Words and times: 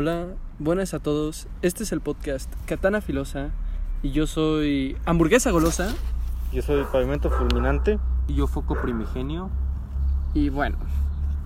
Hola, 0.00 0.28
buenas 0.60 0.94
a 0.94 1.00
todos. 1.00 1.48
Este 1.60 1.82
es 1.82 1.90
el 1.90 2.00
podcast 2.00 2.48
Katana 2.66 3.00
Filosa 3.00 3.50
y 4.00 4.12
yo 4.12 4.28
soy 4.28 4.96
Hamburguesa 5.04 5.50
Golosa. 5.50 5.92
Yo 6.52 6.62
soy 6.62 6.84
Pavimento 6.84 7.30
Fulminante. 7.30 7.98
Y 8.28 8.36
yo 8.36 8.46
Foco 8.46 8.80
Primigenio. 8.80 9.50
Y 10.34 10.50
bueno, 10.50 10.76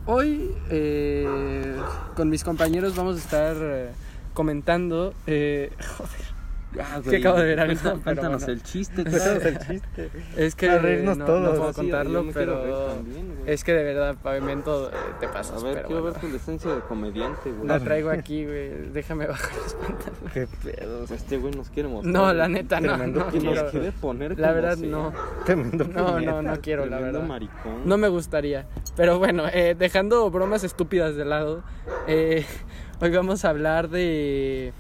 hoy 0.04 0.54
eh, 0.68 1.79
con 2.14 2.29
mis 2.29 2.45
compañeros 2.45 2.95
vamos 2.95 3.17
a 3.17 3.18
estar 3.21 3.57
eh, 3.59 3.93
comentando. 4.35 5.14
eh, 5.27 5.73
joder, 5.96 6.32
Ah, 6.80 7.00
que 7.09 7.16
acabo 7.18 7.39
de 7.39 7.45
ver 7.45 7.61
algo. 7.61 7.79
Pero 7.82 8.00
Cuéntanos 8.02 8.43
bueno. 8.45 8.52
el 8.54 8.62
chiste. 8.62 9.02
Cuéntanos 9.04 9.45
el 9.45 9.59
chiste. 9.59 10.11
Es 10.36 10.54
que 10.54 10.66
Para 10.68 10.79
reírnos 10.79 11.18
no, 11.18 11.25
todos. 11.26 11.43
no 11.43 11.50
puedo 11.54 11.72
Sí, 11.72 11.80
contarlo, 11.80 12.25
pero 12.32 12.63
también, 12.86 13.35
güey. 13.40 13.53
es 13.53 13.64
que 13.64 13.72
de 13.75 13.85
verdad, 13.85 14.17
Pavimento, 14.22 14.89
eh, 14.90 14.93
te 15.21 15.29
pasas. 15.29 15.63
A 15.63 15.64
ver, 15.66 15.75
pero 15.75 15.86
quiero 15.89 16.03
bueno. 16.03 16.14
ver 16.14 16.21
tu 16.22 16.32
decencia 16.32 16.75
de 16.75 16.80
comediante, 16.82 17.50
güey. 17.50 17.66
La 17.68 17.79
traigo 17.80 18.11
aquí, 18.11 18.44
güey. 18.46 18.71
Déjame 18.93 19.27
bajar 19.27 19.50
los 19.57 19.75
pantalones. 19.75 20.32
Qué 20.32 20.49
pedo. 20.64 21.04
Este 21.04 21.36
güey 21.39 21.54
nos 21.54 21.68
quiere 21.71 21.89
mostrar. 21.89 22.13
No, 22.14 22.32
la 22.32 22.49
neta, 22.49 22.80
no. 22.80 22.89
Tremendo 22.96 23.21
no 23.21 23.30
Que 23.30 23.39
nos 23.41 23.52
quiero. 23.54 23.71
quiere 23.71 23.93
poner 23.93 24.39
La 24.39 24.52
verdad, 24.52 24.77
sea. 24.77 24.89
no. 24.89 25.13
Tremendo 25.44 25.85
No, 25.85 26.21
no, 26.21 26.43
no 26.43 26.61
quiero, 26.61 26.86
la 26.86 26.99
verdad. 27.00 27.22
maricón. 27.22 27.82
No 27.86 27.99
me 27.99 28.08
gustaría. 28.08 28.66
Pero 28.96 29.18
bueno, 29.18 29.44
eh, 29.52 29.75
dejando 29.79 30.30
bromas 30.30 30.64
estúpidas 30.64 31.16
de 31.16 31.25
lado, 31.25 31.63
eh, 32.06 32.47
hoy 33.00 33.11
vamos 33.11 33.44
a 33.44 33.50
hablar 33.50 33.89
de 33.91 34.72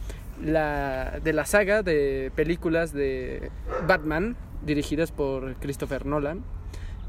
la, 0.42 1.20
de 1.22 1.32
la 1.32 1.44
saga 1.46 1.82
de 1.82 2.32
películas 2.34 2.92
de 2.92 3.50
Batman 3.86 4.36
dirigidas 4.64 5.12
por 5.12 5.54
Christopher 5.56 6.06
Nolan. 6.06 6.42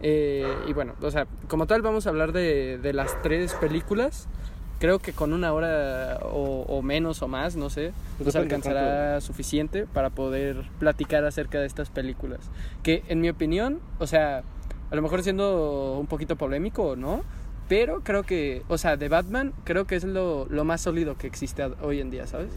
Eh, 0.01 0.47
y 0.67 0.73
bueno, 0.73 0.95
o 1.01 1.11
sea, 1.11 1.27
como 1.47 1.65
tal 1.65 1.81
vamos 1.81 2.07
a 2.07 2.09
hablar 2.09 2.31
de, 2.31 2.77
de 2.77 2.93
las 2.93 3.21
tres 3.21 3.53
películas. 3.53 4.27
Creo 4.79 4.99
que 4.99 5.13
con 5.13 5.31
una 5.31 5.53
hora 5.53 6.19
o, 6.23 6.65
o 6.67 6.81
menos 6.81 7.21
o 7.21 7.29
más, 7.29 7.55
no 7.55 7.69
sé, 7.69 7.93
nos 8.19 8.33
Depende 8.33 8.55
alcanzará 8.55 9.21
suficiente 9.21 9.85
para 9.85 10.09
poder 10.09 10.57
platicar 10.77 11.23
acerca 11.23 11.59
de 11.61 11.67
estas 11.67 11.89
películas. 11.89 12.41
Que 12.81 13.03
en 13.07 13.21
mi 13.21 13.29
opinión, 13.29 13.79
o 13.99 14.07
sea, 14.07 14.43
a 14.91 14.95
lo 14.95 15.01
mejor 15.01 15.23
siendo 15.23 15.97
un 15.97 16.07
poquito 16.07 16.35
polémico 16.35 16.83
o 16.83 16.95
no, 16.97 17.23
pero 17.69 18.01
creo 18.01 18.23
que, 18.23 18.63
o 18.67 18.77
sea, 18.77 18.97
de 18.97 19.09
Batman, 19.09 19.53
creo 19.63 19.85
que 19.85 19.95
es 19.95 20.03
lo, 20.03 20.45
lo 20.49 20.63
más 20.65 20.81
sólido 20.81 21.17
que 21.17 21.27
existe 21.27 21.63
hoy 21.81 22.01
en 22.01 22.09
día, 22.11 22.27
¿sabes? 22.27 22.49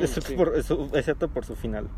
Excepto, 0.00 0.34
por, 0.36 0.56
eso- 0.56 0.88
excepto 0.94 1.28
por 1.28 1.44
su 1.44 1.54
final. 1.56 1.88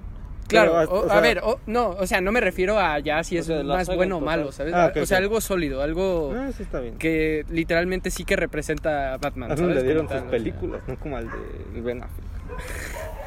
Claro, 0.49 0.73
Pero, 0.79 0.91
o- 0.93 1.07
o 1.07 1.11
a 1.13 1.21
ver, 1.21 1.41
o- 1.45 1.61
no, 1.67 1.91
o 1.91 2.07
sea, 2.07 2.23
no 2.23 2.33
me 2.33 2.41
refiero 2.41 2.79
a 2.79 2.99
ya 3.01 3.23
si 3.23 3.37
es 3.37 3.45
sea, 3.47 3.63
más 3.63 3.87
bueno 3.95 4.17
o 4.17 4.21
malo. 4.21 4.51
¿sabes? 4.51 4.73
Ah, 4.75 4.91
o 4.99 5.05
sea, 5.07 5.19
algo 5.19 5.43
sólido, 5.43 5.83
algo 5.83 6.33
Ah, 6.35 6.51
sí 6.57 6.63
está 6.63 6.81
bien. 6.81 6.97
que 6.97 7.45
literalmente 7.51 8.11
sí 8.11 8.25
que 8.25 8.35
representa 8.35 9.13
a 9.13 9.19
Batman, 9.19 9.57
¿sabes? 9.57 9.77
le 9.77 9.83
dieron 9.83 10.09
sus 10.09 10.17
tal, 10.21 10.31
películas, 10.31 10.81
no 10.89 10.99
como 10.99 11.19
al 11.19 11.27
de 11.31 11.81
Ben 11.83 12.03
Affleck. 12.03 12.27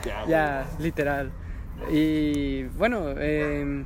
Ya. 0.04 0.26
Ya, 0.28 0.66
literal. 0.80 1.32
Y 1.92 2.64
bueno, 2.78 3.06
eh, 3.18 3.86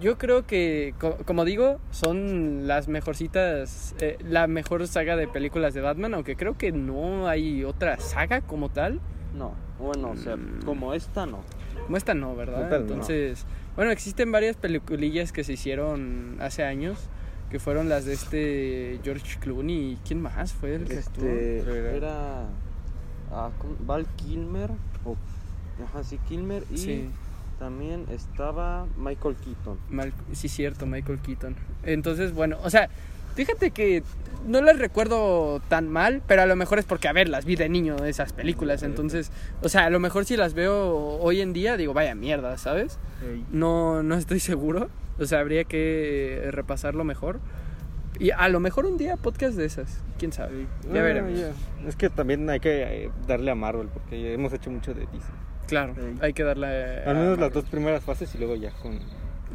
yo 0.00 0.18
creo 0.18 0.46
que, 0.46 0.94
co- 0.98 1.16
como 1.24 1.44
digo, 1.44 1.78
son 1.90 2.66
las 2.66 2.88
mejorcitas, 2.88 3.94
eh, 4.00 4.18
la 4.28 4.46
mejor 4.46 4.86
saga 4.88 5.16
de 5.16 5.28
películas 5.28 5.74
de 5.74 5.80
Batman, 5.80 6.14
aunque 6.14 6.36
creo 6.36 6.56
que 6.56 6.72
no 6.72 7.28
hay 7.28 7.64
otra 7.64 7.98
saga 8.00 8.40
como 8.40 8.68
tal. 8.68 9.00
No, 9.36 9.52
bueno, 9.78 10.10
o 10.10 10.16
sea, 10.16 10.36
Mm. 10.36 10.62
como 10.64 10.94
esta 10.94 11.26
no. 11.26 11.40
Como 11.86 11.96
esta 11.96 12.14
no, 12.14 12.34
¿verdad? 12.36 12.68
No. 12.70 12.76
Entonces, 12.76 13.44
bueno, 13.76 13.90
existen 13.90 14.30
varias 14.32 14.56
peliculillas 14.56 15.32
que 15.32 15.42
se 15.44 15.54
hicieron 15.54 16.36
hace 16.40 16.64
años, 16.64 16.98
que 17.50 17.58
fueron 17.58 17.88
las 17.88 18.04
de 18.04 18.14
este 18.14 19.00
George 19.04 19.38
Clooney. 19.40 19.98
¿Quién 20.06 20.20
más 20.22 20.52
fue 20.52 20.74
el 20.76 20.84
que 20.84 20.94
estuvo? 20.94 21.26
Este, 21.26 21.96
era 21.96 22.44
ah. 23.30 23.50
Val 23.86 24.06
Kilmer. 24.16 24.70
O, 25.04 25.16
ajá, 25.84 26.02
sí, 26.04 26.18
Kilmer. 26.28 26.64
Y 26.70 26.78
Sí. 26.78 27.10
También 27.62 28.06
estaba 28.10 28.86
Michael 28.96 29.36
Keaton. 29.36 29.78
Mal- 29.88 30.12
sí, 30.32 30.48
cierto, 30.48 30.84
Michael 30.84 31.20
Keaton. 31.20 31.54
Entonces, 31.84 32.32
bueno, 32.34 32.58
o 32.64 32.70
sea, 32.70 32.88
fíjate 33.36 33.70
que 33.70 34.02
no 34.48 34.60
las 34.60 34.80
recuerdo 34.80 35.60
tan 35.68 35.88
mal, 35.88 36.22
pero 36.26 36.42
a 36.42 36.46
lo 36.46 36.56
mejor 36.56 36.80
es 36.80 36.84
porque, 36.84 37.06
a 37.06 37.12
ver, 37.12 37.28
las 37.28 37.44
vi 37.44 37.54
de 37.54 37.68
niño 37.68 38.04
esas 38.04 38.32
películas. 38.32 38.82
Entonces, 38.82 39.30
o 39.62 39.68
sea, 39.68 39.84
a 39.86 39.90
lo 39.90 40.00
mejor 40.00 40.24
si 40.24 40.36
las 40.36 40.54
veo 40.54 40.96
hoy 41.20 41.40
en 41.40 41.52
día, 41.52 41.76
digo, 41.76 41.94
vaya 41.94 42.16
mierda, 42.16 42.58
¿sabes? 42.58 42.98
No, 43.52 44.02
no 44.02 44.16
estoy 44.16 44.40
seguro. 44.40 44.88
O 45.20 45.26
sea, 45.26 45.38
habría 45.38 45.62
que 45.62 46.48
repasarlo 46.50 47.04
mejor. 47.04 47.38
Y 48.18 48.30
a 48.32 48.48
lo 48.48 48.58
mejor 48.58 48.86
un 48.86 48.98
día 48.98 49.16
podcast 49.16 49.56
de 49.56 49.66
esas. 49.66 50.00
Quién 50.18 50.32
sabe. 50.32 50.66
Ya 50.92 51.00
Ah, 51.00 51.02
veremos. 51.04 51.38
Es 51.86 51.94
que 51.94 52.10
también 52.10 52.50
hay 52.50 52.58
que 52.60 53.04
eh, 53.04 53.10
darle 53.28 53.52
a 53.52 53.54
Marvel, 53.54 53.86
porque 53.88 54.34
hemos 54.34 54.52
hecho 54.52 54.70
mucho 54.70 54.94
de 54.94 55.02
DC. 55.02 55.18
Claro, 55.72 55.94
Ey. 55.96 56.18
hay 56.20 56.32
que 56.34 56.44
darle. 56.44 57.02
Al 57.04 57.16
a- 57.16 57.20
menos 57.20 57.38
las 57.38 57.50
dos 57.52 57.64
primeras 57.64 58.04
fases 58.04 58.34
y 58.34 58.38
luego 58.38 58.56
ya 58.56 58.70
con... 58.82 59.00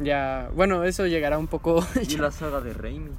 Ya, 0.00 0.50
bueno, 0.54 0.82
eso 0.82 1.06
llegará 1.06 1.38
un 1.38 1.46
poco. 1.46 1.84
Y 2.08 2.16
la 2.16 2.32
saga 2.32 2.60
de 2.60 2.72
Raimi. 2.72 3.12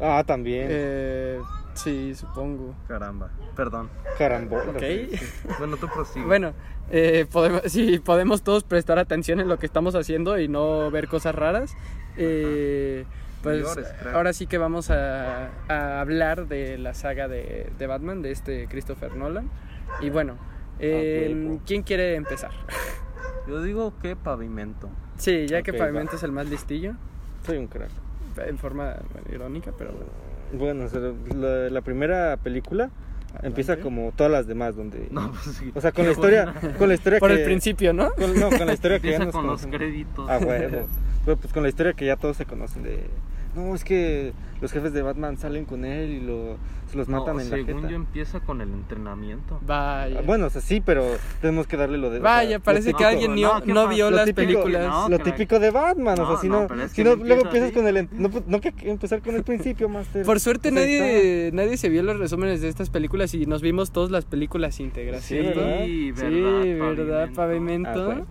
Ah, 0.00 0.24
también. 0.26 0.68
eh, 0.70 1.38
sí, 1.74 2.14
supongo. 2.14 2.74
Caramba. 2.88 3.30
Perdón. 3.54 3.90
Carambola. 4.18 4.70
Ok. 4.70 4.82
Bueno, 5.58 5.76
tú 5.76 5.86
prosigue. 5.88 6.24
Bueno, 6.24 6.54
eh, 6.90 7.26
podemos, 7.30 7.62
sí, 7.66 7.98
podemos 7.98 8.42
todos 8.42 8.64
prestar 8.64 8.98
atención 8.98 9.38
en 9.40 9.48
lo 9.48 9.58
que 9.58 9.66
estamos 9.66 9.94
haciendo 9.94 10.38
y 10.38 10.48
no 10.48 10.90
ver 10.90 11.08
cosas 11.08 11.34
raras. 11.34 11.74
Eh, 12.16 13.04
pues 13.42 13.62
Llores, 13.62 13.92
ahora 14.14 14.32
sí 14.32 14.46
que 14.46 14.56
vamos 14.56 14.90
a, 14.90 15.48
a 15.68 16.00
hablar 16.00 16.46
de 16.48 16.78
la 16.78 16.94
saga 16.94 17.28
de, 17.28 17.70
de 17.78 17.86
Batman, 17.86 18.22
de 18.22 18.30
este 18.30 18.66
Christopher 18.68 19.14
Nolan. 19.16 19.50
Y 20.00 20.10
bueno, 20.10 20.36
eh, 20.82 21.34
huevo. 21.34 21.60
¿quién 21.66 21.82
quiere 21.82 22.14
empezar? 22.16 22.50
Yo 23.48 23.62
digo 23.62 23.92
que 24.00 24.16
pavimento. 24.16 24.88
Sí, 25.16 25.46
ya 25.46 25.62
que 25.62 25.72
Ok, 25.72 25.78
Pavimento 25.78 26.12
va. 26.12 26.16
es 26.16 26.22
el 26.22 26.32
más 26.32 26.48
listillo, 26.48 26.94
Soy 27.46 27.56
un 27.58 27.66
crack. 27.66 27.90
en 28.46 28.58
forma 28.58 28.96
bueno, 29.12 29.26
irónica, 29.32 29.72
pero 29.76 29.92
bueno. 29.92 30.06
Bueno, 30.52 30.84
o 30.84 30.88
sea, 30.88 31.00
la, 31.36 31.70
la 31.70 31.80
primera 31.80 32.36
película 32.36 32.90
empieza 33.42 33.78
como 33.78 34.12
todas 34.14 34.30
las 34.30 34.46
demás, 34.46 34.76
donde... 34.76 35.08
No, 35.10 35.30
pues 35.30 35.56
sí. 35.56 35.72
O 35.74 35.80
sea, 35.80 35.90
con 35.92 36.02
Qué 36.04 36.08
la 36.08 36.12
historia, 36.12 36.54
buena. 36.60 36.76
con 36.78 36.88
la 36.88 36.94
historia 36.94 37.18
Por 37.18 37.30
que... 37.30 37.36
el 37.36 37.44
principio, 37.44 37.92
¿no? 37.92 38.10
con- 38.12 38.38
no, 38.38 38.50
con 38.50 38.66
la 38.66 38.74
historia 38.74 39.00
que 39.00 39.10
ya 39.12 39.18
nos 39.20 39.32
con 39.34 39.46
los 39.46 39.62
conocemos. 39.62 39.76
créditos. 39.76 40.28
A 40.30 40.38
huevo. 40.38 40.86
Pero 41.24 41.36
pues 41.38 41.52
con 41.52 41.62
la 41.62 41.68
historia 41.68 41.92
que 41.94 42.04
ya 42.06 42.16
todos 42.16 42.36
se 42.36 42.44
conocen 42.46 42.82
de... 42.82 43.06
No, 43.54 43.74
es 43.74 43.84
que 43.84 44.32
los 44.60 44.72
jefes 44.72 44.92
de 44.92 45.02
Batman 45.02 45.36
salen 45.36 45.64
con 45.66 45.84
él 45.84 46.10
y 46.10 46.20
lo, 46.20 46.56
se 46.90 46.96
los 46.96 47.08
No, 47.08 47.20
matan 47.20 47.38
en 47.40 47.50
la 47.50 47.56
según 47.56 47.74
jeta. 47.82 47.88
yo 47.90 47.96
empieza 47.96 48.40
con 48.40 48.60
el 48.62 48.70
entrenamiento. 48.70 49.58
Vaya. 49.66 50.20
Ah, 50.20 50.22
Bueno, 50.24 50.46
o 50.46 50.50
sea, 50.50 50.60
sí, 50.62 50.80
pero 50.80 51.04
tenemos 51.42 51.66
que 51.66 51.76
darle 51.76 51.98
lo 51.98 52.10
de... 52.10 52.20
o 52.20 52.22
Vaya, 52.22 52.48
sea, 52.48 52.58
lo 52.58 52.64
parece 52.64 52.94
que 52.94 53.04
alguien 53.04 53.34
no, 53.34 53.54
no, 53.58 53.62
¿qué 53.62 53.72
no 53.74 53.88
vio 53.88 54.10
las 54.10 54.24
típico- 54.26 54.34
películas. 54.62 54.86
no, 54.88 55.08
Lo 55.10 55.18
típico 55.18 55.58
de 55.58 55.70
Batman, 55.70 56.18
o 56.20 56.26
sea, 56.28 56.36
si 56.38 56.48
no, 56.48 56.62
no, 56.62 56.66
pero 56.68 56.82
es 56.82 56.90
si 56.92 56.96
que 56.96 57.04
no 57.04 57.16
no 57.16 57.24
luego 57.24 57.42
empieza 57.42 57.66
empiezas 57.66 57.68
así. 57.68 57.74
con 57.74 57.86
el... 57.96 58.22
No, 58.22 58.30
pues, 58.30 58.44
no 58.46 58.60
que 58.60 58.72
empezar 58.90 59.20
con 59.20 59.34
el 59.34 59.42
principio, 59.44 59.88
Master. 59.88 60.24
Por 60.24 60.40
suerte 60.40 60.70
nadie, 60.70 61.50
nadie 61.52 61.76
se 61.76 61.88
vio 61.90 62.02
los 62.02 62.18
resúmenes 62.18 62.62
de 62.62 62.68
estas 62.68 62.88
películas 62.88 63.34
y 63.34 63.44
nos 63.46 63.60
vimos 63.62 63.90
todas 63.90 64.10
las 64.10 64.24
películas 64.24 64.78
íntegras, 64.80 65.22
Sí. 65.22 65.36
¿verdad? 65.38 65.84
Sí, 65.84 66.12
Sí, 66.14 66.22
verdad, 66.22 66.96
¿verdad? 66.96 67.28
Ah, 67.30 67.32
Pavimento. 67.34 68.26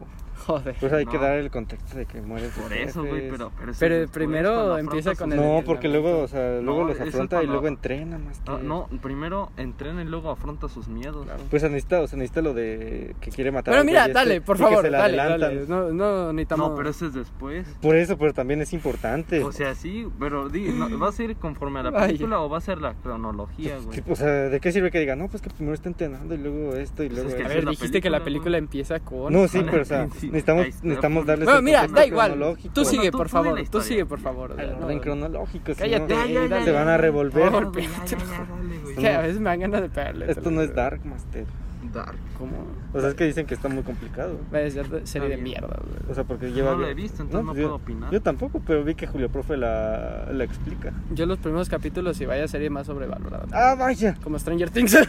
Joder. 0.45 0.75
Pues 0.79 0.91
hay 0.93 1.05
que 1.05 1.17
dar 1.17 1.37
el 1.37 1.51
contexto 1.51 1.97
de 1.97 2.05
que 2.05 2.21
mueren 2.21 2.51
sus 2.51 2.63
Por 2.63 2.73
eso, 2.73 3.03
güey, 3.03 3.29
pero... 3.29 3.51
Pero, 3.57 3.71
eso 3.71 3.79
Pero 3.79 3.95
después, 3.99 4.11
primero 4.11 4.77
empieza 4.77 5.15
con 5.15 5.31
el- 5.31 5.39
No, 5.39 5.61
porque 5.65 5.87
luego, 5.87 6.19
o 6.19 6.27
sea, 6.27 6.59
luego 6.61 6.81
No, 6.81 6.87
los 6.87 6.95
eso 6.99 7.07
afronta 7.09 7.43
y 7.43 7.47
luego 7.47 7.67
entrena 7.67 8.17
más 8.17 8.39
que... 8.39 8.51
No, 8.63 8.87
primero 9.01 9.51
entrena 9.57 10.01
y 10.01 10.05
luego 10.05 10.29
afronta 10.31 10.67
sus 10.69 10.87
miedos. 10.87 11.25
Claro. 11.25 11.43
Pues 11.49 11.61
se 11.61 11.69
necesita, 11.69 12.01
o 12.01 12.07
sea, 12.07 12.17
necesita 12.17 12.41
lo 12.41 12.53
de 12.53 13.15
que 13.21 13.29
quiere 13.31 13.51
matar 13.51 13.73
Pero 13.73 13.83
mira, 13.83 14.03
güey 14.03 14.13
dale, 14.13 14.33
este 14.35 14.45
por 14.45 14.57
favor, 14.57 14.83
se 14.83 14.89
le 14.91 14.97
dale, 14.97 15.17
dale. 15.17 15.65
No, 15.67 15.91
no 15.91 16.33
necesitamos. 16.33 16.69
No, 16.71 16.75
pero 16.75 16.89
ese 16.89 17.07
es 17.07 17.13
después. 17.13 17.67
Por 17.81 17.95
eso, 17.95 18.17
pero 18.17 18.33
también 18.33 18.61
es 18.61 18.73
importante. 18.73 19.43
O 19.43 19.51
sea, 19.51 19.75
sí, 19.75 20.07
pero 20.19 20.49
di, 20.49 20.69
no, 20.69 20.97
¿va 20.97 21.09
a 21.09 21.11
ser 21.11 21.35
conforme 21.35 21.79
a 21.81 21.83
la 21.83 21.89
Vaya. 21.91 22.07
película 22.07 22.39
o 22.41 22.49
va 22.49 22.57
a 22.57 22.61
ser 22.61 22.79
la 22.79 22.93
cronología, 22.95 23.77
güey? 23.83 24.01
o 24.09 24.15
sea, 24.15 24.27
¿de 24.27 24.59
qué 24.59 24.71
sirve 24.71 24.89
que 24.91 24.99
diga, 24.99 25.15
no, 25.15 25.27
pues 25.27 25.41
que 25.41 25.49
primero 25.49 25.73
está 25.75 25.89
entrenando 25.89 26.33
y 26.33 26.37
luego 26.37 26.75
esto 26.75 27.03
y 27.03 27.07
Pues 27.09 27.17
luego 27.19 27.29
es 27.29 27.35
que 27.35 27.43
A 27.43 27.47
esto"? 27.47 27.55
ver, 27.61 27.69
dijiste 27.69 28.01
que 28.01 28.09
la 28.09 28.23
película 28.23 28.57
empieza 28.57 28.99
con. 28.99 29.31
No, 29.33 29.47
sí, 29.47 29.61
pero 29.69 29.81
o 29.83 29.85
sea, 29.85 30.07
sí. 30.19 30.30
Necesitamos, 30.31 30.65
necesitamos 30.83 31.25
darles 31.25 31.45
Bueno, 31.45 31.61
mira, 31.61 31.87
da 31.87 32.05
igual. 32.05 32.55
Tú 32.73 32.85
sigue, 32.85 33.11
por 33.11 33.29
favor. 33.29 33.61
Tú 33.69 33.81
sigue, 33.81 34.05
por 34.05 34.19
favor. 34.19 34.51
Orden 34.81 34.99
cronológico, 34.99 35.73
si 35.73 35.79
Cállate, 35.79 36.15
se 36.63 36.71
van 36.71 36.87
a 36.89 36.97
revolver. 36.97 37.53
A 37.53 39.21
veces 39.21 39.39
me 39.39 39.49
dan 39.49 39.59
ganas 39.59 39.81
de 39.81 39.89
pegarle. 39.89 40.31
Esto 40.31 40.51
no 40.51 40.61
es 40.61 40.73
Dark 40.73 41.05
Master. 41.05 41.45
Dark. 41.93 42.15
¿Cómo? 42.37 42.53
O 42.93 42.99
sea, 42.99 43.09
es 43.09 43.15
que 43.15 43.25
dicen 43.25 43.45
que 43.47 43.55
está 43.55 43.67
muy 43.67 43.81
complicado. 43.83 44.37
Va 44.53 44.59
a 44.59 44.69
ser 44.69 44.87
de- 44.87 45.05
serie 45.07 45.29
de 45.29 45.37
mierda, 45.37 45.79
güey. 45.83 46.11
O 46.11 46.13
sea, 46.13 46.23
porque 46.23 46.51
lleva... 46.51 46.73
No 46.73 46.77
lo 46.77 46.87
he 46.87 46.93
visto, 46.93 47.23
entonces 47.23 47.43
no 47.45 47.51
pues 47.51 47.57
yo- 47.59 47.63
puedo 47.69 47.75
opinar. 47.75 48.11
Yo 48.11 48.21
tampoco, 48.21 48.61
pero 48.65 48.83
vi 48.83 48.93
que 48.95 49.07
Julio 49.07 49.29
Profe 49.29 49.57
la, 49.57 50.27
la 50.31 50.43
explica. 50.43 50.93
Yo 51.11 51.25
los 51.25 51.39
primeros 51.39 51.69
capítulos 51.69 52.21
y 52.21 52.25
vaya 52.27 52.47
serie 52.47 52.69
más 52.69 52.85
sobrevalorada. 52.87 53.47
¡Ah, 53.51 53.75
vaya! 53.77 54.15
Como 54.23 54.37
Stranger 54.39 54.69
Things. 54.69 54.95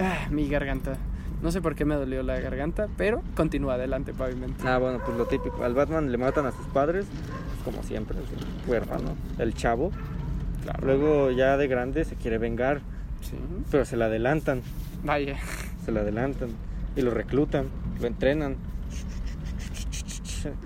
Ah, 0.00 0.26
mi 0.30 0.48
garganta. 0.48 0.96
No 1.44 1.50
sé 1.52 1.60
por 1.60 1.74
qué 1.74 1.84
me 1.84 1.94
dolió 1.94 2.22
la 2.22 2.40
garganta, 2.40 2.88
pero 2.96 3.22
continúa 3.36 3.74
adelante, 3.74 4.14
pavimento. 4.14 4.66
Ah, 4.66 4.78
bueno, 4.78 4.98
pues 5.04 5.16
lo 5.18 5.26
típico. 5.26 5.62
Al 5.62 5.74
Batman 5.74 6.10
le 6.10 6.16
matan 6.16 6.46
a 6.46 6.52
sus 6.52 6.66
padres, 6.68 7.04
como 7.66 7.82
siempre, 7.82 8.16
es 8.18 8.30
el 8.32 8.70
huérfano, 8.70 9.14
el 9.38 9.52
chavo. 9.52 9.92
Claro. 10.62 10.86
Luego 10.86 11.30
ya 11.32 11.58
de 11.58 11.68
grande 11.68 12.06
se 12.06 12.16
quiere 12.16 12.38
vengar, 12.38 12.80
Sí. 13.20 13.36
pero 13.70 13.84
se 13.84 13.98
le 13.98 14.04
adelantan. 14.04 14.62
Vaya. 15.04 15.36
Se 15.84 15.92
le 15.92 16.00
adelantan 16.00 16.48
y 16.96 17.02
lo 17.02 17.10
reclutan, 17.10 17.66
lo 18.00 18.06
entrenan. 18.06 18.56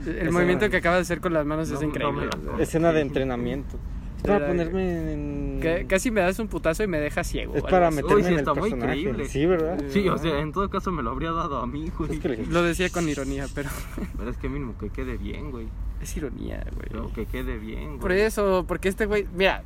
El 0.07 0.13
Escena- 0.15 0.31
movimiento 0.31 0.71
que 0.71 0.77
acaba 0.77 0.95
de 0.97 1.03
hacer 1.03 1.21
con 1.21 1.33
las 1.35 1.45
manos 1.45 1.71
es 1.71 1.81
No, 1.81 1.89
increíble. 1.89 2.29
no 2.45 2.53
me- 2.53 2.63
Escena 2.63 2.93
de 2.93 3.01
entrenamiento. 3.01 3.77
Es 4.19 4.23
para 4.25 4.47
ponerme 4.49 5.13
en... 5.13 5.87
Casi 5.89 6.11
me 6.11 6.21
das 6.21 6.39
un 6.39 6.49
putazo 6.49 6.83
y 6.83 6.87
me 6.87 6.99
dejas 7.01 7.27
ciego. 7.27 7.55
Es 7.55 7.63
para 7.63 7.91
meterme 7.91 8.17
Uy, 8.17 8.23
sí, 8.23 8.29
en 8.29 8.33
el 8.35 8.39
está 8.41 8.55
muy 8.55 8.71
personaje. 8.71 8.99
increíble. 9.01 9.25
Sí, 9.29 9.47
¿verdad? 9.47 9.81
Sí, 9.89 10.09
o 10.09 10.19
sea, 10.19 10.41
en 10.41 10.53
todo 10.53 10.69
caso 10.71 10.91
me 10.93 11.03
lo 11.03 11.11
habría 11.11 11.31
dado 11.33 11.59
a 11.59 11.67
mí, 11.67 11.91
güey. 11.97 12.13
Es 12.15 12.21
que 12.21 12.29
le- 12.29 12.47
Lo 12.47 12.63
decía 12.63 12.91
con 12.91 13.09
ironía, 13.09 13.47
pero 13.55 13.71
Pero 14.19 14.31
es 14.31 14.37
que 14.37 14.49
mínimo 14.49 14.77
que 14.79 14.91
quede 14.91 15.17
bien, 15.17 15.51
güey. 15.51 15.69
es 16.03 16.17
ironía, 16.17 16.65
Pero 16.81 17.03
güey. 17.05 17.15
que 17.15 17.27
quede 17.27 17.59
bien, 17.59 17.87
güey. 17.89 17.99
Por 18.01 18.13
eso, 18.13 18.65
porque 18.69 18.89
este 18.89 19.07
güey, 19.07 19.27
mira, 19.35 19.63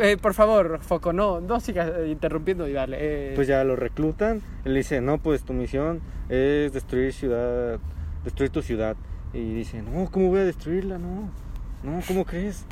eh, 0.00 0.16
por 0.20 0.34
favor, 0.34 0.80
Foco, 0.82 1.12
no, 1.12 1.40
no 1.40 1.60
sigas 1.60 1.90
eh, 1.96 2.08
interrumpiendo 2.10 2.66
y 2.68 2.72
dale. 2.72 2.96
eh, 3.00 3.32
Pues 3.34 3.46
ya 3.48 3.62
lo 3.64 3.76
reclutan. 3.76 4.42
Él 4.64 4.74
dice, 4.74 5.00
no, 5.00 5.18
pues 5.18 5.42
tu 5.44 5.52
misión 5.52 6.00
es 6.28 6.72
destruir 6.72 7.12
ciudad, 7.12 7.78
destruir 8.24 8.50
tu 8.50 8.62
ciudad. 8.62 8.96
Y 9.34 9.54
dice, 9.54 9.82
no, 9.82 10.10
¿cómo 10.10 10.28
voy 10.28 10.40
a 10.40 10.44
destruirla? 10.44 10.98
No, 10.98 11.30
no, 11.82 12.00
¿cómo 12.08 12.24
crees? 12.24 12.64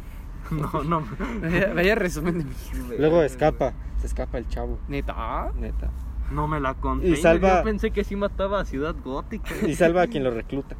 No, 0.51 0.85
no. 0.85 1.05
vaya, 1.43 1.73
vaya 1.75 1.95
resumen 1.95 2.39
de 2.39 2.45
mierda. 2.45 2.95
Luego 2.99 3.23
escapa, 3.23 3.73
se 4.01 4.07
escapa 4.07 4.39
el 4.39 4.49
chavo, 4.49 4.79
Neta. 4.89 5.53
neta. 5.59 5.91
No 6.31 6.49
me 6.49 6.59
la 6.61 6.75
conté. 6.75 7.09
Y 7.09 7.17
salva- 7.17 7.59
Yo 7.59 7.65
pensé 7.65 7.91
que 7.91 8.03
sí 8.05 8.17
mataba 8.17 8.61
a 8.61 8.65
Ciudad 8.65 8.95
Gótica. 9.05 9.51
Y 9.67 9.75
salva 9.75 10.03
a 10.03 10.07
quien 10.07 10.25
lo 10.25 10.31
recluta. 10.31 10.75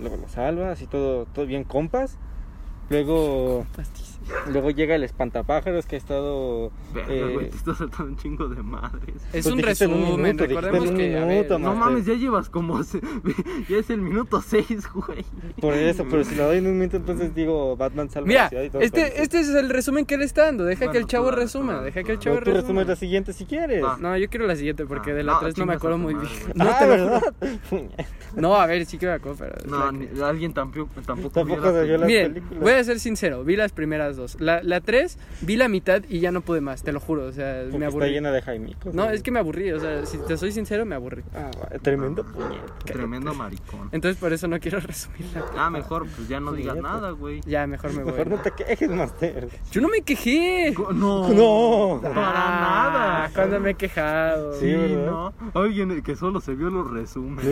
Luego 0.00 0.16
lo 0.16 0.28
salva, 0.28 0.70
así 0.72 0.86
todo, 0.86 1.26
todo 1.26 1.44
bien 1.46 1.64
compas. 1.64 2.16
Luego, 2.88 3.66
Pastis. 3.76 4.07
Luego 4.52 4.70
llega 4.70 4.94
el 4.94 5.04
espantapájaros 5.04 5.86
que 5.86 5.96
ha 5.96 5.98
estado... 5.98 6.70
Verga, 6.94 7.12
eh, 7.12 7.30
güey, 7.34 7.50
te 7.50 7.56
estás 7.56 7.78
saltando 7.78 8.12
un 8.12 8.16
chingo 8.18 8.48
de 8.48 8.62
madres. 8.62 9.16
Es 9.32 9.44
Pues 9.44 9.46
un 9.46 9.52
un 9.54 9.58
resumen, 9.62 10.22
minuto, 10.22 10.46
recordemos 10.46 10.90
que. 10.92 11.16
a 11.16 11.24
ver, 11.24 11.28
minuto, 11.36 11.58
No 11.58 11.74
Master. 11.74 11.84
mames, 11.90 12.06
ya 12.06 12.14
llevas 12.14 12.48
como. 12.50 12.80
Ya 13.68 13.76
es 13.78 13.90
el 13.90 14.00
minuto 14.00 14.40
6, 14.42 14.66
güey. 14.94 15.24
Por 15.60 15.74
eso, 15.74 16.06
pero 16.10 16.24
si 16.24 16.34
lo 16.34 16.44
doy 16.46 16.58
en 16.58 16.66
un 16.66 16.72
momento, 16.74 16.96
entonces 16.96 17.34
digo, 17.34 17.76
Batman 17.76 18.08
salva 18.10 18.26
Mira, 18.28 18.42
la 18.44 18.48
ciudad 18.48 18.62
y 18.64 18.70
todo. 18.70 18.82
este, 18.82 19.22
este 19.22 19.40
es 19.40 19.48
el 19.50 19.68
resumen 19.70 20.06
que 20.06 20.16
le 20.16 20.24
está 20.24 20.44
dando. 20.46 20.64
Deja 20.64 20.90
que 20.90 20.98
el 20.98 21.06
chavo 21.06 21.30
resuma. 21.30 21.80
Deja 21.82 22.02
que 22.02 22.12
el 22.12 22.18
chavo 22.18 22.36
Pero 22.36 22.44
tú 22.44 22.50
resuma. 22.52 22.62
resumes 22.82 22.86
la 22.88 22.96
siguiente 22.96 23.32
si 23.32 23.44
quieres. 23.46 23.82
No, 24.00 24.16
yo 24.16 24.28
quiero 24.28 24.46
la 24.46 24.56
siguiente 24.56 24.86
porque 24.86 25.10
Ah, 25.10 25.14
de 25.14 25.22
la 25.24 25.32
no, 25.34 25.40
3 25.40 25.58
no 25.58 25.66
me 25.66 25.74
acuerdo 25.74 25.98
muy 25.98 26.14
bien. 26.14 26.32
No, 26.54 26.64
ah, 26.70 26.86
¿verdad? 26.86 27.22
No, 28.36 28.54
a 28.56 28.66
ver, 28.66 28.84
sí 28.86 28.98
que 28.98 29.06
me 29.06 29.12
acuerdo, 29.12 29.38
pero. 29.38 29.54
No, 30.14 30.24
alguien 30.26 30.52
tampoco. 30.52 30.88
Tampoco. 31.06 31.44
Miren, 31.44 32.34
películas. 32.34 32.60
voy 32.62 32.72
a 32.72 32.84
ser 32.84 33.00
sincero, 33.00 33.42
vi 33.44 33.56
las 33.56 33.72
primeras 33.72 34.16
dos. 34.18 34.38
La, 34.40 34.62
la 34.62 34.82
3 34.82 35.16
vi 35.40 35.56
la 35.56 35.68
mitad 35.68 36.02
y 36.10 36.20
ya 36.20 36.30
no 36.32 36.42
pude 36.42 36.60
más, 36.60 36.82
te 36.82 36.92
lo 36.92 37.00
juro, 37.00 37.24
o 37.24 37.32
sea, 37.32 37.60
Porque 37.62 37.78
me 37.78 37.86
está 37.86 37.96
aburrí. 37.96 38.10
llena 38.10 38.30
de 38.32 38.42
jaimicos. 38.42 38.92
No, 38.94 39.08
es 39.08 39.22
que 39.22 39.30
me 39.30 39.38
aburrí, 39.38 39.72
o 39.72 39.80
sea, 39.80 40.04
si 40.04 40.18
te 40.18 40.36
soy 40.36 40.52
sincero, 40.52 40.84
me 40.84 40.94
aburrí. 40.94 41.22
Ah, 41.34 41.50
tremendo 41.80 42.22
puñet. 42.24 42.60
Tremendo 42.84 43.32
maricón. 43.32 43.88
Entonces 43.92 44.20
por 44.20 44.32
eso 44.34 44.46
no 44.48 44.60
quiero 44.60 44.80
resumirla. 44.80 45.44
Ah, 45.56 45.70
mejor, 45.70 46.06
pues 46.14 46.28
ya 46.28 46.40
no 46.40 46.52
digas 46.52 46.76
nada, 46.76 47.12
güey. 47.12 47.40
Ya, 47.46 47.66
mejor 47.66 47.92
me 47.94 48.02
voy. 48.02 48.12
Mejor 48.12 48.26
no 48.28 48.36
te 48.42 48.50
quejes, 48.50 48.90
Master. 48.90 49.48
Yo 49.70 49.80
no 49.80 49.88
me 49.88 50.02
quejé. 50.02 50.74
No. 50.94 51.28
No. 51.28 52.00
Para 52.02 52.14
Ah, 52.26 52.90
nada. 52.90 53.30
Cuando 53.34 53.60
me 53.60 53.70
he 53.70 53.74
quejado. 53.74 54.54
Sí. 54.58 54.72
¿no? 54.74 55.32
Alguien 55.54 56.02
que 56.02 56.16
solo 56.16 56.40
se 56.40 56.54
vio 56.54 56.68
los 56.70 56.90
resúmenes. 56.90 57.44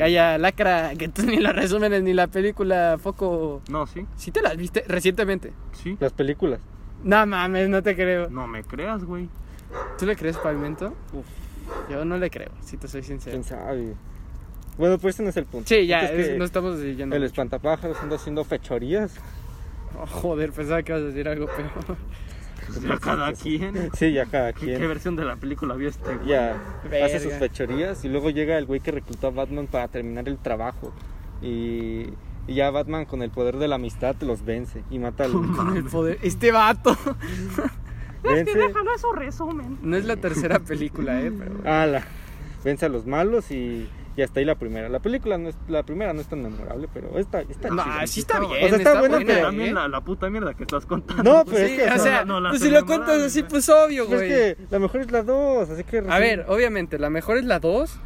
Calla, 0.00 0.38
lacra, 0.38 0.94
que 0.96 1.08
tú 1.08 1.24
ni 1.26 1.36
la 1.40 1.52
resúmenes 1.52 2.02
ni 2.02 2.14
la 2.14 2.26
película 2.26 2.96
Foco. 2.98 3.60
No, 3.68 3.86
sí, 3.86 4.06
¿Sí 4.16 4.30
te 4.30 4.40
las 4.40 4.56
viste 4.56 4.82
recientemente? 4.88 5.52
sí. 5.72 5.94
Las 6.00 6.14
películas. 6.14 6.58
No 7.04 7.26
mames, 7.26 7.68
no 7.68 7.82
te 7.82 7.94
creo. 7.94 8.30
No 8.30 8.46
me 8.46 8.64
creas, 8.64 9.04
güey. 9.04 9.28
¿Tú 9.98 10.06
le 10.06 10.16
crees 10.16 10.38
Pavimento? 10.38 10.94
Yo 11.90 12.06
no 12.06 12.16
le 12.16 12.30
creo, 12.30 12.50
si 12.62 12.78
te 12.78 12.88
soy 12.88 13.02
sincero. 13.02 13.32
¿Quién 13.34 13.44
sabe? 13.44 13.94
Bueno, 14.78 14.96
pues 14.96 15.16
ese 15.16 15.22
no 15.22 15.28
es 15.28 15.36
el 15.36 15.44
punto. 15.44 15.68
Sí, 15.68 15.86
ya, 15.86 16.00
punto 16.00 16.14
es 16.14 16.38
no 16.38 16.44
estamos 16.46 16.80
siguiendo. 16.80 17.14
El 17.14 17.24
espantapájaros 17.24 17.98
anda 18.00 18.16
haciendo 18.16 18.42
fechorías. 18.42 19.14
Oh, 20.00 20.06
joder, 20.06 20.50
pensaba 20.52 20.82
que 20.82 20.92
ibas 20.92 21.02
a 21.02 21.06
decir 21.08 21.28
algo 21.28 21.44
peor. 21.44 21.98
Pues 22.72 22.82
ya 22.88 22.98
cada 22.98 23.32
quien. 23.32 23.90
Sí, 23.94 24.12
ya 24.12 24.26
cada 24.26 24.52
¿Qué, 24.52 24.66
quien. 24.66 24.80
qué 24.80 24.86
versión 24.86 25.16
de 25.16 25.24
la 25.24 25.36
película 25.36 25.74
vio 25.74 25.88
este 25.88 26.14
güey? 26.14 26.28
Ya 26.28 26.56
hace 27.04 27.18
sus 27.20 27.32
Verga. 27.32 27.38
fechorías 27.40 28.04
y 28.04 28.08
luego 28.08 28.30
llega 28.30 28.56
el 28.58 28.66
güey 28.66 28.80
que 28.80 28.90
reclutó 28.90 29.28
a 29.28 29.30
Batman 29.30 29.66
para 29.66 29.88
terminar 29.88 30.28
el 30.28 30.38
trabajo. 30.38 30.92
Y, 31.42 32.06
y 32.46 32.54
ya 32.54 32.70
Batman 32.70 33.04
con 33.04 33.22
el 33.22 33.30
poder 33.30 33.56
de 33.58 33.68
la 33.68 33.76
amistad 33.76 34.14
los 34.20 34.44
vence 34.44 34.82
y 34.90 34.98
mata 34.98 35.24
al... 35.24 35.32
Con 35.56 35.76
el 35.76 35.84
poder. 35.84 36.18
Este 36.22 36.52
vato. 36.52 36.96
vence, 38.22 38.56
Déjalo 38.58 38.94
eso 38.94 39.12
resumen. 39.12 39.78
No 39.82 39.96
es 39.96 40.04
la 40.04 40.16
tercera 40.16 40.58
película, 40.58 41.20
eh, 41.22 41.32
pero. 41.32 41.60
ala, 41.70 42.02
vence 42.64 42.86
a 42.86 42.88
los 42.88 43.06
malos 43.06 43.50
y, 43.50 43.88
y 44.20 44.22
hasta 44.22 44.40
ahí 44.40 44.44
la 44.46 44.54
primera. 44.56 44.88
La 44.88 44.98
película 45.00 45.38
no 45.38 45.48
es, 45.48 45.56
la 45.68 45.82
primera 45.82 46.12
no 46.12 46.20
es 46.20 46.26
tan 46.28 46.42
memorable, 46.42 46.88
pero 46.92 47.18
está, 47.18 47.40
está 47.40 47.70
No, 47.70 47.82
chida. 47.82 48.06
sí 48.06 48.20
está 48.20 48.42
O 48.42 48.48
bien. 48.48 48.68
sea, 48.68 48.76
está 48.78 48.98
buena, 49.00 49.18
pero- 49.26 49.40
También 49.46 49.70
¿eh? 49.70 49.72
la, 49.72 49.88
la 49.88 50.00
puta 50.02 50.28
mierda 50.30 50.52
que 50.54 50.62
estás 50.64 50.84
contando. 50.86 51.22
No, 51.22 51.44
pero 51.44 51.56
Sí, 51.66 51.72
es 51.74 51.82
que 51.92 51.98
o 51.98 52.02
sea, 52.02 52.24
no, 52.24 52.40
la 52.40 52.50
pues 52.50 52.62
si 52.62 52.70
lo 52.70 52.84
cuentas 52.86 53.20
así, 53.22 53.42
pues 53.42 53.68
obvio, 53.68 54.06
Pues 54.06 54.20
güey. 54.20 54.30
es 54.32 54.56
que 54.56 54.62
la 54.70 54.78
mejor 54.78 55.00
es 55.00 55.10
la 55.10 55.22
2, 55.22 55.70
así 55.70 55.84
que... 55.84 56.04
A 56.08 56.18
ver, 56.18 56.44
obviamente, 56.48 56.98
la 56.98 57.08
mejor 57.10 57.38
es 57.38 57.44
la 57.44 57.58
2, 57.60 57.98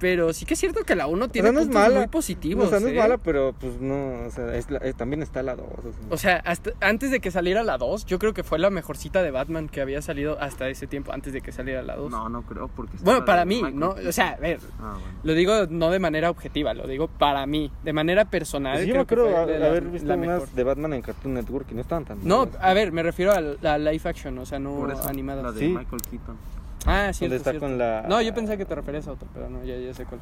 pero 0.00 0.32
sí 0.32 0.44
que 0.46 0.54
es 0.54 0.60
cierto 0.60 0.84
que 0.84 0.94
la 0.94 1.06
1 1.06 1.24
o 1.24 1.28
tiene 1.28 1.48
sea, 1.48 1.52
no 1.52 1.60
es 1.60 1.66
puntos 1.66 1.82
mala. 1.82 1.98
muy 2.00 2.08
positivos. 2.08 2.66
O 2.66 2.70
sea, 2.70 2.80
no 2.80 2.86
es 2.88 2.94
¿eh? 2.94 2.98
mala, 2.98 3.18
pero 3.18 3.54
pues 3.58 3.80
no, 3.80 4.26
o 4.26 4.30
sea, 4.30 4.54
es 4.54 4.70
la- 4.70 4.78
eh, 4.78 4.92
también 4.96 5.22
está 5.22 5.42
la 5.42 5.56
2. 5.56 5.66
O 6.10 6.16
sea, 6.16 6.36
hasta 6.44 6.70
antes 6.80 7.10
de 7.10 7.20
que 7.20 7.30
saliera 7.30 7.62
la 7.62 7.78
2, 7.78 8.06
yo 8.06 8.18
creo 8.18 8.34
que 8.34 8.42
fue 8.42 8.58
la 8.58 8.70
mejorcita 8.70 9.22
de 9.22 9.30
Batman 9.30 9.68
que 9.68 9.80
había 9.80 10.00
salido 10.02 10.40
hasta 10.40 10.68
ese 10.68 10.86
tiempo, 10.86 11.12
antes 11.12 11.32
de 11.32 11.40
que 11.40 11.52
saliera 11.52 11.82
la 11.82 11.96
2. 11.96 12.10
No, 12.10 12.28
no 12.28 12.42
creo 12.42 12.68
porque... 12.68 12.96
bueno, 13.02 13.24
para 13.24 13.44
mí, 13.44 13.56
Michael 13.56 13.78
¿no? 13.78 13.90
O 14.08 14.12
sea, 14.12 14.30
a 14.30 14.36
ver, 14.36 14.60
Ah, 14.80 14.92
bueno. 15.00 15.18
lo 15.22 15.34
digo 15.34 15.52
no 15.68 15.90
de 15.90 15.98
manera 15.98 16.30
objetiva, 16.30 16.74
lo 16.74 16.86
digo 16.86 17.08
para 17.08 17.44
mí. 17.46 17.70
De 17.84 17.92
manera 17.92 18.24
personal, 18.26 18.76
Pues 18.76 18.86
yo 18.86 18.94
me 18.94 19.06
creo 19.06 19.26
que 19.28 19.36
a- 19.36 19.46
de 19.46 19.58
la- 19.58 19.66
haber 19.66 19.84
visto 19.84 20.06
la 20.08 20.14
unas 20.14 20.28
mejor. 20.28 20.48
de 20.50 20.64
Batman 20.64 20.92
en 20.94 21.02
Cartoon 21.02 21.34
Network 21.34 21.66
y 21.70 21.74
no 21.74 21.80
estaban 21.80 22.04
tan 22.04 22.18
No, 22.26 22.46
malas. 22.46 22.56
a 22.60 22.72
ver, 22.74 22.92
me 22.92 23.02
refiero 23.02 23.32
a 23.32 23.40
la 23.40 23.78
live 23.78 24.02
action, 24.08 24.38
o 24.38 24.46
sea, 24.46 24.58
no 24.58 24.74
Por 24.76 24.92
eso, 24.92 25.08
animada. 25.08 25.42
la 25.42 25.52
de 25.52 25.60
Sí. 25.60 25.68
Michael 25.68 26.02
Keaton. 26.10 26.36
Ah, 26.86 27.12
sí. 27.12 27.24
Donde 27.24 27.36
está 27.36 27.58
con 27.58 27.78
la- 27.78 28.04
No, 28.08 28.20
yo 28.22 28.32
pensé 28.34 28.56
que 28.56 28.64
te 28.64 28.74
referías 28.74 29.06
a 29.08 29.12
otro, 29.12 29.28
pero 29.34 29.48
no, 29.50 29.64
ya, 29.64 29.76
ya 29.76 29.92
sé 29.94 30.04
cuál. 30.04 30.20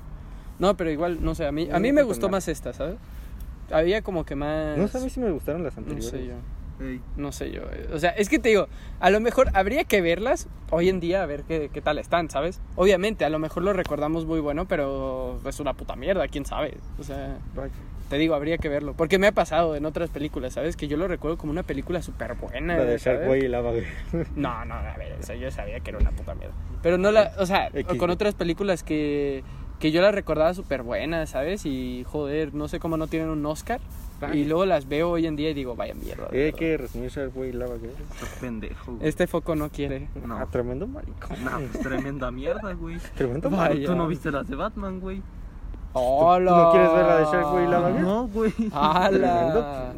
No, 0.58 0.76
pero 0.76 0.90
igual, 0.90 1.22
no 1.22 1.34
sé, 1.34 1.46
a 1.46 1.52
mí, 1.52 1.68
a 1.70 1.74
No, 1.74 1.80
mí 1.80 1.88
no 1.88 1.94
me 1.96 2.02
gustó 2.02 2.28
más 2.28 2.48
esta, 2.48 2.72
¿sabes? 2.72 2.96
Había 3.70 4.02
como 4.02 4.24
que 4.24 4.34
más... 4.36 4.78
No 4.78 4.88
mí 5.00 5.10
si 5.10 5.20
me 5.20 5.30
gustaron 5.30 5.62
las 5.64 5.74
No 5.76 5.80
anteriores. 5.82 6.08
sé 6.10 6.26
yo. 6.26 6.34
No 7.16 7.32
sé 7.32 7.50
yo. 7.50 7.62
O 7.92 7.98
sea, 7.98 8.10
es 8.10 8.28
que 8.28 8.38
te 8.38 8.50
digo, 8.50 8.68
a 9.00 9.10
lo 9.10 9.18
mejor 9.20 9.48
habría 9.54 9.84
que 9.84 10.00
verlas 10.02 10.46
hoy 10.70 10.88
en 10.90 11.00
día 11.00 11.22
a 11.22 11.26
ver 11.26 11.42
qué, 11.44 11.70
qué 11.72 11.80
tal 11.80 11.98
están, 11.98 12.28
¿sabes? 12.30 12.60
Obviamente, 12.76 13.24
a 13.24 13.30
lo 13.30 13.38
mejor 13.38 13.62
lo 13.62 13.72
recordamos 13.72 14.26
muy 14.26 14.40
bueno, 14.40 14.66
pero 14.66 15.40
es 15.46 15.58
una 15.58 15.72
puta 15.74 15.96
mierda, 15.96 16.28
quién 16.28 16.44
sabe. 16.44 16.76
O 16.98 17.02
sea. 17.02 17.38
Te 18.08 18.16
digo, 18.18 18.34
habría 18.34 18.58
que 18.58 18.68
verlo. 18.68 18.94
Porque 18.94 19.18
me 19.18 19.26
ha 19.26 19.32
pasado 19.32 19.76
en 19.76 19.84
otras 19.86 20.10
películas, 20.10 20.54
¿sabes? 20.54 20.76
Que 20.76 20.88
yo 20.88 20.96
lo 20.96 21.08
recuerdo 21.08 21.36
como 21.38 21.50
una 21.52 21.62
película 21.62 22.02
súper 22.02 22.34
buena. 22.34 22.76
La 22.76 22.84
de. 22.84 22.98
Sharkboy 22.98 23.44
y 23.44 23.48
Lava 23.48 23.72
Girl. 23.72 24.26
No, 24.36 24.64
no, 24.64 24.74
a 24.74 24.96
ver, 24.96 25.16
eso 25.20 25.34
yo 25.34 25.50
sabía 25.50 25.80
que 25.80 25.90
era 25.90 25.98
una 25.98 26.10
puta 26.10 26.34
mierda. 26.34 26.54
Pero 26.82 26.98
no 26.98 27.10
la, 27.10 27.32
o 27.38 27.46
sea, 27.46 27.68
X. 27.72 27.98
con 27.98 28.10
otras 28.10 28.34
películas 28.34 28.82
que, 28.82 29.42
que 29.80 29.90
yo 29.90 30.00
las 30.02 30.14
recordaba 30.14 30.54
súper 30.54 30.82
buenas, 30.82 31.30
¿sabes? 31.30 31.66
Y 31.66 32.04
joder, 32.06 32.54
no 32.54 32.68
sé 32.68 32.78
cómo 32.78 32.96
no 32.96 33.06
tienen 33.08 33.28
un 33.30 33.44
Oscar. 33.46 33.80
Y 34.32 34.44
luego 34.44 34.64
las 34.64 34.88
veo 34.88 35.10
hoy 35.10 35.26
en 35.26 35.36
día 35.36 35.50
y 35.50 35.54
digo, 35.54 35.76
vaya 35.76 35.92
mierda. 35.92 36.28
Hay 36.32 36.38
verdad. 36.38 36.58
que 36.58 36.76
resumir 36.78 37.10
Sharkboy 37.10 37.48
y 37.50 37.52
Lava 37.52 37.76
Girl. 37.78 37.92
Pendejo. 38.40 38.94
güey. 38.94 39.06
Este 39.06 39.26
foco 39.26 39.54
no 39.54 39.68
quiere. 39.68 40.08
No. 40.24 40.38
Ah, 40.38 40.46
tremendo 40.50 40.86
maricón. 40.86 41.44
No, 41.44 41.58
pues 41.58 41.80
tremenda 41.80 42.30
mierda, 42.30 42.72
güey. 42.72 42.96
Tremendo 43.14 43.50
maricón. 43.50 43.84
Tú 43.84 43.94
no 43.94 44.06
viste 44.08 44.30
las 44.30 44.48
de 44.48 44.56
Batman, 44.56 45.00
güey. 45.00 45.20
¡Hola! 45.92 46.50
¿Tú 46.50 46.56
no 46.56 46.70
quieres 46.72 46.92
ver 46.92 47.06
la 47.06 47.18
de 47.18 47.24
Sharkboy 47.24 47.64
y? 47.64 48.02
No, 48.02 48.28
güey. 48.28 48.52
¡Hala! 48.72 49.92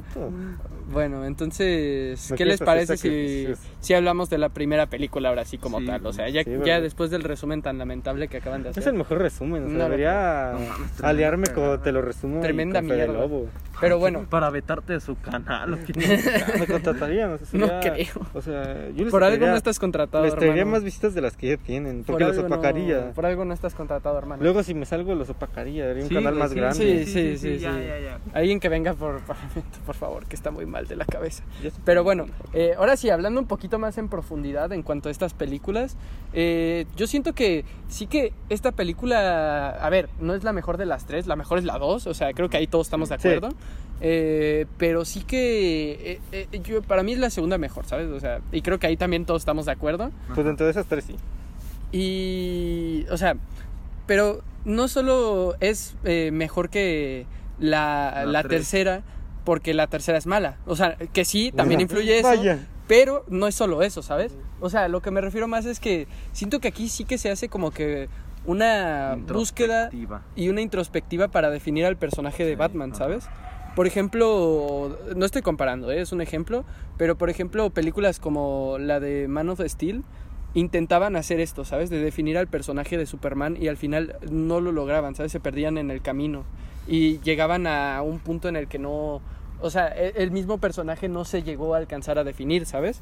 Bueno, 0.91 1.27
entonces, 1.27 2.31
¿No 2.31 2.37
¿qué 2.37 2.47
les 2.47 2.61
parece 2.61 2.97
si, 2.97 3.47
si 3.81 3.93
hablamos 3.93 4.31
de 4.31 4.39
la 4.39 4.49
primera 4.49 4.87
película 4.87 5.29
ahora 5.29 5.45
sí 5.45 5.59
como 5.59 5.81
Sí, 5.81 5.87
tal? 5.87 6.07
O 6.07 6.13
sea, 6.15 6.31
ya, 6.31 6.45
sí, 6.45 6.51
ya 6.65 6.81
después 6.81 7.11
del 7.11 7.25
resumen 7.25 7.61
tan 7.61 7.77
lamentable 7.77 8.29
que 8.29 8.39
acaban 8.39 8.63
de 8.63 8.71
hacer. 8.71 8.83
Es 8.83 8.87
el 8.87 8.95
mejor 8.95 9.19
resumen. 9.19 9.65
O 9.65 9.69
sea, 9.69 9.77
No, 9.77 9.85
debería 9.85 10.53
no 11.01 11.07
aliarme 11.07 11.49
con 11.49 11.83
te 11.83 11.93
lo 11.93 12.01
resumo. 12.01 12.41
Tremenda 12.41 12.81
con 12.81 12.87
mierda. 12.87 13.13
Lobo. 13.13 13.49
Pero 13.81 13.99
bueno, 13.99 14.27
Para 14.29 14.51
vetarte 14.51 14.95
de 14.95 15.01
su 15.01 15.17
canal. 15.17 15.75
¿o 15.75 15.79
qué? 15.85 15.93
Me 16.61 16.67
contratarían. 16.67 17.33
O 17.33 17.39
sea, 17.39 17.61
No 17.61 17.81
creo. 17.81 18.07
O 18.35 18.43
sea, 18.43 18.89
yo 18.91 19.05
les 19.05 19.11
por 19.11 19.25
algo 19.25 19.47
no 19.47 19.55
estás 19.57 19.79
contratado, 19.79 20.25
Les 20.25 20.35
traería 20.35 20.63
hermano. 20.63 20.77
más 20.77 20.85
visitas 20.85 21.15
de 21.15 21.21
las 21.21 21.37
que 21.37 21.49
ya 21.51 21.57
tienen. 21.57 21.99
Por 22.05 22.15
Porque 22.15 22.25
los 22.25 22.37
algo 22.37 22.49
no- 22.49 22.55
opacaría. 22.57 23.13
por 23.13 23.27
algo 23.27 23.45
no 23.45 23.55
estás 23.55 23.75
contratado, 23.75 24.19
hermano. 24.19 24.43
Luego, 24.43 24.63
si 24.63 24.75
me 24.75 24.87
salgo, 24.87 25.15
los 25.15 25.31
opacaría. 25.31 25.91
Haría 25.91 26.03
un 26.03 26.09
Sí, 26.09 26.15
canal 26.15 26.35
más 26.35 26.51
sí, 26.51 26.57
grande. 26.57 27.05
Sí, 27.07 27.13
sí, 27.13 27.39
sí, 27.39 27.59
ya, 27.59 27.73
sí. 27.75 27.79
ya, 27.87 27.99
ya. 28.01 28.19
Alguien 28.35 28.61
que 28.61 28.69
venga 28.69 28.95
por 28.95 29.21
por 29.87 29.95
favor, 29.95 30.27
que 30.27 30.37
está 30.37 30.51
muy 30.51 30.67
mal 30.67 30.87
de 30.87 30.97
la 30.97 31.05
cabeza. 31.05 31.45
Pero 31.85 32.05
bueno, 32.05 32.27
eh, 32.53 32.75
ahora 32.77 32.97
sí, 32.97 33.11
hablando 33.11 33.41
un 33.41 33.47
poquito 33.47 33.79
más 33.79 33.99
en 33.99 34.09
profundidad 34.09 34.73
en 34.73 34.83
cuanto 34.83 35.09
a 35.09 35.13
estas 35.13 35.35
películas, 35.35 35.97
eh, 36.33 36.87
yo 36.97 37.07
siento 37.07 37.33
que 37.35 37.65
sí 37.89 38.07
que 38.07 38.33
esta 38.49 38.73
película, 38.73 39.71
a 39.71 39.91
ver, 39.91 40.09
no 40.21 40.35
es 40.35 40.45
la 40.45 40.53
mejor 40.53 40.77
de 40.77 40.87
las 40.87 41.07
tres, 41.07 41.27
la 41.27 41.37
mejor 41.37 41.59
es 41.59 41.65
la 41.65 41.79
dos, 41.79 42.07
o 42.07 42.15
sea, 42.15 42.33
creo 42.33 42.49
que 42.49 42.57
ahí 42.57 42.67
todos 42.67 42.87
estamos 42.87 43.09
de 43.09 43.19
Sí. 43.19 43.29
Eh, 44.01 44.67
pero 44.77 45.05
sí 45.05 45.23
que 45.23 46.21
eh, 46.33 46.47
eh, 46.53 46.61
yo, 46.63 46.83
para 46.83 47.03
mí 47.03 47.13
es 47.15 47.19
la 47.19 47.31
segunda 47.31 47.59
mejor, 47.59 47.85
¿sabes? 47.87 48.09
O 48.11 48.21
sea, 48.21 48.41
y 48.53 48.63
creo 48.63 48.79
que 48.79 48.87
ahí 48.87 48.97
también 48.97 49.25
todos 49.25 49.43
estamos 49.43 49.67
de 49.67 49.73
acuerdo. 49.73 50.11
Pues 50.35 50.47
dentro 50.47 50.67
de 50.67 50.71
esas 50.73 50.87
tres 50.87 51.05
sí. 51.05 51.17
Y, 51.91 53.07
o 53.11 53.17
sea, 53.17 53.37
pero 54.07 54.43
no 54.65 54.89
solo 54.89 55.57
es 55.61 55.97
eh, 56.05 56.31
mejor 56.33 56.71
que 56.71 57.27
la, 57.59 58.25
La 58.27 58.43
tercera, 58.45 59.03
porque 59.45 59.75
la 59.75 59.87
tercera 59.87 60.19
es 60.19 60.27
mala. 60.27 60.59
O 60.67 60.77
sea, 60.77 60.97
que 60.97 61.25
sí, 61.25 61.53
también 61.53 61.81
influye 61.83 62.19
eso. 62.19 62.29
Vaya. 62.29 62.67
Pero 62.87 63.25
no 63.29 63.47
es 63.47 63.55
solo 63.55 63.83
eso, 63.83 64.03
¿sabes? 64.03 64.35
O 64.61 64.71
sea, 64.71 64.89
lo 64.89 65.03
que 65.03 65.11
me 65.11 65.21
refiero 65.21 65.47
más 65.47 65.67
es 65.67 65.79
que 65.79 66.07
siento 66.33 66.61
que 66.61 66.69
aquí 66.69 66.89
sí 66.89 67.05
que 67.05 67.19
se 67.19 67.31
hace 67.31 67.49
como 67.49 67.71
que 67.71 68.09
una 68.47 69.19
búsqueda 69.29 69.91
y 70.35 70.49
una 70.49 70.63
introspectiva 70.63 71.29
para 71.29 71.51
definir 71.51 71.85
al 71.85 71.97
personaje 71.97 72.45
de 72.45 72.53
Sí, 72.53 72.57
Batman. 72.57 72.95
¿sabes? 72.95 73.29
Por 73.75 73.87
ejemplo, 73.87 74.99
no 75.15 75.25
estoy 75.25 75.43
comparando, 75.43 75.93
¿eh? 75.93 76.01
es 76.01 76.13
un 76.13 76.21
ejemplo, 76.21 76.65
pero 76.97 77.17
por 77.17 77.31
ejemplo, 77.31 77.71
películas 77.71 78.19
como 78.19 78.77
la 78.79 78.99
de 78.99 79.29
Man 79.29 79.49
of 79.51 79.61
Steel 79.61 80.03
intentaban 80.55 81.15
hacer 81.15 81.41
esto, 81.41 81.65
¿sabes? 81.65 81.91
De 81.91 82.01
definir 82.01 82.39
al 82.39 82.49
personaje 82.49 82.99
de 82.99 83.07
Superman 83.07 83.57
y 83.61 83.69
al 83.69 83.77
final 83.77 84.17
no 84.31 84.61
lo 84.61 84.73
lograban, 84.73 85.15
¿sabes? 85.15 85.31
Se 85.31 85.41
perdían 85.41 85.79
en 85.79 85.91
el 85.91 86.03
camino 86.03 86.45
y 86.89 87.21
llegaban 87.21 87.67
a 87.67 88.03
un 88.03 88.19
punto 88.19 88.49
en 88.49 88.57
el 88.57 88.67
que 88.67 88.79
no, 88.79 89.21
o 89.61 89.71
sea, 89.71 89.89
e- 89.89 90.15
el 90.17 90.31
mismo 90.31 90.59
personaje 90.59 91.09
no 91.09 91.25
se 91.25 91.43
llegó 91.43 91.75
a 91.75 91.79
alcanzar 91.79 92.19
a 92.19 92.25
definir, 92.25 92.67
¿sabes? 92.67 93.01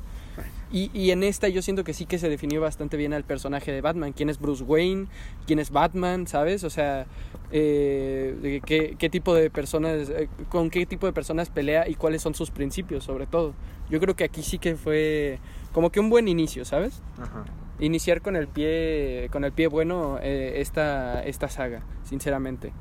Y, 0.73 0.91
y 0.93 1.11
en 1.11 1.23
esta 1.23 1.49
yo 1.49 1.63
siento 1.63 1.85
que 1.85 1.93
sí 1.93 2.07
que 2.07 2.19
se 2.19 2.29
definió 2.29 2.61
bastante 2.61 2.97
bien 2.97 3.13
al 3.13 3.25
personaje 3.25 3.73
de 3.73 3.81
Batman. 3.81 4.13
¿Quién 4.13 4.29
es 4.31 4.39
Bruce 4.39 4.65
Wayne? 4.65 5.07
¿Quién 5.47 5.59
es 5.59 5.71
Batman? 5.71 6.27
¿Sabes? 6.27 6.65
O 6.65 6.71
sea, 6.71 7.07
eh, 7.53 8.61
qué, 8.65 8.97
qué 8.99 9.09
tipo 9.09 9.35
de 9.35 9.51
personas, 9.51 10.11
eh, 10.11 10.29
con 10.49 10.71
qué 10.71 10.87
tipo 10.87 11.07
de 11.07 11.13
personas 11.13 11.51
pelea 11.51 11.89
y 11.89 11.95
cuáles 11.95 12.23
son 12.23 12.35
sus 12.35 12.51
principios, 12.51 13.05
sobre 13.05 13.27
todo. 13.27 13.55
Yo 13.89 14.01
creo 14.01 14.17
que 14.17 14.25
aquí 14.25 14.43
sí 14.43 14.59
que 14.59 14.77
fue 14.77 15.39
como 15.73 15.91
que 15.91 16.01
un 16.01 16.11
buen 16.11 16.27
inicio, 16.27 16.65
¿sabes? 16.65 17.03
Ajá. 17.21 17.45
Iniciar 17.79 18.23
con 18.23 18.35
el 18.37 18.49
pie, 18.49 19.29
con 19.31 19.45
el 19.45 19.53
pie 19.53 19.67
bueno 19.69 20.19
eh, 20.23 20.55
esta, 20.57 21.23
esta 21.23 21.49
saga, 21.49 21.83
sinceramente. 22.05 22.73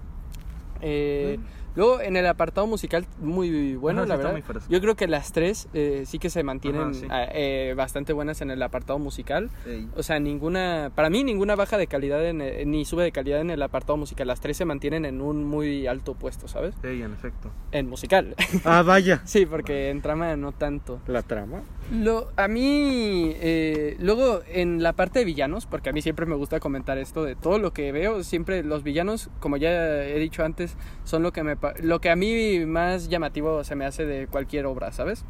Eh, 0.82 1.38
Luego 1.76 2.02
en 2.02 2.16
el 2.16 2.26
apartado 2.28 2.68
musical 2.68 3.06
muy 3.20 3.76
bueno, 3.76 4.02
Ajá, 4.02 4.06
sí 4.06 4.10
la 4.10 4.16
está 4.16 4.28
verdad. 4.28 4.32
muy 4.34 4.42
fresco. 4.42 4.70
Yo 4.72 4.82
creo 4.82 4.96
que 4.96 5.08
las 5.08 5.32
tres 5.32 5.68
eh, 5.74 6.04
sí 6.06 6.20
que 6.20 6.30
se 6.30 6.44
mantienen 6.44 6.82
Ajá, 6.82 6.94
sí. 6.94 7.08
ah, 7.10 7.26
eh, 7.32 7.74
bastante 7.76 8.14
buenas 8.14 8.42
en 8.42 8.52
el 8.52 8.62
apartado 8.64 8.98
musical. 9.00 9.50
Ey. 9.66 9.88
O 9.96 10.04
sea, 10.04 10.20
ninguna, 10.20 10.92
para 10.96 11.10
mí 11.10 11.24
ninguna 11.24 11.56
baja 11.56 11.78
de 11.78 11.88
calidad 11.88 12.26
en, 12.26 12.42
eh, 12.42 12.64
ni 12.66 12.86
sube 12.86 13.04
de 13.04 13.12
calidad 13.12 13.42
en 13.42 13.50
el 13.50 13.62
apartado 13.62 13.98
musical. 13.98 14.28
Las 14.28 14.40
tres 14.42 14.58
se 14.58 14.66
mantienen 14.66 15.06
en 15.06 15.22
un 15.22 15.44
muy 15.44 15.88
alto 15.88 16.14
puesto, 16.16 16.48
¿sabes? 16.48 16.76
Ey, 16.84 17.02
en 17.02 17.14
efecto. 17.14 17.52
En 17.72 17.90
musical. 17.90 18.36
Ah, 18.64 18.82
vaya. 18.82 19.22
sí, 19.26 19.46
porque 19.46 19.90
en 19.90 20.02
trama 20.02 20.36
no 20.36 20.52
tanto. 20.52 21.02
La 21.08 21.22
trama. 21.24 21.64
Lo, 21.92 22.32
a 22.36 22.48
mí, 22.48 23.32
eh, 23.36 23.96
luego 24.00 24.42
en 24.52 24.82
la 24.82 24.94
parte 24.94 25.20
de 25.20 25.26
villanos, 25.26 25.66
porque 25.68 25.90
a 25.90 25.94
mí 25.94 26.02
siempre 26.02 26.26
me 26.26 26.36
gusta 26.36 26.60
comentar 26.60 26.98
esto 26.98 27.24
de 27.24 27.36
todo 27.36 27.60
lo 27.60 27.74
que 27.74 27.92
veo, 27.92 28.24
siempre 28.24 28.64
los 28.64 28.82
villanos, 28.84 29.30
como 29.40 29.58
ya 29.58 30.04
he 30.04 30.18
dicho 30.18 30.44
antes, 30.44 30.76
son 31.04 31.22
lo 31.22 31.32
que, 31.32 31.44
me, 31.44 31.56
lo 31.82 32.00
que 32.02 32.10
a 32.10 32.16
mí 32.16 32.66
más 32.66 33.08
llamativo 33.10 33.64
se 33.64 33.76
me 33.76 33.86
hace 33.86 34.06
de 34.06 34.28
cualquier 34.28 34.66
obra, 34.66 34.92
¿sabes? 34.92 35.24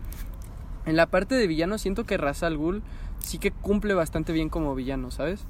En 0.86 0.96
la 0.96 1.08
parte 1.08 1.36
de 1.36 1.48
villanos 1.48 1.82
siento 1.82 2.04
que 2.06 2.18
Ra's 2.18 2.44
al 2.44 2.58
Ghul 2.58 2.84
sí 3.20 3.40
que 3.40 3.52
cumple 3.52 3.94
bastante 3.94 4.34
bien 4.34 4.50
como 4.50 4.76
villano, 4.76 5.10
¿sabes? 5.12 5.46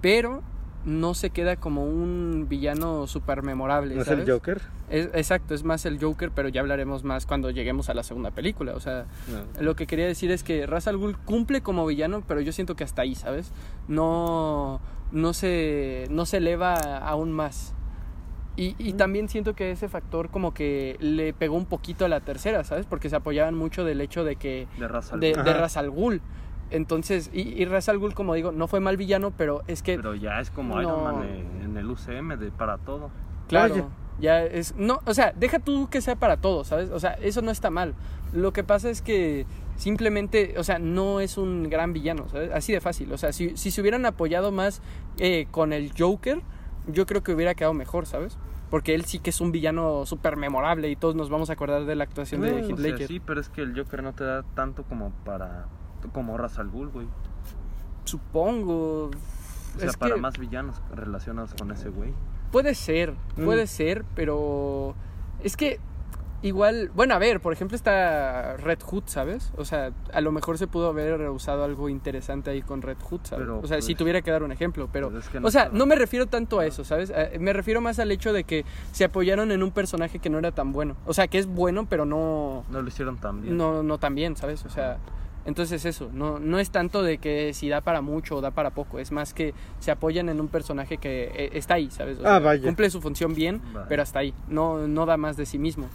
Pero 0.00 0.42
no 0.84 1.14
se 1.14 1.30
queda 1.30 1.56
como 1.56 1.84
un 1.84 2.46
villano 2.48 3.06
súper 3.06 3.42
memorable, 3.44 3.94
¿No 3.94 4.02
es 4.02 4.08
el 4.08 4.28
Joker? 4.28 4.60
Es- 4.90 5.10
exacto, 5.14 5.54
es 5.54 5.62
más 5.62 5.86
el 5.86 6.00
Joker, 6.00 6.32
pero 6.34 6.48
ya 6.48 6.60
hablaremos 6.60 7.04
más 7.04 7.24
cuando 7.24 7.50
lleguemos 7.50 7.88
a 7.88 7.94
la 7.94 8.02
segunda 8.02 8.32
película, 8.32 8.74
o 8.74 8.80
sea... 8.80 9.06
No. 9.28 9.62
Lo 9.62 9.76
que 9.76 9.86
quería 9.86 10.06
decir 10.06 10.30
es 10.32 10.42
que 10.42 10.66
Ra's 10.66 10.88
al 10.88 10.96
Ghul 10.96 11.16
cumple 11.18 11.60
como 11.62 11.86
villano, 11.86 12.24
pero 12.26 12.40
yo 12.40 12.52
siento 12.52 12.74
que 12.74 12.82
hasta 12.84 13.02
ahí, 13.02 13.14
¿sabes? 13.14 13.52
No, 13.86 14.80
no, 15.12 15.32
se, 15.34 16.06
no 16.10 16.26
se 16.26 16.38
eleva 16.38 16.74
aún 16.98 17.30
más. 17.32 17.74
Y, 18.54 18.74
y 18.78 18.92
también 18.92 19.28
siento 19.28 19.54
que 19.54 19.70
ese 19.70 19.88
factor 19.88 20.28
como 20.28 20.52
que 20.52 20.96
le 21.00 21.32
pegó 21.32 21.56
un 21.56 21.64
poquito 21.64 22.04
a 22.04 22.08
la 22.08 22.20
tercera, 22.20 22.64
¿sabes? 22.64 22.84
Porque 22.86 23.08
se 23.08 23.16
apoyaban 23.16 23.54
mucho 23.54 23.84
del 23.84 24.00
hecho 24.00 24.24
de 24.24 24.36
que... 24.36 24.68
De 24.78 24.88
raza. 24.88 25.16
De, 25.16 25.32
de 25.32 25.40
Ajá. 25.40 25.54
Ra's 25.54 25.76
al 25.76 25.90
Ghul. 25.90 26.20
Entonces, 26.70 27.30
y, 27.32 27.40
y 27.40 27.64
Ra's 27.64 27.88
al 27.88 27.98
Ghul, 27.98 28.14
como 28.14 28.34
digo, 28.34 28.52
no 28.52 28.66
fue 28.66 28.80
mal 28.80 28.96
villano, 28.96 29.30
pero 29.30 29.62
es 29.68 29.82
que... 29.82 29.96
Pero 29.96 30.14
ya 30.14 30.40
es 30.40 30.50
como 30.50 30.74
No. 30.74 30.82
Iron 30.82 31.04
Man 31.04 31.22
eh, 31.24 31.44
en 31.64 31.76
el 31.76 31.90
UCM 31.90 32.38
de 32.38 32.50
para 32.50 32.76
todo. 32.78 33.10
Claro, 33.48 33.90
ya 34.20 34.42
es... 34.44 34.74
No, 34.76 35.00
o 35.06 35.14
sea, 35.14 35.32
deja 35.34 35.58
tú 35.58 35.88
que 35.88 36.02
sea 36.02 36.16
para 36.16 36.36
todos, 36.36 36.68
¿sabes? 36.68 36.90
O 36.90 37.00
sea, 37.00 37.12
eso 37.14 37.40
no 37.40 37.50
está 37.50 37.70
mal. 37.70 37.94
Lo 38.34 38.52
que 38.52 38.64
pasa 38.64 38.90
es 38.90 39.00
que 39.00 39.46
simplemente, 39.76 40.54
o 40.58 40.64
sea, 40.64 40.78
no 40.78 41.20
es 41.20 41.38
un 41.38 41.68
gran 41.70 41.92
villano, 41.92 42.28
¿sabes? 42.28 42.50
Así 42.52 42.72
de 42.72 42.80
fácil. 42.80 43.12
O 43.12 43.18
sea, 43.18 43.32
si, 43.32 43.56
si 43.56 43.70
se 43.70 43.80
hubieran 43.80 44.04
apoyado 44.06 44.52
más 44.52 44.82
eh, 45.18 45.46
con 45.50 45.72
el 45.72 45.92
Joker, 45.98 46.40
yo 46.86 47.06
creo 47.06 47.22
que 47.22 47.32
hubiera 47.34 47.54
quedado 47.54 47.74
mejor, 47.74 48.06
¿sabes? 48.06 48.38
Porque 48.70 48.94
él 48.94 49.04
sí 49.04 49.18
que 49.18 49.30
es 49.30 49.40
un 49.40 49.52
villano 49.52 50.06
súper 50.06 50.36
memorable 50.36 50.88
y 50.88 50.96
todos 50.96 51.14
nos 51.14 51.28
vamos 51.28 51.50
a 51.50 51.52
acordar 51.52 51.84
de 51.84 51.94
la 51.94 52.04
actuación 52.04 52.40
de 52.40 52.48
Heath 52.60 52.72
O 52.72 52.76
sea, 52.76 52.76
Ledger. 52.76 53.06
sí, 53.08 53.20
pero 53.20 53.40
es 53.40 53.48
que 53.50 53.60
el 53.62 53.76
Joker 53.78 54.02
no 54.02 54.12
te 54.14 54.24
da 54.24 54.42
tanto 54.54 54.82
como 54.84 55.10
para. 55.24 55.66
como 56.12 56.36
Ra's 56.38 56.58
al 56.58 56.68
Ghul, 56.70 56.88
güey. 56.88 57.06
Supongo. 58.04 59.10
O 59.76 59.78
sea, 59.78 59.88
Es 59.88 59.96
para 59.96 60.14
que- 60.14 60.20
más 60.20 60.38
villanos 60.38 60.80
relacionados 60.94 61.54
con 61.54 61.70
ese 61.70 61.88
güey. 61.88 62.12
Puede 62.50 62.74
ser, 62.74 63.12
Mm. 63.36 63.44
puede 63.44 63.66
ser, 63.66 64.04
pero 64.14 64.94
es 65.42 65.56
que 65.56 65.80
igual, 66.42 66.90
bueno, 66.94 67.14
a 67.14 67.18
ver, 67.18 67.40
por 67.40 67.52
ejemplo 67.52 67.76
está 67.76 68.56
Red 68.56 68.80
Hood, 68.84 69.04
¿sabes? 69.06 69.52
O 69.56 69.64
sea, 69.64 69.92
a 70.12 70.20
lo 70.20 70.32
mejor 70.32 70.58
se 70.58 70.66
pudo 70.66 70.88
haber 70.88 71.20
usado 71.30 71.64
algo 71.64 71.88
interesante 71.88 72.50
ahí 72.50 72.62
con 72.62 72.82
Red 72.82 72.98
Hood, 73.08 73.20
¿sabes? 73.24 73.44
Pero, 73.46 73.60
o 73.60 73.66
sea, 73.66 73.80
si 73.80 73.92
pues, 73.92 73.98
tuviera 73.98 74.22
que 74.22 74.30
dar 74.30 74.42
un 74.42 74.52
ejemplo, 74.52 74.88
pero... 74.92 75.10
pues, 75.10 75.24
es 75.24 75.30
que 75.30 75.40
no 75.40 75.48
o 75.48 75.50
sea, 75.50 75.62
estaba- 75.62 75.78
no 75.78 75.86
me 75.86 75.94
refiero 75.94 76.26
tanto 76.26 76.58
a 76.60 76.66
eso, 76.66 76.84
¿sabes? 76.84 77.12
Eh, 77.14 77.38
Me 77.40 77.52
refiero 77.52 77.80
más 77.80 77.98
al 77.98 78.10
hecho 78.10 78.32
de 78.32 78.44
que 78.44 78.64
se 78.92 79.04
apoyaron 79.04 79.52
en 79.52 79.62
un 79.62 79.70
personaje 79.70 80.18
que 80.18 80.30
no 80.30 80.38
era 80.38 80.52
tan 80.52 80.72
bueno. 80.72 80.96
O 81.06 81.14
sea, 81.14 81.28
que 81.28 81.38
es 81.38 81.46
bueno, 81.46 81.86
pero 81.88 82.04
no, 82.04 82.64
No 82.70 82.82
lo 82.82 82.88
hicieron 82.88 83.16
tan 83.18 83.40
bien. 83.42 83.56
no, 83.56 83.82
no 83.82 83.98
tan 83.98 84.14
bien, 84.14 84.36
¿sabes? 84.36 84.64
O 84.64 84.68
sea, 84.68 84.98
entonces 85.44 85.84
eso, 85.84 86.08
no, 86.12 86.38
no 86.38 86.60
es 86.60 86.70
tanto 86.70 87.02
de 87.02 87.18
que 87.18 87.52
si 87.52 87.68
da 87.68 87.80
para 87.80 88.00
mucho 88.00 88.36
o 88.36 88.40
da 88.40 88.52
para 88.52 88.70
poco, 88.70 89.00
es 89.00 89.10
más 89.10 89.34
que 89.34 89.54
se 89.80 89.90
apoyan 89.90 90.28
en 90.28 90.40
un 90.40 90.46
personaje 90.46 90.98
que 90.98 91.32
eh, 91.34 91.50
está 91.54 91.74
ahí, 91.74 91.90
¿sabes? 91.90 92.20
O 92.20 92.26
Ah, 92.26 92.38
vaya. 92.38 92.62
Cumple 92.62 92.88
su 92.90 93.00
función 93.00 93.34
bien, 93.34 93.60
Vaya. 93.72 93.86
pero 93.88 94.02
hasta 94.02 94.20
ahí, 94.20 94.34
no, 94.48 94.86
no 94.86 95.04
da 95.04 95.16
más 95.16 95.36
de 95.36 95.46
sí 95.46 95.58
mismo. 95.58 95.88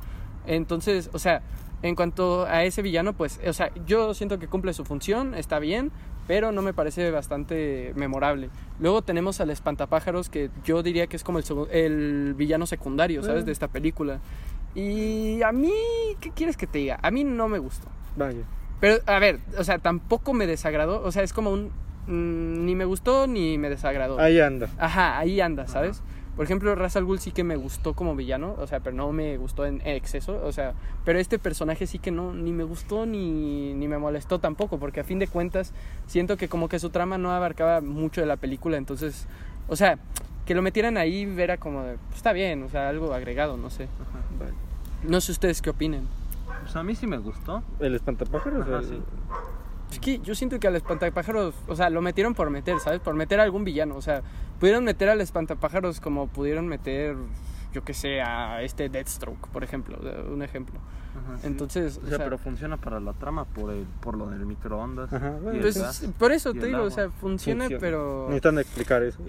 Entonces, 0.48 1.10
o 1.14 1.20
sea, 1.20 1.42
en 1.84 1.96
cuanto 1.96 2.46
a 2.46 2.64
ese 2.64 2.82
villano, 2.82 3.14
pues, 3.14 3.40
o 3.46 3.54
sea, 3.54 3.72
yo 3.86 4.14
siento 4.14 4.40
que 4.40 4.48
cumple 4.48 4.74
su 4.74 4.84
función, 4.86 5.36
está 5.36 5.60
bien, 5.60 5.92
pero 6.28 6.52
no 6.52 6.62
me 6.62 6.74
parece 6.74 7.12
bastante 7.12 7.94
memorable. 7.96 8.50
Luego 8.80 9.02
tenemos 9.02 9.40
al 9.40 9.50
espantapájaros, 9.50 10.30
que 10.30 10.50
yo 10.66 10.84
diría 10.84 11.08
que 11.08 11.16
es 11.16 11.24
como 11.24 11.40
el, 11.40 11.46
el 11.72 12.34
villano 12.34 12.66
secundario, 12.66 13.24
¿sabes? 13.24 13.44
Mm. 13.44 13.46
De 13.46 13.52
esta 13.52 13.68
película. 13.68 14.20
Y 14.76 15.42
a 15.42 15.52
mí, 15.52 15.74
¿qué 16.20 16.32
quieres 16.32 16.58
que 16.58 16.68
te 16.68 16.80
diga? 16.80 17.00
A 17.02 17.12
mí 17.12 17.24
no 17.24 17.48
me 17.48 17.60
gustó. 17.60 17.88
Vaya. 18.16 18.44
Pero, 18.80 18.98
a 19.06 19.20
ver, 19.20 19.40
o 19.58 19.64
sea, 19.64 19.80
tampoco 19.80 20.34
me 20.34 20.46
desagradó. 20.46 21.02
O 21.04 21.12
sea, 21.12 21.24
es 21.24 21.34
como 21.34 21.52
un. 21.52 21.72
mm, 22.08 22.66
ni 22.66 22.76
me 22.76 22.86
gustó 22.86 23.28
ni 23.28 23.58
me 23.58 23.70
desagradó. 23.70 24.20
Ahí 24.20 24.40
anda. 24.40 24.70
Ajá, 24.78 25.18
ahí 25.18 25.42
anda, 25.42 25.68
¿sabes? 25.68 26.04
Por 26.38 26.46
ejemplo, 26.46 26.74
Ra's 26.76 26.96
al 26.96 27.04
Ghul 27.04 27.20
sí 27.20 27.32
que 27.32 27.44
me 27.44 27.56
gustó 27.58 27.94
como 27.96 28.16
villano, 28.16 28.56
o 28.60 28.68
sea, 28.68 28.80
pero 28.80 28.96
no 28.96 29.12
me 29.12 29.36
gustó 29.38 29.66
en 29.66 29.82
exceso, 29.86 30.40
o 30.46 30.52
sea, 30.54 30.74
pero 31.04 31.18
este 31.20 31.40
personaje 31.40 31.88
sí 31.88 31.98
que 32.00 32.12
no, 32.12 32.32
ni 32.32 32.52
me 32.54 32.64
gustó 32.64 33.06
ni, 33.08 33.74
ni 33.74 33.88
me 33.88 33.98
molestó 33.98 34.38
tampoco, 34.40 34.78
porque 34.78 35.00
a 35.00 35.04
fin 35.04 35.18
de 35.18 35.28
cuentas 35.28 35.74
siento 36.06 36.38
que 36.38 36.48
como 36.48 36.70
que 36.70 36.78
su 36.78 36.92
trama 36.92 37.18
no 37.18 37.32
abarcaba 37.32 37.82
mucho 37.82 38.22
de 38.22 38.28
la 38.28 38.38
película, 38.38 38.78
entonces, 38.78 39.28
o 39.68 39.76
sea, 39.76 39.98
que 40.46 40.54
lo 40.54 40.62
metieran 40.62 40.96
ahí 40.98 41.24
era 41.40 41.58
como 41.58 41.82
de, 41.84 41.98
pues, 41.98 42.18
está 42.18 42.32
bien, 42.34 42.62
o 42.64 42.70
sea, 42.70 42.88
algo 42.88 43.12
agregado, 43.14 43.58
no 43.58 43.70
sé. 43.72 43.86
Ajá. 43.86 44.20
Vaya. 44.40 44.54
No 45.04 45.20
sé 45.20 45.32
ustedes 45.32 45.62
qué 45.62 45.72
opinen. 45.72 46.08
Pues 46.62 46.76
a 46.76 46.84
mí 46.84 46.94
sí 46.96 47.08
me 47.08 47.18
gustó. 47.18 47.64
¿El 47.80 47.96
espantapájaros? 47.96 48.62
Ajá, 48.62 48.78
El- 48.78 48.86
sí. 48.86 49.00
Es 49.92 50.00
que 50.00 50.20
yo 50.20 50.36
siento 50.36 50.60
que 50.60 50.68
al 50.68 50.76
espantapájaros, 50.76 51.56
o 51.68 51.76
sea, 51.76 51.90
lo 51.90 52.02
metieron 52.02 52.34
por 52.34 52.50
meter, 52.50 52.80
¿sabes? 52.80 53.00
Por 53.00 53.16
meter 53.16 53.40
a 53.40 53.44
algún 53.44 53.64
villano, 53.64 53.96
o 53.96 54.02
sea, 54.02 54.22
pudieron 54.60 54.84
meter 54.84 55.10
al 55.10 55.22
espantapájaros 55.22 56.00
como 56.02 56.28
pudieron 56.28 56.68
meter, 56.68 57.16
yo 57.74 57.84
que 57.84 57.94
sé, 57.94 58.22
a 58.22 58.62
este 58.64 58.90
Deathstroke, 58.90 59.48
por 59.48 59.64
ejemplo, 59.64 59.98
un 60.32 60.42
ejemplo. 60.44 60.76
Ajá, 61.18 61.38
sí. 61.40 61.48
Entonces, 61.48 62.00
O 62.04 62.08
sea, 62.08 62.18
pero 62.20 62.38
funciona 62.38 62.78
para 62.78 63.00
la 63.00 63.14
trama 63.14 63.46
por 63.46 63.72
el, 63.72 63.86
por 64.02 64.18
lo 64.18 64.28
del 64.30 64.46
microondas. 64.46 65.12
Ajá, 65.12 65.32
bueno, 65.42 65.62
pues, 65.62 65.78
gas. 65.78 66.06
por 66.20 66.32
eso 66.32 66.54
te 66.54 66.68
digo, 66.68 66.84
o 66.84 66.92
sea, 66.92 67.10
funciona, 67.10 67.64
Funciona. 67.64 67.80
pero 67.82 68.26
Necesitan 68.28 68.60
explicar 68.60 69.04
eso. 69.04 69.20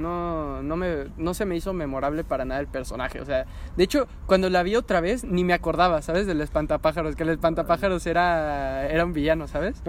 No, 0.00 0.62
no, 0.62 0.76
me, 0.76 1.06
no 1.16 1.34
se 1.34 1.44
me 1.44 1.54
hizo 1.54 1.72
memorable 1.72 2.24
para 2.24 2.44
nada 2.44 2.60
el 2.60 2.66
personaje. 2.66 3.20
O 3.20 3.24
sea, 3.24 3.46
de 3.76 3.84
hecho, 3.84 4.08
cuando 4.26 4.50
la 4.50 4.62
vi 4.62 4.74
otra 4.74 5.00
vez, 5.00 5.24
ni 5.24 5.44
me 5.44 5.52
acordaba, 5.52 6.02
¿sabes? 6.02 6.26
Del 6.26 6.40
espantapájaros, 6.40 7.14
que 7.14 7.22
el 7.22 7.28
espantapájaros 7.28 8.06
era, 8.06 8.88
era 8.88 9.04
un 9.04 9.12
villano, 9.12 9.46
¿sabes? 9.46 9.82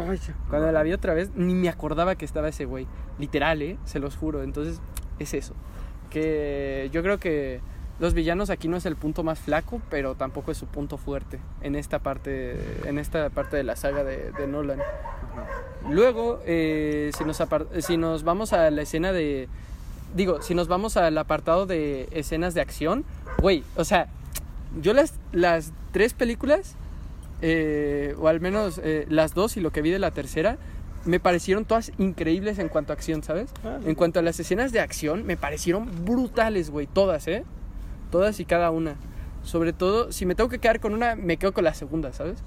Cuando 0.50 0.72
la 0.72 0.84
vi 0.84 0.94
otra 0.94 1.14
vez, 1.14 1.32
ni 1.36 1.56
me 1.56 1.70
acordaba 1.70 2.16
que 2.16 2.26
estaba 2.26 2.50
ese 2.50 2.66
güey. 2.66 2.88
Literal, 3.18 3.62
¿eh? 3.62 3.78
Se 3.86 4.00
los 4.00 4.16
juro. 4.16 4.44
Entonces, 4.44 4.82
es 5.20 5.34
eso. 5.34 5.56
Que 6.10 6.90
yo 6.92 7.02
creo 7.02 7.18
que 7.18 7.62
los 8.02 8.16
villanos 8.16 8.50
aquí 8.50 8.68
no 8.68 8.78
es 8.78 8.88
el 8.88 8.96
punto 8.96 9.24
más 9.24 9.40
flaco, 9.40 9.80
pero 9.92 10.16
tampoco 10.16 10.52
es 10.52 10.58
su 10.58 10.66
punto 10.66 10.98
fuerte 10.98 11.40
en 11.62 11.76
esta 11.76 12.00
parte, 12.00 12.58
en 12.86 12.98
esta 12.98 13.30
parte 13.30 13.58
de 13.58 13.64
la 13.64 13.76
saga 13.76 14.04
de, 14.04 14.32
de 14.32 14.48
Nolan. 14.48 14.80
Luego, 15.88 16.42
eh, 16.46 17.12
si, 17.16 17.24
nos 17.24 17.42
si 17.80 17.98
nos 17.98 18.24
vamos 18.24 18.54
a 18.54 18.72
la 18.72 18.82
escena 18.82 19.12
de... 19.12 19.50
Digo, 20.16 20.42
si 20.42 20.54
nos 20.56 20.68
vamos 20.68 20.98
al 20.98 21.18
apartado 21.18 21.66
de 21.66 22.08
escenas 22.12 22.54
de 22.54 22.62
acción, 22.62 23.06
güey, 23.40 23.64
o 23.76 23.84
sea, 23.86 24.08
yo 24.82 24.94
las, 24.94 25.14
las 25.32 25.72
tres 25.92 26.14
películas, 26.14 26.76
eh, 27.42 28.16
o 28.20 28.28
al 28.28 28.40
menos 28.42 28.80
eh, 28.84 29.06
las 29.10 29.34
dos 29.34 29.56
y 29.58 29.62
lo 29.62 29.72
que 29.72 29.82
vi 29.82 29.90
de 29.90 30.00
la 30.00 30.12
tercera, 30.12 30.58
me 31.06 31.20
parecieron 31.20 31.66
todas 31.66 31.92
increíbles 31.98 32.60
en 32.60 32.68
cuanto 32.70 32.94
a 32.94 32.96
acción, 32.96 33.24
¿sabes? 33.24 33.50
Ah, 33.64 33.80
En 33.86 33.96
cuanto 33.96 34.20
a 34.20 34.22
las 34.22 34.40
escenas 34.40 34.72
de 34.72 34.80
acción, 34.82 35.26
me 35.26 35.38
parecieron 35.38 35.90
brutales, 36.06 36.70
güey, 36.70 36.86
todas, 36.88 37.28
¿eh? 37.28 37.44
Todas 38.12 38.40
y 38.40 38.46
cada 38.46 38.70
una. 38.70 38.96
Sobre 39.44 39.74
todo, 39.74 40.12
si 40.12 40.26
me 40.28 40.36
tengo 40.36 40.50
que 40.50 40.60
quedar 40.60 40.80
con 40.80 40.94
una, 40.94 41.16
me 41.16 41.38
quedo 41.38 41.54
con 41.54 41.64
la 41.64 41.74
segunda, 41.74 42.14
¿sabes? 42.14 42.38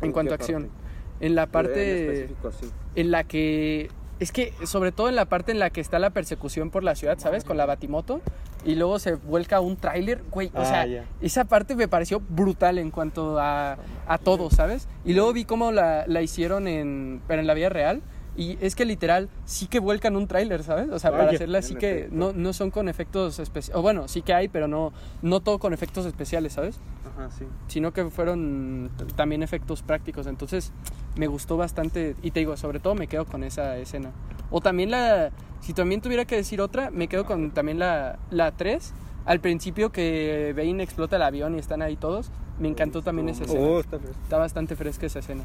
En 0.00 0.06
¿En 0.06 0.12
cuanto 0.12 0.32
a 0.32 0.36
acción. 0.36 0.62
parte? 0.68 1.26
En 1.26 1.34
la 1.36 1.42
En 1.44 1.48
parte 1.50 2.04
específico, 2.06 2.48
así. 2.48 2.66
en 2.96 3.10
la 3.12 3.24
que 3.24 3.90
es 4.20 4.32
que 4.32 4.52
sobre 4.64 4.92
todo 4.92 5.08
en 5.08 5.14
la 5.16 5.26
parte 5.26 5.52
en 5.52 5.58
la 5.58 5.70
que 5.70 5.80
está 5.80 5.98
la 5.98 6.10
persecución 6.10 6.70
por 6.70 6.82
la 6.84 6.94
ciudad, 6.94 7.18
¿sabes? 7.18 7.44
Con 7.44 7.56
la 7.56 7.66
batimoto 7.66 8.20
y 8.64 8.74
luego 8.74 8.98
se 8.98 9.14
vuelca 9.14 9.60
un 9.60 9.76
tráiler, 9.76 10.22
güey, 10.30 10.48
o 10.54 10.60
Ah, 10.60 10.64
sea, 10.64 11.04
esa 11.20 11.44
parte 11.44 11.74
me 11.76 11.86
pareció 11.88 12.20
brutal 12.20 12.78
en 12.78 12.90
cuanto 12.90 13.38
a, 13.38 13.78
a 14.06 14.18
todo, 14.18 14.50
¿sabes? 14.50 14.88
Y 15.04 15.12
luego 15.14 15.32
vi 15.32 15.44
cómo 15.44 15.70
la, 15.72 16.04
la 16.06 16.22
hicieron 16.22 16.66
en 16.66 17.20
pero 17.28 17.40
en 17.40 17.46
la 17.46 17.54
vida 17.54 17.68
real 17.68 18.02
y 18.38 18.56
es 18.60 18.74
que 18.76 18.84
literal 18.84 19.28
sí 19.44 19.66
que 19.66 19.80
vuelcan 19.80 20.14
un 20.16 20.26
tráiler, 20.28 20.62
¿sabes? 20.62 20.88
O 20.90 20.98
sea, 20.98 21.10
para 21.10 21.24
Vaya. 21.24 21.36
hacerla 21.36 21.58
En 21.58 21.76
que 21.76 21.98
efecto. 21.98 22.16
no, 22.16 22.32
no 22.32 22.52
son 22.52 22.70
con 22.70 22.88
efectos 22.88 23.38
especiales, 23.40 23.76
o 23.76 23.82
bueno, 23.82 24.06
sí 24.08 24.22
que 24.22 24.32
hay, 24.32 24.48
pero 24.48 24.68
no 24.68 24.92
no 25.22 25.40
todo 25.40 25.58
con 25.58 25.72
efectos 25.74 26.06
especiales, 26.06 26.52
¿sabes? 26.52 26.78
Ajá, 27.14 27.30
sí. 27.36 27.44
sino 27.66 27.92
que 27.92 28.04
fueron 28.10 28.90
también 29.16 29.42
efectos 29.42 29.82
prácticos. 29.82 30.26
Entonces 30.28 30.72
me 31.16 31.26
gustó 31.26 31.56
bastante 31.56 32.14
y 32.22 32.30
te 32.30 32.38
digo, 32.40 32.56
sobre 32.56 32.78
todo 32.78 32.94
me 32.94 33.08
quedo 33.08 33.26
con 33.26 33.42
esa 33.42 33.76
escena. 33.76 34.12
O 34.50 34.60
también 34.60 34.90
la, 34.92 35.30
si 35.60 35.74
también 35.74 36.00
tuviera 36.00 36.24
que 36.24 36.36
decir 36.36 36.60
otra, 36.60 36.90
me 36.90 37.08
quedo 37.08 37.26
con 37.26 37.50
también 37.50 37.78
la, 37.80 38.18
la 38.30 38.52
3. 38.52 38.94
Al 39.26 39.40
principio 39.40 39.90
que 39.90 40.54
Bane 40.56 40.82
explota 40.82 41.16
el 41.16 41.22
avión 41.22 41.54
y 41.56 41.58
están 41.58 41.82
ahí 41.82 41.96
todos, 41.96 42.30
me 42.60 42.68
encantó 42.68 43.02
también 43.02 43.28
esa 43.28 43.44
escena. 43.44 43.60
Oh, 43.66 43.80
está. 43.80 43.96
Está 43.96 44.38
bastante 44.38 44.76
fresca 44.76 45.04
esa 45.06 45.18
escena. 45.18 45.42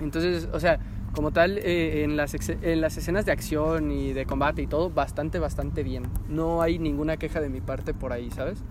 Entonces, 0.00 0.48
o 0.52 0.60
sea, 0.60 0.78
como 1.18 1.32
tal, 1.32 1.58
eh, 1.58 2.04
en, 2.04 2.16
las 2.16 2.32
en 2.48 2.80
las 2.80 2.96
escenas 2.96 3.26
de 3.26 3.32
acción 3.32 3.90
y 3.90 4.12
de 4.12 4.24
combate 4.24 4.62
y 4.62 4.68
todo, 4.68 4.88
bastante, 4.88 5.40
bastante 5.40 5.82
bien. 5.82 6.04
No 6.28 6.62
hay 6.62 6.78
ninguna 6.78 7.16
queja 7.16 7.40
de 7.40 7.48
mi 7.48 7.60
parte 7.60 7.92
por 7.92 8.12
ahí, 8.12 8.30
¿sabes? 8.30 8.62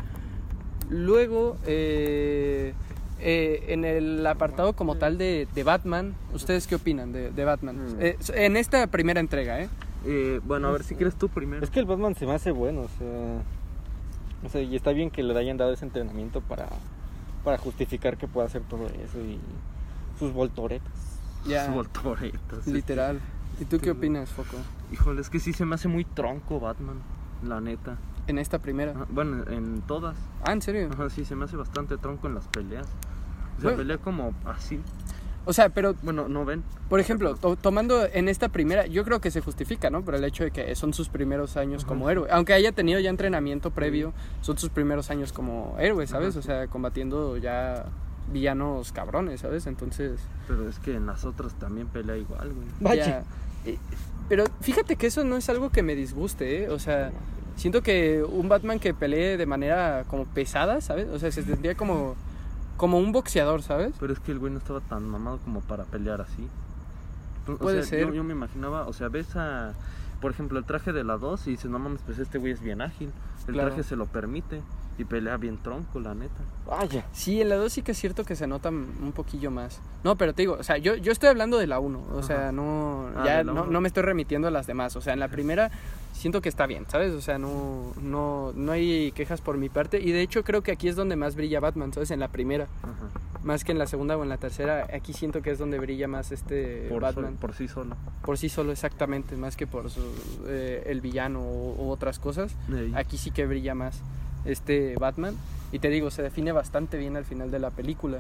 Luego, 0.90 1.58
eh, 1.66 2.74
eh, 3.20 3.66
en 3.68 3.84
el 3.84 4.26
apartado 4.26 4.72
como 4.78 4.96
tal 4.96 5.18
de, 5.18 5.46
de 5.54 5.64
Batman, 5.66 6.16
¿ustedes 6.34 6.68
qué 6.68 6.76
opinan 6.76 7.12
de, 7.12 7.32
de 7.32 7.44
Batman? 7.44 7.98
Mm. 7.98 8.02
Eh, 8.02 8.18
en 8.36 8.56
esta 8.56 8.88
primera 8.88 9.20
entrega, 9.20 9.60
¿eh? 9.60 9.68
Eh, 10.06 10.40
bueno, 10.46 10.70
a 10.70 10.72
ver 10.72 10.84
si 10.84 10.96
quieres 10.96 11.16
tú 11.16 11.28
primero. 11.28 11.62
Es 11.62 11.70
que 11.70 11.82
el 11.82 11.86
Batman 11.86 12.16
se 12.16 12.26
me 12.26 12.32
hace 12.32 12.52
bueno, 12.52 12.84
o 12.84 12.90
sea, 12.98 13.42
o 14.46 14.50
sea, 14.50 14.62
y 14.62 14.74
está 14.74 14.94
bien 14.94 15.10
que 15.10 15.22
le 15.22 15.38
hayan 15.38 15.58
dado 15.58 15.74
ese 15.74 15.84
entrenamiento 15.84 16.40
para, 16.40 16.70
para 17.44 17.58
justificar 17.58 18.16
que 18.16 18.26
pueda 18.26 18.48
hacer 18.48 18.62
todo 18.62 18.88
eso 18.88 19.20
y 19.20 19.38
sus 20.18 20.32
voltoretas. 20.32 21.07
Ya, 21.46 21.66
sí. 22.64 22.72
literal. 22.72 23.20
¿Y 23.60 23.66
tú 23.66 23.80
qué 23.80 23.92
opinas, 23.92 24.30
Foco? 24.30 24.58
Híjole, 24.92 25.22
es 25.22 25.30
que 25.30 25.40
sí 25.40 25.54
se 25.54 25.66
me 25.66 25.76
hace 25.76 25.88
muy 25.88 26.06
tronco 26.06 26.60
Batman, 26.60 26.98
la 27.44 27.60
neta. 27.62 27.98
En 28.28 28.38
esta 28.38 28.60
primera. 28.60 28.92
Ajá, 28.92 29.06
Bueno, 29.10 29.44
en 29.50 29.82
todas. 29.82 30.16
Ah, 30.44 30.52
¿en 30.54 30.62
serio? 30.62 30.90
Ajá, 30.92 31.10
sí, 31.10 31.26
se 31.26 31.36
me 31.36 31.46
hace 31.46 31.56
bastante 31.56 31.98
tronco 31.98 32.28
en 32.28 32.36
las 32.36 32.48
peleas. 32.48 32.86
O 33.58 33.62
sea, 33.62 33.64
Bueno. 33.70 33.78
pelea 33.78 33.98
como 33.98 34.34
así. 34.46 34.80
O 35.46 35.54
sea, 35.54 35.70
pero 35.70 35.96
Bueno, 36.04 36.28
no 36.28 36.44
ven. 36.44 36.62
Por 36.90 37.00
ejemplo, 37.00 37.36
to- 37.36 37.56
tomando 37.56 38.06
en 38.06 38.28
esta 38.28 38.50
primera, 38.50 38.86
yo 38.86 39.06
creo 39.06 39.22
que 39.22 39.32
se 39.32 39.40
justifica, 39.40 39.90
¿no? 39.90 40.02
Por 40.04 40.14
el 40.16 40.24
hecho 40.26 40.44
de 40.44 40.52
que 40.52 40.76
son 40.76 40.94
sus 40.94 41.08
primeros 41.08 41.56
años 41.56 41.84
Ajá. 41.84 41.88
como 41.90 42.10
héroe. 42.10 42.28
Aunque 42.32 42.52
haya 42.54 42.74
tenido 42.74 43.00
ya 43.00 43.10
entrenamiento 43.10 43.72
previo, 43.72 44.14
son 44.42 44.58
sus 44.58 44.70
primeros 44.70 45.10
años 45.10 45.32
como 45.32 45.76
héroe, 45.80 46.06
¿sabes? 46.06 46.32
Ajá. 46.32 46.40
O 46.40 46.42
sea, 46.42 46.68
combatiendo 46.68 47.38
ya 47.38 47.86
villanos 48.32 48.92
cabrones, 48.92 49.42
¿sabes? 49.42 49.68
Entonces, 49.68 50.20
Pero 50.48 50.68
es 50.70 50.80
que 50.80 50.96
en 50.96 51.06
las 51.06 51.26
otras 51.26 51.54
también 51.56 51.88
pelea 51.88 52.18
igual, 52.18 52.54
güey. 52.54 52.68
Vaya. 52.80 53.06
ya- 53.06 53.24
eh, 53.66 53.78
Pero 54.30 54.46
fíjate 54.62 54.96
que 54.98 55.08
eso 55.08 55.24
no 55.24 55.38
es 55.38 55.50
algo 55.50 55.70
que 55.70 55.84
me 55.84 55.96
disguste, 55.96 56.64
¿eh? 56.64 56.70
O 56.70 56.80
sea, 56.80 57.12
siento 57.56 57.82
que 57.82 58.24
un 58.24 58.50
Batman 58.50 58.80
que 58.80 58.94
pelee 58.94 59.38
de 59.38 59.46
manera 59.46 60.04
como 60.10 60.26
pesada, 60.26 60.82
¿sabes? 60.82 61.08
O 61.10 61.20
sea, 61.20 61.32
se 61.32 61.44
tendría 61.44 61.76
como, 61.76 62.16
como 62.76 63.00
un 63.00 63.12
boxeador, 63.14 63.62
¿sabes? 63.64 63.94
Pero 64.00 64.12
es 64.14 64.20
que 64.20 64.32
el 64.34 64.40
güey 64.40 64.52
no 64.52 64.60
estaba 64.60 64.82
tan 64.82 65.08
mamado 65.08 65.40
como 65.40 65.62
para 65.62 65.86
pelear 65.86 66.22
así. 66.22 66.48
O 67.48 67.56
Puede 67.58 67.84
sea, 67.84 67.90
ser. 68.00 68.08
Yo, 68.10 68.14
yo 68.14 68.24
me 68.26 68.34
imaginaba, 68.34 68.86
o 68.88 68.94
sea, 68.94 69.08
ves 69.08 69.36
a, 69.38 69.74
por 70.20 70.32
ejemplo, 70.32 70.60
el 70.60 70.66
traje 70.66 70.92
de 70.92 71.06
la 71.06 71.18
2 71.18 71.48
y 71.48 71.52
dices, 71.52 71.72
no 71.72 71.80
mames, 71.80 72.02
pues 72.06 72.20
este 72.20 72.38
güey 72.38 72.52
es 72.52 72.62
bien 72.62 72.82
ágil. 72.82 73.10
El 73.48 73.54
Claro. 73.54 73.70
traje 73.70 73.84
se 73.84 73.96
lo 73.96 74.06
permite 74.08 74.62
y 74.98 75.04
pelea 75.06 75.38
bien 75.38 75.58
tronco, 75.62 76.00
la 76.00 76.14
neta. 76.16 76.34
Vaya. 76.66 77.06
Sí, 77.14 77.42
en 77.42 77.50
la 77.50 77.56
2 77.56 77.72
sí 77.72 77.82
que 77.82 77.92
es 77.92 77.98
cierto 77.98 78.24
que 78.26 78.36
se 78.36 78.48
nota 78.48 78.70
un 78.70 79.12
poquillo 79.16 79.52
más. 79.52 79.80
No, 80.04 80.16
pero 80.16 80.34
te 80.34 80.42
digo, 80.42 80.58
o 80.60 80.64
sea, 80.64 80.78
yo, 80.78 80.96
yo 80.96 81.12
estoy 81.12 81.30
hablando 81.30 81.58
de 81.58 81.68
la 81.68 81.80
1, 81.80 82.02
o 82.14 82.24
sea, 82.24 82.52
no, 82.52 83.08
Ah, 83.16 83.24
ya 83.26 83.44
no, 83.44 83.66
no 83.68 83.82
me 83.82 83.88
estoy 83.88 84.04
remitiendo 84.04 84.48
a 84.48 84.52
las 84.52 84.68
demás. 84.68 84.96
O 84.96 85.02
sea, 85.02 85.14
en 85.14 85.20
la 85.20 85.28
primera 85.28 85.70
siento 86.14 86.42
que 86.42 86.50
está 86.50 86.66
bien, 86.66 86.86
¿sabes? 86.90 87.14
O 87.14 87.22
sea, 87.22 87.38
no, 87.38 87.94
no, 88.02 88.52
no 88.56 88.72
hay 88.72 89.12
quejas 89.14 89.40
por 89.42 89.58
mi 89.58 89.70
parte. 89.70 90.02
Y 90.02 90.12
de 90.12 90.22
hecho 90.22 90.44
creo 90.44 90.62
que 90.64 90.72
aquí 90.72 90.88
es 90.88 90.96
donde 90.96 91.16
más 91.16 91.36
brilla 91.36 91.60
Batman, 91.60 91.94
¿sabes? 91.94 92.12
En 92.12 92.20
la 92.20 92.28
primera. 92.30 92.68
Ajá. 92.82 92.94
Más 93.44 93.64
que 93.64 93.72
en 93.72 93.78
la 93.78 93.86
segunda 93.88 94.18
o 94.18 94.24
en 94.24 94.30
la 94.30 94.38
tercera, 94.38 94.88
aquí 94.94 95.14
siento 95.14 95.42
que 95.42 95.52
es 95.52 95.60
donde 95.60 95.80
brilla 95.80 96.08
más 96.08 96.32
este 96.32 96.88
Por, 96.90 97.02
Batman. 97.02 97.26
sol- 97.34 97.38
por 97.40 97.54
sí 97.54 97.68
solo. 97.68 97.96
Por 98.24 98.38
sí 98.38 98.50
solo, 98.50 98.72
exactamente, 98.74 99.38
más 99.38 99.56
que 99.56 99.68
por 99.68 99.90
su, 99.90 100.02
eh, 100.48 100.84
el 100.88 101.00
villano 101.02 101.40
o, 101.42 101.86
u 101.86 101.90
otras 101.92 102.20
cosas. 102.20 102.56
Aquí 102.96 103.18
sí 103.18 103.32
que 103.32 103.46
brilla 103.46 103.74
más 103.76 104.02
este 104.48 104.96
Batman. 105.00 105.36
Y 105.72 105.80
te 105.80 105.90
digo, 105.90 106.10
se 106.12 106.22
define 106.24 106.52
bastante 106.54 106.98
bien 106.98 107.16
al 107.18 107.26
final 107.26 107.52
de 107.52 107.60
la 107.60 107.70
película. 107.72 108.20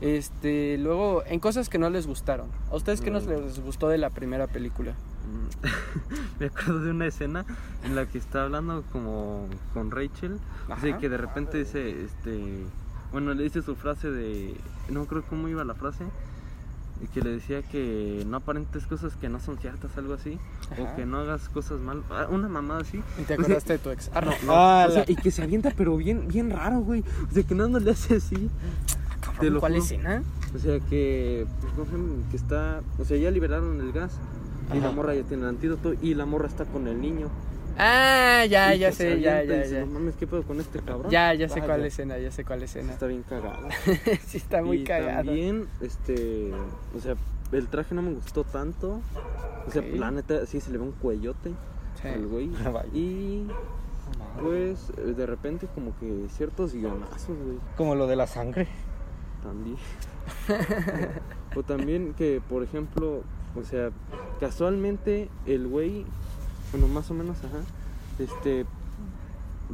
Este, 0.00 0.78
luego, 0.78 1.22
en 1.26 1.38
cosas 1.38 1.68
que 1.68 1.78
no 1.78 1.88
les 1.90 2.06
gustaron. 2.06 2.46
¿A 2.70 2.76
ustedes 2.76 3.00
qué 3.00 3.10
nos 3.10 3.26
Mm. 3.26 3.30
les 3.30 3.60
gustó 3.60 3.88
de 3.88 3.98
la 3.98 4.10
primera 4.10 4.46
película? 4.48 4.92
Mm. 4.92 5.62
me 6.40 6.46
acuerdo 6.46 6.80
de 6.80 6.90
una 6.90 7.06
escena 7.06 7.44
en 7.84 7.94
la 7.94 8.06
que 8.06 8.18
está 8.18 8.44
hablando 8.44 8.82
como 8.90 9.46
con 9.74 9.90
Rachel. 9.92 10.38
Así 10.68 10.92
que 10.94 11.08
de 11.08 11.16
repente 11.18 11.58
dice, 11.58 12.04
este, 12.04 12.64
bueno, 13.12 13.32
le 13.34 13.44
dice 13.44 13.62
su 13.62 13.76
frase 13.76 14.10
de, 14.10 14.56
no 14.88 15.04
creo 15.06 15.22
cómo 15.22 15.46
iba 15.48 15.62
la 15.64 15.74
frase, 15.74 16.04
y 17.02 17.06
que 17.08 17.20
le 17.20 17.30
decía 17.30 17.62
que 17.62 18.24
no 18.28 18.36
aparentes 18.36 18.86
cosas 18.86 19.14
que 19.16 19.28
no 19.28 19.40
son 19.40 19.58
ciertas, 19.58 19.90
algo 19.98 20.14
así, 20.14 20.38
Ajá. 20.70 20.82
o 20.82 20.96
que 20.96 21.04
no 21.04 21.18
hagas 21.18 21.48
cosas 21.48 21.80
mal, 21.80 22.02
ah, 22.10 22.26
una 22.30 22.48
mamada 22.48 22.80
así. 22.82 22.98
¿Y 23.18 23.22
te 23.22 23.34
O 23.34 23.36
sea, 23.36 23.36
acordaste 23.36 23.72
de 23.74 23.78
tu 23.80 23.90
ex? 23.90 24.10
Ah, 24.14 24.20
no, 24.20 24.30
No, 24.46 24.52
Ah, 24.54 24.86
o 24.88 24.92
sea, 24.92 25.04
la- 25.06 25.10
y 25.12 25.16
que 25.16 25.30
se 25.30 25.42
avienta 25.42 25.72
pero 25.76 25.96
bien, 25.96 26.28
bien 26.28 26.50
raro, 26.50 26.78
güey. 26.80 27.02
O 27.28 27.34
sea, 27.34 27.42
que 27.42 27.54
no, 27.54 27.66
le 27.78 27.90
hace 27.90 28.16
así. 28.16 28.48
Te 29.40 29.50
lo 29.50 29.60
¿Cuál 29.60 29.72
juro. 29.72 29.84
escena? 29.84 30.22
O 30.54 30.58
sea, 30.58 30.78
que, 30.80 31.46
pues, 31.76 31.88
que 32.30 32.36
está, 32.36 32.82
o 32.98 33.04
sea, 33.04 33.16
ya 33.16 33.30
liberaron 33.30 33.80
el 33.80 33.92
gas. 33.92 34.12
Y 34.74 34.78
la 34.80 34.90
morra 34.90 35.14
ya 35.14 35.22
tiene 35.24 35.42
el 35.42 35.48
antídoto 35.50 35.92
y 36.00 36.14
la 36.14 36.24
morra 36.24 36.46
está 36.46 36.64
con 36.64 36.86
el 36.86 36.98
niño. 37.00 37.26
Ah, 37.78 38.44
ya, 38.48 38.74
ya 38.74 38.92
sé, 38.92 39.20
ya, 39.20 39.42
ya, 39.42 39.62
dice, 39.62 39.74
ya. 39.74 39.80
No 39.80 39.86
mames, 39.92 40.16
¿qué 40.16 40.26
pedo 40.26 40.42
con 40.42 40.60
este 40.60 40.80
cabrón? 40.80 41.10
Ya, 41.10 41.32
ya 41.34 41.48
sé 41.48 41.60
Vaya. 41.60 41.66
cuál 41.66 41.84
escena, 41.86 42.18
ya 42.18 42.30
sé 42.30 42.44
cuál 42.44 42.62
escena. 42.62 42.92
Está 42.92 43.06
bien 43.06 43.22
cagado. 43.22 43.68
sí, 44.26 44.36
está 44.38 44.62
muy 44.62 44.78
y 44.78 44.84
cagado. 44.84 45.24
también, 45.24 45.68
este, 45.80 46.50
o 46.96 47.00
sea, 47.00 47.14
el 47.52 47.68
traje 47.68 47.94
no 47.94 48.02
me 48.02 48.12
gustó 48.12 48.44
tanto. 48.44 49.00
O 49.66 49.70
sea, 49.70 49.82
la 49.82 50.10
neta, 50.10 50.44
sí 50.46 50.60
se 50.60 50.70
le 50.70 50.78
ve 50.78 50.84
un 50.84 50.92
cuellote 50.92 51.52
Sí. 52.00 52.08
al 52.08 52.26
güey. 52.26 52.48
Vaya. 52.64 52.86
Y 52.92 53.46
pues, 54.40 54.92
de 54.96 55.26
repente, 55.26 55.68
como 55.74 55.96
que 55.98 56.26
ciertos 56.30 56.72
guionazos, 56.74 57.36
güey. 57.36 57.58
Como 57.76 57.94
lo 57.94 58.06
de 58.06 58.16
la 58.16 58.26
sangre. 58.26 58.66
También. 59.42 59.76
o 61.56 61.62
también 61.62 62.14
que, 62.14 62.40
por 62.48 62.62
ejemplo, 62.62 63.22
o 63.56 63.64
sea, 63.64 63.90
casualmente 64.40 65.28
el 65.46 65.66
güey, 65.68 66.04
bueno, 66.72 66.88
más 66.88 67.10
o 67.10 67.14
menos, 67.14 67.38
ajá, 67.38 67.58
este, 68.18 68.66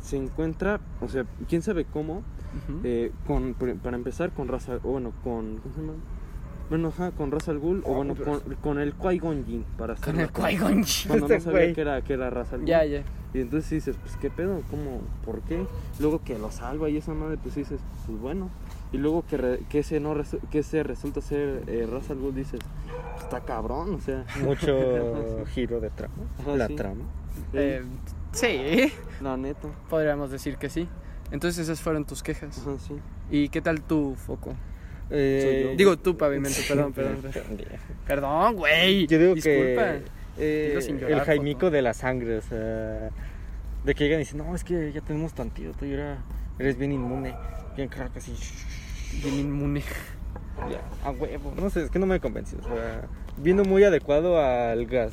se 0.02 0.16
encuentra, 0.16 0.80
o 1.00 1.08
sea, 1.08 1.24
quién 1.48 1.62
sabe 1.62 1.84
cómo, 1.84 2.22
eh, 2.84 3.12
con, 3.26 3.54
para 3.54 3.96
empezar 3.96 4.30
con 4.32 4.48
Raza, 4.48 4.76
o 4.82 4.90
bueno, 4.90 5.12
con, 5.22 5.58
¿cómo 5.58 5.74
se 5.74 5.80
llama? 5.80 5.94
Bueno, 6.68 6.88
ajá, 6.88 7.12
con 7.12 7.30
Ra's 7.30 7.48
al 7.48 7.58
Ghul, 7.58 7.82
o 7.86 7.94
bueno, 7.94 8.14
con, 8.14 8.40
con 8.60 8.78
el 8.78 8.94
Qui-Gon 8.94 9.46
Jinn, 9.46 9.64
para 9.78 9.94
Con 9.94 10.20
hacerlo 10.20 10.20
el 10.20 10.32
Qui-Gon 10.32 10.84
Jinn. 10.84 11.08
Cuando 11.08 11.28
no 11.28 11.34
Este 11.34 11.50
sabía 11.50 11.72
que 11.72 11.80
era, 11.80 12.02
que 12.02 12.12
era 12.12 12.28
Ra's 12.28 12.52
al 12.52 12.58
Ghul. 12.58 12.68
Ya, 12.68 12.84
ya. 12.84 13.02
Y 13.32 13.40
entonces 13.40 13.70
dices, 13.70 13.96
pues 14.02 14.16
qué 14.16 14.28
pedo, 14.28 14.60
¿cómo? 14.70 15.00
¿Por 15.24 15.40
qué? 15.42 15.66
Luego 15.98 16.22
que 16.22 16.38
lo 16.38 16.50
salva 16.50 16.90
y 16.90 16.98
esa 16.98 17.14
madre, 17.14 17.38
pues 17.42 17.54
dices, 17.54 17.80
pues 18.06 18.20
bueno. 18.20 18.50
Y 18.92 18.96
luego 18.98 19.24
que, 19.26 19.36
re- 19.36 19.60
que 19.68 19.80
ese 19.80 20.00
no 20.00 20.14
resu- 20.14 20.40
que 20.50 20.60
ese 20.60 20.82
resulta 20.82 21.20
ser 21.20 21.62
eh, 21.66 21.86
Ra's 21.90 22.08
al 22.10 22.18
Ghul, 22.18 22.34
dices, 22.34 22.60
está 23.18 23.40
cabrón, 23.40 23.94
o 23.94 24.00
sea. 24.00 24.24
Mucho 24.42 25.44
giro 25.54 25.80
de 25.80 25.90
trama. 25.90 26.14
Ajá, 26.40 26.56
la 26.56 26.66
sí. 26.68 26.74
trama. 26.76 27.04
Eh, 27.52 27.82
Sí, 28.32 28.92
La 29.22 29.36
neta. 29.38 29.68
podríamos 29.88 30.30
decir 30.30 30.56
que 30.58 30.68
sí. 30.68 30.86
Entonces 31.30 31.64
esas 31.64 31.80
fueron 31.80 32.04
tus 32.04 32.22
quejas. 32.22 32.58
Ajá, 32.58 32.78
sí. 32.78 32.94
¿Y 33.30 33.48
qué 33.48 33.60
tal 33.62 33.80
tu 33.82 34.14
foco? 34.16 34.54
Eh, 35.10 35.40
Soy 35.42 35.70
yo. 35.72 35.76
Digo 35.76 35.98
tú, 35.98 36.16
pavimento, 36.18 36.58
perdón, 36.68 36.92
perdón. 36.92 37.16
Perdón, 38.06 38.56
güey. 38.56 39.06
Yo 39.06 39.18
digo 39.18 39.34
Disculpa. 39.34 39.82
que 39.82 40.02
eh, 40.38 40.78
sin 40.82 40.98
llorar, 40.98 41.18
el 41.20 41.24
Jaimico 41.24 41.70
de 41.70 41.80
la 41.82 41.94
sangre, 41.94 42.36
o 42.38 42.42
sea, 42.42 43.10
de 43.84 43.94
que 43.94 44.04
llegan 44.04 44.20
y 44.20 44.24
dicen, 44.24 44.38
no, 44.38 44.54
es 44.54 44.62
que 44.64 44.92
ya 44.92 45.00
tenemos 45.00 45.32
tu 45.34 45.42
antídoto 45.42 45.84
y 45.86 45.92
ahora 45.92 46.18
eres 46.58 46.76
bien 46.78 46.92
inmune, 46.92 47.34
bien 47.76 47.88
crack, 47.88 48.16
así, 48.18 48.32
Bien 49.22 49.34
inmune. 49.34 49.82
ya, 50.70 50.80
a 51.04 51.10
huevo, 51.10 51.52
no 51.60 51.70
sé, 51.70 51.84
es 51.84 51.90
que 51.90 51.98
no 51.98 52.06
me 52.06 52.20
convenció, 52.20 52.58
o 52.58 52.62
sea, 52.62 53.02
viendo 53.36 53.64
muy 53.64 53.84
adecuado 53.84 54.40
al 54.40 54.86
gas, 54.86 55.12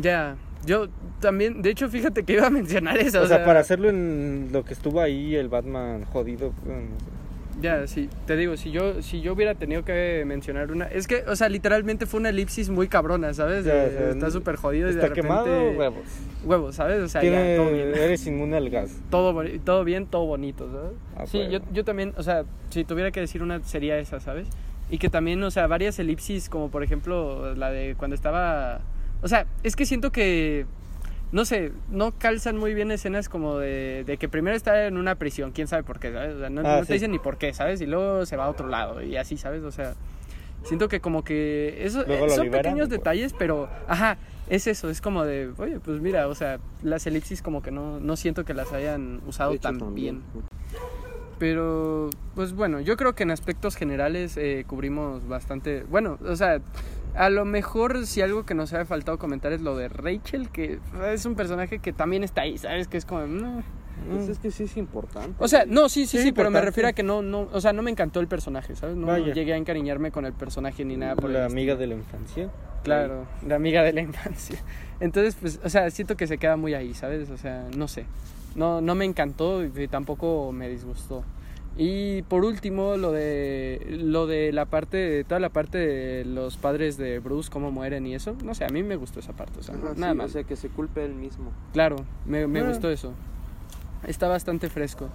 Ya, 0.00 0.36
yo 0.64 0.88
también, 1.20 1.62
de 1.62 1.70
hecho, 1.70 1.88
fíjate 1.88 2.24
que 2.24 2.34
iba 2.34 2.46
a 2.46 2.50
mencionar 2.50 2.98
eso. 2.98 3.20
o, 3.20 3.26
sea, 3.26 3.44
para 3.44 3.60
hacerlo 3.60 3.88
en 3.90 4.48
lo 4.52 4.64
que 4.64 4.74
estuvo 4.74 5.00
ahí 5.00 5.34
el 5.34 5.48
Batman 5.48 6.04
jodido, 6.04 6.52
bueno, 6.64 6.82
no 6.82 6.98
sé. 6.98 7.11
Ya, 7.62 7.86
sí, 7.86 8.08
te 8.26 8.36
digo, 8.36 8.56
si 8.56 8.72
yo, 8.72 9.00
si 9.02 9.20
yo 9.20 9.32
hubiera 9.32 9.54
tenido 9.54 9.84
que 9.84 10.24
mencionar 10.26 10.72
una... 10.72 10.86
Es 10.86 11.06
que, 11.06 11.22
o 11.28 11.36
sea, 11.36 11.48
literalmente 11.48 12.06
fue 12.06 12.18
una 12.20 12.30
elipsis 12.30 12.68
muy 12.70 12.88
cabrona, 12.88 13.32
¿sabes? 13.34 13.64
Ya, 13.64 13.74
De- 13.74 13.86
o 13.86 13.90
sea, 13.98 14.08
está 14.10 14.30
súper 14.32 14.56
jodido 14.56 14.88
y 14.90 14.94
de 14.94 14.96
está 15.00 15.08
repente... 15.08 15.22
quemado, 15.22 15.70
huevos, 15.70 16.02
Huevos, 16.44 16.74
¿sabes? 16.74 17.00
O 17.02 17.08
sea, 17.08 17.20
Tiene- 17.20 17.56
ya, 17.56 17.62
todo 17.62 17.72
bien. 17.72 17.88
eres 17.94 18.26
inmune 18.26 18.56
al 18.56 18.68
gas, 18.68 19.00
Todo, 19.10 19.44
todo 19.64 19.84
bien, 19.84 20.06
todo 20.06 20.26
bonito, 20.26 20.68
¿sabes? 20.72 20.92
Ah, 21.16 21.24
sí, 21.26 21.46
yo, 21.50 21.60
yo 21.72 21.84
también, 21.84 22.12
o 22.16 22.22
sea, 22.24 22.44
si 22.70 22.82
tuviera 22.84 23.12
que 23.12 23.20
decir 23.20 23.42
una 23.44 23.62
sería 23.62 23.96
esa, 23.98 24.18
¿sabes? 24.18 24.48
Y 24.90 24.98
que 24.98 25.08
también, 25.08 25.40
o 25.44 25.50
sea, 25.52 25.68
varias 25.68 25.98
elipsis, 26.00 26.48
como 26.48 26.68
por 26.70 26.82
ejemplo 26.82 27.54
la 27.54 27.70
de 27.70 27.94
cuando 27.96 28.14
estaba... 28.16 28.80
O 29.22 29.28
sea, 29.28 29.46
es 29.62 29.76
que 29.76 29.86
siento 29.86 30.10
que, 30.10 30.66
no 31.32 31.44
sé, 31.44 31.72
no 31.90 32.12
calzan 32.12 32.56
muy 32.58 32.74
bien 32.74 32.90
escenas 32.90 33.28
como 33.28 33.58
de, 33.58 34.04
de 34.06 34.16
que 34.18 34.28
primero 34.28 34.54
está 34.56 34.86
en 34.86 34.96
una 34.98 35.14
prisión, 35.16 35.50
quién 35.52 35.66
sabe 35.66 35.82
por 35.82 35.98
qué, 35.98 36.12
¿sabes? 36.12 36.34
O 36.36 36.38
sea, 36.38 36.50
no, 36.50 36.60
Ah, 36.64 36.74
no 36.76 36.80
te 36.80 36.86
sí. 36.86 36.92
dicen 36.94 37.10
ni 37.10 37.18
por 37.18 37.38
qué, 37.38 37.52
¿sabes? 37.54 37.80
Y 37.80 37.86
luego 37.86 38.24
se 38.26 38.36
va 38.36 38.44
a 38.44 38.48
otro 38.50 38.68
lado 38.68 39.02
y 39.02 39.16
así, 39.16 39.36
¿sabes? 39.38 39.62
O 39.62 39.70
sea, 39.72 39.94
siento 40.64 40.88
que 40.88 41.00
como 41.00 41.24
que 41.24 41.84
eso 41.84 42.02
eh, 42.06 42.28
son 42.28 42.44
liberan 42.44 42.50
pequeños 42.50 42.88
pues. 42.88 42.98
detalles, 43.00 43.34
pero, 43.38 43.68
ajá, 43.88 44.18
es 44.48 44.66
eso, 44.66 44.90
es 44.90 45.00
como 45.00 45.24
de, 45.24 45.50
oye, 45.56 45.80
pues 45.80 46.00
mira, 46.00 46.28
o 46.28 46.34
sea, 46.34 46.58
las 46.82 47.06
elipsis 47.06 47.40
como 47.42 47.62
que 47.62 47.70
no, 47.70 47.98
no 47.98 48.16
siento 48.16 48.44
que 48.44 48.52
las 48.54 48.72
hayan 48.72 49.20
usado 49.26 49.52
hecho, 49.52 49.62
tan 49.62 49.78
también. 49.78 50.22
bien. 50.34 50.44
Pero, 51.38 52.10
pues 52.34 52.52
bueno, 52.52 52.80
yo 52.80 52.96
creo 52.96 53.14
que 53.14 53.24
en 53.24 53.30
aspectos 53.32 53.74
generales 53.74 54.36
eh, 54.36 54.64
cubrimos 54.66 55.26
bastante. 55.26 55.82
Bueno, 55.90 56.18
o 56.24 56.36
sea, 56.36 56.60
a 57.14 57.30
lo 57.30 57.44
mejor 57.44 58.06
si 58.06 58.20
algo 58.22 58.44
que 58.44 58.54
nos 58.54 58.72
haya 58.72 58.84
faltado 58.84 59.18
comentar 59.18 59.52
es 59.52 59.60
lo 59.60 59.76
de 59.76 59.88
Rachel, 59.88 60.48
que 60.50 60.78
es 61.12 61.24
un 61.26 61.34
personaje 61.34 61.78
que 61.78 61.92
también 61.92 62.24
está 62.24 62.42
ahí, 62.42 62.58
¿sabes? 62.58 62.88
Que 62.88 62.96
es 62.96 63.04
como. 63.04 63.26
mm. 63.26 63.62
Pues 64.10 64.28
es 64.28 64.38
que 64.40 64.50
sí 64.50 64.64
es 64.64 64.76
importante. 64.76 65.34
O 65.38 65.46
sea, 65.46 65.64
no, 65.66 65.88
sí, 65.88 66.06
sí, 66.06 66.16
Sí, 66.18 66.24
sí, 66.24 66.32
pero 66.32 66.50
me 66.50 66.60
refiero 66.60 66.88
a 66.88 66.92
que 66.92 67.02
no, 67.04 67.22
no, 67.22 67.48
o 67.52 67.60
sea, 67.60 67.72
no 67.72 67.82
me 67.82 67.90
encantó 67.90 68.18
el 68.18 68.26
personaje, 68.26 68.74
¿sabes? 68.74 68.96
No 68.96 69.06
Vaya. 69.06 69.32
llegué 69.32 69.52
a 69.52 69.56
encariñarme 69.56 70.10
con 70.10 70.24
el 70.26 70.32
personaje 70.32 70.84
ni 70.84 70.96
nada 70.96 71.14
por 71.14 71.26
el 71.26 71.34
la 71.34 71.40
estilo. 71.46 71.52
amiga 71.60 71.76
de 71.76 71.86
la 71.86 71.94
infancia, 71.94 72.50
Claro, 72.82 73.26
la 73.46 73.54
amiga 73.54 73.82
de 73.84 73.92
la 73.92 74.00
infancia. 74.00 74.58
Entonces, 75.00 75.36
pues, 75.40 75.60
o 75.62 75.68
sea, 75.68 75.88
siento 75.90 76.16
que 76.16 76.26
se 76.26 76.38
queda 76.38 76.56
muy 76.56 76.74
ahí, 76.74 76.94
¿sabes? 76.94 77.30
O 77.30 77.36
sea, 77.36 77.68
no 77.76 77.86
sé. 77.86 78.06
No, 78.56 78.80
no 78.80 78.94
me 78.96 79.04
encantó 79.04 79.62
y 79.64 79.86
tampoco 79.88 80.50
me 80.50 80.68
disgustó. 80.68 81.22
Y 81.76 82.20
por 82.22 82.44
último, 82.44 82.96
lo 82.98 83.12
de 83.12 83.98
lo 84.02 84.26
de 84.26 84.52
la 84.52 84.66
parte, 84.66 85.24
toda 85.24 85.40
la 85.40 85.48
parte 85.48 85.78
de 85.78 86.24
los 86.26 86.58
padres 86.58 86.98
de 86.98 87.18
Bruce, 87.18 87.50
cómo 87.50 87.70
mueren 87.70 88.06
y 88.06 88.14
eso. 88.14 88.36
No 88.44 88.54
sé, 88.54 88.64
a 88.64 88.68
mí 88.68 88.82
me 88.82 88.96
gustó 88.96 89.20
esa 89.20 89.32
parte, 89.32 89.60
o 89.60 89.62
sea, 89.62 89.74
Ajá, 89.76 89.94
nada 89.96 90.12
sí, 90.12 90.18
más. 90.18 90.30
O 90.30 90.32
sea, 90.34 90.44
que 90.44 90.56
se 90.56 90.68
culpe 90.68 91.04
él 91.04 91.14
mismo. 91.14 91.50
Claro, 91.72 91.96
me, 92.26 92.46
me 92.46 92.60
Ah. 92.60 92.68
gustó 92.68 92.90
eso. 92.90 93.12
Está 94.06 94.28
bastante 94.28 94.68
fresco. 94.68 95.08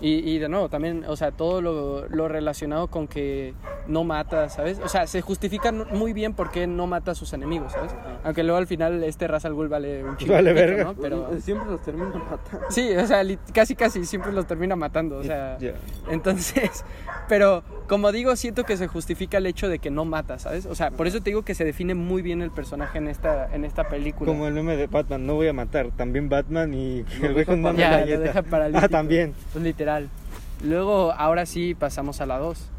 Y, 0.00 0.28
y 0.28 0.38
de 0.38 0.48
nuevo, 0.48 0.68
también, 0.68 1.04
o 1.06 1.16
sea, 1.16 1.30
todo 1.30 1.62
lo, 1.62 2.08
lo 2.08 2.28
relacionado 2.28 2.88
con 2.88 3.06
que 3.06 3.54
no 3.86 4.02
mata, 4.04 4.48
¿sabes? 4.48 4.80
O 4.84 4.88
sea, 4.88 5.06
se 5.06 5.20
justifica 5.22 5.70
muy 5.72 6.12
bien 6.12 6.34
por 6.34 6.50
qué 6.50 6.66
no 6.66 6.86
mata 6.86 7.12
a 7.12 7.14
sus 7.14 7.32
enemigos, 7.32 7.72
¿sabes? 7.72 7.94
Aunque 8.24 8.42
luego 8.42 8.58
al 8.58 8.66
final 8.66 9.02
este 9.04 9.28
Ra's 9.28 9.44
al 9.44 9.54
Ghul 9.54 9.68
vale 9.68 10.02
un 10.04 10.16
chingo 10.16 10.34
Vale 10.34 10.52
verga. 10.52 10.84
¿no? 10.84 10.94
Pero 10.94 11.30
Siempre 11.40 11.70
los 11.70 11.80
termina 11.82 12.08
matando. 12.08 12.66
sí, 12.70 12.94
o 12.96 13.06
sea, 13.06 13.22
casi 13.52 13.76
casi 13.76 14.04
siempre 14.04 14.32
los 14.32 14.46
termina 14.46 14.74
matando, 14.76 15.18
o 15.18 15.22
sea... 15.22 15.56
ya. 15.58 15.74
Entonces, 16.10 16.84
pero 17.28 17.62
como 17.88 18.10
digo, 18.12 18.34
siento 18.36 18.64
que 18.64 18.76
se 18.76 18.88
justifica 18.88 19.38
el 19.38 19.46
hecho 19.46 19.68
de 19.68 19.78
que 19.78 19.90
no 19.90 20.04
mata, 20.04 20.38
¿sabes? 20.38 20.66
O 20.66 20.74
sea, 20.74 20.90
por 20.90 21.06
eso 21.06 21.20
te 21.20 21.30
digo 21.30 21.42
que 21.42 21.54
se 21.54 21.64
define 21.64 21.94
muy 21.94 22.20
bien 22.22 22.42
el 22.42 22.50
personaje 22.50 22.98
en 22.98 23.08
esta, 23.08 23.54
en 23.54 23.64
esta 23.64 23.84
película. 23.88 24.30
Como 24.30 24.46
el 24.48 24.54
meme 24.54 24.76
de 24.76 24.86
Batman, 24.86 25.24
no 25.26 25.34
voy 25.34 25.48
a 25.48 25.52
matar. 25.52 25.90
También 25.96 26.28
Batman 26.28 26.74
y 26.74 27.04
el 27.22 27.32
güey 27.32 27.44
con 27.44 27.60
una 27.60 27.72
Ya, 27.74 27.90
lo 27.92 27.96
galleta. 27.98 28.20
deja 28.20 28.42
paralítico. 28.42 28.84
Ah, 28.86 28.88
también. 28.88 29.34
Pues 29.52 29.62
literal. 29.64 29.93
Luego, 30.62 31.12
ahora 31.12 31.46
sí, 31.46 31.74
pasamos 31.74 32.20
a 32.20 32.26
la 32.26 32.38
2. 32.38 32.70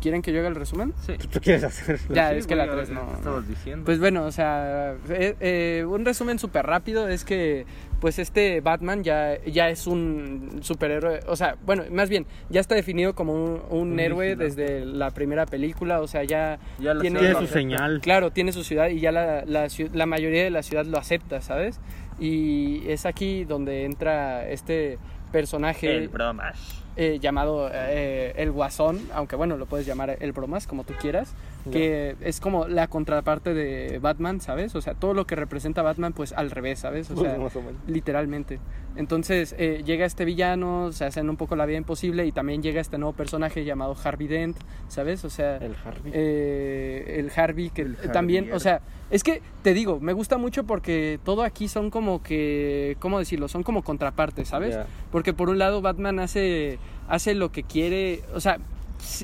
¿Quieren 0.00 0.22
que 0.22 0.32
yo 0.32 0.38
haga 0.40 0.48
el 0.48 0.54
resumen? 0.54 0.92
Sí. 1.04 1.14
¿Tú 1.32 1.40
quieres 1.40 1.64
hacer? 1.64 1.98
Ya, 2.10 2.30
Sí, 2.30 2.36
es 2.36 2.46
que 2.46 2.54
la 2.56 2.64
a 2.64 2.70
3 2.70 2.88
ver, 2.90 2.96
no. 2.96 3.06
¿qué 3.08 3.14
estabas 3.14 3.48
diciendo? 3.48 3.84
Pues 3.84 3.98
bueno, 3.98 4.24
o 4.24 4.30
sea, 4.32 4.94
eh, 5.08 5.34
eh, 5.40 5.84
un 5.86 6.04
resumen 6.04 6.38
súper 6.38 6.64
rápido 6.66 7.08
es 7.08 7.24
que, 7.24 7.66
pues 8.00 8.18
este 8.20 8.60
Batman 8.60 9.02
ya, 9.02 9.36
ya 9.44 9.68
es 9.70 9.86
un 9.88 10.58
superhéroe, 10.62 11.20
o 11.26 11.34
sea, 11.36 11.56
bueno, 11.66 11.84
más 11.90 12.08
bien, 12.08 12.26
ya 12.50 12.60
está 12.60 12.74
definido 12.76 13.14
como 13.14 13.32
un, 13.34 13.62
un 13.70 13.92
Un 13.92 14.00
héroe 14.00 14.36
vigilante. 14.36 14.62
desde 14.62 14.84
la 14.84 15.10
primera 15.10 15.46
película, 15.46 16.00
o 16.00 16.06
sea, 16.06 16.22
ya 16.24 16.58
Ya 16.78 16.96
tiene, 16.98 17.18
Tiene 17.18 17.34
su 17.34 17.46
señal. 17.46 18.00
Claro, 18.00 18.30
tiene 18.30 18.52
su 18.52 18.62
ciudad 18.62 18.88
y 18.90 19.00
ya 19.00 19.10
la, 19.10 19.44
la, 19.44 19.66
la 19.92 20.06
mayoría 20.06 20.44
de 20.44 20.50
la 20.50 20.62
ciudad 20.62 20.84
lo 20.86 20.98
acepta, 20.98 21.40
¿sabes? 21.40 21.80
Y 22.20 22.88
es 22.88 23.06
aquí 23.06 23.44
donde 23.44 23.84
entra 23.84 24.48
este 24.48 24.98
personaje 25.34 25.96
El 25.96 26.08
bromas. 26.08 26.56
eh, 26.96 27.18
llamado 27.20 27.68
eh, 27.72 28.32
el 28.36 28.52
Guasón, 28.52 29.00
aunque 29.12 29.34
bueno, 29.34 29.56
lo 29.56 29.66
puedes 29.66 29.84
llamar 29.84 30.16
el 30.20 30.30
Bromas, 30.32 30.68
como 30.68 30.84
tú 30.84 30.94
quieras, 31.00 31.34
que 31.70 32.16
es 32.20 32.40
como 32.40 32.68
la 32.68 32.88
contraparte 32.88 33.54
de 33.54 33.98
Batman, 33.98 34.40
¿sabes? 34.40 34.74
O 34.74 34.80
sea, 34.80 34.94
todo 34.94 35.14
lo 35.14 35.26
que 35.26 35.34
representa 35.36 35.82
Batman, 35.82 36.12
pues 36.12 36.32
al 36.32 36.50
revés, 36.50 36.80
¿sabes? 36.80 37.10
O 37.10 37.16
sea, 37.16 37.36
o 37.38 37.50
literalmente. 37.86 38.60
Entonces 38.96 39.54
eh, 39.58 39.82
llega 39.84 40.06
este 40.06 40.24
villano, 40.24 40.92
se 40.92 41.04
hacen 41.04 41.28
un 41.28 41.36
poco 41.36 41.56
la 41.56 41.66
vida 41.66 41.78
imposible 41.78 42.26
y 42.26 42.32
también 42.32 42.62
llega 42.62 42.80
este 42.80 42.96
nuevo 42.96 43.12
personaje 43.12 43.64
llamado 43.64 43.96
Harvey 44.02 44.28
Dent, 44.28 44.56
¿sabes? 44.88 45.24
O 45.24 45.30
sea, 45.30 45.56
El 45.56 45.74
Harvey. 45.84 46.12
eh, 46.14 47.16
el 47.18 47.30
Harvey 47.34 47.70
que 47.70 47.82
El 47.82 47.96
también, 48.12 48.44
Harvey. 48.44 48.56
o 48.56 48.60
sea, 48.60 48.80
es 49.10 49.24
que 49.24 49.42
te 49.62 49.74
digo, 49.74 49.98
me 50.00 50.12
gusta 50.12 50.38
mucho 50.38 50.64
porque 50.64 51.18
todo 51.24 51.42
aquí 51.42 51.66
son 51.68 51.90
como 51.90 52.22
que, 52.22 52.96
¿cómo 53.00 53.18
decirlo? 53.18 53.48
Son 53.48 53.62
como 53.62 53.82
contrapartes, 53.82 54.48
¿sabes? 54.48 54.74
Ya. 54.74 54.86
Porque 55.10 55.32
por 55.32 55.48
un 55.48 55.58
lado 55.58 55.82
Batman 55.82 56.20
hace, 56.20 56.78
hace 57.08 57.34
lo 57.34 57.50
que 57.50 57.64
quiere, 57.64 58.20
o 58.32 58.40
sea, 58.40 58.58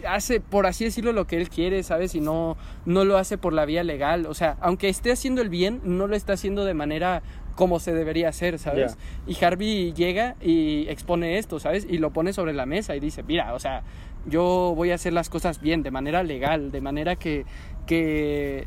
hace, 0.08 0.40
por 0.40 0.66
así 0.66 0.84
decirlo, 0.84 1.12
lo 1.12 1.26
que 1.26 1.36
él 1.36 1.48
quiere, 1.48 1.82
¿sabes? 1.82 2.14
Y 2.14 2.20
no, 2.20 2.56
no 2.84 3.04
lo 3.04 3.18
hace 3.18 3.38
por 3.38 3.52
la 3.52 3.64
vía 3.64 3.84
legal. 3.84 4.26
O 4.26 4.34
sea, 4.34 4.56
aunque 4.60 4.88
esté 4.88 5.12
haciendo 5.12 5.42
el 5.42 5.48
bien, 5.48 5.80
no 5.84 6.06
lo 6.06 6.16
está 6.16 6.34
haciendo 6.34 6.64
de 6.64 6.74
manera 6.74 7.22
como 7.54 7.78
se 7.78 7.92
debería 7.92 8.28
hacer, 8.30 8.58
¿sabes? 8.58 8.96
Y 9.26 9.42
Harvey 9.44 9.92
llega 9.92 10.36
y 10.40 10.88
expone 10.88 11.38
esto, 11.38 11.60
¿sabes? 11.60 11.86
Y 11.88 11.98
lo 11.98 12.10
pone 12.10 12.32
sobre 12.32 12.54
la 12.54 12.64
mesa 12.64 12.96
y 12.96 13.00
dice, 13.00 13.22
mira, 13.22 13.52
o 13.54 13.58
sea, 13.58 13.82
yo 14.26 14.72
voy 14.74 14.92
a 14.92 14.94
hacer 14.94 15.12
las 15.12 15.28
cosas 15.28 15.60
bien, 15.60 15.82
de 15.82 15.90
manera 15.90 16.22
legal, 16.22 16.70
de 16.70 16.80
manera 16.80 17.16
que, 17.16 17.44
que 17.86 18.66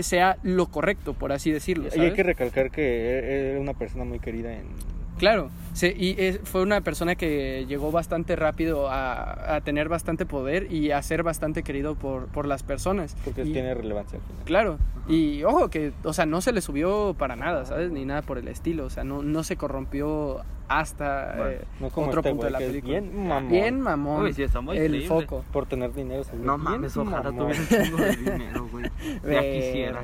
sea 0.00 0.38
lo 0.42 0.66
correcto, 0.66 1.14
por 1.14 1.32
así 1.32 1.50
decirlo. 1.50 1.88
Y 1.94 2.00
hay 2.00 2.12
que 2.12 2.22
recalcar 2.22 2.70
que 2.70 3.50
era 3.50 3.60
una 3.60 3.74
persona 3.74 4.04
muy 4.04 4.18
querida 4.18 4.52
en... 4.52 4.66
Claro, 5.22 5.50
sí, 5.72 5.94
y 5.96 6.16
es- 6.20 6.40
fue 6.42 6.62
una 6.62 6.80
persona 6.80 7.14
que 7.14 7.64
llegó 7.68 7.92
bastante 7.92 8.34
rápido 8.34 8.88
a, 8.90 9.54
a 9.54 9.60
tener 9.60 9.88
bastante 9.88 10.26
poder 10.26 10.66
y 10.72 10.90
a 10.90 11.00
ser 11.00 11.22
bastante 11.22 11.62
querido 11.62 11.94
por, 11.94 12.26
por 12.26 12.44
las 12.44 12.64
personas. 12.64 13.16
Porque 13.24 13.42
Y- 13.44 13.52
tiene 13.52 13.72
relevancia 13.72 14.18
al 14.18 14.24
final. 14.24 14.44
Claro, 14.44 14.78
y 15.06 15.44
ojo 15.44 15.70
que, 15.70 15.92
o 16.02 16.12
sea, 16.12 16.26
no 16.26 16.40
se 16.40 16.50
le 16.50 16.60
subió 16.60 17.14
para 17.16 17.36
nada, 17.36 17.64
¿sabes? 17.66 17.92
Ni 17.92 18.04
nada 18.04 18.22
por 18.22 18.36
el 18.36 18.48
estilo, 18.48 18.84
o 18.86 18.90
sea, 18.90 19.04
no, 19.04 19.22
no 19.22 19.44
se 19.44 19.54
corrompió 19.56 20.40
hasta 20.66 21.34
Bueno, 21.36 21.50
eh, 21.52 21.64
No 21.78 21.90
como 21.90 22.08
otro 22.08 22.18
este 22.20 22.30
punto 22.30 22.46
de 22.46 22.50
güey 22.50 22.60
la 22.64 22.66
película. 22.68 22.92
bien 23.00 23.28
mamón. 23.28 23.48
Bien 23.48 23.80
mamón, 23.80 24.22
Uy, 24.24 24.32
sí, 24.32 24.42
está 24.42 24.60
muy 24.60 24.76
el 24.76 25.04
foco. 25.06 25.44
Por 25.52 25.66
tener 25.66 25.92
dinero. 25.94 26.24
No 26.34 26.56
bien 26.58 26.64
mames, 26.64 26.96
ojalá 26.96 27.30
mamón. 27.30 27.52
tuviera 27.52 27.60
un 27.62 27.84
chingo 27.86 27.96
de 28.02 28.16
dinero, 28.16 28.68
güey. 28.72 28.84
Ya 28.84 29.40
quisiera. 29.52 30.02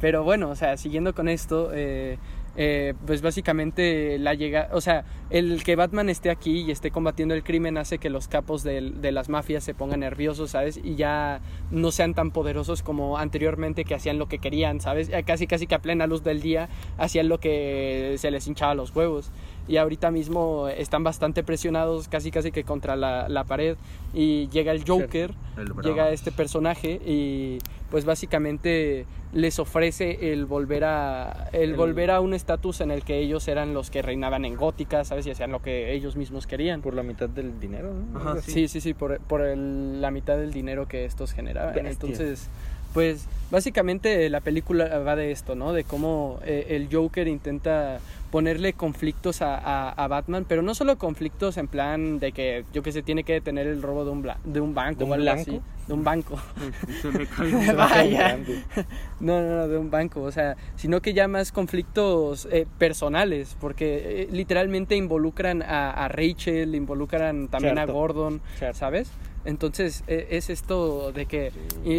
Pero 0.00 0.22
bueno, 0.22 0.50
o 0.50 0.54
sea, 0.56 0.76
siguiendo 0.76 1.12
con 1.14 1.28
esto, 1.28 1.70
eh, 1.72 2.18
eh, 2.56 2.94
pues 3.06 3.22
básicamente 3.22 4.18
la 4.18 4.34
llega, 4.34 4.68
o 4.72 4.80
sea, 4.80 5.04
el 5.30 5.62
que 5.64 5.76
Batman 5.76 6.08
esté 6.08 6.30
aquí 6.30 6.60
y 6.62 6.70
esté 6.70 6.90
combatiendo 6.90 7.34
el 7.34 7.42
crimen 7.42 7.78
hace 7.78 7.98
que 7.98 8.10
los 8.10 8.28
capos 8.28 8.62
del- 8.62 9.00
de, 9.00 9.12
las 9.12 9.28
mafias 9.28 9.64
se 9.64 9.74
pongan 9.74 10.00
nerviosos, 10.00 10.50
¿sabes? 10.50 10.78
Y 10.82 10.94
ya 10.96 11.40
no 11.70 11.90
sean 11.90 12.14
tan 12.14 12.30
poderosos 12.30 12.82
como 12.82 13.18
anteriormente 13.18 13.84
que 13.84 13.94
hacían 13.94 14.18
lo 14.18 14.28
que 14.28 14.38
querían, 14.38 14.80
¿sabes? 14.80 15.08
Ya 15.08 15.22
Casi 15.22 15.46
casi 15.46 15.66
que 15.66 15.74
a 15.74 15.80
plena 15.80 16.06
luz 16.06 16.22
del 16.22 16.40
día 16.40 16.68
hacían 16.98 17.28
lo 17.28 17.38
que 17.40 18.14
se 18.18 18.30
les 18.30 18.46
hinchaba 18.46 18.74
los 18.74 18.94
huevos. 18.94 19.30
Y 19.66 19.76
ahorita 19.78 20.10
mismo 20.10 20.68
están 20.68 21.04
bastante 21.04 21.42
presionados, 21.42 22.08
casi 22.08 22.30
casi 22.30 22.52
que 22.52 22.64
contra 22.64 22.96
la, 22.96 23.28
la 23.28 23.44
pared, 23.44 23.76
y 24.12 24.48
llega 24.50 24.72
el 24.72 24.84
Joker, 24.86 25.32
El 25.56 25.72
llega 25.82 26.10
este 26.10 26.32
personaje 26.32 27.00
y 27.06 27.58
pues 27.90 28.04
básicamente 28.04 29.06
les 29.32 29.58
ofrece 29.58 30.32
el 30.32 30.46
volver 30.46 30.84
a 30.84 31.48
el, 31.52 31.70
El- 31.70 31.76
volver 31.76 32.10
a 32.10 32.20
un 32.20 32.34
estatus 32.34 32.80
en 32.80 32.90
el 32.90 33.02
que 33.02 33.18
ellos 33.18 33.46
eran 33.48 33.72
los 33.74 33.90
que 33.90 34.02
reinaban 34.02 34.44
en 34.44 34.56
Gótica, 34.56 35.04
¿sabes? 35.04 35.26
Y 35.26 35.30
hacían 35.30 35.50
lo 35.52 35.60
que 35.62 35.92
ellos 35.92 36.16
mismos 36.16 36.46
querían. 36.46 36.82
Por 36.82 36.94
la 36.94 37.02
mitad 37.02 37.28
del 37.28 37.58
dinero, 37.60 37.92
¿no? 37.94 38.18
Ajá. 38.18 38.34
Sí, 38.42 38.68
sí, 38.68 38.80
sí, 38.80 38.94
por, 38.94 39.18
por 39.20 39.42
el- 39.42 40.00
la 40.00 40.10
mitad 40.10 40.36
del 40.36 40.52
dinero 40.52 40.86
que 40.86 41.04
estos 41.04 41.32
generaban. 41.32 41.72
Entonces, 41.92 42.48
pues 42.92 43.26
básicamente 43.50 44.28
la 44.30 44.40
película 44.40 44.98
va 45.00 45.16
de 45.16 45.32
esto, 45.32 45.54
¿no? 45.56 45.72
De 45.72 45.82
cómo 45.84 46.38
eh, 46.44 46.66
el 46.70 46.88
Joker 46.92 47.26
intenta 47.26 47.98
ponerle 48.34 48.72
conflictos 48.72 49.42
a, 49.42 49.54
a- 49.56 49.90
a 49.90 50.08
Batman, 50.08 50.44
pero 50.48 50.60
no 50.60 50.74
solo 50.74 50.98
conflictos 50.98 51.56
en 51.56 51.68
plan 51.68 52.18
de 52.18 52.32
que, 52.32 52.64
yo 52.72 52.82
que 52.82 52.90
sé, 52.90 53.00
tiene 53.02 53.22
que 53.22 53.32
detener 53.34 53.68
el 53.68 53.80
robo 53.80 54.04
de 54.04 54.10
un, 54.10 54.24
bla- 54.24 54.38
de 54.42 54.60
un 54.60 54.74
banco 54.74 54.98
¿De 54.98 55.04
un 55.04 55.10
o 55.12 55.14
algo 55.14 55.22
blanco? 55.24 55.40
así. 55.42 55.60
De 55.86 55.92
un 55.94 56.02
banco. 56.02 56.36
Se 57.00 57.10
me 57.12 57.72
Vaya. 57.74 58.36
No, 59.20 59.40
no, 59.40 59.56
no, 59.58 59.68
de 59.68 59.78
un 59.78 59.88
banco, 59.88 60.20
o 60.22 60.32
sea, 60.32 60.56
sino 60.74 61.00
que 61.00 61.14
ya 61.14 61.28
más 61.28 61.52
conflictos 61.52 62.48
eh, 62.50 62.66
personales, 62.76 63.56
porque 63.60 64.22
eh, 64.22 64.28
literalmente 64.32 64.96
involucran 64.96 65.62
a, 65.62 65.92
a 65.92 66.08
Rachel, 66.08 66.74
involucran 66.74 67.46
también 67.46 67.74
Cierto. 67.76 67.92
a 67.92 67.94
Gordon, 67.94 68.40
Cierto. 68.58 68.76
¿sabes? 68.76 69.12
Entonces 69.44 70.02
eh, 70.08 70.26
es 70.30 70.50
esto 70.50 71.12
de 71.12 71.26
que 71.26 71.52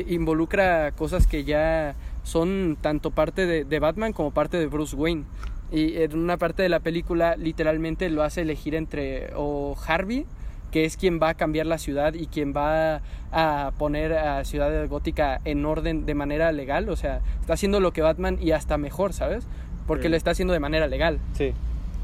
involucra 0.10 0.92
cosas 0.92 1.28
que 1.28 1.46
ya 1.46 1.96
son 2.24 2.78
tanto 2.82 3.12
parte 3.12 3.46
de, 3.46 3.64
de 3.64 3.80
Batman 3.80 4.12
como 4.12 4.32
parte 4.32 4.58
de 4.58 4.66
Bruce 4.66 4.98
Wayne. 4.98 5.24
Y 5.72 5.98
en 6.02 6.18
una 6.18 6.38
parte 6.38 6.62
de 6.64 6.70
la 6.70 6.80
película 6.80 7.36
literalmente 7.38 8.10
lo 8.10 8.24
hace 8.24 8.42
elegir 8.42 8.76
entre 8.76 9.30
o 9.36 9.76
Harvey, 9.88 10.26
que 10.72 10.86
es 10.86 10.98
quien 10.98 11.20
va 11.22 11.30
a 11.30 11.34
cambiar 11.36 11.66
la 11.66 11.78
ciudad 11.78 12.14
y 12.14 12.28
quien 12.28 12.54
va 12.56 13.02
a 13.32 13.72
poner 13.78 14.14
a 14.14 14.44
Ciudad 14.46 14.88
Gótica 14.88 15.40
en 15.46 15.66
orden 15.66 16.06
de 16.06 16.14
manera 16.16 16.52
legal, 16.52 16.90
o 16.90 16.96
sea, 16.96 17.22
está 17.42 17.54
haciendo 17.54 17.80
lo 17.80 17.94
que 17.94 18.02
Batman 18.02 18.38
y 18.42 18.52
hasta 18.52 18.78
mejor, 18.78 19.14
¿sabes? 19.14 19.48
Porque 19.88 20.04
Sí. 20.04 20.10
lo 20.10 20.18
está 20.18 20.32
haciendo 20.32 20.54
de 20.54 20.60
manera 20.60 20.88
legal. 20.88 21.20
Sí. 21.34 21.54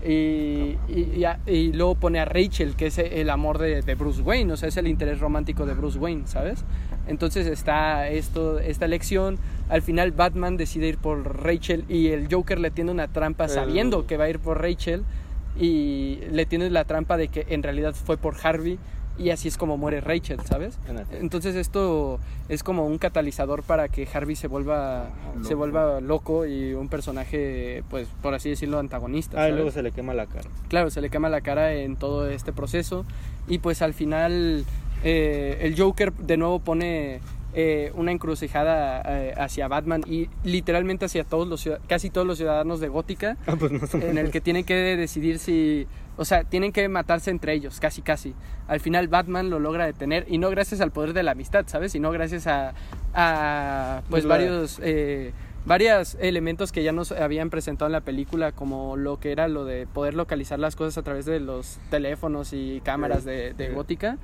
Y, 0.04 0.78
y, 0.90 1.14
y 1.18 1.24
a- 1.26 1.40
y 1.46 1.74
luego 1.74 1.96
pone 1.96 2.20
a 2.20 2.26
Rachel, 2.26 2.76
que 2.76 2.88
es 2.88 2.98
el 2.98 3.30
amor 3.30 3.60
de, 3.60 3.82
de 3.84 3.96
Bruce 3.96 4.22
Wayne, 4.22 4.52
o 4.54 4.58
sea, 4.58 4.70
es 4.70 4.78
el 4.78 4.88
interés 4.88 5.20
romántico 5.20 5.66
de 5.66 5.74
Bruce 5.76 6.00
Wayne, 6.00 6.24
¿sabes? 6.26 6.64
Entonces 7.08 7.48
está 7.48 8.08
esto, 8.10 8.60
esta 8.60 8.86
elección. 8.86 9.38
Al 9.70 9.82
final 9.82 10.12
Batman 10.12 10.58
decide 10.58 10.88
ir 10.88 10.98
por 10.98 11.44
Rachel 11.44 11.86
y 11.90 12.08
el 12.10 12.28
Joker 12.34 12.60
le 12.60 12.72
tiene 12.72 12.92
una 12.92 13.08
trampa 13.08 13.48
sabiendo 13.48 14.06
que 14.06 14.18
va 14.18 14.26
a 14.26 14.30
ir 14.30 14.40
por 14.40 14.62
Rachel 14.62 15.04
y 15.60 16.20
le 16.32 16.46
tiene 16.46 16.70
la 16.70 16.86
trampa 16.86 17.18
de 17.18 17.28
que 17.28 17.46
en 17.50 17.64
realidad 17.64 17.94
fue 17.94 18.18
por 18.18 18.36
Harvey 18.42 18.80
y 19.18 19.30
así 19.30 19.50
es 19.50 19.58
como 19.58 19.78
muere 19.78 20.02
Rachel, 20.02 20.40
¿sabes? 20.46 20.80
Entonces 21.12 21.56
esto 21.56 22.20
es 22.50 22.64
como 22.64 22.88
un 22.88 22.98
catalizador 22.98 23.62
para 23.62 23.90
que 23.90 24.08
Harvey 24.12 24.36
se 24.36 24.48
vuelva 24.48 25.10
se 25.42 25.50
Loco. 25.50 25.56
vuelva 25.58 26.02
loco 26.02 26.46
y 26.46 26.74
un 26.74 26.88
personaje, 26.88 27.84
pues 27.90 28.08
por 28.22 28.34
así 28.34 28.50
decirlo, 28.50 28.80
antagonista. 28.80 29.44
Ah, 29.44 29.50
y 29.50 29.52
luego 29.52 29.70
se 29.72 29.84
le 29.84 29.92
quema 29.92 30.14
la 30.14 30.28
cara. 30.28 30.50
Claro, 30.70 30.90
se 30.90 31.02
le 31.02 31.10
quema 31.10 31.30
la 31.30 31.42
cara 31.42 31.74
en 31.74 31.98
todo 31.98 32.30
este 32.30 32.54
proceso 32.54 33.06
y 33.48 33.60
pues 33.60 33.82
al 33.82 33.94
final 33.94 34.64
eh, 35.04 35.60
el 35.62 35.80
Joker 35.80 36.14
de 36.14 36.38
nuevo 36.38 36.60
pone 36.60 37.20
eh, 37.54 37.92
una 37.96 38.14
encrucijada 38.14 39.02
eh, 39.06 39.34
hacia 39.38 39.68
Batman 39.68 40.04
y 40.08 40.30
literalmente 40.46 41.06
hacia 41.06 41.26
todos 41.26 41.48
los 41.50 41.70
casi 41.86 42.10
todos 42.10 42.26
los 42.26 42.38
ciudadanos 42.38 42.80
de 42.80 42.88
Gótica 42.88 43.36
Ah, 43.48 43.56
pues 43.60 43.74
más 43.74 43.94
o 43.94 43.98
menos. 43.98 44.12
en 44.12 44.18
el 44.18 44.32
que 44.32 44.40
tienen 44.40 44.64
que 44.64 44.74
decidir 44.74 45.38
si, 45.38 45.86
o 46.16 46.24
sea, 46.24 46.46
tienen 46.46 46.72
que 46.72 46.88
matarse 46.88 47.30
entre 47.30 47.54
ellos, 47.54 47.82
casi 47.82 48.02
casi. 48.02 48.34
Al 48.68 48.80
final 48.80 49.10
Batman 49.10 49.50
lo 49.50 49.60
logra 49.60 49.86
detener 49.86 50.26
y 50.30 50.38
no 50.38 50.50
gracias 50.50 50.80
al 50.80 50.92
poder 50.92 51.12
de 51.12 51.24
la 51.24 51.32
amistad, 51.32 51.66
¿sabes? 51.68 51.92
Sino 51.92 52.12
gracias 52.12 52.48
a, 52.48 52.74
a 53.14 54.02
pues 54.10 54.26
varios 54.26 54.80
eh, 54.82 55.34
varios 55.66 56.16
elementos 56.20 56.72
que 56.72 56.84
ya 56.84 56.92
nos 56.92 57.12
habían 57.12 57.50
presentado 57.50 57.88
en 57.88 57.94
la 57.94 58.02
película, 58.02 58.52
como 58.52 58.98
lo 58.98 59.20
que 59.20 59.32
era 59.32 59.48
lo 59.48 59.66
de 59.66 59.88
poder 59.88 60.14
localizar 60.14 60.58
las 60.58 60.76
cosas 60.76 60.98
a 60.98 61.04
través 61.04 61.26
de 61.26 61.40
los 61.40 61.80
teléfonos 61.90 62.54
y 62.54 62.82
cámaras 62.84 63.26
de, 63.26 63.54
de. 63.54 63.70
Gótica. 63.70 64.18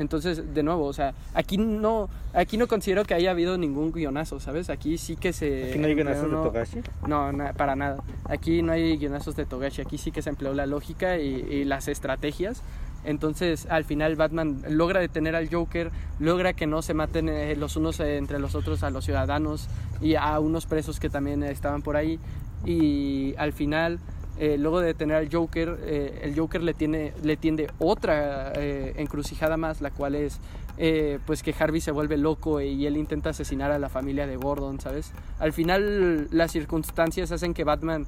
Entonces, 0.00 0.54
de 0.54 0.62
nuevo, 0.62 0.86
o 0.86 0.92
sea, 0.92 1.12
aquí 1.34 1.58
no, 1.58 2.08
aquí 2.32 2.56
no 2.56 2.66
considero 2.66 3.04
que 3.04 3.14
haya 3.14 3.30
habido 3.30 3.58
ningún 3.58 3.92
guionazo, 3.92 4.40
¿sabes? 4.40 4.70
Aquí 4.70 4.96
sí 4.98 5.14
que 5.14 5.32
se... 5.32 5.70
Aquí 5.70 5.78
no 5.78 5.86
hay 5.86 5.94
guionazos 5.94 6.22
de 6.22 6.28
empleó- 6.28 6.42
Togashi. 6.44 6.80
no, 7.06 7.32
na- 7.32 7.52
para 7.52 7.76
nada. 7.76 8.02
Aquí 8.24 8.62
no 8.62 8.72
hay 8.72 8.96
guionazos 8.96 9.36
de 9.36 9.44
Togashi. 9.44 9.82
Aquí 9.82 9.98
sí 9.98 10.10
que 10.10 10.22
se 10.22 10.30
empleó 10.30 10.54
la 10.54 10.64
lógica 10.66 11.18
y, 11.18 11.26
y 11.50 11.64
las 11.64 11.86
estrategias. 11.86 12.62
Entonces, 13.04 13.66
al 13.70 13.84
final, 13.84 14.16
Batman 14.16 14.62
logra 14.70 15.00
detener 15.00 15.36
al 15.36 15.48
Joker, 15.50 15.90
logra 16.18 16.54
que 16.54 16.66
no 16.66 16.80
se 16.82 16.94
maten 16.94 17.28
eh, 17.28 17.54
los 17.56 17.76
unos 17.76 18.00
eh, 18.00 18.16
entre 18.16 18.38
los 18.38 18.54
otros 18.54 18.82
a 18.82 18.90
los 18.90 19.04
ciudadanos 19.04 19.68
y 20.00 20.14
a 20.16 20.38
unos 20.40 20.66
presos 20.66 20.98
que 20.98 21.08
también 21.10 21.42
estaban 21.42 21.82
por 21.82 21.96
ahí. 21.96 22.18
Y 22.64 23.34
al 23.38 23.52
final, 23.52 23.98
eh, 24.40 24.56
luego 24.58 24.80
de 24.80 24.88
detener 24.88 25.16
al 25.16 25.32
Joker, 25.32 25.78
eh, 25.84 26.22
el 26.22 26.36
Joker 26.36 26.62
le, 26.62 26.74
tiene, 26.74 27.12
le 27.22 27.36
tiende 27.36 27.68
otra 27.78 28.52
eh, 28.56 28.94
encrucijada 28.96 29.56
más, 29.56 29.80
la 29.80 29.90
cual 29.90 30.14
es 30.14 30.40
pues 31.26 31.42
que 31.42 31.54
Harvey 31.58 31.82
se 31.82 31.90
vuelve 31.90 32.16
loco 32.16 32.58
y 32.62 32.86
él 32.86 32.96
intenta 32.96 33.30
asesinar 33.30 33.70
a 33.70 33.78
la 33.78 33.90
familia 33.90 34.26
de 34.26 34.36
Gordon, 34.36 34.80
¿sabes? 34.80 35.12
Al 35.38 35.52
final 35.52 36.28
las 36.30 36.52
circunstancias 36.52 37.30
hacen 37.32 37.52
que 37.52 37.64
Batman 37.64 38.06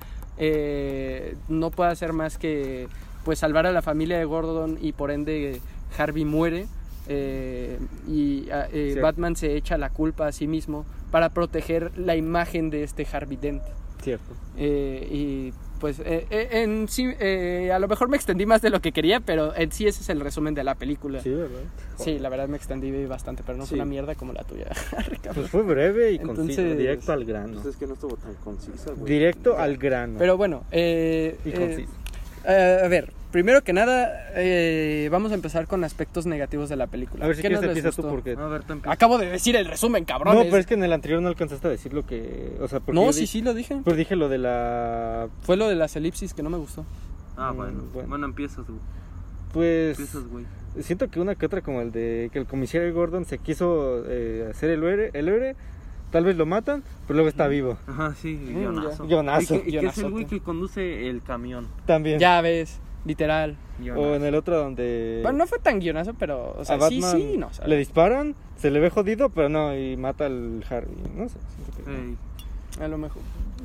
no 1.48 1.70
pueda 1.70 1.90
hacer 1.90 2.14
más 2.14 2.38
que 2.38 2.88
pues 3.26 3.40
salvar 3.40 3.66
a 3.66 3.72
la 3.72 3.82
familia 3.82 4.16
de 4.16 4.24
Gordon 4.24 4.78
y 4.80 4.92
por 4.92 5.10
ende 5.10 5.60
Harvey 5.98 6.24
muere 6.24 6.66
eh, 7.08 7.78
y 8.06 8.48
ah, 8.50 8.68
eh. 8.72 8.98
Batman 9.00 9.34
se 9.34 9.56
echa 9.56 9.76
la 9.76 9.90
culpa 9.90 10.28
a 10.28 10.32
sí 10.32 10.46
mismo 10.46 10.86
para 11.10 11.30
proteger 11.30 11.96
la 11.98 12.16
imagen 12.16 12.70
de 12.70 12.84
este 12.84 13.06
Harvey 13.10 13.36
Dent. 13.36 13.62
Cierto. 14.02 14.32
Eh, 14.56 15.08
y 15.10 15.52
pues 15.82 15.98
eh, 15.98 16.28
eh, 16.30 16.48
en 16.62 16.86
sí, 16.88 17.08
eh, 17.18 17.72
a 17.74 17.80
lo 17.80 17.88
mejor 17.88 18.08
me 18.08 18.16
extendí 18.16 18.46
más 18.46 18.62
de 18.62 18.70
lo 18.70 18.78
que 18.80 18.92
quería, 18.92 19.18
pero 19.18 19.52
en 19.56 19.72
sí 19.72 19.84
ese 19.88 20.00
es 20.00 20.08
el 20.10 20.20
resumen 20.20 20.54
de 20.54 20.62
la 20.62 20.76
película. 20.76 21.20
Sí, 21.20 21.30
Sí, 21.30 21.34
¿verdad? 21.34 22.20
la 22.22 22.28
verdad 22.28 22.48
me 22.48 22.56
extendí 22.56 23.04
bastante, 23.06 23.42
pero 23.44 23.58
no 23.58 23.64
Sí. 23.64 23.70
fue 23.70 23.78
una 23.78 23.84
mierda 23.86 24.14
como 24.14 24.32
la 24.32 24.44
tuya. 24.44 24.66
Ricardo. 25.08 25.40
Pues 25.40 25.50
fue 25.50 25.62
breve 25.62 26.12
y 26.12 26.16
Entonces- 26.18 26.56
conciso, 26.56 26.62
directo 26.78 27.12
al 27.12 27.24
grano. 27.24 27.54
Pues 27.54 27.66
es 27.74 27.76
que 27.76 27.88
no 27.88 27.94
estuvo 27.94 28.16
tan 28.16 28.32
concisa, 28.36 28.92
güey. 28.92 29.12
Directo 29.12 29.58
al 29.58 29.76
grano. 29.76 30.20
pero 30.20 30.36
bueno, 30.36 30.62
eh, 30.70 31.36
y 31.44 31.48
eh, 31.48 31.52
conciso. 31.52 31.90
eh, 32.46 32.80
a 32.84 32.86
ver, 32.86 33.12
primero 33.32 33.64
que 33.64 33.72
nada, 33.72 34.30
eh, 34.36 35.08
vamos 35.10 35.32
a 35.32 35.34
empezar 35.34 35.66
con 35.66 35.82
aspectos 35.82 36.26
negativos 36.26 36.68
de 36.68 36.76
la 36.76 36.86
película. 36.86 37.24
A 37.24 37.28
ver 37.28 37.36
si 37.36 37.42
¿Qué 37.42 37.48
quieres 37.48 37.62
no 37.64 37.68
empieza 37.72 37.90
tú 37.90 38.08
porque... 38.08 38.32
A 38.38 38.46
ver, 38.46 38.62
tú 38.62 38.74
empieza. 38.74 38.92
Acabo 38.92 39.18
de 39.18 39.26
decir 39.26 39.56
el 39.56 39.66
resumen, 39.66 40.02
No, 40.02 40.06
cabrones. 40.06 40.44
pero 40.44 40.58
es 40.58 40.66
que 40.66 40.74
en 40.74 40.84
el 40.84 40.92
anterior 40.92 41.20
no 41.20 41.28
alcanzaste 41.28 41.66
a 41.66 41.70
decir 41.70 41.92
lo 41.92 42.06
que... 42.06 42.56
O 42.60 42.68
sea, 42.68 42.78
porque 42.80 43.00
No, 43.00 43.12
sí, 43.12 43.20
di- 43.22 43.26
sí, 43.26 43.42
lo 43.42 43.54
dije. 43.54 43.80
Pues 43.82 43.96
dije 43.96 44.14
lo 44.14 44.28
de 44.28 44.38
la... 44.38 45.28
Fue 45.42 45.56
lo 45.56 45.68
de 45.68 45.74
las 45.74 45.96
elipsis 45.96 46.34
que 46.34 46.42
no 46.42 46.50
me 46.50 46.58
gustó. 46.58 46.84
Ah, 47.36 47.52
Mm, 47.52 47.56
bueno. 47.56 47.82
bueno. 47.92 48.08
Bueno, 48.08 48.26
empiezas, 48.26 48.66
güey. 48.66 48.78
Pues... 49.52 49.98
Empiezas, 49.98 50.28
güey. 50.28 50.44
Siento 50.80 51.08
que 51.10 51.20
una 51.20 51.34
que 51.34 51.44
otra 51.46 51.60
como 51.60 51.80
el 51.82 51.92
de 51.92 52.30
que 52.32 52.38
el 52.38 52.46
comisario 52.46 52.92
Gordon 52.94 53.24
se 53.26 53.38
quiso 53.38 54.04
eh, 54.08 54.48
hacer 54.50 54.70
el 54.70 54.82
héroe, 54.82 55.10
el 55.12 55.28
héroe, 55.28 55.54
tal 56.10 56.24
vez 56.24 56.34
lo 56.36 56.46
matan, 56.46 56.82
pero 57.06 57.16
luego 57.16 57.28
está 57.28 57.46
vivo. 57.48 57.76
Ajá, 57.86 58.14
sí, 58.14 58.34
Mm, 58.40 58.58
guionazo. 58.58 59.06
Guionazo. 59.06 59.54
Y 59.56 59.60
que, 59.60 59.68
y 59.68 59.80
que 59.80 59.86
es 59.86 59.98
el 59.98 60.10
güey 60.10 60.24
que 60.24 60.40
conduce 60.40 61.08
el 61.10 61.22
camión. 61.22 61.66
También. 61.84 62.18
Ya 62.18 62.40
ves, 62.40 62.80
literal. 63.04 63.56
O 63.96 64.14
en 64.14 64.24
el 64.24 64.34
otro 64.34 64.58
donde 64.58 65.20
Bueno, 65.22 65.38
no 65.38 65.46
fue 65.46 65.58
tan 65.58 65.80
guionazo, 65.80 66.14
pero, 66.14 66.54
o 66.58 66.64
sea, 66.64 66.76
a 66.76 66.88
sí, 66.88 67.00
Batman 67.00 67.20
sí, 67.20 67.36
no. 67.36 67.46
o 67.48 67.52
sea, 67.52 67.66
le 67.66 67.76
disparan, 67.76 68.34
se 68.56 68.70
le 68.70 68.78
ve 68.80 68.90
jodido, 68.90 69.28
pero 69.30 69.48
no, 69.48 69.76
y 69.76 69.96
mata 69.96 70.26
al 70.26 70.64
Harvey. 70.68 70.94
No 71.16 71.28
sé. 71.28 71.36
siento 71.56 72.16
que- 72.78 72.82
A 72.84 72.88
lo 72.88 72.98
mejor. 72.98 73.22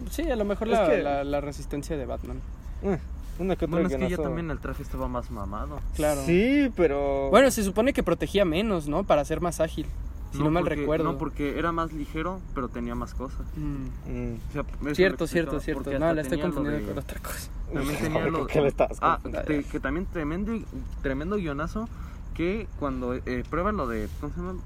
Sí, 0.09 0.29
a 0.29 0.35
lo 0.35 0.45
mejor 0.45 0.67
la, 0.67 0.89
que- 0.89 1.01
la, 1.03 1.23
la 1.23 1.41
resistencia 1.41 1.95
de 1.97 2.05
Batman. 2.05 2.39
Eh, 2.83 2.97
una 3.39 3.55
que 3.55 3.65
otra 3.65 3.79
Bueno, 3.79 3.89
es 3.89 3.95
que 3.95 4.09
ya 4.09 4.17
también 4.17 4.49
el 4.49 4.59
traje 4.59 4.81
estaba 4.81 5.07
más 5.07 5.29
mamado. 5.29 5.79
Claro. 5.95 6.21
Sí, 6.25 6.71
pero... 6.75 7.29
Bueno, 7.29 7.51
se 7.51 7.63
supone 7.63 7.93
que 7.93 8.01
protegía 8.03 8.45
menos, 8.45 8.87
¿no? 8.87 9.03
Para 9.03 9.23
ser 9.25 9.41
más 9.41 9.59
ágil. 9.59 9.85
Si 10.31 10.39
no, 10.39 10.51
mal 10.51 10.63
porque- 10.63 10.75
recuerdo. 10.75 11.03
No, 11.05 11.17
porque 11.17 11.57
era 11.57 11.71
más 11.71 11.93
ligero, 11.93 12.39
pero 12.53 12.67
tenía 12.69 12.95
más 12.95 13.13
cosas. 13.13 13.45
Mm. 13.55 14.11
Mm. 14.11 14.35
O 14.49 14.53
sea, 14.53 14.93
Cierto, 14.95 15.27
cierto, 15.27 15.59
cierto. 15.59 15.91
No, 15.99 16.13
la 16.13 16.21
estoy 16.21 16.39
confundiendo 16.39 16.81
de- 16.87 16.93
con 16.93 16.97
otra 17.03 17.19
cosa. 17.19 17.49
También 17.73 17.97
tenía 18.01 18.23
¿Con 18.23 18.33
lo... 18.33 18.47
qué 18.47 18.61
le 18.61 18.67
estás 18.67 18.97
Ah, 19.01 19.19
te- 19.45 19.63
que 19.63 19.79
también 19.79 20.05
tremendo, 20.05 20.53
tremendo 21.01 21.35
guionazo 21.37 21.87
que 22.33 22.67
cuando 22.79 23.13
eh, 23.15 23.43
prueban 23.49 23.77
lo 23.77 23.87
de... 23.87 24.07
¿Cómo 24.21 24.33
se 24.33 24.39
llama? 24.41 24.59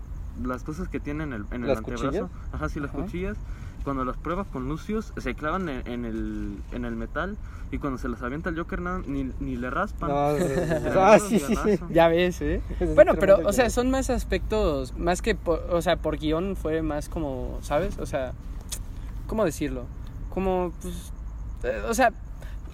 Las 0.43 0.63
cosas 0.63 0.87
que 0.87 0.99
tienen 0.99 1.33
en 1.33 1.41
el, 1.41 1.45
en 1.51 1.61
el 1.63 1.67
¿Las 1.69 1.77
antebrazo. 1.79 2.05
cuchillas? 2.07 2.29
Ajá, 2.53 2.69
sí, 2.69 2.79
las 2.79 2.89
Ajá. 2.93 3.03
cuchillas. 3.03 3.37
Cuando 3.83 4.05
las 4.05 4.17
pruebas 4.17 4.47
con 4.47 4.67
Lucius, 4.69 5.11
se 5.17 5.33
clavan 5.35 5.67
en, 5.69 5.87
en 5.87 6.05
el, 6.05 6.57
en 6.71 6.85
el 6.85 6.95
metal 6.95 7.37
y 7.71 7.77
cuando 7.79 7.97
se 7.97 8.09
las 8.09 8.21
avienta 8.21 8.49
el 8.49 8.57
Joker 8.57 8.81
nada, 8.81 9.01
ni, 9.05 9.31
ni 9.39 9.55
le 9.55 9.69
raspan. 9.69 10.09
No, 10.09 10.35
Tremendo 10.35 11.01
ah, 11.01 11.17
sí, 11.19 11.39
sí, 11.39 11.55
sí. 11.55 11.79
Ya 11.89 12.07
ves, 12.09 12.41
¿eh? 12.41 12.61
Es 12.79 12.95
Bueno, 12.95 13.13
pero, 13.19 13.39
o 13.47 13.53
sea, 13.53 13.69
son 13.69 13.89
más 13.89 14.09
aspectos, 14.09 14.93
más 14.97 15.21
que, 15.21 15.35
por, 15.35 15.59
o 15.71 15.81
sea, 15.81 15.95
por 15.95 16.17
guion 16.17 16.55
fue 16.55 16.81
más 16.81 17.07
como, 17.09 17.57
¿sabes? 17.61 17.97
O 17.99 18.05
sea, 18.05 18.33
¿cómo 19.27 19.45
decirlo? 19.45 19.85
Como, 20.29 20.73
pues, 20.81 21.13
eh, 21.63 21.81
o 21.87 21.93
sea, 21.93 22.11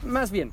más 0.04 0.32
bien, 0.32 0.52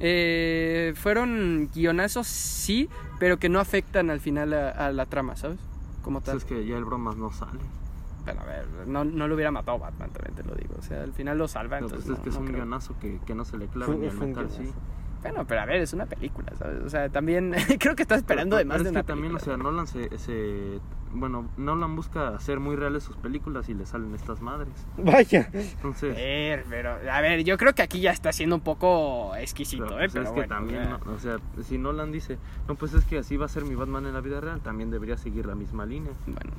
eh, 0.00 0.94
fueron 0.96 1.68
guionazos, 1.74 2.26
sí, 2.26 2.88
pero 3.18 3.38
que 3.38 3.48
no 3.48 3.60
afectan 3.60 4.10
al 4.10 4.20
final 4.20 4.52
a, 4.54 4.70
a 4.70 4.90
la 4.92 5.06
trama, 5.06 5.36
¿sabes? 5.36 5.58
Como 6.02 6.20
Pues 6.20 6.26
tal. 6.26 6.36
es 6.38 6.44
que 6.44 6.66
ya 6.66 6.76
el 6.76 6.84
bromas 6.84 7.16
no 7.16 7.30
sale. 7.30 7.60
Pero 8.24 8.40
a 8.40 8.44
ver, 8.44 8.66
no, 8.86 9.04
no 9.04 9.26
lo 9.28 9.34
hubiera 9.34 9.50
matado 9.50 9.78
Batman, 9.78 10.10
también 10.10 10.34
te 10.34 10.42
lo 10.44 10.54
digo. 10.54 10.74
O 10.78 10.82
sea, 10.82 11.02
al 11.02 11.12
final 11.12 11.38
lo 11.38 11.48
salva, 11.48 11.78
Pero 11.78 11.88
pues 11.90 12.02
entonces 12.06 12.18
es 12.18 12.22
que 12.22 12.24
no- 12.26 12.30
es 12.30 12.34
no 12.36 12.40
un 12.40 12.46
creo. 12.46 12.56
guionazo 12.58 12.94
que, 13.00 13.18
que 13.26 13.34
no 13.34 13.44
se 13.44 13.58
le 13.58 13.66
clava 13.66 13.94
ni 13.94 14.06
al 14.06 14.16
metal, 14.16 14.48
sí. 14.50 14.72
Bueno, 15.22 15.44
pero 15.46 15.60
a 15.60 15.66
ver, 15.66 15.76
es 15.82 15.92
una 15.92 16.06
película, 16.06 16.52
¿sabes? 16.58 16.82
O 16.84 16.88
sea, 16.90 17.08
también 17.08 17.52
creo 17.80 17.94
que 17.94 18.02
está 18.02 18.16
esperando 18.16 18.56
de 18.56 18.62
Pero 18.64 18.68
más 18.68 18.78
es 18.78 18.84
de 18.84 18.90
que 18.90 18.96
una 18.96 19.02
también, 19.04 19.32
película. 19.34 19.54
o 19.54 19.56
sea, 19.56 19.62
Nolan 19.62 19.86
se, 19.86 20.18
se- 20.18 20.80
Bueno, 21.14 21.50
Nolan 21.58 21.94
busca 21.94 22.28
hacer 22.28 22.58
muy 22.58 22.74
reales 22.74 23.02
sus 23.04 23.16
películas 23.16 23.68
y 23.68 23.74
le 23.74 23.84
salen 23.86 24.14
estas 24.14 24.40
madres. 24.40 24.72
Vaya. 24.96 25.50
Entonces... 25.52 26.12
A 26.14 26.18
ver, 26.18 26.64
pero, 26.70 26.96
a 27.10 27.20
ver, 27.20 27.44
yo 27.44 27.58
creo 27.58 27.74
que 27.74 27.82
aquí 27.82 28.00
ya 28.00 28.12
está 28.12 28.32
siendo 28.32 28.56
un 28.56 28.62
poco 28.62 29.34
exquisito, 29.36 29.84
Pero, 29.84 29.96
¿eh? 29.96 30.08
pues, 30.08 30.12
Pero 30.12 30.24
es 30.24 30.30
que 30.30 30.34
bueno, 30.36 30.54
también, 30.54 30.82
ya. 30.84 30.98
¿no? 31.04 31.12
o 31.12 31.18
sea, 31.18 31.36
si 31.62 31.76
Nolan 31.78 32.12
dice, 32.12 32.38
no, 32.66 32.76
pues 32.76 32.94
es 32.94 33.04
que 33.04 33.18
así 33.18 33.36
va 33.36 33.44
a 33.46 33.48
ser 33.48 33.64
mi 33.64 33.74
Batman 33.74 34.06
en 34.06 34.14
la 34.14 34.20
vida 34.20 34.40
real, 34.40 34.60
también 34.62 34.90
debería 34.90 35.16
seguir 35.18 35.44
la 35.46 35.54
misma 35.54 35.84
línea. 35.84 36.12
Bueno, 36.26 36.50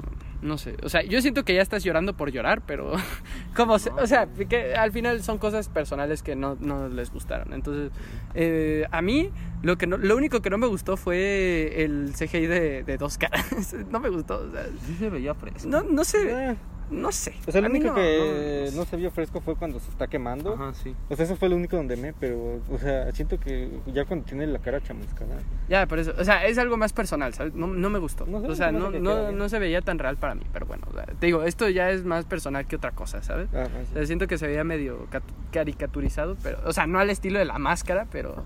no 0.44 0.58
sé. 0.58 0.76
O 0.84 0.90
sea, 0.90 1.02
yo 1.04 1.20
siento 1.22 1.44
que 1.46 1.56
ya 1.56 1.62
estás 1.62 1.84
llorando 1.84 2.14
por 2.16 2.30
llorar, 2.32 2.62
pero. 2.66 2.92
como 3.56 3.80
se- 3.80 3.92
o 3.92 4.06
sea, 4.08 4.28
que 4.28 4.76
al 4.76 4.92
final 4.92 5.24
son 5.24 5.38
cosas 5.40 5.70
personales 5.70 6.22
que 6.22 6.36
no, 6.36 6.58
no 6.60 6.90
les 6.90 7.12
gustaron. 7.12 7.54
Entonces, 7.54 7.92
eh, 8.36 8.86
a 8.92 9.02
mí, 9.02 9.32
lo, 9.62 9.78
que 9.78 9.88
no- 9.88 9.98
lo 9.98 10.16
único 10.18 10.42
que 10.42 10.50
no 10.50 10.58
me 10.58 10.68
gustó 10.68 10.98
fue 10.98 11.84
el 11.84 12.12
CGI 12.14 12.46
de, 12.48 12.84
de 12.84 12.98
dos 12.98 13.18
caras. 13.18 13.74
no 13.90 14.00
me 14.00 14.10
gustó. 14.10 14.43
O 14.48 14.52
sea, 14.52 14.66
Sí 14.86 14.96
se 14.96 15.10
veía 15.10 15.34
fresco. 15.34 15.68
no, 15.70 15.84
no 15.84 16.04
sé. 16.04 16.52
Eh, 16.52 16.56
No 16.92 17.12
sé. 17.14 17.34
O 17.48 17.52
sea, 17.52 17.62
lo 17.62 17.70
único 17.70 17.88
no- 17.88 17.96
que 17.96 18.70
no- 18.72 18.78
no, 18.82 18.86
se 18.86 18.98
vio 18.98 19.10
fresco 19.10 19.40
fue 19.42 19.56
cuando 19.56 19.80
se 19.80 19.90
está 19.90 20.06
quemando. 20.08 20.54
Ajá, 20.54 20.74
sí. 20.76 20.94
O 21.10 21.16
sea, 21.16 21.26
eso 21.26 21.36
fue 21.38 21.50
lo 21.50 21.56
único 21.56 21.76
donde 21.78 21.96
me, 21.96 22.14
pero, 22.14 22.60
o 22.70 22.78
sea, 22.78 23.10
siento 23.14 23.40
que 23.40 23.80
ya 23.88 24.06
cuando 24.06 24.26
tiene 24.26 24.46
la 24.46 24.60
cara 24.60 24.80
chamuscada. 24.82 25.38
Ya, 25.70 25.88
por 25.88 25.98
eso. 25.98 26.14
O 26.20 26.24
sea, 26.24 26.46
es 26.46 26.58
algo 26.60 26.76
más 26.78 26.92
personal, 26.94 27.34
¿sabes? 27.34 27.56
No, 27.56 27.68
no 27.68 27.90
me 27.90 27.98
gustó. 28.00 28.28
No 28.28 28.42
sé, 28.42 28.48
o 28.48 28.54
sea, 28.56 28.68
se 28.68 28.74
no, 28.74 28.92
que 28.92 29.00
no, 29.00 29.50
se 29.50 29.60
veía 29.60 29.82
tan 29.82 29.98
real 29.98 30.18
para 30.18 30.36
mí, 30.36 30.44
pero 30.52 30.66
bueno. 30.68 30.86
o 30.92 30.94
sea, 30.94 31.06
te 31.06 31.26
digo, 31.26 31.44
esto 31.44 31.68
ya 31.70 31.90
es 31.90 32.04
más 32.04 32.26
personal 32.26 32.68
que 32.68 32.76
otra 32.76 32.92
cosa, 32.92 33.24
¿sabes? 33.24 33.48
Ah, 33.56 33.64
ah, 33.66 33.84
O 33.90 33.94
sea, 33.94 34.06
siento 34.06 34.28
que 34.28 34.38
se 34.38 34.46
veía 34.46 34.64
medio 34.66 35.08
cat- 35.10 35.24
caricaturizado, 35.52 36.36
pero, 36.44 36.60
o 36.66 36.74
sea, 36.74 36.86
no 36.86 37.00
al 37.00 37.10
estilo 37.10 37.40
de 37.40 37.46
la 37.46 37.58
máscara, 37.60 38.08
pero, 38.12 38.44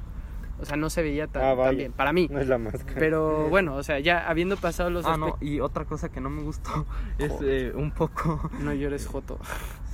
o 0.60 0.66
sea, 0.66 0.78
no 0.78 0.90
se 0.90 1.02
veía 1.02 1.28
tan, 1.28 1.44
Ah, 1.44 1.56
tan 1.56 1.76
bien, 1.76 1.92
para 1.92 2.14
mí. 2.14 2.28
No 2.30 2.40
es 2.40 2.48
la 2.48 2.58
máscara. 2.58 2.96
Pero 2.96 3.48
bueno, 3.50 3.76
o 3.76 3.84
sea, 3.84 4.00
ya 4.00 4.28
habiendo 4.28 4.58
pasado 4.58 4.90
los 4.90 5.06
Ah, 5.06 5.18
no, 5.18 5.38
y 5.40 5.60
otra 5.60 5.86
cosa 5.86 6.10
que 6.10 6.22
no 6.22 6.30
me 6.30 6.42
gustó 6.42 6.86
es 7.18 7.34
eh, 7.42 7.72
un 7.76 7.92
poco... 7.92 8.50
No 8.60 8.74
llores, 8.74 9.08
Joto. 9.08 9.38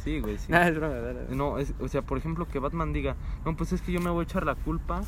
Sí, 0.03 0.19
güey, 0.19 0.37
sí. 0.37 0.51
Nada, 0.51 0.67
es 0.67 0.75
broma, 0.75 0.95
dale, 0.95 1.23
dale. 1.23 1.35
No, 1.35 1.57
es, 1.57 1.73
o 1.79 1.87
sea, 1.87 2.01
por 2.01 2.17
ejemplo, 2.17 2.47
que 2.47 2.59
Batman 2.59 2.91
diga, 2.91 3.15
no, 3.45 3.55
pues 3.55 3.71
es 3.71 3.81
que 3.81 3.91
yo 3.91 4.01
me 4.01 4.09
voy 4.09 4.21
a 4.21 4.23
echar 4.23 4.45
la 4.45 4.55
culpa. 4.55 5.01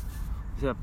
O 0.56 0.60
sea, 0.60 0.74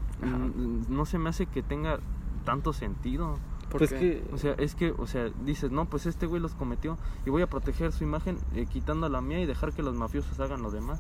no 0.88 1.05
se 1.05 1.17
me 1.17 1.29
hace 1.29 1.47
que 1.47 1.63
tenga 1.63 1.99
tanto 2.45 2.73
sentido. 2.73 3.39
¿Por 3.71 3.79
Pues 3.79 3.91
que, 3.91 4.23
O 4.31 4.38
sea, 4.38 4.53
es 4.59 4.75
que, 4.75 4.91
o 4.91 5.07
sea, 5.07 5.29
dices, 5.45 5.71
no, 5.71 5.86
pues 5.86 6.05
este 6.05 6.27
güey 6.27 6.39
los 6.39 6.53
cometió 6.53 6.97
y 7.25 7.31
voy 7.31 7.41
a 7.41 7.47
proteger 7.47 7.91
su 7.91 8.03
imagen 8.03 8.38
eh, 8.53 8.67
quitando 8.71 9.09
la 9.09 9.19
mía 9.21 9.39
y 9.39 9.47
dejar 9.47 9.73
que 9.73 9.81
los 9.81 9.95
mafiosos 9.95 10.39
hagan 10.39 10.62
lo 10.62 10.69
demás. 10.69 10.99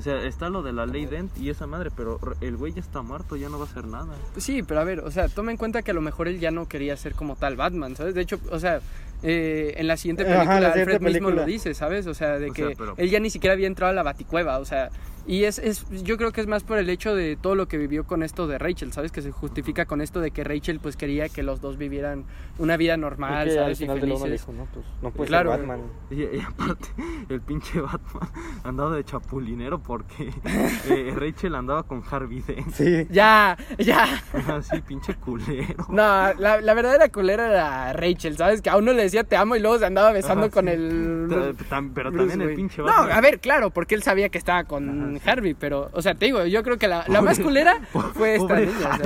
O 0.00 0.02
sea, 0.02 0.24
está 0.24 0.48
lo 0.48 0.62
de 0.62 0.72
la 0.72 0.86
ley 0.86 1.04
Dent 1.04 1.36
y 1.36 1.50
esa 1.50 1.66
madre, 1.66 1.90
pero 1.94 2.18
el 2.40 2.56
güey 2.56 2.72
ya 2.72 2.80
está 2.80 3.02
muerto, 3.02 3.36
ya 3.36 3.50
no 3.50 3.58
va 3.58 3.66
a 3.66 3.68
hacer 3.68 3.84
nada. 3.86 4.14
Pues 4.32 4.42
sí, 4.42 4.62
pero 4.62 4.80
a 4.80 4.84
ver, 4.84 5.00
o 5.00 5.10
sea, 5.10 5.28
toma 5.28 5.50
en 5.50 5.58
cuenta 5.58 5.82
que 5.82 5.90
a 5.90 5.94
lo 5.94 6.00
mejor 6.00 6.26
él 6.26 6.40
ya 6.40 6.50
no 6.50 6.66
quería 6.66 6.96
ser 6.96 7.12
como 7.14 7.36
tal 7.36 7.56
Batman, 7.56 7.94
¿sabes? 7.96 8.14
De 8.14 8.22
hecho, 8.22 8.40
o 8.50 8.58
sea, 8.58 8.80
eh, 9.22 9.74
en 9.76 9.86
la 9.86 9.98
siguiente 9.98 10.22
Ajá, 10.22 10.32
película 10.36 10.60
la 10.60 10.68
siguiente 10.72 10.94
Alfred 10.94 11.12
mismo 11.12 11.30
lo 11.32 11.44
dice, 11.44 11.74
¿sabes? 11.74 12.06
O 12.06 12.14
sea, 12.14 12.38
de 12.38 12.48
O 12.48 12.52
que 12.54 12.66
sea, 12.68 12.74
pero- 12.78 12.94
él 12.96 13.10
ya 13.10 13.20
ni 13.20 13.28
siquiera 13.28 13.52
había 13.52 13.66
entrado 13.66 13.90
a 13.90 13.94
la 13.94 14.02
baticueva, 14.02 14.58
o 14.58 14.64
sea, 14.64 14.88
y 15.26 15.44
es, 15.44 15.58
es, 15.58 15.86
yo 16.02 16.16
creo 16.16 16.32
que 16.32 16.40
es 16.40 16.46
más 16.46 16.64
por 16.64 16.78
el 16.78 16.88
hecho 16.90 17.14
de 17.14 17.36
todo 17.36 17.54
lo 17.54 17.68
que 17.68 17.78
vivió 17.78 18.04
con 18.04 18.22
esto 18.22 18.46
de 18.46 18.58
Rachel, 18.58 18.92
¿sabes? 18.92 19.12
Que 19.12 19.22
se 19.22 19.30
justifica 19.30 19.84
con 19.86 20.00
esto 20.00 20.20
de 20.20 20.30
que 20.30 20.44
Rachel 20.44 20.80
pues 20.80 20.96
quería 20.96 21.28
que 21.28 21.42
los 21.42 21.60
dos 21.60 21.76
vivieran 21.78 22.24
una 22.58 22.76
vida 22.76 22.96
normal, 22.96 23.46
porque 23.46 23.58
al 23.58 23.64
¿sabes? 23.64 23.80
Y 23.80 23.84
final 23.84 23.96
de 23.96 24.06
felices. 24.06 24.30
dijo, 24.32 24.52
no, 24.52 24.66
pues 24.72 24.86
no 25.02 25.10
puede 25.10 25.28
Claro, 25.28 25.50
ser 25.50 25.58
Batman. 25.60 25.80
Y, 26.10 26.22
y 26.22 26.40
aparte, 26.40 26.88
el 27.28 27.40
pinche 27.40 27.80
Batman 27.80 28.28
andaba 28.64 28.96
de 28.96 29.04
chapulinero 29.04 29.78
porque 29.82 30.30
eh, 30.88 31.12
Rachel 31.16 31.54
andaba 31.54 31.82
con 31.84 32.02
Harvey 32.10 32.40
Dent. 32.40 32.70
Sí. 32.72 33.06
Ya, 33.10 33.56
ya. 33.78 34.06
Así, 34.48 34.80
pinche 34.80 35.14
culero. 35.14 35.86
No, 35.88 36.32
la, 36.34 36.60
la 36.60 36.74
verdadera 36.74 37.08
culera 37.08 37.46
era 37.46 37.92
Rachel, 37.92 38.36
¿sabes? 38.36 38.62
Que 38.62 38.70
a 38.70 38.76
uno 38.76 38.92
le 38.92 39.02
decía 39.02 39.24
te 39.24 39.36
amo 39.36 39.56
y 39.56 39.60
luego 39.60 39.78
se 39.78 39.86
andaba 39.86 40.12
besando 40.12 40.46
Ajá, 40.46 40.54
con 40.54 40.64
sí. 40.66 40.70
el... 40.72 41.26
Pero 41.28 41.52
Bruce 41.52 41.64
también 41.68 42.40
el 42.40 42.46
Wayne. 42.48 42.56
pinche 42.56 42.82
No, 42.82 42.86
Batman. 42.88 43.12
a 43.12 43.20
ver, 43.20 43.40
claro, 43.40 43.70
porque 43.70 43.94
él 43.94 44.02
sabía 44.02 44.28
que 44.28 44.38
estaba 44.38 44.64
con 44.64 44.88
Ajá, 44.88 45.09
Harvey, 45.24 45.54
pero, 45.54 45.90
o 45.92 46.02
sea, 46.02 46.14
te 46.14 46.26
digo, 46.26 46.44
yo 46.44 46.62
creo 46.62 46.76
que 46.78 46.86
la, 46.88 47.04
la 47.08 47.22
más 47.22 47.40
culera 47.40 47.80
fue 48.14 48.34
esta 48.36 48.60
niña, 48.60 48.98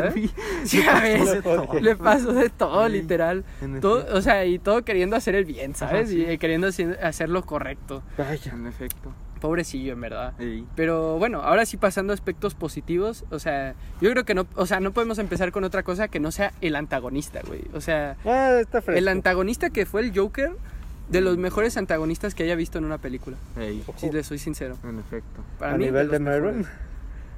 ¿sabes? 0.64 1.42
Le 1.80 1.96
pasó 1.96 2.32
de 2.32 2.50
todo, 2.50 2.88
literal. 2.88 3.44
Todo, 3.80 4.06
o 4.16 4.20
sea, 4.20 4.44
y 4.44 4.58
todo 4.58 4.84
queriendo 4.84 5.16
hacer 5.16 5.34
el 5.34 5.44
bien, 5.44 5.74
¿sabes? 5.74 6.08
Ajá, 6.08 6.10
sí. 6.10 6.26
Y 6.28 6.38
queriendo 6.38 6.66
hacer, 6.66 7.28
lo 7.28 7.42
correcto. 7.42 8.02
Vaya. 8.18 8.52
En 8.52 8.66
efecto. 8.66 9.12
Pobrecillo, 9.40 9.92
en 9.92 10.00
verdad. 10.00 10.32
Pero 10.74 11.18
bueno, 11.18 11.42
ahora 11.42 11.66
sí 11.66 11.76
pasando 11.76 12.12
a 12.12 12.14
aspectos 12.14 12.54
positivos, 12.54 13.24
o 13.30 13.38
sea, 13.38 13.74
yo 14.00 14.10
creo 14.10 14.24
que 14.24 14.34
no, 14.34 14.46
o 14.54 14.64
sea, 14.64 14.80
no 14.80 14.92
podemos 14.92 15.18
empezar 15.18 15.52
con 15.52 15.64
otra 15.64 15.82
cosa 15.82 16.08
que 16.08 16.18
no 16.18 16.30
sea 16.32 16.52
el 16.62 16.76
antagonista, 16.76 17.40
güey. 17.46 17.60
O 17.74 17.80
sea, 17.82 18.16
Ah, 18.24 18.58
está 18.60 18.82
el 18.92 19.06
antagonista 19.06 19.68
que 19.68 19.84
fue 19.84 20.00
el 20.00 20.18
Joker, 20.18 20.52
de 21.08 21.20
los 21.20 21.36
mejores 21.36 21.76
antagonistas 21.76 22.34
que 22.34 22.42
haya 22.44 22.54
visto 22.56 22.78
en 22.78 22.84
una 22.84 22.98
película, 22.98 23.36
si 23.96 24.10
le 24.10 24.22
soy 24.24 24.38
sincero. 24.38 24.76
En 24.84 24.98
efecto. 24.98 25.42
Para 25.58 25.74
¿A 25.74 25.76
mí, 25.78 25.84
nivel 25.86 26.10
de. 26.10 26.18
Merwin? 26.18 26.66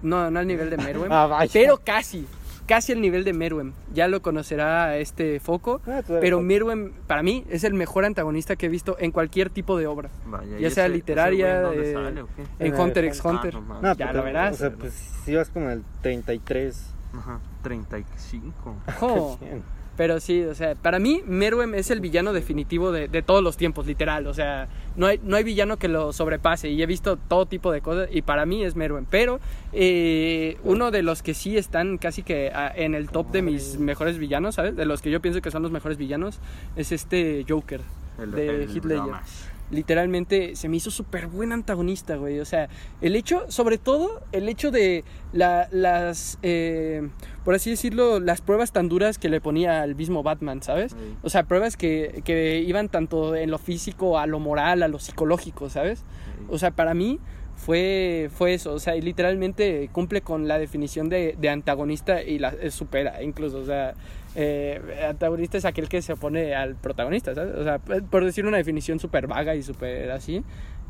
No, 0.02 0.31
no 0.31 0.38
al 0.38 0.46
nivel 0.46 0.70
de 0.70 0.76
Merwin, 0.76 1.09
Ah, 1.11 1.44
pero 1.52 1.81
casi, 1.83 2.26
casi 2.66 2.92
al 2.92 3.00
nivel 3.00 3.24
de 3.24 3.33
Merwin. 3.33 3.72
Ya 3.94 4.09
lo 4.09 4.20
conocerá 4.22 4.96
este 4.98 5.40
Foco, 5.40 5.81
Ah, 5.87 6.02
pero. 6.07 6.40
Merwin 6.42 6.92
para 7.07 7.22
mí 7.22 7.44
es 7.48 7.64
el 7.64 7.74
mejor 7.74 8.05
antagonista 8.05 8.57
que 8.57 8.66
he 8.66 8.68
visto 8.68 8.96
en 9.00 9.11
cualquier 9.11 9.50
tipo 9.50 9.76
de 9.79 9.87
obra. 9.87 10.11
Vaya, 10.26 10.59
Ya 10.59 10.68
¿y 10.68 10.70
sea 10.70 10.85
ese- 10.87 10.94
literaria, 10.94 11.70
ese 11.72 11.90
eh, 11.90 11.94
sale 11.94 12.22
o 12.22 12.29
qué? 12.37 12.42
En 12.59 12.74
En 12.74 12.81
Hunter 12.81 13.05
el 13.05 13.09
x 13.09 13.22
Ah, 13.24 13.29
Hunter. 13.31 13.55
no. 13.55 13.81
No, 13.83 13.94
Ya 13.96 14.12
lo 14.12 14.22
verás. 14.22 14.55
O 14.55 14.59
sea, 14.59 14.70
pues 14.70 14.92
si 15.24 15.35
vas 15.35 15.48
como 15.48 15.70
el 15.70 15.83
33. 16.02 16.92
Ajá, 17.14 17.40
35. 17.62 18.76
Jo. 19.00 19.38
Pero 19.96 20.20
sí, 20.20 20.42
o 20.42 20.54
sea, 20.54 20.74
para 20.74 20.98
mí 20.98 21.22
Meruem 21.26 21.74
es 21.74 21.90
el 21.90 22.00
villano 22.00 22.32
definitivo 22.32 22.92
de, 22.92 23.09
de 23.09 23.22
todos 23.22 23.42
los 23.42 23.56
tiempos, 23.56 23.87
literal. 23.87 24.26
O 24.26 24.35
sea, 24.35 24.68
no 24.96 25.06
hay, 25.06 25.20
no 25.22 25.37
hay 25.37 25.44
villano 25.44 25.78
que 25.78 25.88
lo 25.88 26.12
sobrepase. 26.12 26.68
Y 26.68 26.82
he 26.82 26.87
visto 26.87 27.16
todo 27.16 27.46
tipo 27.46 27.72
de 27.72 27.80
cosas 27.80 28.09
y 28.12 28.22
para 28.22 28.46
mí 28.46 28.64
es 28.64 28.76
Meruem. 28.76 29.06
Pero 29.09 29.40
eh, 29.72 30.59
uno 30.64 30.90
de 30.90 31.02
los 31.02 31.22
que 31.22 31.35
sí 31.35 31.56
están 31.56 31.98
casi 31.98 32.22
que 32.22 32.50
ah, 32.54 32.72
en 32.74 32.94
el 32.94 33.09
top 33.09 33.30
de 33.30 33.42
mis 33.42 33.78
mejores 33.78 34.18
villanos, 34.18 34.56
¿sabes? 34.56 34.76
De 34.76 34.85
los 34.85 35.02
que 35.02 35.11
yo 35.11 35.20
pienso 35.20 35.40
que 35.40 35.50
son 35.50 35.62
los 35.62 35.72
mejores 35.72 35.98
villanos, 35.98 36.40
es 36.76 36.92
este 36.92 37.44
Joker 37.48 37.80
El, 38.18 38.32
de 38.32 38.59
Ledger. 38.59 38.82
Blamash. 38.82 39.45
Literalmente 39.70 40.55
se 40.57 40.68
me 40.68 40.76
hizo 40.76 40.90
súper 40.90 41.26
buen 41.26 41.52
antagonista, 41.52 42.16
güey. 42.16 42.38
O 42.40 42.44
sea, 42.44 42.68
el 43.00 43.16
hecho, 43.16 43.44
sobre 43.48 43.79
todo, 43.79 44.22
el 44.33 44.48
hecho 44.48 44.70
de 44.70 45.05
la- 45.33 45.68
las, 45.72 46.38
eh, 46.42 47.09
por 47.44 47.55
así 47.55 47.70
decirlo, 47.70 48.20
las 48.20 48.40
pruebas 48.40 48.72
tan 48.72 48.88
duras 48.88 49.18
que 49.18 49.29
le 49.29 49.40
ponía 49.40 49.83
al 49.83 49.94
mismo 49.94 50.22
Batman, 50.22 50.62
¿sabes? 50.62 50.94
O 51.22 51.31
sea, 51.31 51.42
pruebas 51.44 51.76
que, 51.76 52.22
que 52.24 52.61
iban 52.61 52.88
tanto 52.88 53.35
en 53.35 53.50
lo 53.50 53.59
físico, 53.59 54.18
a 54.18 54.26
lo 54.26 54.38
moral, 54.38 54.83
a 54.83 54.88
lo 54.88 54.98
psicológico, 54.98 55.68
¿sabes? 55.70 56.05
O 56.48 56.59
sea, 56.59 56.70
para 56.70 56.94
mí 56.94 57.18
fue, 57.57 58.29
fue 58.33 58.55
eso. 58.55 58.72
O 58.74 58.79
sea, 58.79 58.96
y 58.96 59.00
literalmente 59.02 59.88
cumple 59.92 60.20
con 60.20 60.46
la 60.46 60.59
definición 60.59 61.09
de, 61.09 61.37
de 61.38 61.48
antagonista 61.48 62.22
y 62.22 62.38
la 62.38 62.50
eh, 62.61 62.70
supera, 62.70 63.22
incluso. 63.22 63.59
O 63.59 63.64
sea, 63.64 63.94
eh, 64.37 64.81
antagonista 65.09 65.59
es 65.59 65.64
aquel 65.64 65.88
que 65.88 66.03
se 66.03 66.12
opone 66.12 66.55
al 66.55 66.77
protagonista, 66.77 67.35
¿sabes? 67.35 67.55
O 67.57 67.64
sea, 67.64 67.79
p- 67.79 68.03
por 68.03 68.25
decir 68.25 68.46
una 68.46 68.59
definición 68.59 69.01
súper 69.01 69.27
vaga 69.27 69.55
y 69.55 69.62
súper 69.62 70.11
así. 70.11 70.44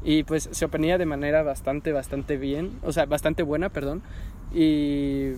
Y 0.05 0.25
pues 0.25 0.49
se 0.53 0.65
oponía 0.67 0.99
de 0.99 1.07
manera 1.07 1.43
bastante, 1.43 1.93
bastante 1.93 2.37
bien. 2.37 2.73
O 2.83 2.93
sea, 2.93 3.07
bastante 3.07 3.43
buena, 3.43 3.71
perdón. 3.71 4.03
Y 4.55 5.31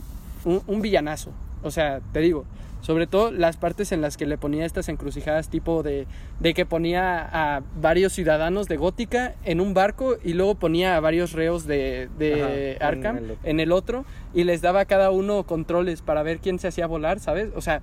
un, 0.44 0.62
un 0.66 0.81
villanazo. 0.83 1.33
O 1.62 1.71
sea, 1.71 2.01
te 2.12 2.21
digo, 2.21 2.44
sobre 2.81 3.07
todo 3.07 3.31
las 3.31 3.57
partes 3.57 3.93
en 3.93 4.01
las 4.01 4.17
que 4.17 4.27
le 4.27 4.38
ponía 4.38 4.64
estas 4.64 4.88
encrucijadas 4.88 5.49
tipo 5.49 5.83
de, 5.83 6.07
de 6.41 6.55
que 6.55 6.64
ponía 6.64 7.21
a 7.21 7.62
varios 7.81 8.12
ciudadanos 8.12 8.69
de 8.69 8.77
Gótica 8.77 9.35
en 9.45 9.61
un 9.61 9.75
barco 9.75 10.17
y 10.25 10.35
luego 10.35 10.55
ponía 10.55 10.97
a 10.97 11.01
varios 11.01 11.33
reos 11.33 11.67
de, 11.67 12.09
de 12.19 12.79
Ajá, 12.81 12.92
en 12.92 13.17
el 13.17 13.31
otro. 13.31 13.38
en 13.44 13.61
el 13.61 13.73
otro 13.73 14.05
y 14.35 14.44
les 14.44 14.63
daba 14.63 14.81
a 14.81 14.85
cada 14.85 15.11
uno 15.11 15.44
controles 15.44 16.02
para 16.02 16.23
ver 16.23 16.38
quién 16.38 16.59
se 16.59 16.69
hacía 16.69 16.87
volar, 16.87 17.21
¿sabes? 17.21 17.48
O 17.57 17.61
sea, 17.61 17.83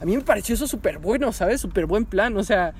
a 0.00 0.04
mí 0.04 0.16
me 0.16 0.22
pareció 0.22 0.54
eso 0.54 0.66
súper 0.66 0.98
bueno, 0.98 1.32
¿sabes? 1.32 1.60
Súper 1.60 1.86
buen 1.86 2.04
plan, 2.04 2.36
o 2.36 2.44
sea... 2.44 2.72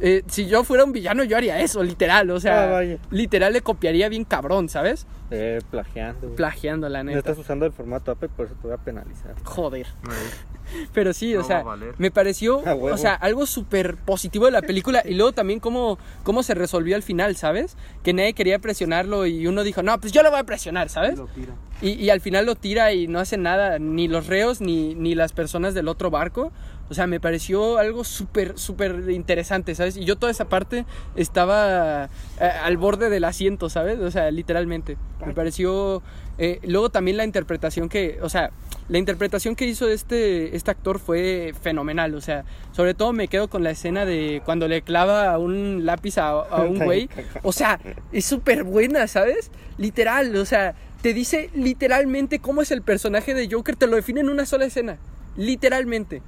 eh, 0.00 0.22
si 0.28 0.46
yo 0.46 0.64
fuera 0.64 0.84
un 0.84 0.92
villano 0.92 1.24
yo 1.24 1.36
haría 1.36 1.60
eso, 1.60 1.82
literal, 1.82 2.30
o 2.30 2.40
sea, 2.40 2.78
Ah, 2.78 2.82
literal 3.10 3.52
le 3.52 3.60
copiaría 3.62 4.08
bien 4.08 4.24
cabrón, 4.24 4.68
¿sabes? 4.68 5.06
Eh, 5.30 5.60
plagiando. 5.70 6.20
güey. 6.28 6.36
Plagiando 6.36 6.88
la 6.88 7.02
No 7.02 7.08
neta. 7.10 7.18
estás 7.18 7.38
usando 7.38 7.66
el 7.66 7.72
formato 7.72 8.10
APE, 8.12 8.28
por 8.28 8.46
eso 8.46 8.54
te 8.54 8.66
voy 8.68 8.74
a 8.74 8.78
penalizar. 8.78 9.34
Joder. 9.44 9.86
Pero 10.92 11.12
sí, 11.14 11.32
No 11.32 11.40
o 11.40 11.44
sea, 11.44 11.64
me 11.96 12.10
pareció, 12.10 12.58
o 12.58 12.96
sea, 12.98 13.14
algo 13.14 13.46
súper 13.46 13.96
positivo 13.96 14.44
de 14.46 14.50
la 14.50 14.60
película 14.60 15.02
y 15.04 15.14
luego 15.14 15.32
también 15.32 15.60
cómo, 15.60 15.98
cómo 16.24 16.42
se 16.42 16.54
resolvió 16.54 16.94
al 16.94 17.02
final, 17.02 17.36
¿sabes? 17.36 17.76
Que 18.02 18.12
nadie 18.12 18.34
quería 18.34 18.58
presionarlo 18.58 19.24
y 19.26 19.46
uno 19.46 19.62
dijo, 19.64 19.82
no, 19.82 19.98
pues 19.98 20.12
yo 20.12 20.22
lo 20.22 20.30
voy 20.30 20.40
a 20.40 20.44
presionar, 20.44 20.90
¿sabes? 20.90 21.16
Lo 21.18 21.26
tira. 21.26 21.54
Y, 21.80 21.92
y 21.92 22.10
al 22.10 22.20
final 22.20 22.44
lo 22.44 22.54
tira 22.54 22.92
y 22.92 23.06
no 23.08 23.18
hace 23.18 23.38
nada, 23.38 23.78
ni 23.78 24.08
los 24.08 24.26
reos 24.26 24.60
ni, 24.60 24.94
ni 24.94 25.14
las 25.14 25.32
personas 25.32 25.72
del 25.72 25.88
otro 25.88 26.10
barco. 26.10 26.52
O 26.90 26.94
sea, 26.94 27.06
me 27.06 27.20
pareció 27.20 27.78
algo 27.78 28.02
súper, 28.04 28.58
súper 28.58 29.10
interesante, 29.10 29.74
¿sabes? 29.74 29.96
Y 29.96 30.04
yo 30.04 30.16
toda 30.16 30.32
esa 30.32 30.48
parte 30.48 30.86
estaba 31.16 32.08
eh, 32.40 32.50
al 32.62 32.76
borde 32.76 33.10
del 33.10 33.24
asiento, 33.24 33.68
¿sabes? 33.68 33.98
O 34.00 34.10
sea, 34.10 34.30
literalmente. 34.30 34.96
Me 35.26 35.34
pareció... 35.34 36.02
eh, 36.38 36.60
luego 36.62 36.90
también 36.90 37.16
la 37.16 37.24
interpretación 37.24 37.88
que... 37.88 38.18
O 38.22 38.28
sea, 38.28 38.50
la 38.88 38.96
interpretación 38.96 39.54
que 39.54 39.66
hizo 39.66 39.86
este, 39.86 40.56
este 40.56 40.70
actor 40.70 40.98
fue 40.98 41.52
fenomenal. 41.60 42.14
O 42.14 42.22
sea, 42.22 42.44
sobre 42.72 42.94
todo 42.94 43.12
me 43.12 43.28
quedo 43.28 43.48
con 43.48 43.62
la 43.62 43.70
escena 43.70 44.06
de 44.06 44.40
cuando 44.44 44.66
le 44.66 44.80
clava 44.80 45.36
un 45.38 45.84
lápiz 45.84 46.16
a, 46.16 46.30
a 46.30 46.62
un 46.62 46.78
güey. 46.84 47.10
O 47.42 47.52
sea, 47.52 47.78
es 48.12 48.24
súper 48.24 48.64
buena, 48.64 49.06
¿sabes? 49.08 49.50
Literal, 49.76 50.34
o 50.36 50.46
sea, 50.46 50.74
te 51.02 51.12
dice 51.12 51.50
literalmente 51.54 52.38
cómo 52.38 52.62
es 52.62 52.70
el 52.70 52.80
personaje 52.82 53.34
de 53.34 53.48
Joker, 53.50 53.76
te 53.76 53.86
lo 53.86 53.96
define 53.96 54.20
en 54.20 54.30
una 54.30 54.46
sola 54.46 54.64
escena. 54.64 54.96
Literalmente. 55.36 56.22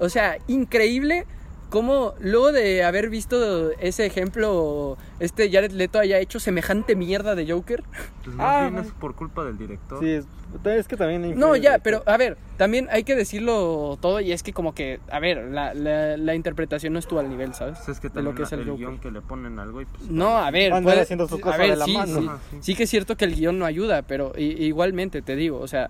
O 0.00 0.08
sea, 0.08 0.38
increíble 0.48 1.24
cómo 1.68 2.14
luego 2.18 2.50
de 2.50 2.82
haber 2.82 3.10
visto 3.10 3.70
ese 3.78 4.04
ejemplo, 4.04 4.98
este 5.20 5.48
Jared 5.52 5.70
Leto 5.70 6.00
haya 6.00 6.18
hecho 6.18 6.40
semejante 6.40 6.96
mierda 6.96 7.36
de 7.36 7.48
Joker. 7.48 7.84
Pues 8.24 8.34
más 8.34 8.46
Ah, 8.74 8.80
es 8.84 8.90
por 8.92 9.14
culpa 9.14 9.44
del 9.44 9.56
director. 9.56 10.00
Sí, 10.00 10.10
es, 10.10 10.24
es 10.64 10.88
que 10.88 10.96
también... 10.96 11.38
No, 11.38 11.54
ya, 11.54 11.78
pero 11.78 12.02
a 12.06 12.16
ver, 12.16 12.36
también 12.56 12.88
hay 12.90 13.04
que 13.04 13.14
decirlo 13.14 13.96
todo 14.00 14.18
y 14.20 14.32
es 14.32 14.42
que 14.42 14.52
como 14.52 14.74
que, 14.74 14.98
a 15.12 15.20
ver, 15.20 15.44
la, 15.52 15.72
la, 15.74 16.16
la 16.16 16.34
interpretación 16.34 16.92
no 16.92 16.98
estuvo 16.98 17.20
al 17.20 17.28
nivel, 17.28 17.54
¿sabes? 17.54 17.76
Pues 17.78 17.88
es 17.90 18.00
que 18.00 18.08
de 18.08 18.14
también 18.14 18.34
lo 18.34 18.36
que 18.36 18.42
es 18.42 18.52
el 18.52 18.60
el, 18.68 18.76
guion 18.76 18.98
que 18.98 19.12
le 19.12 19.20
ponen 19.20 19.60
al 19.60 19.70
güey. 19.70 19.86
Pues, 19.86 20.10
No, 20.10 20.38
a 20.38 20.50
ver, 20.50 20.72
puede- 20.82 21.02
haciendo 21.02 21.28
su 21.28 21.36
a 21.36 21.40
cosa 21.40 21.56
ver, 21.56 21.70
de 21.70 21.76
la 21.76 21.84
sí, 21.84 21.92
mano. 21.94 22.20
sí, 22.20 22.26
Ajá, 22.26 22.38
sí. 22.50 22.56
sí 22.62 22.74
que 22.74 22.82
es 22.82 22.90
cierto 22.90 23.16
que 23.16 23.26
el 23.26 23.36
guion 23.36 23.60
no 23.60 23.64
ayuda, 23.64 24.02
pero 24.02 24.32
i- 24.36 24.64
igualmente 24.64 25.22
te 25.22 25.36
digo, 25.36 25.60
o 25.60 25.68
sea, 25.68 25.88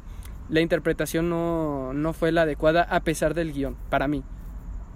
la 0.50 0.60
interpretación 0.60 1.28
no, 1.30 1.92
no 1.94 2.12
fue 2.12 2.32
la 2.32 2.42
adecuada 2.42 2.82
a 2.82 3.00
pesar 3.00 3.34
del 3.34 3.52
guion, 3.52 3.76
para 3.88 4.08
mí. 4.08 4.22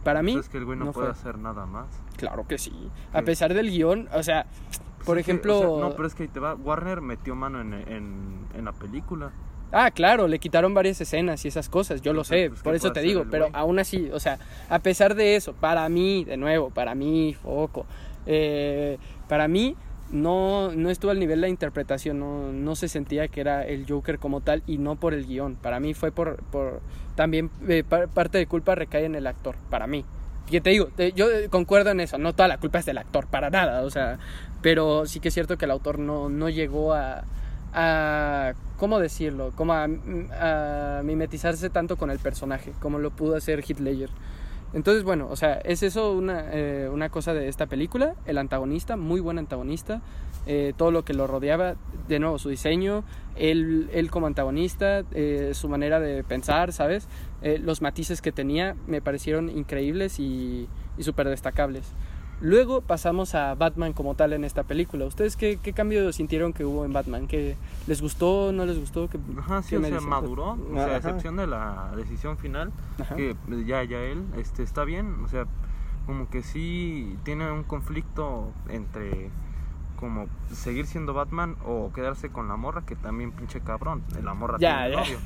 Para 0.03 0.23
mí, 0.23 0.37
es 0.37 0.49
que 0.51 0.59
el 0.59 0.67
güey 0.67 0.79
no, 0.79 0.87
no 0.87 0.93
puede 0.93 1.07
fue. 1.13 1.13
hacer 1.21 1.39
nada 1.39 1.65
más. 1.65 1.87
claro 2.19 2.47
que 2.47 2.59
sí. 2.59 2.91
A 3.13 3.23
pesar 3.23 3.55
del 3.55 3.71
guion, 3.71 4.09
o 4.13 4.23
sea, 4.23 4.45
Pues 4.69 5.07
por 5.07 5.15
que, 5.17 5.21
ejemplo... 5.23 5.59
o 5.59 5.79
sea, 5.79 5.89
no, 5.89 5.95
pero 5.97 6.07
es 6.09 6.15
que 6.15 6.25
ahí 6.25 6.29
te 6.29 6.41
va. 6.41 6.55
Warner 6.55 7.01
metió 7.01 7.35
mano 7.35 7.61
en, 7.63 7.73
en, 7.73 8.47
en 8.55 8.65
la 8.67 8.73
película. 8.73 9.33
Ah, 9.73 9.91
claro, 9.91 10.29
le 10.29 10.39
quitaron 10.39 10.75
varias 10.75 11.01
escenas 11.01 11.45
y 11.45 11.49
esas 11.49 11.69
cosas, 11.69 12.01
yo 12.03 12.13
lo 12.13 12.23
sé, 12.23 12.49
pues, 12.49 12.61
¿qué 12.61 12.65
por 12.65 12.75
eso 12.77 12.93
te 12.93 13.01
digo, 13.01 13.25
pero 13.31 13.47
güey? 13.49 13.61
aún 13.61 13.79
así, 13.81 14.09
o 14.13 14.21
sea, 14.21 14.39
a 14.69 14.79
pesar 14.79 15.15
de 15.17 15.35
eso, 15.35 15.53
para 15.55 15.89
mí, 15.89 16.25
de 16.25 16.37
nuevo, 16.37 16.71
para 16.71 16.95
mí, 16.95 17.35
foco, 17.43 17.85
eh, 18.27 18.99
para 19.27 19.49
mí 19.49 19.75
no, 20.15 20.73
no 20.73 20.89
estuvo 20.89 21.11
al 21.11 21.19
nivel 21.19 21.41
de 21.41 21.43
la 21.43 21.49
interpretación, 21.49 22.19
no, 22.19 22.51
no 22.53 22.75
se 22.77 22.89
sentía 22.89 23.29
que 23.29 23.43
era 23.43 23.67
el 23.67 23.85
Joker 23.87 24.19
como 24.19 24.41
tal 24.41 24.63
y 24.67 24.79
no 24.79 24.97
por 24.97 25.13
el 25.13 25.27
guion, 25.27 25.57
para 25.57 25.81
mí 25.81 25.93
fue 25.93 26.11
por, 26.13 26.37
por 26.45 26.81
también 27.17 27.51
eh, 27.69 27.85
par- 27.87 28.09
parte 28.09 28.39
de 28.39 28.47
culpa 28.47 28.75
recae 28.75 29.05
en 29.05 29.15
el 29.15 29.27
actor, 29.27 29.57
para 29.69 29.87
mí. 29.87 30.05
Y 30.51 30.61
te 30.61 30.71
digo, 30.71 30.89
yo 31.15 31.31
eh, 31.31 31.49
concuerdo 31.51 31.91
en 31.91 32.01
eso, 32.01 32.17
no 32.19 32.33
toda 32.33 32.49
la 32.49 32.59
culpa 32.59 32.79
es 32.79 32.87
del 32.87 32.99
actor, 32.99 33.27
para 33.27 33.51
nada, 33.51 33.83
o 33.83 33.91
sea, 33.91 34.19
pero 34.63 35.05
sí 35.07 35.21
que 35.21 35.29
es 35.29 35.35
cierto 35.35 35.59
que 35.59 35.65
el 35.67 35.71
autor 35.71 35.99
no, 35.99 36.29
no 36.29 36.49
llegó 36.49 36.95
a, 36.95 37.25
a 37.73 38.53
¿cómo 38.79 38.99
decirlo? 39.01 39.53
Como 39.57 39.73
a, 39.73 39.85
a 40.41 41.03
mimetizarse 41.03 41.71
tanto 41.71 41.97
con 41.97 42.11
el 42.11 42.19
personaje, 42.19 42.73
como 42.81 42.99
lo 42.99 43.11
pudo 43.11 43.37
hacer 43.37 43.61
Heath 43.61 43.81
Ledger. 43.81 44.11
Entonces, 44.75 45.05
bueno, 45.05 45.29
o 45.31 45.37
sea, 45.37 45.55
es 45.55 45.85
eso 45.85 46.13
una, 46.13 46.47
eh, 46.53 46.89
una 46.93 47.09
cosa 47.09 47.33
de 47.33 47.47
esta 47.49 47.67
película, 47.67 48.17
el 48.27 48.39
antagonista, 48.39 48.97
muy 48.97 49.21
buen 49.21 49.39
antagonista, 49.39 50.03
eh, 50.47 50.75
todo 50.77 50.91
lo 50.91 51.05
que 51.05 51.15
lo 51.15 51.29
rodeaba, 51.29 51.77
de 52.09 52.19
nuevo, 52.19 52.39
su 52.39 52.49
diseño, 52.49 53.05
él, 53.37 53.89
él 53.93 54.11
como 54.11 54.27
antagonista, 54.27 55.05
eh, 55.13 55.53
su 55.55 55.69
manera 55.69 56.01
de 56.01 56.25
pensar, 56.25 56.73
¿sabes? 56.73 57.09
Eh, 57.41 57.59
los 57.59 57.83
matices 57.83 58.21
que 58.21 58.33
tenía 58.33 58.75
me 58.89 59.01
parecieron 59.01 59.49
increíbles 59.49 60.19
y, 60.19 60.69
y 60.99 61.03
súper 61.05 61.29
destacables. 61.29 61.95
Luego 62.45 62.83
pasamos 62.83 63.35
a 63.35 63.55
Batman 63.55 63.95
como 63.95 64.15
tal 64.17 64.35
en 64.35 64.45
esta 64.45 64.65
película. 64.65 65.07
¿Ustedes 65.07 65.35
qué, 65.35 65.59
qué 65.63 65.73
cambio 65.73 66.13
sintieron 66.13 66.53
que 66.53 66.67
hubo 66.67 66.85
en 66.85 66.93
Batman? 66.93 67.27
¿Qué, 67.27 67.57
¿Les 67.87 68.03
gustó? 68.03 68.53
¿No 68.53 68.67
les 68.67 68.79
gustó? 68.79 69.09
¿Qué, 69.09 69.19
Ajá, 69.39 69.63
sí, 69.63 69.71
qué 69.71 69.77
o 69.79 69.81
me 69.81 69.89
sea, 69.89 69.97
dicen? 69.97 70.11
maduró. 70.11 70.51
O 70.53 70.75
sea, 70.75 70.85
Ajá. 70.85 70.93
a 70.93 70.97
excepción 70.99 71.37
de 71.37 71.47
la 71.47 71.93
decisión 71.97 72.37
final, 72.37 72.71
Ajá. 73.01 73.17
que 73.17 73.35
ya, 73.65 73.83
ya 73.85 73.99
él 73.99 74.23
este, 74.37 74.63
está 74.63 74.85
bien. 74.85 75.25
O 75.25 75.29
sea, 75.29 75.47
como 76.05 76.29
que 76.29 76.43
sí 76.43 77.17
tiene 77.23 77.51
un 77.51 77.63
conflicto 77.65 78.53
entre 78.69 79.31
como 79.99 80.27
seguir 80.53 80.87
siendo 80.87 81.15
Batman 81.15 81.57
o 81.65 81.93
quedarse 81.95 82.29
con 82.29 82.47
la 82.49 82.57
morra, 82.57 82.83
que 82.85 82.95
también 82.95 83.33
pinche 83.33 83.61
cabrón. 83.63 84.03
La 84.23 84.35
morra 84.35 84.59
Ya, 84.59 84.85
tiene 84.87 84.93
ya. 84.93 85.01
novio. 85.01 85.19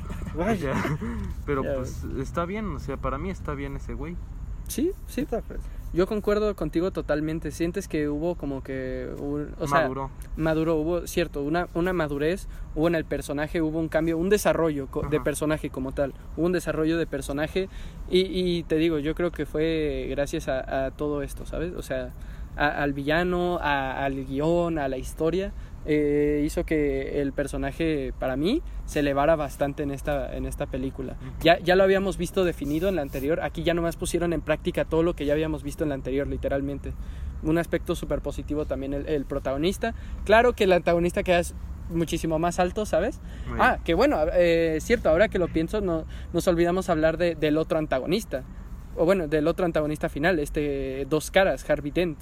Pero 1.45 1.63
Ya 1.65 1.75
pues 1.75 2.05
está 2.17 2.45
bien, 2.45 2.75
o 2.75 2.79
sea, 2.79 2.95
para 2.95 3.17
mí 3.17 3.29
está 3.29 3.55
bien 3.55 3.75
ese 3.75 3.93
güey. 3.93 4.15
Sí, 4.69 4.93
sí 5.07 5.21
está. 5.21 5.41
Yo 5.91 6.05
concuerdo 6.05 6.55
contigo 6.55 6.91
totalmente. 6.91 7.49
Sientes 7.51 7.87
que 7.87 8.09
hubo 8.09 8.35
como 8.35 8.61
que. 8.61 9.09
un- 9.19 9.55
o 9.59 9.67
sea, 9.67 9.81
Maduró. 9.81 10.11
maduró, 10.37 10.75
hubo, 10.75 11.07
cierto, 11.07 11.41
una, 11.41 11.67
una 11.73 11.93
madurez, 11.93 12.47
hubo 12.75 12.87
en 12.87 12.95
el 12.95 13.05
personaje, 13.05 13.61
hubo 13.61 13.79
un 13.79 13.87
cambio, 13.89 14.17
un 14.17 14.29
desarrollo 14.29 14.87
de 15.09 15.19
personaje 15.19 15.69
como 15.71 15.91
tal, 15.91 16.13
hubo 16.37 16.45
un 16.45 16.51
desarrollo 16.51 16.97
de 16.97 17.07
personaje 17.07 17.69
y, 18.09 18.19
y 18.19 18.63
te 18.63 18.75
digo, 18.75 18.99
yo 18.99 19.15
creo 19.15 19.31
que 19.31 19.45
fue 19.47 20.07
gracias 20.11 20.47
a, 20.47 20.85
a 20.85 20.91
todo 20.91 21.23
esto, 21.23 21.45
¿sabes? 21.47 21.73
O 21.75 21.81
sea, 21.81 22.11
a- 22.55 22.83
al 22.83 22.93
villano, 22.93 23.57
a- 23.59 24.05
al 24.05 24.25
guion, 24.25 24.77
a 24.77 24.87
la 24.89 24.97
historia, 24.97 25.53
eh, 25.85 26.43
hizo 26.45 26.65
que 26.65 27.21
el 27.21 27.33
personaje 27.33 28.13
para 28.19 28.35
mí 28.35 28.61
se 28.85 28.99
elevara 28.99 29.35
bastante 29.35 29.83
en 29.83 29.91
esta, 29.91 30.35
en 30.35 30.45
esta 30.45 30.65
película. 30.65 31.15
Ya, 31.41 31.59
ya 31.59 31.75
lo 31.75 31.83
habíamos 31.83 32.17
visto 32.17 32.43
definido 32.43 32.89
en 32.89 32.95
la 32.95 33.01
anterior, 33.01 33.39
aquí 33.41 33.63
ya 33.63 33.73
nomás 33.73 33.95
pusieron 33.95 34.33
en 34.33 34.41
práctica 34.41 34.85
todo 34.85 35.03
lo 35.03 35.15
que 35.15 35.25
ya 35.25 35.33
habíamos 35.33 35.63
visto 35.63 35.83
en 35.83 35.89
la 35.89 35.95
anterior, 35.95 36.27
literalmente. 36.27 36.93
Un 37.43 37.57
aspecto 37.57 37.95
súper 37.95 38.21
positivo 38.21 38.65
también 38.65 38.93
el, 38.93 39.07
el 39.07 39.25
protagonista. 39.25 39.93
Claro 40.25 40.53
que 40.53 40.65
el 40.65 40.73
antagonista 40.73 41.23
queda 41.23 41.41
muchísimo 41.89 42.37
más 42.37 42.59
alto, 42.59 42.85
¿sabes? 42.85 43.19
Muy 43.47 43.57
Ah, 43.61 43.79
que 43.83 43.93
bueno, 43.93 44.17
eh, 44.33 44.75
es 44.77 44.83
cierto, 44.83 45.09
ahora 45.09 45.29
que 45.29 45.39
lo 45.39 45.47
pienso, 45.47 45.81
no, 45.81 46.05
nos 46.33 46.47
olvidamos 46.47 46.89
hablar 46.89 47.17
de- 47.17 47.35
del 47.35 47.57
otro 47.57 47.77
antagonista. 47.79 48.43
O 48.97 49.05
bueno, 49.05 49.27
del 49.27 49.47
otro 49.47 49.65
antagonista 49.65 50.09
final, 50.09 50.39
este 50.39 51.05
Dos 51.09 51.31
Caras, 51.31 51.67
Harvey 51.69 51.91
Dent. 51.91 52.17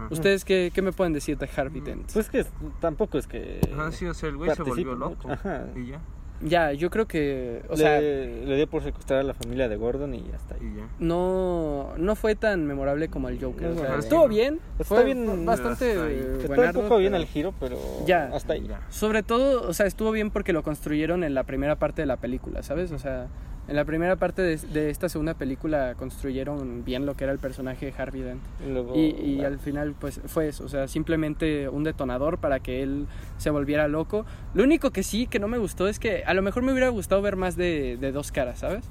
Ajá. 0.00 0.08
¿Ustedes 0.10 0.44
qué, 0.44 0.70
qué 0.74 0.82
me 0.82 0.92
pueden 0.92 1.12
decir 1.12 1.36
de 1.38 1.48
Harvey 1.54 1.80
Dent? 1.80 2.12
Pues 2.12 2.28
que 2.30 2.46
tampoco 2.80 3.18
es 3.18 3.26
que... 3.26 3.60
Ajá, 3.72 3.92
sí, 3.92 4.06
o 4.06 4.14
sea, 4.14 4.28
el 4.28 4.36
güey 4.36 4.54
se 4.54 4.62
volvió 4.62 4.94
loco. 4.94 5.30
Ajá. 5.30 5.66
Y 5.76 5.86
ya, 5.88 6.00
Ya, 6.42 6.72
yo 6.72 6.88
creo 6.88 7.06
que, 7.06 7.62
o 7.68 7.72
le, 7.72 7.76
sea, 7.76 8.00
le 8.00 8.56
dio 8.56 8.66
por 8.66 8.82
secuestrar 8.82 9.20
a 9.20 9.22
la 9.22 9.34
familia 9.34 9.68
de 9.68 9.76
Gordon 9.76 10.14
y 10.14 10.22
ya 10.30 10.36
está 10.36 10.54
ahí. 10.54 10.72
y 10.74 10.78
ya. 10.78 10.88
no, 10.98 11.92
no 11.98 12.14
fue 12.16 12.34
tan 12.34 12.66
memorable 12.66 13.08
como 13.08 13.28
el 13.28 13.38
Joker. 13.38 13.68
No, 13.70 13.82
o 13.82 13.84
sea, 13.84 13.96
estuvo 13.98 14.26
bien, 14.28 14.58
Está 14.78 14.84
fue 14.84 15.04
bien, 15.04 15.44
bastante 15.44 15.92
hasta 15.92 16.54
Está 16.54 16.78
un 16.78 16.84
poco 16.84 16.96
bien 16.98 17.12
pero- 17.12 17.22
el 17.22 17.28
giro, 17.28 17.54
pero 17.60 17.76
Ya. 18.06 18.30
hasta 18.34 18.54
ahí. 18.54 18.66
Ya. 18.66 18.80
Sobre 18.88 19.22
todo, 19.22 19.68
o 19.68 19.72
sea, 19.74 19.86
estuvo 19.86 20.10
bien 20.12 20.30
porque 20.30 20.52
lo 20.52 20.62
construyeron 20.62 21.24
en 21.24 21.34
la 21.34 21.44
primera 21.44 21.76
parte 21.76 22.02
de 22.02 22.06
la 22.06 22.16
película, 22.16 22.62
¿sabes? 22.62 22.90
O 22.92 22.98
sea, 22.98 23.28
en 23.68 23.76
la 23.76 23.84
primera 23.84 24.16
parte 24.16 24.42
de, 24.42 24.56
de 24.56 24.90
esta 24.90 25.08
segunda 25.08 25.34
película 25.34 25.94
construyeron 25.96 26.84
bien 26.84 27.06
lo 27.06 27.14
que 27.14 27.22
era 27.24 27.32
el 27.32 27.38
personaje 27.38 27.86
de 27.86 27.92
Harvey 27.96 28.22
Dent. 28.22 28.42
Y, 28.66 28.72
luego, 28.72 28.96
Y, 28.96 29.10
y 29.20 29.44
al 29.44 29.58
final, 29.60 29.94
pues 29.98 30.20
fue 30.26 30.48
eso, 30.48 30.64
o 30.64 30.68
sea, 30.68 30.88
simplemente 30.88 31.68
un 31.68 31.84
detonador 31.84 32.38
para 32.38 32.58
que 32.58 32.82
él 32.82 33.06
se 33.38 33.50
volviera 33.50 33.86
loco. 33.86 34.26
Lo 34.54 34.64
único 34.64 34.90
que 34.90 35.04
sí, 35.04 35.28
que 35.28 35.38
no 35.38 35.46
me 35.46 35.58
gustó, 35.58 35.86
es 35.86 36.00
que 36.00 36.24
a 36.30 36.34
lo 36.34 36.42
mejor 36.42 36.62
me 36.62 36.70
hubiera 36.72 36.88
gustado 36.88 37.20
ver 37.22 37.36
más 37.36 37.56
de, 37.56 37.96
de 38.00 38.12
dos 38.12 38.30
caras, 38.32 38.60
¿sabes? 38.60 38.84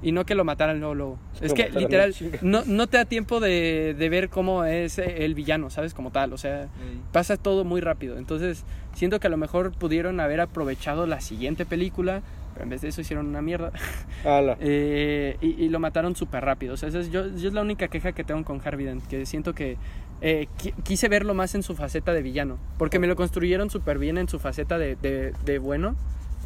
Y 0.00 0.12
no 0.12 0.24
que 0.24 0.36
lo 0.36 0.44
mataran 0.44 0.78
luego, 0.78 0.94
luego. 0.94 1.18
Es 1.40 1.52
que 1.54 1.64
literal, 1.80 2.14
no, 2.42 2.62
no 2.66 2.86
te 2.86 2.98
da 2.98 3.04
tiempo 3.04 3.40
de, 3.40 3.96
de 3.98 4.08
ver 4.08 4.28
cómo 4.28 4.64
es 4.64 4.98
el 4.98 5.34
villano, 5.34 5.70
¿sabes? 5.70 5.92
Como 5.92 6.12
tal, 6.12 6.32
o 6.32 6.38
sea, 6.38 6.68
pasa 7.12 7.36
todo 7.36 7.64
muy 7.64 7.80
rápido. 7.80 8.16
Entonces, 8.16 8.64
siento 8.94 9.18
que 9.18 9.26
a 9.26 9.30
lo 9.30 9.36
mejor 9.36 9.72
pudieron 9.72 10.20
haber 10.20 10.40
aprovechado 10.40 11.06
la 11.08 11.20
siguiente 11.20 11.66
película, 11.66 12.22
pero 12.54 12.62
en 12.62 12.70
vez 12.70 12.80
de 12.82 12.88
eso 12.88 13.00
hicieron 13.00 13.26
una 13.26 13.42
mierda. 13.42 13.72
Eh, 14.60 15.36
y, 15.40 15.64
y 15.64 15.68
lo 15.68 15.80
mataron 15.80 16.14
súper 16.14 16.44
rápido. 16.44 16.74
O 16.74 16.76
sea, 16.76 16.88
esa 16.90 17.00
es, 17.00 17.10
yo, 17.10 17.26
yo 17.36 17.48
es 17.48 17.54
la 17.54 17.62
única 17.62 17.88
queja 17.88 18.12
que 18.12 18.22
tengo 18.22 18.44
con 18.44 18.60
Harvey 18.64 18.86
Dent, 18.86 19.04
que 19.08 19.26
siento 19.26 19.52
que 19.52 19.76
eh, 20.20 20.46
qui- 20.62 20.74
quise 20.84 21.08
verlo 21.08 21.34
más 21.34 21.54
en 21.56 21.62
su 21.64 21.74
faceta 21.74 22.12
de 22.12 22.22
villano, 22.22 22.56
porque 22.78 22.98
me 23.00 23.06
lo 23.08 23.16
construyeron 23.16 23.68
súper 23.70 23.98
bien 23.98 24.16
en 24.18 24.28
su 24.28 24.38
faceta 24.38 24.78
de, 24.78 24.94
de- 24.96 25.32
de 25.44 25.58
bueno, 25.58 25.96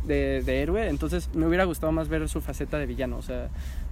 de, 0.07 0.43
de 0.43 0.63
héroe, 0.63 0.89
entonces 0.89 1.29
me 1.35 1.47
hubiera 1.47 1.65
gustado 1.65 1.93
más 1.93 2.09
ver 2.09 2.29
su 2.29 2.41
faceta 2.41 2.79
de 2.79 2.87
villano. 2.87 3.17
O 3.19 3.23
sea, 3.23 3.49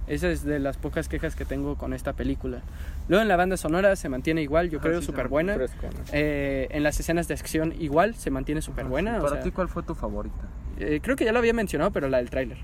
esa 0.07 0.29
es 0.29 0.43
de 0.43 0.59
las 0.59 0.77
pocas 0.77 1.07
quejas 1.07 1.35
que 1.35 1.45
tengo 1.45 1.75
con 1.75 1.93
esta 1.93 2.13
película. 2.13 2.61
Luego 3.07 3.21
en 3.21 3.27
la 3.27 3.35
banda 3.35 3.55
sonora 3.57 3.95
se 3.95 4.09
mantiene 4.09 4.41
igual, 4.41 4.69
yo 4.69 4.79
Ajá, 4.79 4.87
creo, 4.89 4.99
sí, 5.01 5.05
súper 5.07 5.27
buena. 5.27 5.55
Fresco, 5.55 5.87
¿no? 5.87 5.99
Eh, 6.11 6.67
en 6.71 6.83
las 6.83 6.99
escenas 6.99 7.27
de 7.27 7.33
acción 7.35 7.73
igual 7.79 8.15
se 8.15 8.29
mantiene 8.31 8.61
súper 8.61 8.85
buena. 8.85 9.17
o 9.19 9.21
Para 9.21 9.35
sea, 9.35 9.43
ti, 9.43 9.51
¿cuál 9.51 9.67
fue 9.69 9.83
tu 9.83 9.95
favorita? 9.95 10.47
eh, 10.79 10.99
creo 11.01 11.15
que 11.15 11.25
ya 11.25 11.31
lo 11.31 11.39
había 11.39 11.53
mencionado, 11.53 11.91
pero 11.91 12.09
la 12.09 12.17
del 12.17 12.29
tráiler. 12.29 12.57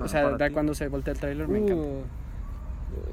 O 0.00 0.08
sea, 0.08 0.30
da 0.30 0.50
cuando 0.50 0.74
se 0.74 0.88
voltea 0.88 1.12
el 1.14 1.18
tráiler 1.20 1.48
me 1.48 1.58
encanta. 1.58 1.82
Uh, 1.82 2.02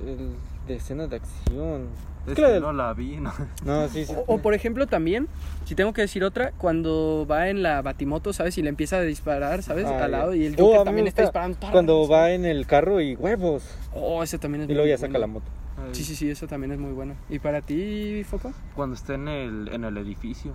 El 0.08 0.32
de 0.70 0.76
escena 0.76 1.08
de 1.08 1.16
acción. 1.18 1.88
Es 2.28 2.36
que 2.36 2.60
no 2.60 2.72
la 2.72 2.94
vi, 2.94 3.18
¿no? 3.18 3.34
No, 3.66 3.88
sí, 3.90 4.06
sí. 4.06 4.14
O, 4.16 4.36
o, 4.36 4.38
por 4.40 4.54
ejemplo 4.54 4.86
también, 4.86 5.28
si 5.66 5.74
tengo 5.74 5.94
que 5.94 6.02
decir 6.02 6.24
otra, 6.24 6.52
cuando 6.52 7.26
va 7.30 7.50
en 7.50 7.64
la 7.64 7.82
batimoto, 7.82 8.34
¿sabes? 8.34 8.58
Y 8.60 8.62
le 8.62 8.70
empieza 8.70 8.98
a 8.98 9.02
disparar, 9.02 9.64
¿sabes? 9.64 9.86
Ah, 9.88 10.06
Al 10.06 10.12
lado 10.12 10.36
y 10.36 10.46
el 10.46 10.56
Joker 10.56 10.80
mí 10.80 10.86
también 10.86 11.08
está 11.08 11.24
disparando. 11.24 11.58
Cuando 11.72 12.08
va 12.08 12.32
en 12.32 12.46
el 12.46 12.68
carro 12.68 13.02
y 13.02 13.16
huevos. 13.16 13.64
Oh, 13.94 14.22
ese 14.22 14.38
también 14.38 14.64
es 14.64 14.70
Y 14.70 14.74
luego 14.74 14.88
ya 14.88 14.98
saca 14.98 15.14
bueno. 15.14 15.20
la 15.20 15.28
moto. 15.28 15.46
Sí, 15.92 16.04
sí, 16.04 16.16
sí, 16.16 16.30
eso 16.30 16.46
también 16.46 16.72
es 16.74 16.78
muy 16.78 16.92
bueno. 16.92 17.16
¿Y 17.30 17.40
para 17.40 17.62
ti, 17.62 18.24
Foco? 18.26 18.54
Cuando 18.76 18.96
esté 18.96 19.16
en 19.16 19.28
el, 19.28 19.70
en 19.72 19.84
el 19.86 19.98
edificio. 19.98 20.54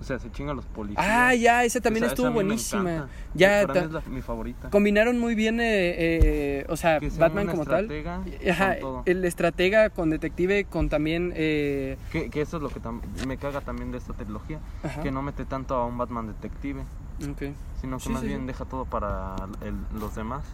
O 0.00 0.04
sea, 0.04 0.18
se 0.18 0.30
chingan 0.30 0.54
los 0.56 0.66
policías. 0.66 1.04
Ah, 1.08 1.34
ya, 1.34 1.64
esa 1.64 1.80
también 1.80 2.04
Esa- 2.04 2.12
esa 2.12 2.14
estuvo 2.14 2.26
a 2.26 2.30
mí 2.30 2.36
me 2.38 2.42
buenísima. 2.44 3.08
Ya, 3.34 3.62
Para 3.66 3.74
mí 3.74 3.80
ta- 3.92 3.98
es 3.98 4.04
la- 4.06 4.12
mi 4.14 4.20
favorita. 4.22 4.68
combinaron 4.70 5.18
muy 5.18 5.34
bien, 5.34 5.58
eh, 5.60 5.64
eh, 5.96 6.66
o 6.68 6.76
sea, 6.76 7.00
Que 7.00 7.08
Batman 7.10 7.46
como 7.46 7.64
tal. 7.64 7.88
Ajá, 8.50 8.72
con 8.72 8.80
todo. 8.80 9.02
el 9.06 9.24
estratega 9.24 9.88
con 9.90 10.10
detective, 10.10 10.64
con 10.64 10.88
también... 10.90 11.32
eh, 11.34 11.96
Que, 12.12 12.28
que 12.30 12.42
eso 12.42 12.58
es 12.58 12.62
lo 12.62 12.68
que 12.68 12.80
tam- 12.80 13.00
me 13.26 13.38
caga 13.38 13.62
también 13.62 13.90
de 13.90 13.98
esta 13.98 14.12
trilogía. 14.12 14.60
ajá, 14.82 15.02
Que 15.02 15.10
no 15.10 15.22
mete 15.22 15.44
tanto 15.46 15.74
a 15.74 15.86
un 15.86 15.96
Batman 15.96 16.26
detective, 16.26 16.82
ok. 17.22 17.54
sino 17.80 17.96
que 17.96 18.02
Sí, 18.04 18.10
más 18.10 18.20
sí, 18.20 18.26
bien 18.28 18.40
sí. 18.40 18.46
deja 18.48 18.64
todo 18.66 18.84
para 18.84 19.34
el- 19.62 19.98
los 19.98 20.14
demás. 20.14 20.44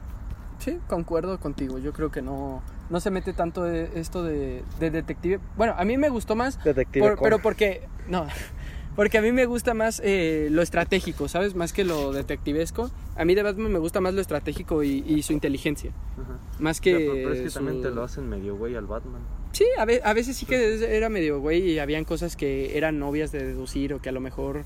Sí, 0.61 0.79
concuerdo 0.87 1.41
contigo. 1.41 1.79
Yo 1.79 1.93
creo 1.93 2.13
que 2.13 2.23
no, 2.23 2.63
no 2.89 3.01
se 3.01 3.11
mete 3.11 3.33
tanto 3.33 3.65
de- 3.65 3.91
esto 3.97 4.23
de, 4.23 4.63
de 4.79 4.91
detective. 4.93 5.41
Bueno, 5.57 5.75
a 5.77 5.85
mí 5.85 5.97
me 5.97 6.09
gustó 6.09 6.37
más, 6.37 6.63
Detective 6.63 7.09
por- 7.09 7.21
pero 7.21 7.41
porque... 7.41 7.89
No, 8.09 8.27
porque 8.97 9.19
a 9.19 9.23
mí 9.23 9.33
me 9.33 9.47
gusta 9.47 9.75
más 9.75 10.01
eh, 10.05 10.49
lo 10.51 10.63
estratégico, 10.63 11.29
¿sabes? 11.29 11.55
Más 11.55 11.73
que 11.73 11.85
lo 11.85 12.13
detectivesco. 12.13 12.91
A 13.17 13.25
mí 13.25 13.35
de 13.35 13.43
Batman 13.43 13.73
me 13.73 13.79
gusta 13.79 14.01
más 14.01 14.15
lo 14.15 14.21
estratégico 14.21 14.83
y, 14.83 15.05
y 15.07 15.23
su 15.23 15.33
inteligencia. 15.33 15.93
Ajá. 16.13 16.39
Más 16.59 16.81
que... 16.81 16.95
pero, 16.97 17.13
pero 17.13 17.33
es 17.35 17.41
que 17.43 17.51
también 17.51 17.83
te 17.83 17.91
lo 17.91 18.03
hacen 18.03 18.29
medio 18.29 18.57
güey 18.57 18.75
al 18.77 18.87
Batman. 18.87 19.23
Sí, 19.53 19.67
a, 19.79 19.85
ve- 19.85 20.01
a 20.03 20.15
veces 20.15 20.37
sí 20.37 20.47
que 20.47 20.97
era 20.97 21.11
medio 21.11 21.39
güey 21.41 21.73
y 21.73 21.79
habían 21.79 22.05
cosas 22.05 22.37
que 22.37 22.77
eran 22.79 23.03
obvias 23.03 23.33
de 23.33 23.45
deducir 23.47 23.93
o 23.93 24.01
que 24.01 24.09
a 24.09 24.13
lo 24.13 24.21
mejor 24.21 24.65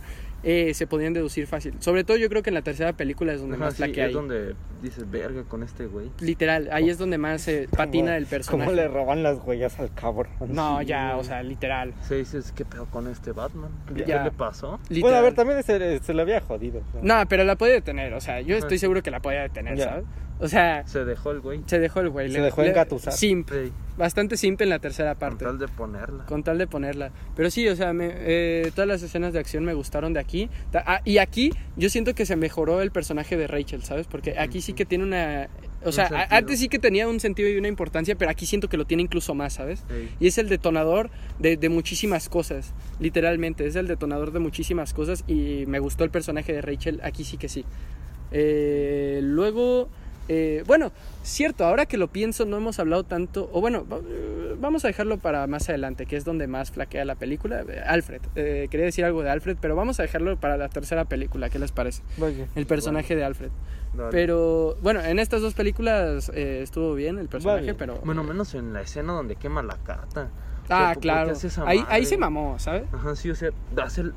eh, 0.48 0.74
se 0.74 0.86
podían 0.86 1.12
deducir 1.12 1.48
fácil. 1.48 1.74
Sobre 1.80 2.04
todo 2.04 2.16
yo 2.16 2.28
creo 2.28 2.40
que 2.40 2.50
en 2.50 2.54
la 2.54 2.62
tercera 2.62 2.92
película 2.92 3.32
es 3.32 3.40
donde 3.40 3.56
Ajá, 3.56 3.64
más 3.64 3.74
sí, 3.74 3.78
flaquea 3.82 4.04
es 4.04 4.08
ahí. 4.10 4.14
donde 4.14 4.54
dices, 4.80 5.10
verga 5.10 5.42
con 5.42 5.64
este 5.64 5.86
güey. 5.86 6.08
Literal, 6.20 6.68
ahí 6.70 6.88
es 6.88 6.98
donde 6.98 7.18
más 7.18 7.42
se 7.42 7.66
patina 7.68 8.16
el 8.16 8.24
¿Cómo 8.26 8.30
personaje. 8.30 8.72
le 8.74 8.86
roban 8.86 9.24
las 9.24 9.38
huellas 9.44 9.80
al 9.80 9.92
cabrón? 9.92 10.28
No, 10.48 10.78
Sí, 10.78 10.86
ya, 10.86 11.16
o 11.16 11.24
sea, 11.24 11.42
literal. 11.42 11.94
Se 12.02 12.14
dices, 12.14 12.52
¿qué 12.52 12.64
pedo 12.64 12.86
con 12.86 13.08
este 13.08 13.32
Batman? 13.32 13.70
¿Qué 13.92 14.04
Ya. 14.06 14.22
le 14.22 14.30
pasó? 14.30 14.78
literal. 14.88 15.00
Bueno, 15.02 15.16
a 15.16 15.20
ver, 15.22 15.34
también 15.34 15.62
se, 15.64 15.98
se 15.98 16.14
le 16.14 16.22
había 16.22 16.40
jodido. 16.40 16.80
No, 17.02 17.24
pero 17.28 17.42
la 17.42 17.56
puede 17.56 17.72
detener, 17.72 18.14
o 18.14 18.20
sea, 18.20 18.40
yo 18.40 18.54
Ajá, 18.54 18.58
estoy 18.58 18.78
sí. 18.78 18.82
seguro 18.82 19.02
que 19.02 19.10
la 19.10 19.18
puede 19.18 19.40
detener, 19.40 19.76
Ya. 19.76 19.84
¿sabes? 19.86 20.04
O 20.38 20.48
sea, 20.48 20.86
Se 20.86 21.04
dejó 21.04 21.30
el 21.30 21.40
güey. 21.40 21.62
se 21.66 21.78
dejó 21.78 22.00
el 22.00 22.10
güey. 22.10 22.30
Se 22.30 22.38
le- 22.38 22.44
dejó 22.44 22.62
le- 22.62 22.68
engatusar. 22.68 23.12
Simp, 23.14 23.48
Sí, 23.50 23.72
bastante 23.96 24.36
simp 24.36 24.60
en 24.60 24.68
la 24.68 24.78
tercera 24.78 25.12
con 25.14 25.18
parte. 25.20 25.44
tal 25.46 25.58
de 25.58 25.66
ponerla. 25.68 26.26
Con 26.26 26.42
tal 26.42 26.58
de 26.58 26.66
ponerla. 26.66 27.10
Pero 27.34 27.50
sí, 27.50 27.66
o 27.68 27.74
sea, 27.74 27.92
me- 27.94 28.10
eh, 28.12 28.70
todas 28.74 28.86
las 28.86 29.02
escenas 29.02 29.32
de 29.32 29.38
acción 29.38 29.64
me 29.64 29.72
gustaron 29.72 30.12
de 30.12 30.20
aquí. 30.20 30.50
Ta- 30.70 30.84
ah, 30.86 31.00
y 31.04 31.18
aquí 31.18 31.52
yo 31.76 31.88
siento 31.88 32.14
que 32.14 32.26
se 32.26 32.36
mejoró 32.36 32.82
el 32.82 32.90
personaje 32.90 33.36
de 33.38 33.46
Rachel, 33.46 33.82
¿sabes? 33.82 34.06
Porque 34.06 34.38
aquí 34.38 34.60
sí 34.60 34.74
que 34.74 34.84
tiene 34.84 35.04
una... 35.04 35.48
O 35.84 35.92
sea, 35.92 36.10
antes 36.30 36.58
sí 36.58 36.68
que 36.68 36.78
tenía 36.80 37.06
un 37.06 37.20
sentido 37.20 37.48
y 37.48 37.56
una 37.56 37.68
importancia, 37.68 38.16
pero 38.16 38.30
aquí 38.30 38.44
siento 38.44 38.68
que 38.68 38.76
lo 38.76 38.86
tiene 38.86 39.04
incluso 39.04 39.34
más, 39.34 39.52
¿sabes? 39.54 39.84
Y 40.18 40.26
es 40.26 40.36
el 40.36 40.48
detonador 40.48 41.10
de, 41.38 41.56
de 41.56 41.68
muchísimas 41.68 42.28
cosas, 42.28 42.74
literalmente. 42.98 43.66
Es 43.66 43.76
el 43.76 43.86
detonador 43.86 44.32
de 44.32 44.40
muchísimas 44.40 44.92
cosas 44.92 45.22
y 45.28 45.64
me 45.66 45.78
gustó 45.78 46.02
el 46.04 46.10
personaje 46.10 46.52
de 46.52 46.60
Rachel, 46.60 47.00
aquí 47.04 47.22
sí 47.24 47.36
que 47.38 47.48
sí. 47.48 47.64
Eh, 48.32 49.20
luego, 49.22 49.88
eh, 50.28 50.64
bueno, 50.66 50.92
cierto, 51.22 51.64
ahora 51.64 51.86
que 51.86 51.96
lo 51.96 52.08
pienso 52.08 52.44
no 52.44 52.56
hemos 52.56 52.78
hablado 52.78 53.04
tanto, 53.04 53.48
o 53.52 53.60
bueno, 53.60 53.86
eh, 54.08 54.56
vamos 54.58 54.84
a 54.84 54.88
dejarlo 54.88 55.18
para 55.18 55.46
más 55.46 55.68
adelante, 55.68 56.06
que 56.06 56.16
es 56.16 56.24
donde 56.24 56.46
más 56.46 56.70
flaquea 56.70 57.04
la 57.04 57.14
película. 57.14 57.62
Eh, 57.68 57.82
Alfred, 57.86 58.22
eh, 58.34 58.68
quería 58.70 58.86
decir 58.86 59.04
algo 59.04 59.22
de 59.22 59.30
Alfred, 59.30 59.56
pero 59.60 59.76
vamos 59.76 60.00
a 60.00 60.02
dejarlo 60.02 60.36
para 60.38 60.56
la 60.56 60.68
tercera 60.68 61.04
película, 61.04 61.50
¿qué 61.50 61.58
les 61.58 61.72
parece? 61.72 62.02
El 62.54 62.66
personaje 62.66 63.16
de 63.16 63.24
Alfred. 63.24 63.50
Dale. 63.96 64.10
Pero 64.10 64.76
bueno, 64.82 65.00
en 65.00 65.18
estas 65.18 65.40
dos 65.40 65.54
películas 65.54 66.30
eh, 66.34 66.60
estuvo 66.62 66.94
bien 66.94 67.18
el 67.18 67.28
personaje, 67.28 67.60
Vale. 67.60 67.74
pero... 67.74 68.00
Bueno, 68.04 68.24
menos 68.24 68.54
en 68.54 68.72
la 68.72 68.82
escena 68.82 69.12
donde 69.14 69.36
quema 69.36 69.62
la 69.62 69.76
carta. 70.66 70.74
O 70.74 70.78
sea, 70.78 70.86
Ah, 70.88 70.94
¿por 70.94 71.00
qué 71.02 71.08
claro. 71.64 71.86
Ahí, 71.88 72.04
se 72.04 72.18
mamó, 72.18 72.58
¿sabes? 72.58 72.84
Ajá, 72.92 73.14
sí, 73.16 73.30
o 73.30 73.34
sea, 73.34 73.50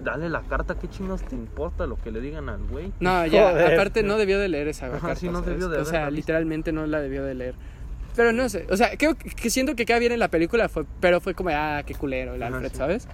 dale 0.02 0.30
la 0.30 0.41
carta, 0.41 0.76
¿qué 0.80 0.88
chingos 0.89 1.24
te 1.24 1.36
importa 1.36 1.86
lo 1.88 1.95
que 1.97 2.12
le 2.12 2.20
digan 2.22 2.50
al 2.50 2.64
güey? 2.66 2.91
No, 3.00 3.26
ya, 3.28 3.52
Joder. 3.52 3.74
aparte 3.74 4.04
no 4.04 4.18
debió 4.18 4.39
de 4.39 4.50
leer 4.50 4.68
esa 4.68 4.88
Ajá, 4.88 5.00
carta, 5.00 5.16
sí, 5.16 5.30
no 5.30 5.41
debió 5.41 5.70
de 5.70 5.80
O 5.80 5.86
sea, 5.86 6.10
literalmente 6.12 6.72
no 6.72 6.86
la 6.86 7.00
debió 7.02 7.24
de 7.24 7.36
leer. 7.36 7.56
Pero 8.16 8.34
no 8.34 8.50
sé, 8.50 8.66
o 8.70 8.76
sea, 8.76 8.97
creo 8.97 9.16
que 9.16 9.50
siento 9.50 9.76
que 9.76 9.86
queda 9.86 10.00
bien 10.00 10.12
en 10.12 10.20
la 10.20 10.28
película, 10.30 10.68
fue, 10.68 10.86
pero 11.00 11.22
fue 11.22 11.34
como, 11.36 11.52
ah, 11.54 11.84
qué 11.86 11.93
culero 11.95 12.34
el 12.34 12.43
Ajá, 12.43 12.56
Alfred, 12.56 12.72
sí. 12.72 12.78
¿sabes? 12.78 13.08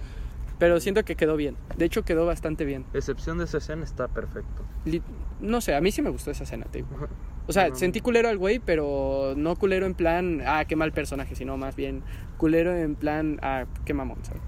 Pero 0.58 0.80
siento 0.80 1.04
que 1.04 1.16
quedó 1.16 1.36
bien. 1.36 1.54
De 1.76 1.84
hecho, 1.84 2.02
quedó 2.02 2.24
bastante 2.24 2.64
bien. 2.64 2.86
Excepción 2.94 3.36
de 3.36 3.44
esa 3.44 3.58
escena 3.58 3.84
está 3.84 4.08
perfecto. 4.08 4.64
Li- 4.86 5.02
no 5.38 5.60
sé, 5.60 5.74
a 5.74 5.82
mí 5.82 5.92
sí 5.92 6.00
me 6.00 6.08
gustó 6.08 6.30
esa 6.30 6.44
escena. 6.44 6.64
Ajá. 6.96 7.08
O 7.46 7.52
sea, 7.52 7.64
No, 7.64 7.70
no, 7.70 7.76
sentí 7.76 8.00
culero 8.00 8.30
al 8.30 8.38
güey, 8.38 8.58
pero 8.58 9.34
no 9.36 9.54
culero 9.56 9.84
en 9.84 9.94
plan, 9.94 10.42
ah, 10.46 10.64
qué 10.64 10.74
mal 10.74 10.92
personaje, 10.92 11.34
sino 11.34 11.58
más 11.58 11.76
bien 11.76 12.02
culero 12.36 12.74
en 12.76 12.94
plan, 12.94 13.38
ah, 13.42 13.64
qué 13.84 13.94
mamón, 13.94 14.18
¿sabes? 14.22 14.42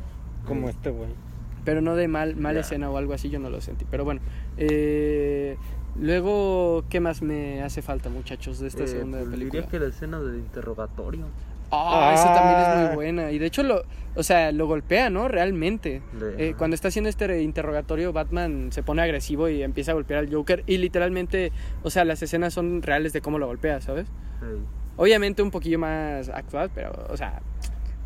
Como 0.47 0.69
este 0.69 0.91
güey. 0.91 1.11
pero 1.65 1.83
no 1.83 1.97
de 1.97 2.09
mal, 2.09 2.35
mala 2.37 2.55
Ya. 2.55 2.61
escena 2.61 2.91
o 2.91 2.97
algo 2.97 3.13
así, 3.13 3.29
yo 3.29 3.39
no 3.39 3.51
lo 3.51 3.61
sentí. 3.61 3.85
Pero 3.91 4.03
bueno, 4.05 4.23
eh, 4.57 5.57
luego, 6.01 6.85
¿qué 6.89 7.01
más 7.01 7.21
me 7.23 7.63
hace 7.63 7.83
falta, 7.83 8.09
muchachos, 8.09 8.59
de 8.59 8.69
esta 8.69 8.85
Eh, 8.85 8.89
segunda 8.89 9.19
pues, 9.19 9.31
película? 9.31 9.53
Diría 9.63 9.71
que 9.71 9.79
la 9.79 9.87
escena 9.89 10.19
del 10.21 10.37
interrogatorio. 10.37 11.27
Ah, 11.71 12.13
esa 12.15 12.33
también 12.33 12.59
es 12.61 12.67
Ah. 12.67 12.85
muy 12.87 12.95
buena. 12.95 13.31
Y 13.31 13.39
de 13.39 13.45
hecho, 13.45 13.63
lo, 13.63 13.83
o 14.15 14.23
sea, 14.23 14.51
lo 14.53 14.67
golpea, 14.67 15.11
¿no? 15.11 15.29
Realmente. 15.29 16.01
Eh, 16.39 16.55
cuando 16.57 16.75
está 16.75 16.89
haciendo 16.89 17.11
este 17.11 17.43
interrogatorio, 17.43 18.15
Batman 18.15 18.69
se 18.73 18.83
pone 18.83 19.03
agresivo 19.03 19.51
y 19.51 19.63
empieza 19.63 19.91
a 19.91 19.95
golpear 19.95 20.21
al 20.21 20.33
Joker. 20.35 20.65
Y 20.67 20.79
literalmente, 20.79 21.53
o 21.83 21.91
sea, 21.91 22.07
las 22.07 22.23
escenas 22.23 22.55
son 22.55 22.81
reales 22.81 23.13
de 23.13 23.21
cómo 23.21 23.39
lo 23.39 23.47
golpea, 23.47 23.83
¿sabes? 23.83 24.07
Obviamente 24.97 25.43
un 25.43 25.51
poquillo 25.51 25.79
más 25.79 26.31
actual, 26.31 26.71
pero, 26.75 26.93
o 27.11 27.17
sea, 27.19 27.43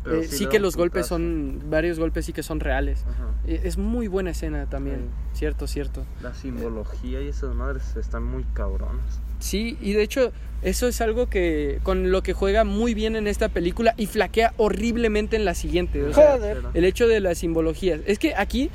pero 0.03 0.21
eh, 0.21 0.27
sí, 0.27 0.47
que 0.47 0.59
los 0.59 0.75
golpes 0.75 1.07
son, 1.07 1.61
varios 1.69 1.99
golpes 1.99 2.25
sí 2.25 2.33
que 2.33 2.43
son 2.43 2.59
reales. 2.59 3.05
Ajá. 3.07 3.29
Eh, 3.47 3.61
Es 3.63 3.77
muy 3.77 4.07
buena 4.07 4.31
escena 4.31 4.65
también, 4.69 5.09
cierto, 5.33 5.67
cierto. 5.67 6.05
La 6.21 6.33
simbología 6.33 7.21
y 7.21 7.27
esas 7.29 7.55
madres 7.55 7.95
están 7.95 8.23
muy 8.23 8.43
cabronas. 8.53 9.21
Sí, 9.39 9.77
y 9.81 9.93
de 9.93 10.03
hecho, 10.03 10.31
eso 10.61 10.87
es 10.87 11.01
algo 11.01 11.27
que 11.27 11.79
con 11.83 12.11
lo 12.11 12.23
que 12.23 12.33
juega 12.33 12.63
muy 12.63 12.93
bien 12.93 13.15
en 13.15 13.27
esta 13.27 13.49
película 13.49 13.93
y 13.97 14.05
flaquea 14.05 14.53
horriblemente 14.57 15.35
en 15.35 15.45
la 15.45 15.53
siguiente. 15.55 16.03
O 16.03 16.13
sea, 16.13 16.37
Joder. 16.37 16.63
el 16.73 16.85
hecho 16.85 17.07
de 17.07 17.19
las 17.19 17.37
simbologías. 17.37 18.01
Es 18.05 18.19
que 18.19 18.35
aquí 18.35 18.69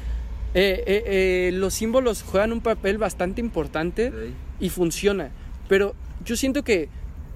eh, 0.55 1.51
los 1.55 1.75
símbolos 1.75 2.23
juegan 2.23 2.53
un 2.53 2.61
papel 2.61 2.99
bastante 2.99 3.41
importante 3.41 4.13
y 4.61 4.69
funciona. 4.71 5.31
Pero 5.69 5.95
yo 6.25 6.37
siento 6.37 6.63
que 6.65 6.89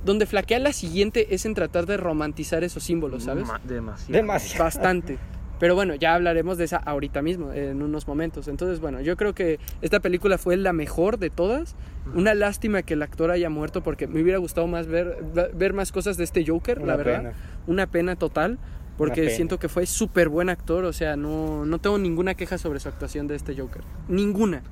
donde 0.05 0.26
flaquea 0.26 0.59
la 0.59 0.72
siguiente 0.72 1.34
es 1.34 1.46
en 1.46 1.55
tratar 1.55 1.86
de 1.86 1.96
romantizar 1.96 2.64
esos 2.64 2.82
símbolos, 2.82 3.24
¿sabes? 3.24 3.46
ma- 3.46 3.61
demasiado. 3.64 4.12
Demasiado. 4.12 4.64
Bastante. 4.64 5.18
Pero 5.61 5.76
bueno, 5.76 5.94
ya 5.94 6.14
hablaremos 6.16 6.59
de 6.59 6.64
esa 6.64 6.78
ahorita 6.78 7.22
mismo, 7.22 7.53
en 7.53 7.82
unos 7.82 8.09
momentos. 8.09 8.48
Entonces, 8.48 8.80
bueno, 8.80 9.00
yo 9.00 9.16
creo 9.16 9.32
que 9.32 9.61
esta 9.80 10.00
película 10.00 10.36
fue 10.36 10.57
la 10.57 10.72
mejor 10.72 11.18
de 11.20 11.30
todas. 11.30 11.76
Una 12.16 12.34
lástima 12.34 12.82
que 12.82 12.94
el 12.94 13.03
actor 13.03 13.30
haya 13.30 13.48
muerto 13.48 13.80
porque 13.80 14.09
me 14.09 14.20
hubiera 14.22 14.38
gustado 14.38 14.66
más 14.66 14.88
ver, 14.88 15.18
ver 15.55 15.72
más 15.72 15.92
cosas 15.92 16.16
de 16.16 16.24
este 16.24 16.44
Joker, 16.44 16.82
la 16.82 16.96
verdad. 16.96 17.16
pena. 17.18 17.32
Una 17.68 17.86
pena 17.86 18.16
total. 18.16 18.59
Porque 18.98 19.30
siento 19.30 19.59
que 19.59 19.68
fue 19.70 19.86
súper 19.86 20.28
buen 20.28 20.48
actor, 20.50 20.84
o 20.84 20.92
sea, 20.92 21.16
no, 21.16 21.64
no 21.64 21.78
tengo 21.80 21.96
ninguna 21.96 22.34
queja 22.34 22.59
sobre 22.59 22.78
su 22.78 22.88
actuación 22.88 23.26
de 23.26 23.36
este 23.36 23.57
Joker. 23.57 23.82
Ninguna. 24.07 24.62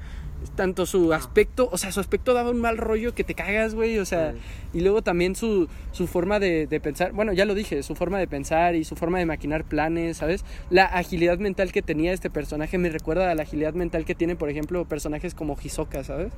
Tanto 0.57 0.87
su 0.87 1.13
aspecto, 1.13 1.69
o 1.71 1.77
sea, 1.77 1.93
su 1.93 2.01
aspecto 2.01 2.33
daba 2.33 2.51
un 2.51 2.61
mal 2.61 2.79
rollo 2.79 3.15
que 3.15 3.25
te 3.25 3.35
cagas, 3.35 3.75
güey, 3.75 3.99
o 3.99 4.05
sea, 4.07 4.33
Sí. 4.33 4.79
y 4.79 4.81
luego 4.81 5.03
también 5.03 5.35
su, 5.37 5.69
su 5.93 6.07
forma 6.07 6.39
de, 6.41 6.67
de 6.67 6.81
pensar, 6.81 7.13
bueno, 7.13 7.33
ya 7.35 7.45
lo 7.45 7.55
dije, 7.55 7.83
su 7.83 7.95
forma 7.95 8.19
de 8.19 8.27
pensar 8.27 8.75
y 8.75 8.85
su 8.85 8.97
forma 8.97 9.19
de 9.19 9.27
maquinar 9.27 9.65
planes, 9.65 10.17
¿sabes? 10.17 10.45
La 10.71 10.85
agilidad 10.87 11.39
mental 11.39 11.73
que 11.73 11.83
tenía 11.83 12.13
este 12.13 12.31
personaje 12.31 12.79
me 12.79 12.89
recuerda 12.89 13.31
a 13.31 13.35
la 13.35 13.43
agilidad 13.43 13.75
mental 13.75 14.05
que 14.07 14.15
tienen, 14.15 14.37
por 14.39 14.49
ejemplo, 14.49 14.85
personajes 14.87 15.35
como 15.35 15.57
Hisoka, 15.63 16.05
¿sabes? 16.05 16.33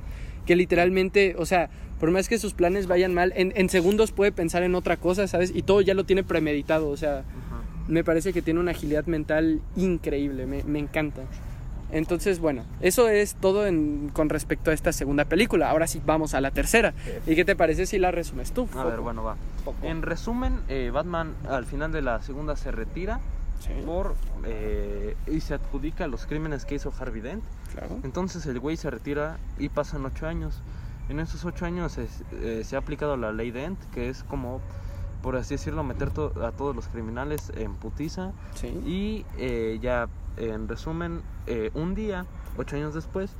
Que 0.45 0.55
literalmente, 0.57 1.35
o 1.37 1.45
sea, 1.45 1.69
por 1.99 2.11
más 2.11 2.27
que 2.27 2.37
sus 2.37 2.53
planes 2.53 2.87
vayan 2.87 3.13
mal, 3.13 3.31
en, 3.37 3.53
en 3.55 3.69
segundos 3.69 4.11
puede 4.11 4.33
pensar 4.33 4.63
en 4.63 4.75
otra 4.75 4.97
cosa, 4.97 5.27
¿sabes? 5.27 5.51
Y 5.55 5.61
todo 5.61 5.79
ya 5.81 5.93
lo 5.93 6.03
tiene 6.03 6.23
premeditado, 6.23 6.89
o 6.89 6.97
sea, 6.97 7.23
me 7.87 8.03
parece 8.03 8.33
que 8.33 8.41
tiene 8.41 8.59
una 8.59 8.71
agilidad 8.71 9.05
mental 9.05 9.61
increíble, 9.77 10.45
me, 10.45 10.61
me 10.63 10.79
encanta. 10.79 11.21
Entonces, 11.93 12.39
bueno, 12.39 12.63
eso 12.81 13.07
es 13.07 13.35
todo 13.35 13.67
en- 13.67 14.09
con 14.13 14.29
respecto 14.29 14.71
a 14.71 14.73
esta 14.73 14.91
segunda 14.91 15.25
película. 15.25 15.69
Ahora 15.69 15.85
sí, 15.87 16.01
vamos 16.05 16.33
a 16.33 16.41
la 16.41 16.49
tercera. 16.51 16.93
¿Y 17.27 17.35
qué 17.35 17.45
te 17.45 17.55
parece 17.55 17.85
si 17.85 17.99
la 17.99 18.09
resumes 18.11 18.51
tú? 18.51 18.67
A 18.75 18.83
ver, 18.83 18.99
bueno, 18.99 19.23
va. 19.23 19.35
En 19.83 20.01
resumen, 20.01 20.59
eh, 20.69 20.89
Batman 20.91 21.33
al 21.47 21.65
final 21.65 21.91
de 21.91 22.01
la 22.01 22.21
segunda 22.23 22.55
se 22.55 22.71
retira 22.71 23.19
Sí, 23.59 23.69
por 23.85 24.15
eh, 24.45 25.15
y 25.27 25.39
se 25.39 25.53
adjudica 25.53 26.07
los 26.07 26.25
crímenes 26.25 26.65
que 26.65 26.75
hizo 26.75 26.91
Harvey 26.99 27.21
Dent. 27.21 27.43
claro. 27.73 27.99
Entonces 28.03 28.45
el 28.47 28.59
güey 28.59 28.75
se 28.75 28.89
retira 28.89 29.37
y 29.57 29.69
pasan 29.69 30.03
ocho 30.05 30.27
años. 30.27 30.61
En 31.09 31.19
esos 31.19 31.45
ocho 31.45 31.65
años 31.65 31.97
es- 31.97 32.23
eh, 32.33 32.63
se 32.65 32.75
ha 32.75 32.79
aplicado 32.79 33.15
la 33.17 33.31
ley 33.31 33.51
Dent, 33.51 33.79
que 33.93 34.09
es 34.09 34.23
como 34.23 34.61
por 35.21 35.37
así 35.37 35.53
decirlo, 35.53 35.83
meter 35.85 36.09
to- 36.11 36.33
a 36.45 36.51
todos 36.51 36.75
los 36.75 36.89
criminales 36.89 37.53
en 37.55 37.75
putiza. 37.75 38.31
Sí. 38.55 38.67
Y 38.85 39.25
eh, 39.37 39.79
ya, 39.81 40.09
en 40.37 40.67
resumen, 40.67 41.21
eh, 41.47 41.71
un 41.73 41.95
día, 41.95 42.25
ocho 42.57 42.75
años 42.75 42.93
después, 42.93 43.31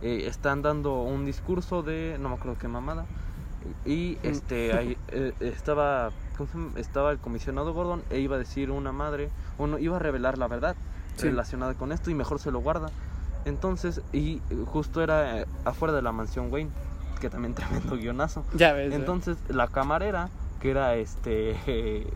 eh, 0.00 0.24
están 0.26 0.62
dando 0.62 1.02
un 1.02 1.24
discurso 1.24 1.82
de, 1.82 2.16
no 2.20 2.28
me 2.28 2.34
acuerdo 2.34 2.58
qué 2.58 2.68
mamada, 2.68 3.06
y 3.84 4.18
Mm. 4.22 4.26
este 4.26 4.72
ahí, 4.74 4.96
eh, 5.08 5.32
estaba, 5.40 6.10
estaba 6.76 7.12
el 7.12 7.18
comisionado 7.18 7.72
Gordon 7.72 8.02
e 8.10 8.18
iba 8.18 8.36
a 8.36 8.38
decir 8.38 8.70
una 8.70 8.92
madre, 8.92 9.30
o 9.58 9.66
no, 9.66 9.78
iba 9.78 9.96
a 9.96 10.00
revelar 10.00 10.38
la 10.38 10.48
verdad 10.48 10.76
Sí. 11.16 11.28
relacionada 11.28 11.74
con 11.74 11.92
esto 11.92 12.10
y 12.10 12.14
mejor 12.14 12.38
se 12.38 12.50
lo 12.50 12.60
guarda. 12.60 12.90
Entonces, 13.44 14.00
y 14.12 14.40
justo 14.66 15.02
era 15.02 15.40
eh, 15.40 15.46
afuera 15.64 15.92
de 15.94 16.00
la 16.02 16.10
mansión 16.12 16.50
Wayne, 16.52 16.70
que 17.20 17.28
también 17.28 17.54
tremendo 17.90 17.96
guionazo. 17.96 18.44
Ya 18.54 18.72
ves. 18.72 18.92
¿eh? 18.92 18.96
Entonces 18.96 19.36
la 19.48 19.68
camarera, 19.68 20.30
que 20.60 20.70
era 20.70 20.94
este 20.96 21.56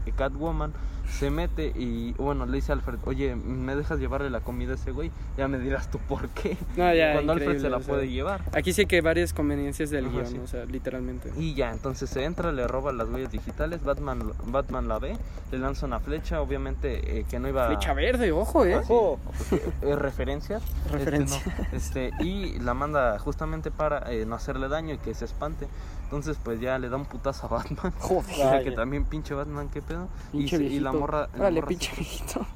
Catwoman, 0.16 0.72
se 1.09 1.30
mete 1.30 1.72
y 1.74 2.12
bueno, 2.14 2.46
le 2.46 2.57
dice 2.57 2.72
a 2.72 2.74
Alfred, 2.74 2.98
oye, 3.04 3.36
¿me 3.36 3.76
dejas 3.76 3.98
llevarle 3.98 4.30
la 4.30 4.40
comida 4.40 4.72
a 4.72 4.74
ese 4.74 4.90
güey? 4.90 5.11
Ya 5.36 5.48
me 5.48 5.59
dirás 5.59 5.90
tú 5.90 5.98
por 5.98 6.28
qué. 6.30 6.57
No, 6.76 6.92
ya, 6.94 7.14
Cuando 7.14 7.32
Alfred 7.32 7.61
se 7.61 7.70
la 7.70 7.78
o 7.78 7.80
sea, 7.80 7.94
puede 7.94 8.09
llevar. 8.09 8.42
Aquí 8.52 8.72
sí 8.72 8.86
que 8.86 8.96
hay 8.96 9.02
varias 9.02 9.32
conveniencias 9.32 9.90
del 9.90 10.07
Ajá, 10.07 10.14
guion, 10.14 10.26
sí. 10.26 10.38
o 10.38 10.46
sea, 10.46 10.64
literalmente. 10.64 11.32
Y 11.36 11.54
ya, 11.54 11.72
entonces 11.72 12.11
se 12.11 12.24
entra, 12.24 12.52
le 12.52 12.66
roba 12.66 12.92
las 12.92 13.09
huellas 13.09 13.30
digitales, 13.30 13.82
Batman, 13.82 14.32
Batman 14.46 14.88
la 14.88 14.98
ve, 14.98 15.16
le 15.50 15.59
lanza 15.59 15.86
una 15.86 16.00
flecha, 16.00 16.40
obviamente 16.40 17.20
eh, 17.20 17.24
que 17.28 17.38
no 17.38 17.48
iba... 17.48 17.66
Flecha 17.68 17.94
verde, 17.94 18.32
ojo, 18.32 18.64
¿eh? 18.64 18.80
Sí, 18.82 18.88
porque, 18.88 19.72
eh, 19.82 19.96
referencias. 19.96 20.62
Referencias. 20.90 21.46
Este, 21.72 22.11
no, 22.11 22.16
este, 22.16 22.24
y 22.24 22.59
la 22.59 22.74
manda 22.74 23.18
justamente 23.18 23.70
para 23.70 24.12
eh, 24.12 24.26
no 24.26 24.34
hacerle 24.34 24.68
daño 24.68 24.94
y 24.94 24.98
que 24.98 25.14
se 25.14 25.24
espante. 25.24 25.66
Entonces, 26.07 26.38
pues 26.42 26.61
ya 26.61 26.78
le 26.78 26.88
da 26.88 26.96
un 26.96 27.04
putazo 27.04 27.46
a 27.46 27.48
Batman. 27.50 27.92
Joder. 27.98 28.32
O 28.32 28.36
sea, 28.36 28.62
que 28.62 28.70
también 28.70 29.04
pinche 29.04 29.34
Batman, 29.34 29.68
qué 29.68 29.82
pedo. 29.82 30.09
Y, 30.32 30.48
se- 30.48 30.62
y 30.62 30.78
la 30.80 30.92
morra. 30.92 31.28
la 31.32 31.40
Órale, 31.40 31.57
morra 31.61 31.68
pinche 31.68 31.92
viejito. 31.96 32.46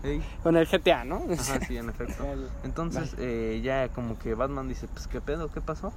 Con 0.42 0.56
el 0.56 0.66
GTA, 0.66 1.04
¿no? 1.04 1.24
Ajá, 1.32 1.60
sí, 1.66 1.76
en 1.76 1.88
efecto. 1.90 2.24
Entonces, 2.64 3.14
eh, 3.18 3.60
ya 3.62 3.88
como 3.88 4.18
que 4.18 4.34
Batman 4.34 4.68
dice, 4.68 4.86
pues 4.88 5.06
qué 5.08 5.20
pedo, 5.20 5.50
qué 5.50 5.60
pasó. 5.60 5.92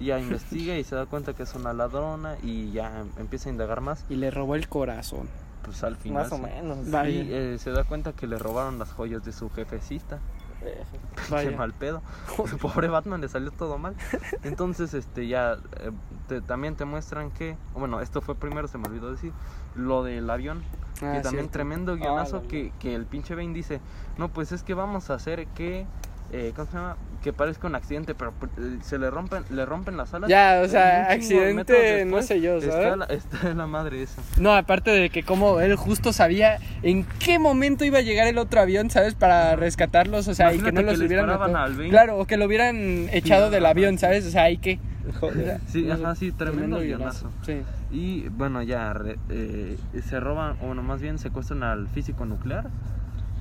Y 0.00 0.06
ya 0.06 0.18
investiga 0.18 0.76
y 0.76 0.82
se 0.82 0.96
da 0.96 1.06
cuenta 1.06 1.34
que 1.34 1.44
es 1.44 1.54
una 1.54 1.72
ladrona 1.72 2.36
y 2.42 2.72
ya 2.72 3.00
em- 3.00 3.10
empieza 3.18 3.48
a 3.48 3.52
indagar 3.52 3.80
más. 3.80 4.04
Y 4.08 4.16
le 4.16 4.30
robó 4.30 4.54
el 4.56 4.68
corazón. 4.68 5.28
Pues 5.64 5.84
al 5.84 5.96
final. 5.96 6.24
Más 6.24 6.32
o 6.32 6.36
sí. 6.36 6.42
menos. 6.42 6.78
Y 7.08 7.28
eh, 7.32 7.56
se 7.58 7.70
da 7.70 7.84
cuenta 7.84 8.12
que 8.12 8.26
le 8.26 8.38
robaron 8.38 8.78
las 8.78 8.90
joyas 8.92 9.24
de 9.24 9.32
su 9.32 9.50
jefecita. 9.50 10.18
Vaya. 11.30 11.50
Qué 11.50 11.56
mal 11.56 11.72
pedo. 11.72 12.02
Pobre 12.60 12.88
Batman 12.88 13.20
le 13.20 13.28
salió 13.28 13.50
todo 13.50 13.78
mal. 13.78 13.94
Entonces, 14.42 14.94
este 14.94 15.26
ya 15.26 15.58
eh, 15.80 15.90
te- 16.28 16.40
también 16.40 16.74
te 16.76 16.84
muestran 16.84 17.30
que, 17.30 17.56
bueno, 17.74 18.00
esto 18.00 18.20
fue 18.20 18.34
primero, 18.34 18.68
se 18.68 18.78
me 18.78 18.88
olvidó 18.88 19.10
decir, 19.10 19.32
lo 19.74 20.02
del 20.02 20.28
avión. 20.30 20.62
Ah, 20.96 21.14
que 21.14 21.20
también 21.20 21.22
cierto. 21.30 21.50
tremendo 21.50 21.96
guionazo 21.96 22.42
Ah, 22.44 22.48
que, 22.48 22.72
que 22.78 22.94
el 22.94 23.04
pinche 23.06 23.34
Bane 23.34 23.52
dice, 23.52 23.80
no, 24.16 24.28
pues 24.28 24.52
es 24.52 24.62
que 24.62 24.74
vamos 24.74 25.10
a 25.10 25.14
hacer 25.14 25.46
que, 25.48 25.86
eh, 26.36 26.52
¿cómo 26.54 26.66
se 26.70 26.76
llama? 26.76 26.96
Que 27.22 27.32
parezca 27.32 27.66
un 27.68 27.74
accidente, 27.74 28.14
pero 28.14 28.34
eh, 28.58 28.78
se 28.82 28.98
le 28.98 29.08
rompen, 29.08 29.44
le 29.50 29.64
rompen 29.64 29.96
las 29.96 30.12
alas. 30.12 30.28
Ya, 30.28 30.60
o 30.62 30.68
sea, 30.68 31.10
accidente, 31.10 32.04
no 32.04 32.20
sé 32.22 32.40
yo, 32.40 32.56
Está 32.58 32.72
¿sabes? 32.72 32.96
la, 32.98 33.04
está 33.06 33.54
la 33.54 33.66
madre 33.66 34.02
esa. 34.02 34.20
No, 34.38 34.52
aparte 34.54 34.90
de 34.90 35.08
que 35.10 35.22
como 35.22 35.60
él 35.60 35.74
justo 35.76 36.12
sabía 36.12 36.58
en 36.82 37.04
qué 37.20 37.38
momento 37.38 37.84
iba 37.84 37.98
a 37.98 38.02
llegar 38.02 38.26
el 38.26 38.36
otro 38.38 38.60
avión, 38.60 38.90
¿sabes? 38.90 39.14
Para 39.14 39.56
rescatarlos, 39.56 40.28
o 40.28 40.34
sea, 40.34 40.52
y 40.52 40.58
que 40.60 40.72
no 40.72 40.82
los 40.82 40.98
que 40.98 41.06
hubieran... 41.06 41.28
Claro, 41.88 42.18
o 42.18 42.26
que 42.26 42.36
lo 42.36 42.46
hubieran 42.46 43.08
echado 43.12 43.48
del 43.50 43.64
avión, 43.64 43.96
¿sabes? 43.98 44.26
O 44.26 44.30
sea, 44.30 44.50
¿y 44.50 44.58
qué? 44.58 44.78
Joder. 45.20 45.60
Sí, 45.68 45.82
No 45.82 45.94
ajá, 45.94 46.14
sí, 46.14 46.32
tremendo 46.32 46.80
guionazo. 46.80 47.30
Sí. 47.46 47.62
Y 47.90 48.28
bueno, 48.30 48.62
ya 48.62 48.92
re- 48.92 49.18
eh, 49.28 49.76
se 50.02 50.18
roban, 50.18 50.56
o 50.62 50.66
bueno, 50.66 50.82
más 50.82 51.00
bien 51.00 51.18
secuestran 51.18 51.62
al 51.62 51.88
físico 51.88 52.24
nuclear 52.24 52.64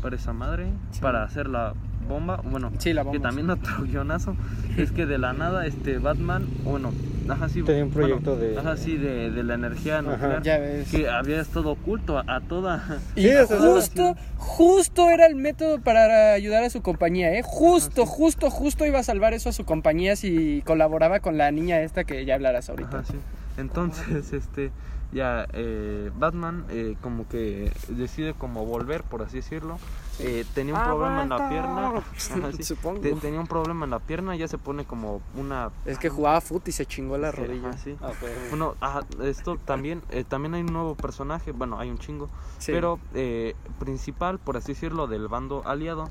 para 0.03 0.15
esa 0.17 0.33
madre, 0.33 0.67
Sí. 0.91 0.99
para 1.01 1.23
hacer 1.23 1.47
la 1.47 1.73
bomba. 2.07 2.41
Bueno, 2.43 2.71
Sí, 2.77 2.91
la 2.93 3.03
bomba, 3.03 3.17
que 3.17 3.23
también 3.23 3.49
otro 3.49 3.81
guionazo 3.83 4.35
es 4.77 4.91
que 4.91 5.05
de 5.05 5.17
la 5.17 5.31
nada 5.33 5.65
este 5.65 5.97
Batman, 5.97 6.45
bueno, 6.65 6.91
ajá, 7.29 7.47
sí, 7.47 7.63
Tenía 7.63 7.85
un 7.85 7.91
proyecto 7.91 8.35
bueno, 8.35 8.53
de- 8.53 8.59
Ajá, 8.59 8.75
sí, 8.75 8.97
de, 8.97 9.31
de 9.31 9.43
la 9.43 9.53
energía 9.53 10.01
nuclear. 10.01 10.43
Ya 10.43 10.57
ves. 10.57 10.91
Que 10.91 11.09
había 11.09 11.39
estado 11.39 11.71
oculto 11.71 12.17
a, 12.19 12.25
a 12.27 12.41
toda. 12.41 12.83
Y 13.15 13.21
Sí, 13.23 13.29
justo, 13.47 14.15
justo 14.35 15.09
era 15.09 15.25
el 15.25 15.35
método 15.35 15.79
para 15.79 16.33
ayudar 16.33 16.63
a 16.65 16.69
su 16.69 16.81
compañía, 16.81 17.31
¿eh? 17.33 17.41
Justo, 17.41 18.03
Ajá, 18.03 18.11
sí. 18.11 18.17
justo, 18.17 18.49
justo 18.51 18.85
iba 18.85 18.99
a 18.99 19.03
salvar 19.03 19.33
eso 19.33 19.47
a 19.47 19.53
su 19.53 19.63
compañía 19.63 20.17
si 20.17 20.61
colaboraba 20.65 21.21
con 21.21 21.37
la 21.37 21.49
niña 21.51 21.79
esta 21.79 22.03
que 22.03 22.25
ya 22.25 22.35
hablarás 22.35 22.69
ahorita. 22.69 22.99
Ajá, 22.99 23.05
sí. 23.09 23.17
Entonces, 23.57 24.33
este, 24.33 24.71
ya 25.13 25.47
eh, 25.53 26.11
Batman 26.17 26.65
eh, 26.69 26.95
como 27.01 27.27
que 27.27 27.71
decide 27.87 28.33
como 28.33 28.65
volver, 28.65 29.03
por 29.03 29.21
así 29.21 29.37
decirlo. 29.37 29.77
Eh, 30.19 30.45
tenía 30.53 30.75
un 30.75 30.83
problema 30.83 31.23
en 31.23 31.29
la 31.29 31.49
pierna. 31.49 31.87
Ajá, 31.97 32.51
sí. 32.55 32.63
Supongo. 32.63 32.99
Te- 33.01 33.13
tenía 33.15 33.39
un 33.39 33.47
problema 33.47 33.85
en 33.85 33.91
la 33.91 33.99
pierna, 33.99 34.35
ya 34.35 34.47
se 34.47 34.57
pone 34.57 34.85
como 34.85 35.21
una. 35.35 35.71
Es 35.85 35.97
que 35.97 36.09
jugaba 36.09 36.39
fut 36.41 36.67
y 36.67 36.71
se 36.71 36.85
chingó 36.85 37.17
la 37.17 37.29
Ajá, 37.29 37.37
rodilla. 37.41 37.73
sí. 37.77 37.95
Ah, 38.01 38.11
pues, 38.19 38.31
Bueno, 38.49 38.75
ajá, 38.79 39.01
esto 39.23 39.57
también, 39.57 40.01
eh, 40.09 40.23
también 40.23 40.53
hay 40.53 40.61
un 40.61 40.73
nuevo 40.73 40.95
personaje, 40.95 41.51
bueno, 41.51 41.79
hay 41.79 41.89
un 41.89 41.97
chingo, 41.97 42.29
Sí. 42.59 42.71
pero 42.71 42.99
eh, 43.15 43.55
principal, 43.79 44.37
por 44.39 44.57
así 44.57 44.73
decirlo, 44.73 45.07
del 45.07 45.27
bando 45.27 45.63
aliado, 45.65 46.09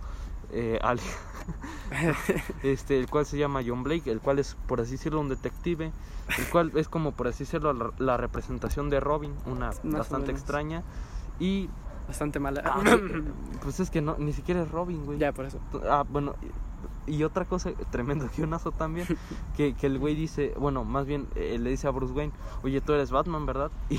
eh, 0.50 0.78
ali- 0.82 1.00
este, 2.62 2.98
el 2.98 3.08
cual 3.08 3.26
se 3.26 3.36
llama 3.38 3.60
John 3.66 3.82
Blake, 3.82 4.10
el 4.10 4.20
cual 4.20 4.38
es, 4.38 4.56
por 4.66 4.80
así 4.80 4.92
decirlo, 4.92 5.20
un 5.20 5.28
detective, 5.28 5.92
el 6.38 6.46
cual 6.50 6.72
es 6.76 6.88
como, 6.88 7.12
por 7.12 7.28
así 7.28 7.44
decirlo, 7.44 7.72
la, 7.72 7.90
la 7.98 8.16
representación 8.16 8.90
de 8.90 9.00
Robin, 9.00 9.34
una 9.46 9.70
o 9.70 9.74
bastante 9.84 10.30
extraña, 10.32 10.82
y 11.40 11.68
Bastante 12.08 12.40
mala. 12.40 12.62
ah, 12.64 12.82
pues 13.62 13.78
es 13.80 13.90
que 13.90 14.00
no, 14.02 14.16
ni 14.18 14.32
siquiera 14.32 14.62
es 14.62 14.70
Robin, 14.70 15.04
güey. 15.04 15.18
ya, 15.18 15.32
por 15.32 15.44
eso. 15.46 15.58
Ah, 15.88 16.04
bueno, 16.08 16.34
y, 17.06 17.14
y 17.14 17.24
otra 17.24 17.44
cosa, 17.44 17.70
tremendo 17.90 18.28
guionazo 18.36 18.72
también, 18.72 19.06
que, 19.56 19.74
que 19.74 19.86
el 19.86 19.98
güey 20.00 20.14
dice, 20.16 20.52
bueno, 20.58 20.84
más 20.84 21.06
bien 21.06 21.28
eh, 21.36 21.58
le 21.60 21.70
dice 21.70 21.86
a 21.86 21.90
Bruce 21.90 22.12
Wayne, 22.12 22.32
oye, 22.64 22.80
tú 22.80 22.92
eres 22.92 23.10
Batman, 23.12 23.46
¿verdad? 23.46 23.70
Y, 23.90 23.98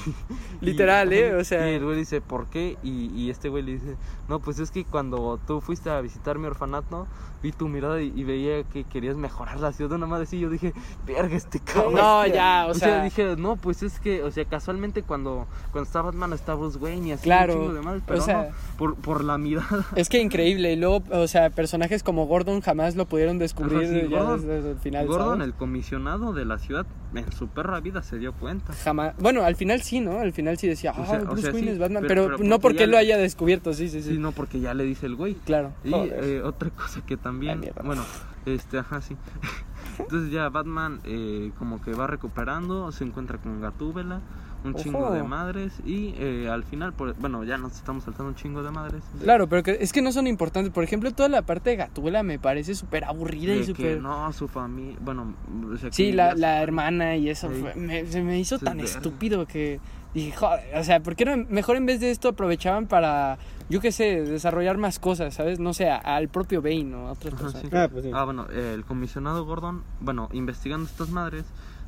Literal, 0.62 1.14
y- 1.14 1.18
¿eh? 1.18 1.36
O 1.36 1.44
sea- 1.46 1.70
Y 1.72 1.76
el 1.76 1.84
güey 1.86 1.96
dice, 1.98 2.20
¿por 2.22 2.48
qué? 2.48 2.78
Y, 2.84 3.08
y 3.16 3.30
este 3.30 3.48
güey 3.50 3.64
le 3.64 3.74
dice, 3.74 3.96
no, 4.28 4.40
pues 4.40 4.60
es 4.60 4.70
que 4.70 4.84
cuando 4.86 5.40
tú 5.48 5.62
fuiste 5.62 5.90
a 5.90 6.00
visitar 6.02 6.38
mi 6.38 6.48
orfanato, 6.48 7.08
vi 7.44 7.52
tu 7.52 7.68
mirada 7.68 8.02
y, 8.02 8.12
y 8.16 8.24
veía 8.24 8.64
que 8.64 8.86
querías 8.86 9.16
mejorar 9.18 9.60
la 9.60 9.72
ciudad, 9.74 9.92
una 9.98 10.08
madre 10.08 10.24
así, 10.24 10.40
yo 10.40 10.50
dije, 10.50 10.74
verga, 11.06 11.36
este 11.36 11.60
cabrón. 11.60 11.94
No, 11.96 12.26
ya, 12.26 12.66
o 12.68 12.72
O 12.72 12.74
sea, 12.74 12.88
sea. 12.88 13.04
dije, 13.04 13.36
no, 13.38 13.58
pues 13.58 13.84
es 13.84 14.00
que, 14.00 14.24
o 14.24 14.32
sea, 14.32 14.46
casualmente 14.46 15.04
cuando, 15.04 15.46
cuando 15.72 15.86
está 15.86 16.02
Batman 16.02 16.34
está 16.34 16.56
Bruce 16.56 16.80
Wayne 16.80 17.10
y 17.10 17.12
así 17.12 17.24
Claro, 17.26 17.54
un 17.56 17.60
chingo 17.62 17.74
de 17.74 17.82
madres, 17.82 18.02
o 18.04 18.06
pero 18.08 18.22
sea- 18.22 18.44
no, 18.44 18.78
por, 18.78 18.96
por 18.96 19.24
la 19.24 19.38
mirada. 19.38 19.86
Es 19.96 20.08
que 20.10 20.20
increíble. 20.22 20.72
Y 20.74 20.76
luego, 20.78 21.04
o 21.12 21.28
sea, 21.28 21.50
personajes 21.50 22.02
como 22.02 22.26
Gordon 22.28 22.62
jamás 22.62 22.96
lo 22.96 23.06
pudieron 23.06 23.38
descubrir 23.38 23.80
Ajá, 23.80 23.88
sí, 23.88 24.08
ya 24.10 24.18
Gordon- 24.24 24.40
desde, 24.42 24.54
desde 24.56 24.72
el 24.72 24.78
final. 24.80 25.08
Gordon, 25.08 25.28
¿sabes? 25.40 25.46
el 25.48 25.54
comisionado 25.54 26.32
de 26.34 26.46
la 26.46 26.58
ciudad, 26.60 26.86
en 27.14 27.32
su 27.34 27.48
perra 27.50 27.80
vida 27.82 28.02
se 28.04 28.18
dio 28.18 28.32
cuenta. 28.34 28.72
Jamás. 28.74 29.14
Bueno, 29.20 29.44
al 29.44 29.56
final 29.58 29.82
sí, 29.82 30.00
¿no? 30.00 30.20
Al 30.20 30.32
final 30.34 30.58
sí 30.58 30.68
decía, 30.68 30.94
O 30.98 31.02
ah, 31.02 31.06
sea- 31.06 31.20
o 31.22 31.26
Bruce 31.26 31.42
sea, 31.42 31.52
Wayne 31.52 31.68
sí, 31.68 31.74
es 31.74 31.80
Batman. 31.80 32.04
pero- 32.08 32.24
Pero, 32.24 32.38
pero 32.38 32.50
no 32.50 32.60
porque 32.60 32.74
porque 32.74 32.84
él 32.86 32.92
lo 32.92 32.98
haya 32.98 33.18
descubierto, 33.18 33.74
sí, 33.74 33.90
sí, 33.90 34.02
sí. 34.02 34.12
Sí, 34.14 34.18
no, 34.18 34.32
porque 34.32 34.60
ya 34.62 34.74
le 34.74 34.84
dice 34.86 35.06
el 35.06 35.16
güey. 35.16 35.34
Claro. 35.46 35.74
Y 35.84 35.94
eh, 35.94 36.42
otra 36.44 36.70
cosa 36.70 37.02
que 37.06 37.18
Ay, 37.18 37.20
también, 37.34 37.60
mierda. 37.60 37.82
bueno, 37.84 38.04
este, 38.46 38.78
ajá, 38.80 39.02
sí. 39.02 39.16
Entonces 40.00 40.32
ya 40.32 40.50
Batman 40.50 41.00
eh, 41.04 41.52
como 41.60 41.82
que 41.82 41.94
va 41.94 42.08
recuperando, 42.08 42.92
se 42.92 43.04
encuentra 43.04 43.38
con 43.38 43.62
Gatúbela, 43.62 44.22
un 44.64 44.74
Ojo. 44.74 44.82
chingo 44.82 45.12
de 45.12 45.24
madres 45.24 45.74
y 45.86 46.14
eh, 46.18 46.48
al 46.50 46.64
final, 46.64 46.94
por- 46.94 47.14
bueno, 47.18 47.44
ya 47.44 47.58
nos 47.58 47.74
estamos 47.74 48.06
saltando 48.06 48.30
un 48.30 48.36
chingo 48.36 48.64
de 48.64 48.72
madres. 48.72 49.04
Claro, 49.22 49.48
pero 49.50 49.62
que- 49.62 49.78
es 49.82 49.92
que 49.92 50.02
no 50.02 50.12
son 50.14 50.26
importantes. 50.26 50.72
Por 50.72 50.86
ejemplo, 50.86 51.12
toda 51.12 51.28
la 51.28 51.42
parte 51.42 51.72
de 51.72 51.76
Gatúbela 51.76 52.24
me 52.24 52.40
parece 52.40 52.74
súper 52.74 53.04
aburrida 53.04 53.54
y 53.54 53.60
De 53.60 53.66
que 53.66 53.74
súper... 53.74 54.02
no, 54.02 54.32
su 54.32 54.48
familia, 54.48 54.98
bueno, 55.02 55.34
o 55.72 55.78
sea, 55.78 55.92
Sí, 55.92 56.14
la, 56.14 56.34
la 56.34 56.62
hermana 56.64 57.18
y 57.18 57.30
eso 57.30 57.50
Sí. 57.52 57.60
fue- 57.60 57.76
me- 57.76 58.06
se 58.06 58.24
me 58.24 58.40
hizo 58.40 58.58
tan 58.58 58.80
estúpido 58.80 59.46
que 59.46 59.82
dije, 60.14 60.32
joder, 60.38 60.60
o 60.78 60.84
sea, 60.84 61.00
¿por 61.02 61.16
qué 61.16 61.26
no 61.26 61.38
mejor 61.50 61.76
en 61.78 61.86
vez 61.86 62.00
de 62.00 62.12
esto 62.12 62.30
aprovechaban 62.30 62.88
para, 62.88 63.38
yo 63.70 63.80
qué 63.82 63.92
sé, 63.92 64.22
desarrollar 64.24 64.78
más 64.78 65.00
cosas, 65.00 65.34
¿sabes? 65.34 65.60
No 65.60 65.74
sé, 65.74 65.90
a- 65.90 65.98
al 65.98 66.30
propio 66.30 66.62
Bane 66.62 66.94
o 66.96 67.08
a 67.08 67.12
otras 67.14 67.34
Ajá, 67.34 67.44
personas. 67.44 67.62
sí. 67.70 67.76
Ah, 67.76 67.88
pues 67.92 68.04
sí. 68.06 68.12
Ah, 68.14 68.24
bueno, 68.26 68.48
el 68.48 68.84
comisionado 68.86 69.46
Gordon, 69.46 69.84
bueno, 70.02 70.30
investigando 70.34 70.86
estas 70.90 71.10
madres 71.10 71.46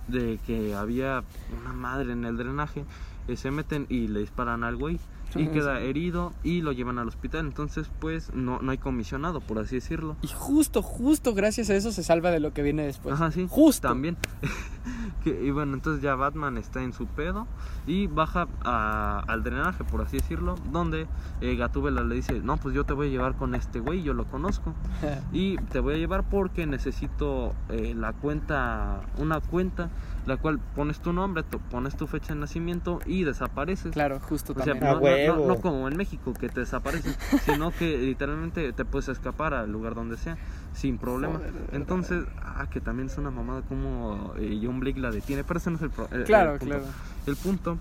de 0.08 0.40
que 0.46 0.74
había 0.76 1.24
una 1.62 1.74
madre 1.74 2.14
en 2.14 2.26
el 2.26 2.38
drenaje, 2.38 2.86
eh, 3.28 3.36
se 3.38 3.50
meten 3.52 3.88
y 3.90 4.08
le 4.08 4.20
disparan 4.20 4.64
al 4.64 4.76
güey 4.76 5.00
y 5.36 5.46
Sí. 5.46 5.48
queda 5.48 5.82
herido 5.82 6.32
y 6.44 6.62
lo 6.62 6.72
llevan 6.72 7.00
al 7.00 7.08
hospital. 7.08 7.46
Entonces, 7.48 7.90
pues, 8.00 8.32
no, 8.34 8.60
no 8.62 8.72
hay 8.72 8.78
comisionado, 8.78 9.42
por 9.42 9.58
así 9.60 9.76
decirlo. 9.76 10.16
Y 10.22 10.28
justo, 10.28 10.82
justo 10.84 11.34
gracias 11.34 11.70
a 11.72 11.76
eso 11.76 11.92
se 11.92 12.04
salva 12.04 12.30
de 12.32 12.40
lo 12.40 12.54
que 12.54 12.62
viene 12.62 12.84
después. 12.86 13.16
Ajá, 13.16 13.32
sí. 13.32 13.48
Justo. 13.50 13.88
También. 13.88 14.16
Y 15.30 15.52
bueno, 15.52 15.74
entonces 15.74 16.02
ya 16.02 16.16
Batman 16.16 16.58
está 16.58 16.82
en 16.84 16.94
su 16.94 17.08
pedo 17.08 17.48
y 17.88 18.08
baja 18.08 18.48
a- 18.64 19.24
al 19.28 19.44
drenaje, 19.44 19.84
por 19.84 20.02
así 20.02 20.18
decirlo, 20.18 20.56
donde 20.72 21.08
eh, 21.42 21.56
Gatúbela 21.56 22.04
le 22.04 22.16
dice, 22.16 22.40
no, 22.42 22.58
pues 22.58 22.76
yo 22.76 22.84
te 22.84 22.94
voy 22.94 23.08
a 23.08 23.10
llevar 23.12 23.36
con 23.36 23.56
este 23.56 23.80
güey, 23.80 24.04
yo 24.04 24.14
lo 24.14 24.26
conozco. 24.26 24.74
Y 25.34 25.58
te 25.58 25.80
voy 25.80 25.96
a 25.96 25.98
llevar 25.98 26.24
porque 26.30 26.66
necesito 26.66 27.54
eh, 27.70 27.94
la 27.96 28.14
cuenta, 28.14 29.02
una 29.18 29.40
cuenta, 29.42 29.90
la 30.26 30.38
cual 30.38 30.60
pones 30.76 31.00
tu 31.00 31.14
nombre, 31.14 31.44
tu- 31.44 31.60
pones 31.60 31.96
tu 31.96 32.08
fecha 32.08 32.34
de 32.34 32.40
nacimiento 32.40 33.00
y 33.06 33.24
desapareces. 33.24 33.92
Claro, 33.92 34.20
justo 34.20 34.54
O 34.54 34.56
también. 34.56 34.80
No- 35.28 35.46
no 35.48 35.56
como 35.62 35.88
en 35.88 35.98
México 35.98 36.34
que 36.34 36.50
te 36.50 36.62
desapareces, 36.62 37.18
sino 37.46 37.72
que 37.72 37.98
literalmente 37.98 38.72
te 38.74 38.86
puedes 38.86 39.10
escapar 39.10 39.54
al 39.54 39.72
lugar 39.72 39.94
donde 39.96 40.18
sea 40.18 40.38
sin 40.76 40.98
problema. 41.00 41.40
Entonces, 41.72 42.26
ah, 42.44 42.68
que 42.70 42.82
también 42.82 43.08
es 43.08 43.18
una 43.18 43.32
mamada 43.32 43.62
como 43.64 44.34
eh, 44.38 44.60
John 44.62 44.80
Blake 44.80 45.00
la 45.00 45.10
detiene, 45.10 45.44
pero 45.44 45.58
ese 45.58 45.72
no 45.72 45.78
es 45.78 45.82
el, 45.84 45.90
pro- 45.90 46.10
el- 46.12 46.20
el 46.20 46.26
Claro, 46.26 46.52
punto. 46.60 46.66
claro. 46.66 46.84
El 47.26 47.36
punto 47.38 47.78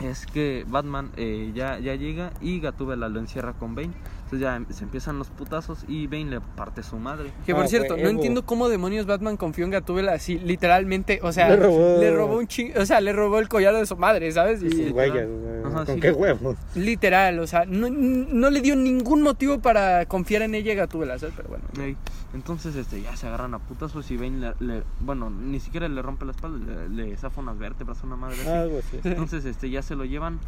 es 0.00 0.26
que 0.26 0.64
Batman 0.68 1.10
eh, 1.16 1.52
ya, 1.54 1.78
ya 1.78 1.94
llega 1.94 2.32
y 2.40 2.58
Gatúbela 2.60 3.08
lo 3.08 3.20
encierra 3.20 3.52
con 3.52 3.74
Bane. 3.74 3.92
Entonces 4.34 4.40
ya 4.40 4.56
em- 4.56 4.66
se 4.70 4.84
empiezan 4.84 5.18
los 5.18 5.28
putazos 5.30 5.84
y 5.86 6.06
Bane 6.06 6.24
le 6.24 6.40
parte 6.40 6.82
su 6.82 6.96
madre. 6.96 7.30
Que 7.46 7.54
por 7.54 7.64
Ah, 7.64 7.68
cierto, 7.68 7.96
no 7.96 8.08
entiendo 8.08 8.44
cómo 8.44 8.68
demonios 8.68 9.06
Batman 9.06 9.36
confió 9.36 9.64
en 9.64 9.70
Gatúbela 9.70 10.12
así, 10.12 10.38
literalmente, 10.38 11.20
o 11.22 11.30
sea, 11.32 11.50
Le 11.50 11.56
robó- 11.56 11.98
le 12.00 12.16
robó 12.16 12.38
un 12.38 12.46
ching, 12.48 12.72
o 12.76 12.84
sea, 12.84 13.00
le 13.00 13.12
robó 13.12 13.38
el 13.38 13.48
collar 13.48 13.74
de 13.74 13.86
su 13.86 13.96
madre, 13.96 14.30
¿sabes? 14.32 14.62
Y, 14.62 14.90
huellas. 14.90 15.28
Ajá, 15.64 15.84
¿Con 15.84 15.94
sí. 15.94 16.00
qué 16.00 16.10
huevos? 16.12 16.56
literal, 16.74 17.38
o 17.38 17.46
sea, 17.46 17.64
no, 17.66 17.88
no 17.90 18.50
le 18.50 18.60
dio 18.60 18.74
ningún 18.76 19.22
motivo 19.22 19.60
para 19.60 20.06
confiar 20.06 20.42
en 20.42 20.54
ella 20.54 20.74
Gatúbela, 20.74 21.18
¿sabes? 21.18 21.34
Pero 21.36 21.48
bueno. 21.50 21.64
Ey, 21.80 21.96
Entonces 22.34 22.74
este, 22.74 23.00
ya 23.00 23.14
se 23.16 23.28
agarran 23.28 23.54
a 23.54 23.60
putazos 23.60 24.10
y 24.10 24.16
Bane 24.16 24.54
le, 24.58 24.66
le- 24.66 24.82
bueno, 25.00 25.30
ni 25.30 25.60
siquiera 25.60 25.88
le 25.88 26.02
rompe 26.02 26.24
la 26.24 26.32
espalda, 26.32 26.58
le, 26.88 26.88
le 27.10 27.16
zafa 27.16 27.40
unas 27.40 27.56
vértebras 27.58 28.02
a 28.02 28.06
una 28.06 28.16
madre 28.16 28.36
así. 28.40 28.48
Algo 28.50 28.78
así. 28.78 28.98
Entonces 29.04 29.44
este, 29.44 29.70
ya 29.70 29.82
se 29.82 29.94
lo 29.94 30.04
llevan 30.04 30.40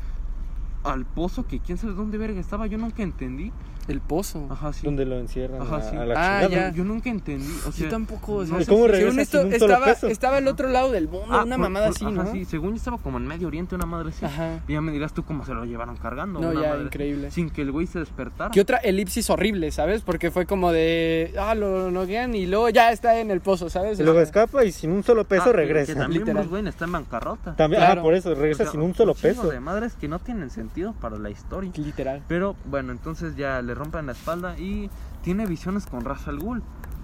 al 0.85 1.05
pozo 1.05 1.47
que 1.49 1.59
quién 1.61 1.79
sabe 1.79 1.95
dónde 1.95 2.17
verga 2.19 2.39
estaba, 2.41 2.67
yo 2.69 2.79
nunca 2.79 3.03
entendí. 3.03 3.53
El 3.89 4.01
pozo. 4.01 4.47
Ajá, 4.51 4.73
sí. 4.73 4.85
Donde 4.85 5.05
lo 5.05 5.17
encierran 5.19 5.63
Ajá, 5.63 5.77
a, 5.77 5.83
sí. 5.83 5.97
a 5.97 6.05
la 6.05 6.15
Ah, 6.17 6.43
chingada. 6.43 6.71
ya. 6.71 6.77
Yo 6.77 6.85
nunca 6.85 7.09
entendí, 7.09 7.53
o 7.67 7.71
sea, 7.73 7.85
Yo 7.85 7.89
tampoco, 7.91 8.35
o 8.37 8.45
sea, 8.45 8.55
no 8.55 8.61
¿Y 8.61 8.65
sé 8.65 8.71
cómo 8.71 8.87
si- 8.87 8.91
regresa 8.93 9.07
según 9.11 9.21
esto 9.21 9.39
sin 9.43 9.47
un 9.53 9.59
solo 9.61 9.73
estaba, 9.75 9.87
peso? 9.93 10.07
estaba 10.09 10.37
al 10.39 10.49
otro 10.49 10.69
lado 10.69 10.91
del 10.93 11.09
mundo, 11.09 11.27
Ah, 11.31 11.45
una 11.45 11.57
por- 11.57 11.63
mamada 11.63 11.87
por- 11.87 11.95
así, 11.97 12.05
ajá, 12.05 12.13
¿no? 12.15 12.33
sí, 12.33 12.45
según 12.45 12.71
yo 12.71 12.77
estaba 12.77 12.99
como 12.99 13.19
en 13.19 13.27
Medio 13.27 13.47
Oriente, 13.47 13.75
una 13.75 13.87
madre 13.87 14.09
así. 14.09 14.25
Ajá. 14.25 14.61
Y 14.67 14.73
ya 14.73 14.81
me 14.81 14.93
dirás 14.93 15.13
tú 15.13 15.25
cómo 15.25 15.45
se 15.45 15.55
lo 15.55 15.65
llevaron 15.65 15.97
cargando. 15.97 16.41
No, 16.41 16.49
una 16.51 16.55
ya, 16.63 16.69
madre 16.69 16.75
así, 16.81 16.87
increíble. 16.87 17.31
Sin 17.31 17.51
que 17.51 17.63
el 17.63 17.71
güey 17.73 17.87
se 17.87 18.01
despertara. 18.01 18.51
¿Qué 18.51 18.61
otra 18.61 18.79
elipsis 18.79 19.31
horrible, 19.31 19.71
¿sabes? 19.71 20.03
Porque 20.03 20.31
fue 20.31 20.47
como 20.47 20.73
de, 20.73 21.33
ah, 21.39 21.55
lo 21.55 21.91
noquean 21.91 22.35
y 22.35 22.47
luego 22.47 22.69
ya 22.71 22.91
está 22.91 23.21
en 23.21 23.31
el 23.31 23.41
pozo, 23.41 23.71
¿sabes? 23.71 24.01
Y 24.01 24.03
luego 24.03 24.21
escapa 24.21 24.65
y 24.65 24.73
sin 24.73 24.91
un 24.91 25.03
solo 25.05 25.25
peso 25.25 25.43
Ah, 25.43 25.47
que- 25.47 25.53
regresa. 25.59 25.93
Que 25.95 25.99
también 26.01 26.23
Literal. 26.23 26.43
Bruce 26.43 26.55
Wayne 26.55 26.71
está 26.71 26.85
en 26.87 26.93
bancarrota. 26.93 27.55
También, 27.57 27.83
Claro. 27.83 28.01
Ah, 28.01 28.05
por 28.05 28.15
eso, 28.15 28.35
regresa 28.35 28.65
O 28.65 28.67
sea, 28.67 28.73
sin 28.73 28.81
un 28.83 28.95
solo 28.95 29.15
peso. 29.15 29.49
de 29.49 29.61
madres 29.61 29.95
que 29.95 30.09
no 30.09 30.19
tienen 30.19 30.51
sentido 30.51 30.93
para 31.01 31.19
la 31.19 31.31
historia. 31.31 31.71
Literal. 31.77 32.23
Pero 32.27 32.57
bueno, 32.65 32.91
entonces 32.93 33.37
ya 33.37 33.63
le 33.63 33.76
rompen 33.77 34.07
la 34.07 34.13
espalda 34.13 34.59
y 34.59 34.91
tiene 35.23 35.47
visiones 35.47 35.87
con 35.87 36.05
Ra's 36.05 36.27
al 36.27 36.39
Ghul. 36.41 36.63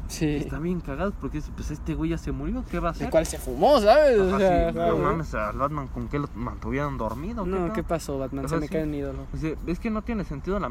Sí. 0.08 0.26
Está 0.26 0.58
bien 0.58 0.80
cagado 0.80 1.12
porque 1.20 1.38
dice, 1.38 1.50
pues 1.56 1.70
este 1.70 1.94
güey 1.94 2.10
ya 2.10 2.18
se 2.18 2.32
murió, 2.32 2.62
¿qué 2.70 2.80
va 2.80 2.88
a 2.88 2.90
El 2.90 2.96
hacer? 2.96 3.10
cual 3.10 3.24
se 3.24 3.38
fumó, 3.38 3.80
¿sabes? 3.80 4.18
O 4.18 4.28
Ajá, 4.28 4.38
sea, 4.38 4.68
sí, 4.68 4.74
claro. 4.74 4.98
no 4.98 5.04
mames, 5.04 5.32
al 5.34 5.56
Batman 5.56 5.88
con 5.88 6.08
qué 6.08 6.18
lo 6.18 6.28
mantuvieron 6.34 6.98
dormido. 6.98 7.46
no, 7.46 7.56
pedo? 7.56 7.72
¿qué 7.72 7.82
pasó, 7.82 8.18
Batman? 8.18 8.46
Se 8.46 8.54
Ajá, 8.56 8.60
me 8.60 8.66
sí. 8.66 8.72
cae 8.74 8.82
en 8.82 8.94
ídolo. 8.94 9.20
O 9.32 9.36
sea, 9.38 9.54
es 9.66 9.78
que 9.78 9.88
no 9.90 10.02
tiene 10.02 10.24
sentido 10.24 10.58
la... 10.58 10.70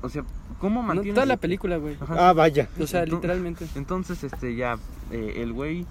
O 0.00 0.08
sea, 0.08 0.24
¿cómo 0.58 0.80
No, 0.80 0.88
mantiene... 0.88 1.12
toda 1.12 1.26
la 1.26 1.36
película, 1.36 1.76
güey. 1.76 1.98
Ah, 2.08 2.32
vaya. 2.32 2.68
O 2.80 2.86
sea, 2.86 3.04
Enton- 3.04 3.16
literalmente. 3.16 3.66
Entonces, 3.74 4.24
este, 4.24 4.54
ya, 4.56 4.78
eh, 5.10 5.34
el 5.36 5.52
güey 5.52 5.84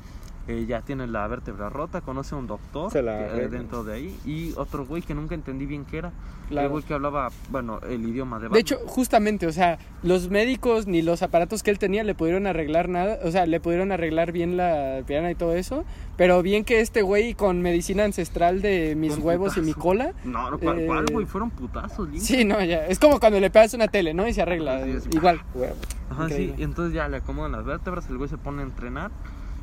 eh, 0.47 0.65
ya 0.67 0.81
tiene 0.81 1.07
la 1.07 1.27
vértebra 1.27 1.69
rota, 1.69 2.01
conoce 2.01 2.33
a 2.35 2.37
un 2.37 2.47
doctor 2.47 2.91
Se 2.91 3.01
la 3.01 3.27
que- 3.33 3.43
eh, 3.43 3.47
dentro 3.49 3.83
de 3.83 3.93
ahí 3.95 4.19
y 4.25 4.53
otro 4.55 4.85
güey 4.85 5.01
que 5.01 5.13
nunca 5.13 5.35
entendí 5.35 5.65
bien 5.65 5.85
qué 5.85 5.97
era. 5.97 6.11
El 6.47 6.51
Claro. 6.53 6.69
güey 6.69 6.83
que 6.85 6.93
hablaba, 6.93 7.27
bueno, 7.49 7.81
el 7.81 8.07
idioma 8.07 8.37
de 8.37 8.43
Batman. 8.43 8.53
De 8.53 8.59
hecho, 8.61 8.77
justamente, 8.85 9.47
o 9.47 9.51
sea, 9.51 9.79
los 10.01 10.29
médicos 10.29 10.87
ni 10.87 11.01
los 11.01 11.21
aparatos 11.21 11.61
que 11.61 11.71
él 11.71 11.77
tenía 11.79 12.05
le 12.05 12.15
pudieron 12.15 12.47
arreglar 12.47 12.87
nada, 12.87 13.19
o 13.25 13.31
sea, 13.31 13.45
le 13.45 13.59
pudieron 13.59 13.91
arreglar 13.91 14.31
bien 14.31 14.55
la 14.55 15.01
pierna 15.05 15.29
y 15.29 15.35
todo 15.35 15.53
eso, 15.55 15.83
pero 16.15 16.41
bien 16.41 16.63
que 16.63 16.79
este 16.79 17.01
güey 17.01 17.33
con 17.33 17.61
medicina 17.61 18.05
ancestral 18.05 18.61
de 18.61 18.95
mis 18.95 19.15
Con 19.15 19.25
huevos 19.25 19.57
y 19.57 19.59
mi 19.59 19.73
putazo. 19.73 19.81
cola, 19.81 20.13
No, 20.23 20.51
no, 20.51 20.57
¿cuál, 20.57 20.79
eh, 20.79 20.85
cuál, 20.85 21.05
güey? 21.11 21.25
Fueron 21.25 21.49
putazos, 21.51 22.07
Link. 22.07 22.21
sí, 22.21 22.45
no, 22.45 22.63
ya, 22.63 22.85
es 22.87 22.97
como 22.97 23.19
cuando 23.19 23.41
le 23.41 23.49
pegas 23.49 23.73
una 23.73 23.89
tele, 23.89 24.13
¿no? 24.13 24.25
Y 24.25 24.31
se 24.33 24.41
arregla, 24.41 24.85
Sí, 24.85 25.01
sí. 25.01 25.09
igual. 25.11 25.41
Huevo. 25.53 25.75
Ajá, 26.09 26.29
sí. 26.29 26.53
Y 26.57 26.63
entonces 26.63 26.93
ya 26.93 27.09
le 27.09 27.17
acomodan 27.17 27.51
las 27.51 27.65
vértebras, 27.65 28.07
el 28.09 28.17
güey 28.17 28.29
se 28.29 28.37
pone 28.37 28.61
a 28.61 28.65
entrenar 28.65 29.11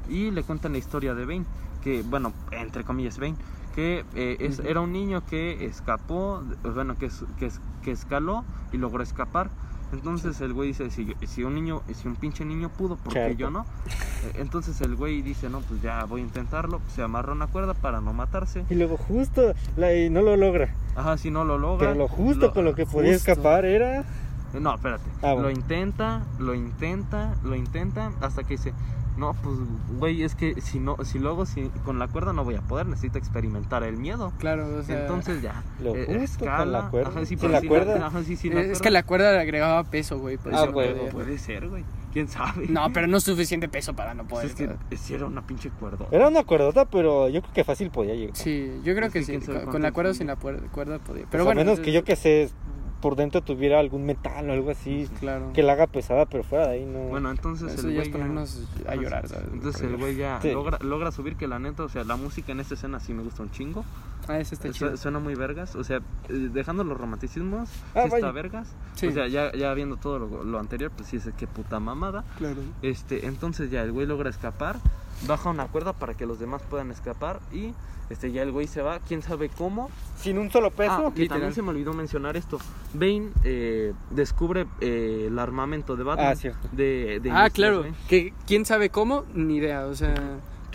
y 0.09 0.31
le 0.31 0.43
cuentan 0.43 0.73
la 0.73 0.79
historia 0.79 1.15
de 1.15 1.25
Bane, 1.25 1.45
que, 1.83 2.03
bueno, 2.03 2.33
entre 2.51 2.85
comillas, 2.85 3.19
Bane, 3.19 3.37
que 3.75 4.05
eh, 4.15 4.37
es, 4.41 4.61
era 4.61 4.81
un 4.81 4.93
niño 4.93 5.23
que 5.27 5.65
escapó, 5.67 6.43
bueno, 6.63 6.97
que, 6.97 7.11
que, 7.39 7.51
que 7.83 7.91
escaló 7.91 8.45
y 8.73 8.79
logró 8.79 9.03
escapar. 9.03 9.51
Entonces 9.93 10.41
el 10.41 10.53
güey 10.53 10.69
dice, 10.69 10.91
si, 10.91 11.15
si 11.27 11.45
un 11.45 11.55
niño, 11.55 11.83
si 11.95 12.09
un 12.09 12.17
pinche 12.17 12.45
niño 12.45 12.69
pudo, 12.69 12.97
¿por 12.97 13.13
qué 13.13 13.21
Cierto. 13.27 13.39
yo 13.39 13.51
no? 13.51 13.61
Eh, 14.25 14.33
Entonces 14.37 14.81
el 14.81 14.97
güey 14.97 15.23
dice, 15.23 15.49
no, 15.49 15.61
pues 15.61 15.83
ya 15.83 16.05
voy 16.05 16.21
a 16.21 16.25
intentarlo, 16.25 16.81
se 16.93 17.03
amarra 17.03 17.33
una 17.33 17.47
cuerda 17.47 17.75
para 17.75 18.01
no 18.01 18.13
matarse. 18.13 18.65
Y 18.71 18.75
luego 18.75 18.97
justo, 18.97 19.55
la, 19.77 19.95
y 19.95 20.11
no 20.11 20.23
lo 20.23 20.37
logra. 20.37 20.75
Ajá, 20.97 21.17
si 21.17 21.31
no 21.31 21.45
lo 21.45 21.59
logra. 21.59 21.89
Pero 21.89 21.99
lo 21.99 22.09
justo 22.09 22.53
con 22.53 22.65
lo 22.65 22.75
que 22.75 22.87
podía 22.87 23.13
justo. 23.13 23.31
escapar 23.31 23.65
era... 23.65 24.05
No, 24.59 24.75
espérate. 24.75 25.05
Ah, 25.23 25.33
bueno. 25.33 25.43
Lo 25.43 25.51
intenta, 25.51 26.23
lo 26.39 26.55
intenta, 26.55 27.35
lo 27.45 27.55
intenta, 27.55 28.13
hasta 28.21 28.43
que 28.45 28.55
dice, 28.57 28.73
no, 29.17 29.35
pues, 29.35 29.57
güey, 29.99 30.23
es 30.23 30.35
que 30.35 30.61
si 30.61 30.81
no, 30.81 30.97
si 31.05 31.19
luego 31.19 31.47
si, 31.47 31.69
con 31.85 31.99
la 31.99 32.09
cuerda 32.09 32.33
no 32.33 32.43
voy 32.45 32.57
a 32.57 32.61
poder, 32.63 32.87
necesito 32.87 33.19
experimentar 33.19 33.83
el 33.85 33.97
miedo. 33.97 34.33
Claro, 34.39 34.67
o 34.79 34.83
sea, 34.83 35.03
Entonces 35.03 35.41
ya. 35.43 35.63
Lo 35.81 35.95
eh, 35.95 36.07
justo 36.21 36.45
con 36.47 36.73
la 36.73 36.91
cuerda. 36.91 37.11
Ajá, 37.11 37.21
sí, 37.21 37.27
¿Sin 37.27 37.39
pero 37.39 37.53
la 37.53 37.61
sí 37.61 37.69
cuerda? 37.69 38.07
ajá, 38.07 38.23
sí, 38.25 38.37
sí, 38.37 38.49
es, 38.49 38.55
la 38.55 38.61
es 38.61 38.67
cuerda. 38.67 38.83
que 38.83 38.91
la 38.91 39.03
cuerda 39.05 39.33
le 39.33 39.41
agregaba 39.41 39.85
peso, 39.85 40.19
güey, 40.19 40.37
por 40.37 40.55
Ah, 40.55 40.65
huevo, 40.65 40.99
podía. 40.99 41.13
Puede 41.13 41.39
ser, 41.39 41.69
güey. 41.69 41.85
¿Quién 42.13 42.29
sabe? 42.29 42.67
No, 42.69 42.93
pero 42.93 43.07
no 43.09 43.17
es 43.17 43.25
suficiente 43.25 43.69
peso 43.69 43.95
para 43.95 44.15
no 44.15 44.25
Pues 44.27 44.53
poder. 44.53 44.71
es 44.73 44.79
que 44.89 44.97
si 44.97 45.15
era 45.15 45.27
una 45.27 45.45
pinche 45.47 45.71
cuerda. 45.71 46.07
Era 46.13 46.29
una 46.29 46.45
cuerdota, 46.45 46.85
pero 46.85 47.29
yo 47.29 47.41
creo 47.43 47.53
que 47.55 47.65
fácil 47.65 47.91
podía 47.91 48.15
llegar. 48.15 48.37
Sí, 48.37 48.81
yo 48.85 48.95
creo 48.95 49.07
Es 49.09 49.13
que 49.13 49.25
que 49.25 49.41
sí, 49.41 49.51
con, 49.71 49.83
la 49.83 49.91
cuerda 49.93 50.13
o 50.13 50.15
sin 50.15 50.29
la 50.29 50.37
cuerda 50.37 50.99
podía. 51.01 51.25
Pero 51.29 51.29
Pues 51.31 51.41
a 51.41 51.45
bueno, 51.45 51.61
menos 51.65 51.81
que 51.81 51.91
yo 51.91 52.05
que 52.05 52.15
sé, 52.15 52.51
por 53.05 53.17
dentro 53.17 53.43
tuviera 53.43 53.81
algún 53.81 54.07
metal 54.07 54.49
o 54.49 54.53
algo 54.55 54.71
así 54.71 55.07
claro. 55.21 55.53
que 55.53 55.63
la 55.63 55.75
haga 55.75 55.87
pesada, 55.87 56.25
pero 56.25 56.43
fuera 56.43 56.69
de 56.69 56.73
ahí 56.77 56.87
no. 56.87 57.01
Bueno, 57.01 57.31
entonces 57.31 57.75
Eso 57.75 57.87
el 57.87 57.93
ya 57.93 57.99
güey 57.99 58.07
es 58.09 58.13
ponernos 58.15 58.67
a 58.89 58.95
llorar. 58.95 59.29
¿sabes? 59.29 59.45
Entonces 59.53 59.83
el 59.83 59.99
güey 59.99 60.17
ya 60.17 60.41
Sí. 60.41 60.51
logra, 60.53 60.79
logra 60.81 61.13
subir 61.13 61.37
que 61.37 61.47
la 61.47 61.59
neta, 61.59 61.83
o 61.83 61.89
sea, 61.91 62.03
la 62.05 62.17
música 62.17 62.53
en 62.53 62.61
esta 62.61 62.73
escena 62.73 63.01
sí 63.01 63.13
me 63.13 63.23
gusta 63.23 63.43
un 63.43 63.51
chingo. 63.51 63.85
Ah, 64.27 64.39
ese 64.39 64.55
está 64.55 64.71
chido. 64.71 64.97
Suena 64.97 65.19
muy 65.19 65.35
vergas, 65.35 65.77
o 65.77 65.85
sea, 65.85 65.99
eh, 65.99 66.49
dejando 66.51 66.83
los 66.83 66.97
romanticismos, 66.97 67.69
Ah, 67.95 68.05
sí 68.09 68.15
está 68.15 68.33
vergas. 68.33 68.73
Sí. 68.95 69.09
O 69.09 69.13
sea, 69.13 69.29
ya, 69.29 69.53
ya 69.53 69.75
viendo 69.75 69.99
todo 69.99 70.19
lo, 70.19 70.43
lo 70.43 70.59
anterior, 70.59 70.91
pues 70.97 71.11
sí 71.11 71.19
es 71.19 71.29
que 71.37 71.47
puta 71.47 71.79
mamada. 71.81 72.25
Claro. 72.39 72.63
Este, 72.81 73.27
entonces 73.27 73.71
ya 73.71 73.83
el 73.83 73.93
güey 73.93 74.07
logra 74.07 74.31
escapar, 74.31 74.77
baja 75.27 75.51
una 75.51 75.67
cuerda 75.67 75.93
para 75.93 76.15
que 76.15 76.27
los 76.27 76.39
demás 76.39 76.63
puedan 76.69 76.91
escapar 76.91 77.41
y 77.53 77.73
este 78.11 78.33
ya 78.33 78.43
el 78.43 78.53
güey 78.53 78.67
se 78.67 78.83
va, 78.83 78.99
quién 79.01 79.23
sabe 79.23 79.49
cómo. 79.49 79.89
Sin 80.19 80.39
un 80.39 80.51
solo 80.51 80.71
peso. 80.71 80.93
Ah, 80.93 81.13
y 81.15 81.21
literal. 81.21 81.29
también 81.29 81.55
se 81.55 81.63
me 81.63 81.71
olvidó 81.71 81.95
mencionar 81.95 82.37
esto. 82.37 82.59
Bane 82.93 83.31
eh, 83.45 83.95
descubre 84.11 84.67
eh, 84.81 85.25
el 85.29 85.39
armamento 85.39 85.97
de 85.97 86.05
Batman. 86.05 86.27
Ah, 86.33 86.37
cierto. 86.37 86.69
De, 86.73 87.21
de 87.21 87.31
Ah, 87.31 87.45
Mr. 87.47 87.53
claro. 87.53 87.85
Que 88.09 88.35
quién 88.47 88.67
sabe 88.67 88.91
cómo, 88.91 89.25
ni 89.33 89.57
idea. 89.57 89.87
O 89.87 89.95
sea, 89.95 90.15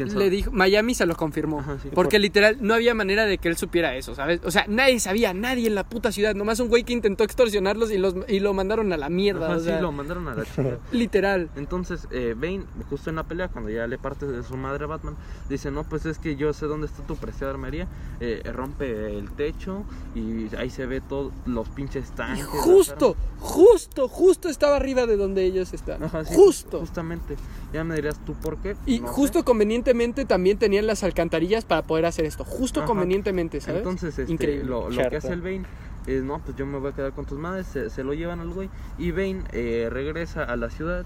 ¿Quién 0.06 0.12
sabe? 0.12 0.26
le 0.26 0.30
dijo, 0.30 0.52
Miami 0.52 0.94
se 0.96 1.06
lo 1.06 1.16
confirmó. 1.16 1.60
Ajá, 1.60 1.78
sí. 1.82 1.90
Porque 1.94 2.20
literal 2.20 2.58
no 2.62 2.74
había 2.74 2.94
manera 2.94 3.26
de 3.26 3.38
que 3.38 3.48
él 3.50 3.58
supiera 3.58 3.96
eso, 3.96 4.16
¿sabes? 4.16 4.42
O 4.44 4.52
sea, 4.52 4.66
nadie 4.68 5.00
sabía, 5.00 5.34
nadie 5.34 5.68
en 5.68 5.76
la 5.76 5.84
puta 5.88 6.12
ciudad. 6.12 6.36
Nomás 6.36 6.60
un 6.60 6.70
güey 6.70 6.84
que 6.84 6.94
intentó 6.94 7.24
extorsionarlos 7.24 7.92
y, 7.92 7.98
los, 7.98 8.16
y 8.28 8.40
lo 8.40 8.54
mandaron 8.54 8.92
a 8.94 8.98
la 8.98 9.10
mierda. 9.10 9.48
Ajá, 9.48 9.56
o 9.56 9.60
sí, 9.60 9.66
sea, 9.66 9.82
lo 9.82 9.92
mandaron 9.92 10.28
a 10.28 10.36
la 10.36 10.44
chingada. 10.56 10.80
literal. 10.92 11.50
Entonces, 11.56 12.08
eh, 12.12 12.36
Bane, 12.36 12.64
justo 12.90 13.10
en 13.10 13.18
la 13.18 13.24
pelea, 13.24 13.48
cuando 13.50 13.70
ya 13.70 13.88
le 13.88 13.98
parte 13.98 14.26
de 14.26 14.44
su 14.44 14.58
madre 14.58 14.86
a 14.86 14.88
Batman, 14.88 15.16
dice, 15.50 15.72
no, 15.72 15.84
pues 15.84 16.06
es 16.06 16.20
que 16.20 16.36
yo 16.36 16.52
sé 16.54 16.66
dónde 16.66 16.88
está 16.88 17.04
tu 17.06 17.16
preciada 17.16 17.54
armería. 17.54 17.88
Eh, 18.20 18.42
rompe 18.54 19.18
el 19.18 19.32
techo 19.32 19.84
y 20.16 20.54
ahí 20.56 20.70
se 20.70 20.86
ve 20.86 21.02
todos 21.02 21.32
los 21.46 21.70
pinches 21.70 22.12
tanques. 22.12 22.46
justo, 22.46 23.16
justo, 23.40 24.08
justo 24.08 24.50
estaba 24.50 24.76
arriba 24.76 25.06
de 25.06 25.18
donde 25.18 25.44
ellos 25.46 25.74
están. 25.74 25.96
armas. 26.04 26.14
Ajá, 26.16 26.26
sí, 26.26 26.36
justo. 26.36 26.80
Justamente. 26.80 27.36
Ya 27.74 27.84
me 27.84 27.96
dirías 27.96 28.20
tú 28.26 28.34
por 28.34 28.58
qué. 28.58 28.76
Y 28.86 29.00
No 29.00 29.08
sé. 29.08 29.14
justo 29.14 29.44
convenientemente 29.90 30.26
también 30.26 30.58
tenían 30.58 30.88
las 30.88 31.04
alcantarillas 31.04 31.66
para 31.66 31.82
poder 31.82 32.06
hacer 32.06 32.26
esto. 32.26 32.44
Justo 32.44 32.82
Ajá. 32.82 32.88
convenientemente, 32.88 33.60
¿sabes? 33.60 33.80
Entonces, 33.80 34.18
este, 34.20 34.32
Increíble. 34.32 34.66
lo, 34.66 34.88
que 34.90 35.18
hace 35.18 35.34
el 35.34 35.42
Bane 35.42 35.64
es, 36.08 36.24
no, 36.24 36.40
pues 36.40 36.56
yo 36.58 36.66
me 36.66 36.78
voy 36.80 36.92
a 36.92 36.96
quedar 36.96 37.12
con 37.14 37.26
tus 37.26 37.38
madres, 37.40 37.68
se, 37.68 37.90
se 37.90 38.04
lo 38.04 38.14
llevan 38.14 38.40
al 38.40 38.50
güey. 38.50 38.70
Y 38.98 39.12
Bane 39.12 39.44
eh, 39.52 39.90
regresa 39.92 40.44
a 40.44 40.56
la 40.56 40.70
ciudad 40.70 41.06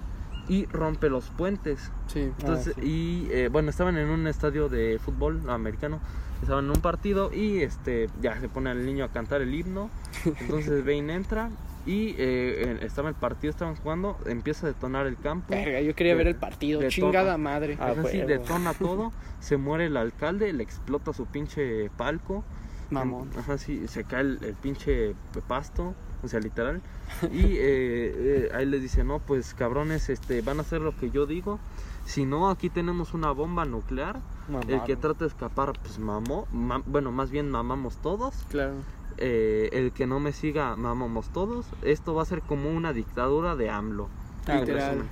y 0.49 0.65
rompe 0.65 1.09
los 1.09 1.29
puentes. 1.29 1.91
Sí. 2.07 2.19
Entonces, 2.39 2.73
Ah, 2.77 2.81
sí. 2.81 2.87
y 2.87 3.27
eh, 3.31 3.47
bueno, 3.49 3.69
estaban 3.69 3.97
en 3.97 4.09
un 4.09 4.27
estadio 4.27 4.67
de 4.67 4.99
fútbol 5.03 5.41
americano, 5.49 5.99
estaban 6.41 6.65
en 6.65 6.71
un 6.71 6.81
partido 6.81 7.33
y 7.33 7.61
este 7.61 8.09
ya 8.21 8.39
se 8.41 8.49
pone 8.49 8.69
al 8.69 8.85
niño 8.85 9.05
a 9.05 9.09
cantar 9.09 9.41
el 9.41 9.53
himno. 9.53 9.89
Entonces 10.41 10.83
Bane 10.85 11.13
entra 11.13 11.49
y 11.85 12.15
eh, 12.17 12.79
estaba 12.81 13.09
el 13.09 13.15
partido, 13.15 13.51
estaban 13.51 13.75
jugando, 13.75 14.17
empieza 14.25 14.65
a 14.67 14.69
detonar 14.71 15.05
el 15.07 15.17
campo. 15.17 15.47
Verga, 15.53 15.81
yo 15.81 15.93
quería 15.95 16.15
ver 16.15 16.27
el 16.27 16.35
partido. 16.35 16.79
de 16.79 16.87
Chingada 16.89 17.37
madre. 17.37 17.77
Ah, 17.79 17.91
Ajá, 17.91 18.03
sí, 18.05 18.17
huevo. 18.17 18.29
detona 18.29 18.73
todo, 18.79 19.11
se 19.39 19.57
muere 19.57 19.87
el 19.87 19.97
alcalde, 19.97 20.51
le 20.53 20.63
explota 20.63 21.11
su 21.13 21.25
pinche 21.25 21.89
palco. 21.97 22.43
Mamón. 22.89 23.29
Ajá, 23.37 23.57
sí, 23.57 23.87
se 23.87 24.03
cae 24.03 24.21
el, 24.21 24.39
el 24.43 24.53
pinche 24.53 25.15
pasto, 25.47 25.95
o 26.23 26.27
sea, 26.27 26.39
literal. 26.39 26.81
Y 27.31 27.57
eh, 27.57 27.59
eh, 27.59 28.49
ahí 28.53 28.65
les 28.65 28.81
dice, 28.81 29.03
no, 29.03 29.19
pues 29.19 29.53
cabrones, 29.53 30.09
este, 30.09 30.41
van 30.41 30.57
a 30.59 30.61
hacer 30.61 30.81
lo 30.81 30.95
que 30.95 31.09
yo 31.09 31.25
digo. 31.25 31.59
Si 32.05 32.25
no, 32.25 32.49
aquí 32.49 32.69
tenemos 32.69 33.13
una 33.13 33.31
bomba 33.31 33.65
nuclear. 33.65 34.17
El 34.49 34.59
que 34.59 34.75
Mamaron. 34.75 34.99
trata 34.99 35.19
de 35.19 35.27
escapar, 35.27 35.73
pues 35.81 35.99
mamó. 35.99 36.47
ma- 36.51 36.81
bueno, 36.85 37.11
más 37.13 37.31
bien 37.31 37.49
mamamos 37.49 37.97
todos. 37.97 38.35
Claro. 38.49 38.73
Eh, 39.25 39.69
el 39.71 39.93
que 39.93 40.05
no 40.05 40.19
me 40.19 40.33
siga, 40.33 40.75
mamamos 40.75 41.29
todos. 41.29 41.65
Esto 41.81 42.13
va 42.13 42.23
a 42.23 42.25
ser 42.25 42.41
como 42.41 42.69
una 42.69 42.91
dictadura 42.91 43.55
de 43.55 43.69
AMLO. 43.69 44.09
Literal. 44.47 45.03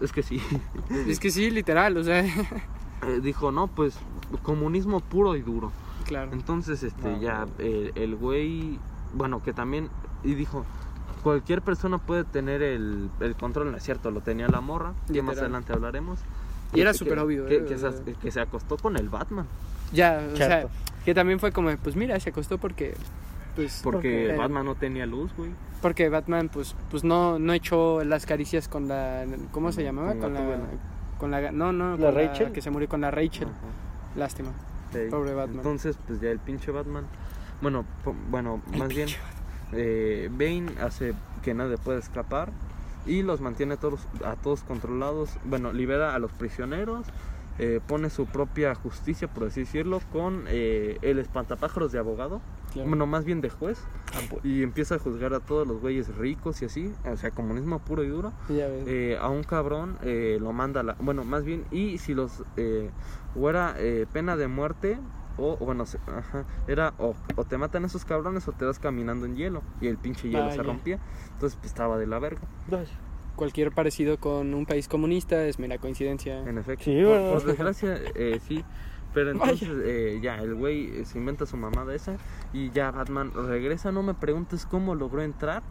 Es 0.00 0.10
que 0.10 0.24
sí. 0.24 0.42
Es 1.06 1.20
que 1.20 1.30
sí, 1.30 1.50
literal, 1.50 1.96
o 1.96 2.02
sea, 2.02 2.24
Eh, 3.06 3.20
dijo, 3.22 3.52
no, 3.52 3.66
pues 3.68 3.94
comunismo 4.42 5.00
puro 5.00 5.36
y 5.36 5.42
duro. 5.42 5.70
claro. 6.06 6.32
Entonces, 6.32 6.82
este, 6.82 7.20
ya, 7.20 7.46
el, 7.58 7.92
el 7.94 8.16
güey, 8.16 8.78
bueno, 9.12 9.42
que 9.42 9.52
también, 9.52 9.88
y 10.22 10.34
dijo, 10.34 10.64
cualquier 11.22 11.60
persona 11.62 11.98
puede 11.98 12.24
tener 12.24 12.62
el, 12.62 13.10
el 13.20 13.34
control, 13.36 13.70
no 13.70 13.76
es 13.76 13.82
cierto, 13.82 14.10
lo 14.10 14.20
tenía 14.20 14.48
la 14.48 14.60
morra, 14.60 14.94
que 15.12 15.22
más 15.22 15.38
adelante 15.38 15.72
hablaremos. 15.72 16.18
Y 16.72 16.80
era 16.80 16.94
súper 16.94 17.18
obvio, 17.18 17.46
Que, 17.46 17.56
eh, 17.56 17.64
que 17.66 17.74
o 17.74 17.92
se, 17.92 18.14
que 18.14 18.30
se 18.30 18.40
acostó 18.40 18.76
con 18.78 18.96
el 18.96 19.08
Batman, 19.08 19.46
Ya, 19.92 20.26
o 20.32 20.36
sea, 20.36 20.66
que 21.04 21.14
también 21.14 21.38
fue 21.38 21.52
como, 21.52 21.76
pues 21.76 21.94
mira, 21.96 22.18
se 22.20 22.30
acostó 22.30 22.58
porque, 22.58 22.94
pues, 23.54 23.80
porque 23.82 24.26
porque- 24.28 24.36
Batman 24.38 24.66
no 24.66 24.74
tenía 24.74 25.06
luz, 25.06 25.32
güey. 25.36 25.50
porque 25.82 26.08
Batman, 26.08 26.48
pues, 26.52 26.74
pues 26.90 27.04
no, 27.04 27.38
no 27.38 27.52
echó 27.52 28.02
las 28.04 28.26
caricias 28.26 28.68
con 28.68 28.88
la, 28.88 29.24
¿cómo 29.52 29.70
se 29.72 29.82
llamaba? 29.84 30.12
Con 30.12 30.20
Con 30.20 30.34
la, 30.34 30.58
con 31.18 31.30
la, 31.30 31.52
no, 31.52 31.72
no, 31.72 31.96
¿La 31.96 32.06
con 32.06 32.14
Rachel? 32.14 32.52
que 32.52 32.60
se 32.62 32.70
murió 32.70 32.88
con 32.88 33.00
la 33.02 33.10
Rachel. 33.10 33.48
Ajá. 33.48 34.16
Lástima. 34.16 34.50
Sí. 34.92 35.00
Pobre 35.10 35.34
Batman. 35.34 35.56
Entonces, 35.58 35.98
pues 36.06 36.20
ya 36.20 36.30
el 36.30 36.38
pinche 36.38 36.70
Batman, 36.70 37.04
bueno, 37.60 37.84
po- 38.04 38.14
bueno, 38.30 38.62
más 38.78 38.88
bien, 38.88 39.08
eh, 39.72 40.28
Bane 40.30 40.66
hace 40.80 41.14
que 41.42 41.52
nadie 41.54 41.76
pueda 41.78 41.98
escapar 41.98 42.50
y 43.06 43.22
los 43.22 43.40
mantiene 43.40 43.76
todos 43.76 44.06
a 44.24 44.36
todos 44.36 44.62
controlados. 44.62 45.30
Bueno, 45.44 45.72
libera 45.72 46.14
a 46.14 46.18
los 46.18 46.30
prisioneros, 46.32 47.06
eh, 47.58 47.80
pone 47.86 48.08
su 48.10 48.26
propia 48.26 48.74
justicia, 48.74 49.28
por 49.28 49.48
así 49.48 49.60
decirlo, 49.60 50.00
con 50.12 50.44
eh, 50.48 50.98
el 51.02 51.18
espantapájaros 51.18 51.92
de 51.92 51.98
abogado, 51.98 52.40
Claro. 52.74 52.88
bueno, 52.88 53.06
más 53.06 53.24
bien 53.24 53.40
de 53.40 53.48
juez, 53.50 53.78
Ah, 54.14 54.20
pues. 54.28 54.44
y 54.44 54.62
empieza 54.62 54.96
a 54.96 54.98
juzgar 54.98 55.32
a 55.32 55.40
todos 55.40 55.66
los 55.66 55.80
güeyes 55.80 56.14
ricos 56.16 56.60
y 56.60 56.66
así, 56.66 56.92
o 57.10 57.16
sea, 57.16 57.30
comunismo 57.30 57.78
puro 57.78 58.04
y 58.04 58.08
duro. 58.08 58.32
Ya 58.48 58.68
ves. 58.68 58.84
Eh, 58.86 59.16
a 59.18 59.28
un 59.30 59.44
cabrón 59.44 59.96
eh, 60.02 60.38
lo 60.40 60.52
manda 60.52 60.80
a 60.80 60.82
la, 60.82 60.94
bueno 60.98 61.24
más 61.24 61.44
bien 61.44 61.64
y 61.70 61.98
si 61.98 62.14
los 62.14 62.42
eh, 62.56 62.90
o 63.36 63.48
era 63.48 63.74
eh, 63.78 64.06
pena 64.12 64.36
de 64.36 64.48
muerte 64.48 64.98
o 65.38 65.56
bueno 65.56 65.86
se- 65.86 65.98
ajá, 66.06 66.44
era 66.68 66.94
o, 66.98 67.14
o 67.36 67.44
te 67.44 67.58
matan 67.58 67.84
esos 67.84 68.04
cabrones 68.04 68.46
o 68.48 68.52
te 68.52 68.64
vas 68.64 68.78
caminando 68.78 69.26
en 69.26 69.34
hielo 69.36 69.62
y 69.80 69.86
el 69.88 69.96
pinche 69.98 70.28
hielo 70.28 70.50
se 70.50 70.58
Vaya. 70.58 70.62
rompía 70.62 70.98
entonces 71.32 71.56
pues 71.60 71.72
estaba 71.72 71.98
de 71.98 72.06
la 72.06 72.18
verga 72.20 72.42
Ay, 72.70 72.86
Cualquier 73.34 73.72
parecido 73.72 74.18
con 74.18 74.54
un 74.54 74.64
país 74.64 74.86
comunista 74.86 75.44
es 75.44 75.58
mera 75.58 75.78
coincidencia. 75.78 76.38
en 76.48 76.56
efecto 76.58 76.84
Sí, 76.84 77.02
por, 77.02 77.10
¿verdad? 77.12 77.32
por 77.32 77.44
desgracia 77.44 77.98
eh, 78.14 78.38
sí 78.46 78.64
pero 79.14 79.30
entonces 79.30 79.68
eh, 79.84 80.18
ya 80.22 80.36
el 80.38 80.54
güey 80.54 80.86
eh, 81.00 81.04
se 81.04 81.18
inventa 81.18 81.46
su 81.46 81.56
mamada 81.56 81.94
esa 81.94 82.16
y 82.52 82.70
ya 82.70 82.90
Batman 82.90 83.32
regresa 83.34 83.92
no 83.92 84.02
me 84.02 84.12
preguntes 84.14 84.66
cómo 84.66 84.94
logró 84.94 85.22
entrar 85.22 85.62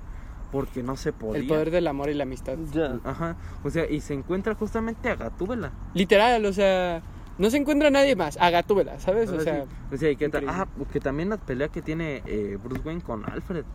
porque 0.52 0.82
no 0.84 0.96
se 0.96 1.14
podía 1.14 1.42
El 1.42 1.48
poder 1.48 1.72
del 1.72 1.88
amor 1.88 2.10
y 2.10 2.14
la 2.14 2.24
amistad. 2.24 2.58
Ya. 2.72 3.00
ajá 3.04 3.36
o 3.64 3.70
sea 3.70 3.90
y 3.90 4.02
se 4.02 4.14
encuentra 4.14 4.56
justamente 4.56 5.10
a 5.10 5.16
Gatúbela 5.16 5.72
Literal, 5.94 6.46
o 6.46 6.54
sea, 6.54 7.02
no 7.38 7.50
se 7.50 7.58
encuentra 7.58 7.90
nadie 7.90 8.16
más. 8.16 8.38
A 8.40 8.50
Gatúbela, 8.52 9.00
¿sabes? 9.00 9.30
O 9.32 9.40
sea, 9.40 9.64
sí. 9.64 9.70
O 9.94 9.98
sea, 9.98 10.12
y 10.12 10.16
que, 10.16 10.30
ta- 10.30 10.42
ah, 10.48 10.68
que 10.92 11.00
también 11.00 11.30
la 11.30 11.38
pelea 11.38 11.68
que 11.70 11.82
tiene 11.82 12.22
eh, 12.28 12.58
Bruce 12.64 12.82
Wayne 12.86 13.02
con 13.02 13.28
Alfred. 13.30 13.66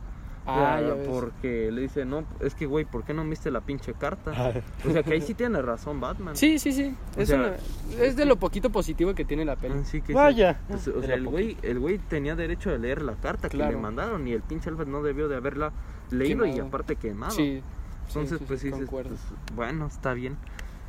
Ah, 0.49 0.81
ves. 0.81 1.09
porque 1.09 1.71
le 1.71 1.83
dice, 1.83 2.05
no, 2.05 2.25
es 2.41 2.55
que, 2.55 2.67
güey, 2.67 2.85
¿por 2.85 3.05
qué 3.05 3.15
no 3.15 3.25
viste 3.25 3.51
la 3.51 3.61
pinche 3.61 3.95
carta? 3.95 4.33
Ah, 4.35 4.53
O 4.87 4.91
sea, 4.91 5.03
que 5.03 5.13
ahí 5.15 5.21
sí 5.21 5.35
tiene 5.35 5.61
razón 5.63 6.01
Batman. 6.01 6.37
Sí, 6.37 6.59
sí, 6.59 6.73
sí. 6.73 6.95
Es, 7.17 7.29
sea, 7.29 7.39
una- 7.39 7.57
es 8.05 8.17
de 8.17 8.25
lo 8.25 8.37
poquito 8.37 8.71
positivo 8.71 9.15
que 9.15 9.25
tiene 9.25 9.45
la 9.45 9.57
peli. 9.57 9.75
Ah, 9.79 9.85
sí 9.85 10.01
que 10.01 10.09
sí. 10.09 10.13
Vaya. 10.15 10.61
Pues, 10.69 10.89
o 10.89 11.03
sea, 11.03 11.15
el 11.15 11.27
güey, 11.27 11.57
el 11.63 11.79
güey 11.79 11.99
tenía 11.99 12.35
derecho 12.37 12.71
de 12.71 12.79
leer 12.79 13.03
la 13.03 13.15
carta 13.15 13.49
que 13.49 13.57
le 13.57 13.77
mandaron 13.77 14.27
y 14.27 14.33
el 14.33 14.43
pinche 14.43 14.71
Alfred 14.71 14.87
no 14.89 15.03
debió 15.03 15.29
de 15.29 15.37
haberla 15.37 15.73
leído 16.11 16.47
y 16.47 16.59
aparte 16.59 16.97
quemado. 16.97 17.33
Sí. 17.33 17.63
Entonces, 18.09 18.39
sí, 18.39 18.45
sí, 18.45 18.45
pues 18.49 18.61
sí, 18.61 18.71
dices, 18.71 18.89
pues, 18.91 19.07
bueno, 19.55 19.87
está 19.87 20.15
bien. 20.15 20.37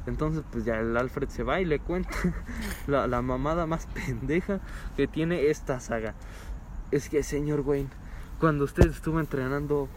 Entonces, 0.07 0.43
pues 0.49 0.63
ya 0.63 0.79
el 0.79 0.95
Alfred 0.95 1.27
se 1.27 1.43
va 1.43 1.59
y 1.59 1.65
le 1.65 1.79
cuenta 1.79 2.09
la, 2.87 3.05
la 3.07 3.21
mamada 3.21 3.65
más 3.65 3.87
pendeja 3.87 4.59
que 4.95 5.07
tiene 5.07 5.47
esta 5.49 5.79
saga. 5.81 6.15
Es 6.91 7.09
que, 7.09 7.21
señor 7.21 7.59
Wayne, 7.61 7.89
cuando 8.39 8.63
usted 8.65 8.87
estuvo 8.89 9.19
entrenando, 9.19 9.87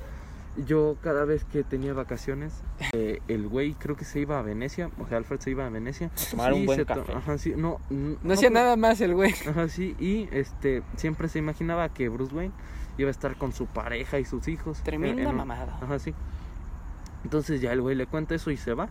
yo 0.67 0.97
cada 1.03 1.25
vez 1.25 1.45
que 1.45 1.63
tenía 1.65 1.95
vacaciones, 1.95 2.53
eh, 2.93 3.21
el 3.29 3.49
güey 3.49 3.73
creo 3.75 3.97
que 3.97 4.05
se 4.05 4.21
iba 4.21 4.39
a 4.39 4.43
Venecia, 4.43 4.91
o 4.99 5.07
sea, 5.09 5.17
Alfred 5.19 5.41
se 5.41 5.51
iba 5.51 5.67
a 5.67 5.71
Venecia. 5.71 6.11
A 6.27 6.31
tomar 6.31 6.53
un 6.53 6.67
buen 6.67 6.85
café. 6.85 7.13
Ajá, 7.15 7.39
sí, 7.39 7.55
no, 7.57 7.81
n- 7.91 8.17
No 8.23 8.35
hacía 8.35 8.51
nada 8.51 8.77
más 8.77 9.01
el 9.01 9.15
güey. 9.15 9.33
Ajá, 9.49 9.69
sí, 9.69 9.97
y 9.99 10.29
este, 10.33 10.83
siempre 10.97 11.29
se 11.29 11.39
imaginaba 11.39 11.89
que 11.89 12.09
Bruce 12.09 12.35
Wayne 12.35 12.53
iba 12.99 13.09
a 13.09 13.11
estar 13.11 13.37
con 13.37 13.53
su 13.53 13.67
pareja 13.67 14.19
y 14.19 14.25
sus 14.27 14.47
hijos. 14.49 14.79
en- 14.79 14.85
Tremenda 14.85 15.23
en 15.31 15.35
mamada. 15.37 15.79
Ajá, 15.81 15.99
sí. 15.99 16.13
Entonces 17.25 17.61
ya 17.61 17.73
el 17.73 17.81
güey 17.81 17.95
le 17.97 18.07
cuenta 18.07 18.35
eso 18.35 18.51
y 18.51 18.57
se 18.57 18.75
va. 18.75 18.89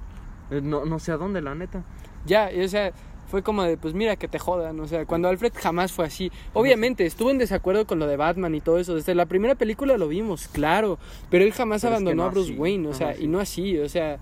Eh, 0.49 0.62
No, 0.64 0.86
no 0.86 0.99
sé 0.99 1.12
a 1.12 1.18
dónde, 1.18 1.41
la 1.41 1.54
neta. 1.54 1.84
Ya, 2.26 2.49
o 2.64 2.68
sea, 2.68 2.91
fue 3.32 3.42
como 3.44 3.64
de, 3.64 3.78
pues 3.78 3.94
mira, 3.94 4.18
que 4.18 4.28
te 4.28 4.38
jodan. 4.38 4.80
O 4.82 4.88
sea, 4.88 5.06
cuando 5.06 5.30
Alfred 5.30 5.54
jamás 5.56 5.94
fue 5.94 6.06
así. 6.06 6.32
Obviamente, 6.54 7.06
estuvo 7.06 7.32
en 7.32 7.38
desacuerdo 7.38 7.88
con 7.88 7.98
lo 7.98 8.06
de 8.06 8.18
Batman 8.18 8.54
y 8.54 8.60
todo 8.60 8.78
eso. 8.78 8.94
Desde 8.94 9.16
la 9.16 9.26
primera 9.26 9.56
película 9.56 9.98
lo 9.98 10.10
vimos, 10.10 10.50
claro. 10.50 11.00
Pero 11.30 11.46
él 11.46 11.54
jamás 11.54 11.82
Pero 11.82 11.96
es 11.96 12.02
que 12.02 12.04
abandonó 12.04 12.24
no 12.24 12.30
a 12.30 12.32
Bruce 12.32 12.52
así. 12.52 12.60
Wayne, 12.60 12.88
o 12.90 12.94
sea, 12.94 13.18
y 13.18 13.28
no 13.28 13.40
así, 13.40 13.80
o 13.80 13.88
sea. 13.88 14.20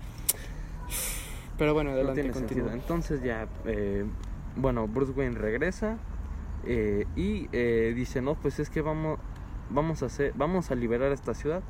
Pero 1.58 1.74
bueno, 1.74 1.90
No 1.90 1.96
adelante, 1.96 2.30
continúa. 2.30 2.72
Entonces 2.72 3.20
ya, 3.22 3.48
eh, 3.66 4.04
bueno, 4.54 4.86
Bruce 4.86 5.12
Wayne 5.12 5.36
regresa 5.36 5.98
eh, 6.64 7.04
y 7.16 7.48
eh, 7.52 7.92
dice, 7.94 8.22
no, 8.22 8.36
pues 8.36 8.60
es 8.60 8.70
que 8.70 8.80
vamos, 8.80 9.18
vamos 9.70 10.04
a 10.04 10.06
hacer, 10.06 10.32
vamos 10.36 10.70
a 10.70 10.76
liberar 10.76 11.10
esta 11.10 11.34
ciudad. 11.34 11.62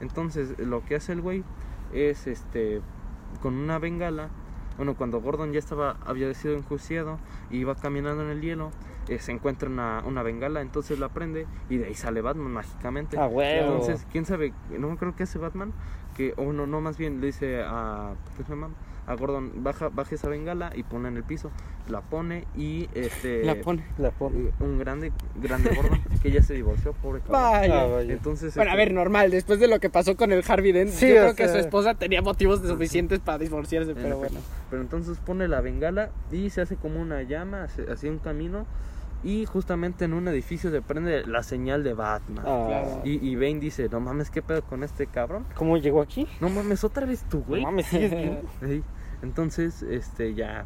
Entonces 0.00 0.58
lo 0.58 0.84
que 0.84 0.96
hace 0.96 1.12
el 1.12 1.20
güey 1.20 1.44
es, 1.92 2.26
este, 2.26 2.80
con 3.40 3.54
una 3.54 3.78
bengala, 3.78 4.28
bueno, 4.80 4.94
cuando 4.94 5.20
Gordon 5.20 5.52
ya 5.52 5.58
estaba, 5.58 5.98
había 6.06 6.32
sido 6.32 6.54
enjuiciado 6.54 7.18
y 7.50 7.58
iba 7.58 7.74
caminando 7.74 8.22
en 8.22 8.30
el 8.30 8.40
hielo, 8.40 8.70
eh, 9.08 9.18
se 9.18 9.30
encuentra 9.30 9.68
una, 9.68 10.02
una 10.06 10.22
bengala, 10.22 10.62
entonces 10.62 10.98
la 10.98 11.10
prende 11.10 11.46
y 11.68 11.76
de 11.76 11.84
ahí 11.84 11.94
sale 11.94 12.22
Batman 12.22 12.50
mágicamente. 12.50 13.18
Ah, 13.18 13.26
huevo. 13.26 13.74
Entonces, 13.74 14.06
quién 14.10 14.24
sabe, 14.24 14.54
no 14.70 14.96
creo 14.96 15.14
que 15.14 15.24
hace 15.24 15.38
Batman, 15.38 15.74
que, 16.16 16.32
o 16.38 16.54
no, 16.54 16.66
no, 16.66 16.80
más 16.80 16.96
bien 16.96 17.20
le 17.20 17.26
dice 17.26 17.62
a, 17.62 18.14
¿qué 18.38 18.42
se 18.42 18.48
llama? 18.48 18.70
A 19.10 19.14
Gordon, 19.16 19.50
baja, 19.64 19.88
baja 19.88 20.14
esa 20.14 20.28
bengala 20.28 20.70
y 20.74 20.84
pone 20.84 21.08
en 21.08 21.16
el 21.16 21.24
piso, 21.24 21.50
la 21.88 22.00
pone 22.00 22.44
y 22.56 22.88
este 22.94 23.44
La 23.44 23.56
pone. 23.56 23.84
La 23.98 24.10
pone. 24.12 24.52
un 24.60 24.78
grande, 24.78 25.10
grande 25.42 25.70
Gordon 25.74 26.00
que 26.22 26.30
ya 26.30 26.42
se 26.42 26.54
divorció, 26.54 26.92
pobre 26.92 27.20
cabrón. 27.20 27.42
Vaya. 27.42 27.80
Ah, 27.82 27.86
vaya. 27.86 28.12
Entonces, 28.12 28.54
Bueno, 28.54 28.70
a 28.70 28.74
este, 28.74 28.84
ver, 28.86 28.94
normal, 28.94 29.30
después 29.32 29.58
de 29.58 29.66
lo 29.66 29.80
que 29.80 29.90
pasó 29.90 30.16
con 30.16 30.30
el 30.30 30.44
Harvey 30.46 30.70
Dent, 30.72 30.90
Sí, 30.92 31.08
yo 31.08 31.14
creo 31.14 31.34
que 31.34 31.48
su 31.48 31.58
esposa 31.58 31.94
tenía 31.94 32.22
motivos 32.22 32.60
suficientes 32.60 33.18
para 33.18 33.38
divorciarse, 33.38 33.94
pero 33.94 34.18
bueno. 34.18 34.38
Pero 34.70 34.80
entonces 34.82 35.18
pone 35.18 35.48
la 35.48 35.60
bengala 35.60 36.10
y 36.30 36.50
se 36.50 36.60
hace 36.60 36.76
como 36.76 37.00
una 37.00 37.22
llama, 37.22 37.64
hace- 37.64 37.90
así 37.90 38.08
un 38.08 38.18
camino 38.18 38.64
y 39.22 39.44
justamente 39.44 40.06
en 40.06 40.14
un 40.14 40.28
edificio 40.28 40.70
se 40.70 40.80
prende 40.80 41.26
la 41.26 41.42
señal 41.42 41.82
de 41.84 41.92
Batman. 41.94 42.44
Ah, 42.46 42.64
Claro. 42.68 43.02
Y, 43.04 43.26
y 43.28 43.34
Bane 43.34 43.58
dice, 43.60 43.88
no 43.90 44.00
mames, 44.00 44.30
¿qué 44.30 44.40
pedo 44.40 44.62
con 44.62 44.82
este 44.84 45.06
cabrón? 45.08 45.44
¿Cómo 45.56 45.76
llegó 45.78 46.00
aquí? 46.00 46.26
No 46.40 46.48
mames, 46.48 46.84
otra 46.84 47.04
vez 47.06 47.24
tú, 47.28 47.42
güey. 47.46 47.60
No 47.62 47.68
mames, 47.70 47.90
vivo. 47.92 48.40
Sí. 48.66 48.82
Entonces, 49.22 49.82
este, 49.82 50.34
ya 50.34 50.64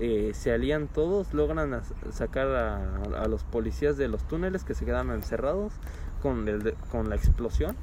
eh, 0.00 0.32
se 0.34 0.52
alían 0.52 0.88
todos, 0.88 1.32
logran 1.34 1.80
sacar 2.10 2.48
a, 2.48 3.22
a 3.22 3.28
los 3.28 3.44
policías 3.44 3.96
de 3.96 4.08
los 4.08 4.26
túneles 4.28 4.64
que 4.64 4.74
se 4.74 4.84
quedan 4.84 5.10
encerrados 5.10 5.72
con, 6.22 6.48
el 6.48 6.74
con 6.90 7.08
la 7.08 7.16
explosión. 7.16 7.76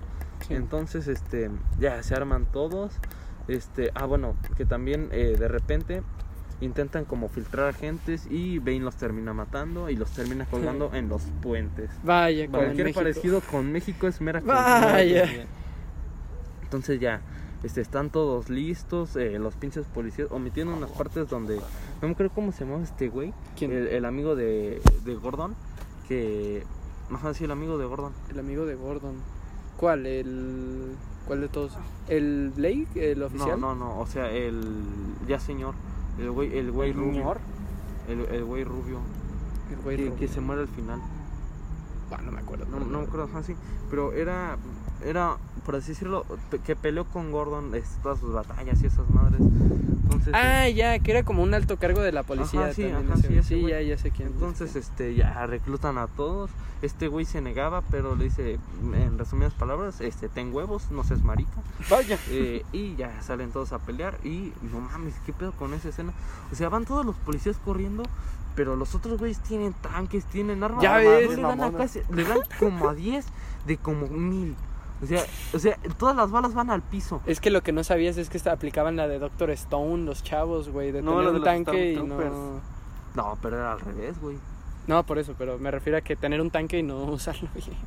Sí. 0.47 0.53
Entonces, 0.53 1.07
este, 1.07 1.49
ya 1.79 2.01
se 2.03 2.15
arman 2.15 2.45
todos. 2.45 2.93
Este, 3.47 3.91
ah, 3.95 4.05
bueno, 4.05 4.35
que 4.55 4.65
también 4.65 5.09
eh, 5.11 5.35
de 5.37 5.47
repente 5.47 6.03
intentan 6.61 7.03
como 7.03 7.27
filtrar 7.27 7.69
agentes 7.69 8.27
y 8.29 8.59
Bane 8.59 8.79
los 8.79 8.95
termina 8.95 9.33
matando 9.33 9.89
y 9.89 9.95
los 9.95 10.11
termina 10.11 10.45
colgando 10.45 10.91
en 10.93 11.09
los 11.09 11.23
puentes. 11.41 11.89
Vaya, 12.03 12.47
Cualquier 12.47 12.93
parecido 12.93 13.41
con 13.41 13.71
México 13.71 14.07
es 14.07 14.21
mera 14.21 14.39
Vaya. 14.39 15.45
Entonces 16.61 16.99
ya 16.99 17.21
este, 17.63 17.81
están 17.81 18.09
todos 18.09 18.49
listos, 18.49 19.15
eh, 19.15 19.39
los 19.39 19.55
pinches 19.55 19.85
policías, 19.87 20.27
omitiendo 20.31 20.73
unas 20.75 20.91
partes 20.91 21.27
donde, 21.29 21.57
no 22.01 22.07
me 22.07 22.11
acuerdo 22.11 22.31
cómo 22.35 22.51
se 22.51 22.65
llamaba 22.65 22.83
este 22.83 23.09
güey, 23.09 23.33
¿Quién? 23.57 23.71
El, 23.71 23.87
el 23.87 24.05
amigo 24.05 24.35
de, 24.35 24.81
de 25.05 25.15
Gordon, 25.15 25.55
que, 26.07 26.63
ajá, 27.11 27.33
sí, 27.33 27.45
el 27.45 27.51
amigo 27.51 27.77
de 27.77 27.85
Gordon. 27.85 28.11
El 28.29 28.39
amigo 28.39 28.65
de 28.65 28.75
Gordon. 28.75 29.15
¿Cuál? 29.77 30.05
El. 30.05 30.95
¿Cuál 31.27 31.41
de 31.41 31.47
todos? 31.47 31.71
¿El 32.09 32.51
Blake? 32.55 32.87
¿El 32.95 33.19
No, 33.19 33.25
oficial? 33.27 33.59
no, 33.59 33.73
no, 33.75 33.99
o 33.99 34.05
sea, 34.05 34.29
el, 34.29 34.83
ya 35.27 35.39
señor, 35.39 35.73
el 36.19 36.29
güey, 36.31 36.57
el 36.57 36.69
güey 36.71 36.91
rubio, 36.91 37.13
Señor. 37.13 37.39
el, 38.09 38.19
el 38.35 38.43
güey 38.43 38.63
rubio, 38.65 38.99
El 39.71 39.77
güey 39.77 39.97
que, 39.97 40.03
rubio. 40.03 40.19
que 40.19 40.27
se 40.27 40.41
muere 40.41 40.63
al 40.63 40.67
final. 40.67 40.99
Ah, 42.11 42.19
no 42.21 42.31
me 42.33 42.39
acuerdo. 42.41 42.65
No, 42.65 42.79
no 42.81 42.99
me 42.99 43.05
acuerdo, 43.05 43.23
ajá, 43.23 43.41
sí. 43.41 43.55
Pero 43.89 44.11
era, 44.13 44.57
era, 45.05 45.37
por 45.65 45.75
así 45.75 45.89
decirlo, 45.89 46.25
que 46.65 46.75
peleó 46.75 47.05
con 47.05 47.31
Gordon 47.31 47.71
todas 48.01 48.19
sus 48.19 48.33
batallas 48.33 48.81
y 48.81 48.87
esas 48.87 49.09
madres. 49.09 49.39
Entonces, 49.41 50.33
Ah, 50.35 50.67
ya, 50.69 50.99
que 50.99 51.11
era 51.11 51.23
como 51.23 51.43
un 51.43 51.53
alto 51.53 51.77
cargo 51.77 52.01
de 52.01 52.11
la 52.11 52.23
policía. 52.23 52.61
Ajá, 52.65 52.73
sí, 52.73 52.83
ajá, 52.85 53.01
ya, 53.67 53.81
ya 53.81 53.97
sé 53.97 54.11
quién. 54.11 54.27
entonces 54.29 54.75
este, 54.75 55.15
ya 55.15 55.45
reclutan 55.47 55.97
a 55.97 56.07
todos. 56.07 56.49
Este 56.81 57.07
güey 57.07 57.23
se 57.25 57.39
negaba, 57.41 57.81
pero 57.89 58.15
le 58.15 58.25
dice, 58.25 58.59
en 58.93 59.17
resumidas 59.17 59.53
palabras, 59.53 60.01
este, 60.01 60.27
ten 60.27 60.53
huevos, 60.53 60.91
no 60.91 61.03
seas 61.05 61.23
marica. 61.23 61.51
Vaya. 61.89 62.17
Eh, 62.29 62.63
y 62.73 62.95
ya 62.97 63.21
salen 63.21 63.51
todos 63.51 63.71
a 63.71 63.79
pelear. 63.79 64.17
Y 64.23 64.51
no 64.71 64.81
mames, 64.81 65.13
¿qué 65.25 65.31
pedo 65.31 65.53
con 65.53 65.73
esa 65.73 65.89
escena? 65.89 66.11
O 66.51 66.55
sea, 66.55 66.67
van 66.69 66.83
todos 66.85 67.05
los 67.05 67.15
policías 67.15 67.55
corriendo. 67.63 68.03
Pero 68.55 68.75
los 68.75 68.93
otros 68.93 69.17
güeyes 69.17 69.39
tienen 69.39 69.73
tanques, 69.73 70.25
tienen 70.25 70.61
armas. 70.63 70.83
Ya 70.83 70.97
ves, 70.97 71.29
le 71.29 71.35
dan, 71.37 71.45
a 71.45 71.55
mamona. 71.55 71.77
casi- 71.79 72.01
le 72.11 72.23
dan 72.23 72.37
como 72.59 72.87
a 72.87 72.93
10 72.93 73.25
de 73.65 73.77
como 73.77 74.05
mil. 74.07 74.55
O 75.03 75.05
sea, 75.05 75.23
o 75.53 75.59
sea, 75.59 75.77
todas 75.97 76.15
las 76.15 76.31
balas 76.31 76.53
van 76.53 76.69
al 76.69 76.81
piso. 76.81 77.21
Es 77.25 77.39
que 77.41 77.49
lo 77.49 77.61
que 77.61 77.71
no 77.73 77.83
sabías 77.83 78.17
es 78.17 78.29
que 78.29 78.37
esta- 78.37 78.51
aplicaban 78.53 78.95
la 78.95 79.07
de 79.07 79.19
Doctor 79.19 79.49
Stone, 79.51 80.05
los 80.05 80.23
chavos, 80.23 80.69
güey, 80.69 80.91
de 80.91 81.01
No, 81.01 81.17
tener 81.17 81.31
de 81.31 81.37
un 81.37 81.43
tanque 81.43 81.91
y 81.93 81.95
no... 82.01 82.61
No, 83.15 83.37
pero 83.41 83.57
era 83.57 83.73
al 83.73 83.79
revés, 83.81 84.19
güey. 84.21 84.37
No, 84.87 85.03
por 85.03 85.17
eso, 85.19 85.35
pero 85.37 85.59
me 85.59 85.69
refiero 85.71 85.97
a 85.97 86.01
que 86.01 86.15
tener 86.15 86.41
un 86.41 86.49
tanque 86.51 86.79
y 86.79 86.83
no 86.83 87.03
usarlo 87.11 87.47
bien. 87.53 87.77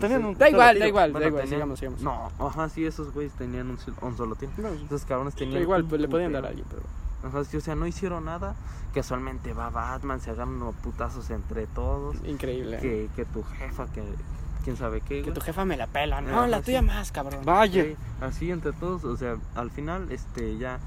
Tenían 0.00 0.24
un 0.24 0.36
Da 0.36 0.48
igual, 0.48 0.78
da 0.78 0.88
igual, 0.88 1.12
da 1.12 1.26
igual, 1.26 1.42
tenían- 1.42 1.48
sigamos, 1.48 1.78
sigamos. 1.78 2.00
No, 2.00 2.30
ajá, 2.46 2.68
sí, 2.68 2.84
esos 2.84 3.12
güeyes 3.14 3.32
tenían 3.34 3.70
un, 3.70 4.16
solo 4.16 4.34
tiro. 4.34 4.52
No, 4.58 4.68
Esos 4.68 5.04
cabrones 5.04 5.34
pero 5.34 5.46
tenían. 5.46 5.62
igual, 5.62 5.84
pues 5.84 6.00
le 6.00 6.08
podían 6.08 6.32
dar 6.32 6.44
a 6.44 6.48
alguien, 6.48 6.66
pero... 6.68 6.82
Ajá, 7.22 7.44
sí, 7.44 7.56
o 7.56 7.60
sea, 7.60 7.74
no 7.74 7.86
hicieron 7.86 8.24
nada. 8.24 8.54
Casualmente 8.92 9.52
va 9.54 9.70
Batman, 9.70 10.20
se 10.20 10.30
agarran 10.30 10.54
unos 10.54 10.74
putazos 10.76 11.30
entre 11.30 11.66
todos. 11.68 12.16
Increíble. 12.26 12.78
Que, 12.80 13.08
que 13.16 13.24
tu 13.24 13.42
jefa, 13.44 13.86
que 13.92 14.02
quién 14.64 14.76
sabe 14.76 15.00
qué. 15.02 15.22
Que 15.22 15.30
tu 15.30 15.40
jefa 15.40 15.64
me 15.64 15.76
la 15.76 15.86
pela. 15.86 16.20
No, 16.20 16.38
Ajá, 16.38 16.46
la 16.46 16.58
sí. 16.58 16.64
tuya 16.64 16.82
más, 16.82 17.12
cabrón. 17.12 17.44
Vaya. 17.44 17.84
Sí, 17.84 17.96
así 18.20 18.50
entre 18.50 18.72
todos, 18.72 19.04
o 19.04 19.16
sea, 19.16 19.36
al 19.54 19.70
final, 19.70 20.10
este, 20.10 20.56
ya, 20.58 20.80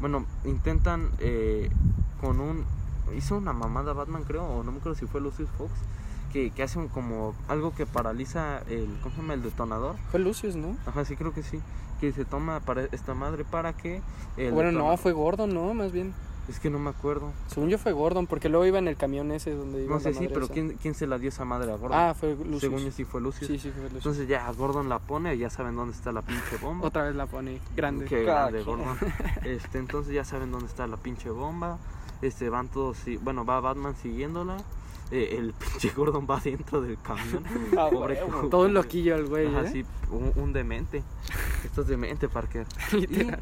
bueno, 0.00 0.26
intentan 0.44 1.10
eh, 1.18 1.70
con 2.20 2.40
un, 2.40 2.64
hizo 3.16 3.36
una 3.36 3.52
mamada 3.52 3.92
Batman 3.94 4.24
creo, 4.24 4.44
o 4.44 4.62
no 4.62 4.70
me 4.70 4.78
acuerdo 4.78 4.96
si 4.98 5.06
fue 5.06 5.20
Lucius 5.20 5.48
Fox, 5.56 5.72
que, 6.32 6.50
que 6.50 6.62
hace 6.62 6.78
un, 6.78 6.88
como 6.88 7.34
algo 7.48 7.74
que 7.74 7.86
paraliza 7.86 8.58
el, 8.68 8.86
¿cómo 9.02 9.14
se 9.14 9.22
llama? 9.22 9.34
El 9.34 9.42
detonador. 9.42 9.96
Fue 10.10 10.20
Lucius, 10.20 10.54
¿no? 10.54 10.76
Ajá, 10.86 11.04
sí 11.04 11.16
creo 11.16 11.32
que 11.32 11.42
sí, 11.42 11.60
que 12.00 12.12
se 12.12 12.24
toma 12.24 12.60
para 12.60 12.84
esta 12.84 13.14
madre 13.14 13.44
para 13.44 13.72
que... 13.72 14.02
el 14.36 14.52
bueno, 14.52 14.70
no, 14.70 14.96
fue 14.98 15.12
Gordon, 15.12 15.54
¿no? 15.54 15.72
Más 15.74 15.90
bien. 15.90 16.12
Es 16.48 16.60
que 16.60 16.70
no 16.70 16.78
me 16.78 16.88
acuerdo. 16.90 17.30
Según 17.48 17.68
yo 17.68 17.76
fue 17.76 17.92
Gordon, 17.92 18.26
porque 18.26 18.48
luego 18.48 18.64
iba 18.64 18.78
en 18.78 18.88
el 18.88 18.96
camión 18.96 19.30
ese 19.32 19.54
donde 19.54 19.80
iba 19.84 19.90
No 19.90 19.94
la 19.96 20.00
sé, 20.00 20.12
sí, 20.14 20.20
madre 20.20 20.30
pero 20.32 20.44
esa. 20.46 20.54
¿quién, 20.54 20.78
¿quién 20.80 20.94
se 20.94 21.06
la 21.06 21.18
dio 21.18 21.28
esa 21.28 21.44
madre 21.44 21.70
a 21.72 21.76
Gordon? 21.76 21.98
Ah, 21.98 22.14
fue 22.18 22.34
Lucius. 22.36 22.60
Según 22.60 22.78
yo 22.80 22.90
sí 22.90 23.04
fue 23.04 23.20
Lucius. 23.20 23.48
Sí, 23.50 23.58
sí, 23.58 23.70
fue 23.70 23.82
Lucius. 23.82 23.96
Entonces 23.96 24.28
ya 24.28 24.50
Gordon 24.52 24.88
la 24.88 24.98
pone, 24.98 25.36
ya 25.36 25.50
saben 25.50 25.76
dónde 25.76 25.94
está 25.94 26.10
la 26.10 26.22
pinche 26.22 26.56
bomba. 26.62 26.86
Otra 26.86 27.02
vez 27.04 27.14
la 27.14 27.26
pone 27.26 27.60
grande. 27.76 28.06
Qué 28.06 28.24
Cada 28.24 28.50
grande, 28.50 28.62
quien. 28.64 28.76
Gordon. 28.78 28.96
Este, 29.44 29.78
entonces 29.78 30.14
ya 30.14 30.24
saben 30.24 30.50
dónde 30.50 30.66
está 30.66 30.86
la 30.86 30.96
pinche 30.96 31.28
bomba. 31.28 31.78
Este, 32.22 32.48
van 32.48 32.68
todos, 32.68 32.96
bueno, 33.22 33.44
va 33.44 33.60
Batman 33.60 33.94
siguiéndola. 34.02 34.56
Eh, 35.10 35.36
el 35.38 35.52
pinche 35.54 35.90
Gordon 35.90 36.26
va 36.28 36.40
dentro 36.40 36.80
del 36.80 36.98
camión. 37.02 37.44
Ah, 37.78 37.88
Pobre 37.90 38.20
co- 38.20 38.48
Todo 38.48 38.64
un 38.66 38.74
loquillo 38.74 39.16
el 39.16 39.26
güey, 39.26 39.46
Ajá, 39.54 39.66
¿eh? 39.68 39.84
un, 40.10 40.32
un 40.36 40.52
demente. 40.54 41.02
Esto 41.64 41.82
es 41.82 41.88
demente, 41.88 42.28
Parker. 42.28 42.66
Y 42.92 43.06
Literal. 43.06 43.40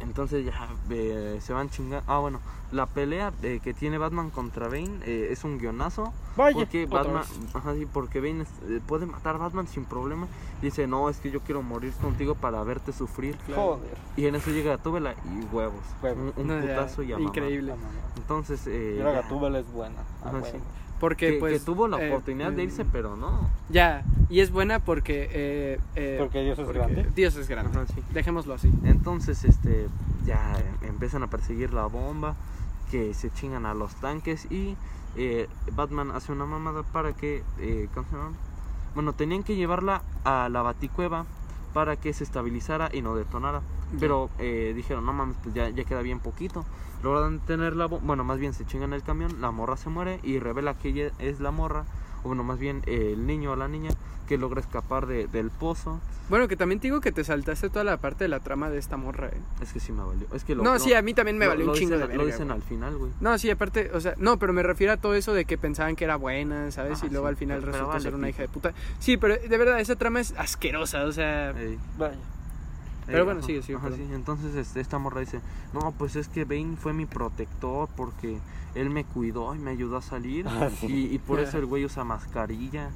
Entonces 0.00 0.44
ya 0.46 0.68
eh, 0.90 1.38
se 1.42 1.52
van 1.52 1.70
chingando. 1.70 2.04
Ah, 2.06 2.18
bueno, 2.18 2.40
la 2.72 2.86
pelea 2.86 3.32
eh, 3.42 3.60
que 3.62 3.74
tiene 3.74 3.98
Batman 3.98 4.30
contra 4.30 4.68
Bane 4.68 5.00
eh, 5.04 5.28
es 5.30 5.44
un 5.44 5.58
guionazo. 5.58 6.12
Vaya. 6.36 6.54
Porque 6.54 6.86
Batman, 6.86 7.24
ajá, 7.54 7.74
sí, 7.74 7.86
porque 7.92 8.20
Bane 8.20 8.42
es- 8.42 8.70
eh, 8.70 8.80
puede 8.86 9.06
matar 9.06 9.34
a 9.34 9.38
Batman 9.38 9.66
sin 9.66 9.84
problema. 9.84 10.26
Dice, 10.62 10.86
no, 10.86 11.08
es 11.08 11.18
que 11.18 11.30
yo 11.30 11.40
quiero 11.40 11.62
morir 11.62 11.92
contigo 11.94 12.34
para 12.34 12.62
verte 12.62 12.92
sufrir. 12.92 13.36
Joder. 13.54 13.96
Y 14.16 14.26
en 14.26 14.34
eso 14.36 14.50
llega 14.50 14.76
Gatúbela 14.76 15.14
y 15.24 15.54
huevos. 15.54 15.80
Huevos. 16.02 16.32
Un, 16.36 16.42
un 16.42 16.46
No, 16.48 16.54
ya, 16.66 16.76
putazo 16.76 17.02
y 17.02 17.12
a. 17.12 17.18
Increíble. 17.20 17.74
Entonces, 18.16 18.66
eh, 18.66 18.96
ya, 18.98 19.10
Gatúbela 19.10 19.58
es 19.58 19.72
buena. 19.72 20.02
Ah, 20.22 20.28
Ajá, 20.28 20.42
sí. 20.44 20.58
Porque, 21.00 21.32
que, 21.32 21.38
pues. 21.38 21.58
que 21.58 21.64
tuvo 21.64 21.88
la 21.88 22.00
eh, 22.00 22.10
oportunidad 22.10 22.52
de 22.52 22.62
irse, 22.64 22.84
pero 22.84 23.16
no. 23.16 23.50
Ya, 23.70 24.04
y 24.28 24.40
es 24.40 24.52
buena 24.52 24.78
porque. 24.78 25.28
eh, 25.32 25.80
eh, 25.96 26.16
Porque 26.18 26.42
Dios 26.42 26.58
es 26.58 26.68
grande. 26.68 27.06
Dios 27.16 27.34
es 27.36 27.48
grande. 27.48 27.76
Ajá, 27.76 27.86
sí. 27.92 28.02
Dejémoslo 28.12 28.54
así. 28.54 28.70
Entonces, 28.84 29.44
este, 29.44 29.88
ya 30.26 30.62
empiezan 30.82 31.22
a 31.22 31.26
perseguir 31.28 31.72
la 31.72 31.86
bomba, 31.86 32.36
que 32.90 33.14
se 33.14 33.32
chingan 33.32 33.66
a 33.66 33.74
los 33.74 33.94
tanques 33.96 34.46
y 34.50 34.76
eh, 35.16 35.48
Batman 35.74 36.10
hace 36.12 36.32
una 36.32 36.44
mamada 36.44 36.82
para 36.82 37.12
que, 37.12 37.42
eh, 37.58 37.88
¿cómo 37.94 38.06
se 38.08 38.16
llama? 38.16 38.32
Bueno, 38.94 39.12
tenían 39.12 39.42
que 39.42 39.56
llevarla 39.56 40.02
a 40.24 40.48
la 40.48 40.62
baticueva 40.62 41.24
para 41.72 41.96
que 41.96 42.12
se 42.12 42.24
estabilizara 42.24 42.90
y 42.92 43.02
no 43.02 43.14
detonara. 43.14 43.62
Pero 43.98 44.30
eh, 44.38 44.72
dijeron, 44.74 45.04
no 45.04 45.12
mames, 45.12 45.36
pues 45.42 45.54
ya, 45.54 45.68
ya 45.68 45.84
queda 45.84 46.02
bien 46.02 46.20
poquito. 46.20 46.64
Logran 47.02 47.40
tener 47.40 47.76
la 47.76 47.86
bomba, 47.86 48.06
bueno, 48.06 48.24
más 48.24 48.38
bien 48.38 48.52
se 48.52 48.64
chingan 48.66 48.92
el 48.92 49.02
camión, 49.02 49.40
la 49.40 49.50
morra 49.50 49.76
se 49.76 49.88
muere 49.88 50.20
y 50.22 50.38
revela 50.38 50.74
que 50.74 50.88
ella 50.90 51.10
es 51.18 51.40
la 51.40 51.50
morra, 51.50 51.84
o 52.22 52.28
bueno, 52.28 52.44
más 52.44 52.58
bien 52.58 52.82
eh, 52.86 53.12
el 53.14 53.26
niño 53.26 53.52
o 53.52 53.56
la 53.56 53.68
niña 53.68 53.90
que 54.28 54.36
logra 54.38 54.60
escapar 54.60 55.06
de- 55.06 55.26
del 55.26 55.50
pozo. 55.50 55.98
Bueno, 56.28 56.46
que 56.46 56.54
también 56.56 56.78
te 56.78 56.86
digo 56.86 57.00
que 57.00 57.10
te 57.10 57.24
saltaste 57.24 57.70
toda 57.70 57.82
la 57.82 57.96
parte 57.96 58.22
de 58.24 58.28
la 58.28 58.38
trama 58.38 58.70
de 58.70 58.78
esta 58.78 58.96
morra, 58.96 59.26
¿eh? 59.28 59.40
Es 59.60 59.72
que 59.72 59.80
sí 59.80 59.90
me 59.90 60.04
valió. 60.04 60.26
Es 60.32 60.44
que 60.44 60.54
lo, 60.54 60.62
no, 60.62 60.74
lo- 60.74 60.78
sí, 60.78 60.94
a 60.94 61.02
mí 61.02 61.12
también 61.14 61.36
me 61.38 61.46
lo- 61.46 61.50
valió 61.52 61.66
lo 61.66 61.72
un 61.72 61.78
chingo 61.78 61.96
dicen, 61.96 62.08
de 62.08 62.14
Lo 62.14 62.22
verga, 62.22 62.32
dicen 62.32 62.46
güey. 62.48 62.56
al 62.60 62.62
final, 62.62 62.96
güey. 62.98 63.10
No, 63.20 63.36
sí, 63.38 63.50
aparte, 63.50 63.90
o 63.92 64.00
sea, 64.00 64.14
no, 64.18 64.38
pero 64.38 64.52
me 64.52 64.62
refiero 64.62 64.92
a 64.92 64.96
todo 64.98 65.14
eso 65.14 65.32
de 65.34 65.46
que 65.46 65.58
pensaban 65.58 65.96
que 65.96 66.04
era 66.04 66.14
buena, 66.14 66.70
¿sabes? 66.70 67.00
Ah, 67.02 67.06
y 67.06 67.10
luego 67.10 67.26
sí, 67.26 67.30
al 67.30 67.36
final 67.36 67.62
resultó 67.62 67.88
vale 67.88 68.00
ser 68.02 68.14
una 68.14 68.28
hija 68.28 68.42
de 68.42 68.48
puta. 68.48 68.72
Sí, 69.00 69.16
pero 69.16 69.36
de 69.36 69.58
verdad, 69.58 69.80
esa 69.80 69.96
trama 69.96 70.20
es 70.20 70.32
asquerosa, 70.38 71.04
o 71.06 71.12
sea... 71.12 71.50
Ey, 71.58 71.76
Vaya. 71.98 72.14
Pero 73.10 73.24
bueno, 73.24 73.42
sigue, 73.42 73.62
sigue, 73.62 73.78
ajá, 73.78 73.88
sí. 73.94 74.06
Entonces 74.12 74.54
este, 74.54 74.80
esta 74.80 74.98
morra 74.98 75.20
dice, 75.20 75.40
no, 75.72 75.92
pues 75.92 76.16
es 76.16 76.28
que 76.28 76.44
Bane 76.44 76.76
fue 76.76 76.92
mi 76.92 77.06
protector 77.06 77.88
porque 77.96 78.38
él 78.74 78.90
me 78.90 79.04
cuidó 79.04 79.54
y 79.54 79.58
me 79.58 79.70
ayudó 79.72 79.96
a 79.96 80.02
salir. 80.02 80.46
Ah, 80.48 80.68
sí. 80.80 80.86
y, 80.86 81.14
y 81.14 81.18
por 81.18 81.40
eso 81.40 81.58
el 81.58 81.66
güey 81.66 81.84
usa 81.84 82.04
mascarilla. 82.04 82.90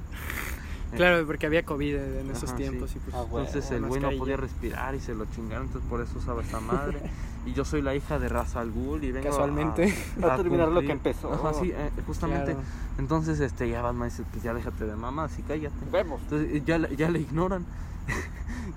Claro, 0.95 1.25
porque 1.27 1.45
había 1.45 1.63
COVID 1.65 1.95
en 1.95 2.29
esos 2.31 2.51
Ajá, 2.51 2.57
tiempos 2.57 2.91
sí. 2.91 2.97
y 2.97 3.01
pues... 3.01 3.15
Ah, 3.15 3.23
bueno. 3.29 3.47
Entonces 3.47 3.69
el 3.71 3.85
güey 3.85 3.99
no 3.99 4.11
podía 4.11 4.37
respirar 4.37 4.95
y 4.95 4.99
se 5.01 5.13
lo 5.13 5.25
chingaron, 5.25 5.65
entonces 5.67 5.89
por 5.89 5.99
eso 5.99 6.17
usaba 6.19 6.41
esta 6.41 6.61
madre. 6.61 6.99
y 7.45 7.51
yo 7.53 7.65
soy 7.65 7.81
la 7.81 7.95
hija 7.95 8.17
de 8.17 8.29
Ra's 8.29 8.55
al 8.55 8.71
Ghul 8.71 9.03
y 9.03 9.11
vengo 9.11 9.27
a- 9.27 9.31
Casualmente. 9.31 9.93
Va 10.23 10.35
a 10.35 10.37
terminar 10.37 10.69
lo 10.69 10.79
que 10.79 10.87
cumplir. 10.87 10.91
empezó. 11.13 11.33
Ajá, 11.33 11.53
sí, 11.53 11.71
eh, 11.71 11.89
justamente. 12.07 12.53
Claro. 12.53 12.67
Entonces 12.97 13.41
este 13.41 13.67
ya 13.69 13.81
Batman 13.81 14.07
dice, 14.07 14.23
pues 14.31 14.41
ya 14.43 14.53
déjate 14.53 14.85
de 14.85 14.95
mamá, 14.95 15.25
así 15.25 15.41
cállate. 15.41 15.75
Huevos. 15.91 16.21
Entonces 16.21 16.63
ya, 16.65 16.77
ya 16.91 17.09
le 17.09 17.19
ignoran. 17.19 17.65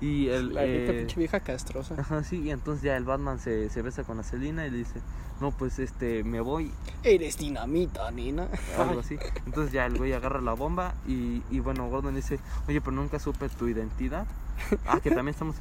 y 0.01 0.27
el... 0.29 0.53
La 0.53 0.65
eh, 0.65 0.95
pinche 0.99 1.19
vieja 1.19 1.39
castrosa. 1.39 1.95
Ajá, 1.97 2.23
sí, 2.23 2.41
y 2.41 2.51
entonces 2.51 2.83
ya 2.83 2.97
el 2.97 3.03
Batman 3.03 3.39
se, 3.39 3.69
se 3.69 3.81
besa 3.81 4.03
con 4.03 4.17
la 4.17 4.23
Selina 4.23 4.65
y 4.65 4.71
le 4.71 4.77
dice, 4.77 5.01
no, 5.41 5.51
pues 5.51 5.79
este, 5.79 6.23
me 6.23 6.41
voy, 6.41 6.71
Eres 7.03 7.37
dinamita, 7.37 8.09
nina. 8.11 8.47
algo 8.77 8.99
así. 8.99 9.17
Entonces 9.45 9.71
ya 9.71 9.85
el 9.85 9.97
güey 9.97 10.13
agarra 10.13 10.41
la 10.41 10.53
bomba 10.53 10.93
y, 11.07 11.41
y 11.49 11.59
bueno, 11.59 11.89
Gordon 11.89 12.15
dice, 12.15 12.39
oye, 12.67 12.81
pero 12.81 12.91
nunca 12.91 13.19
supe 13.19 13.47
tu 13.49 13.67
identidad. 13.67 14.27
Ah, 14.85 14.99
que 15.01 15.09
también 15.09 15.29
estamos 15.29 15.55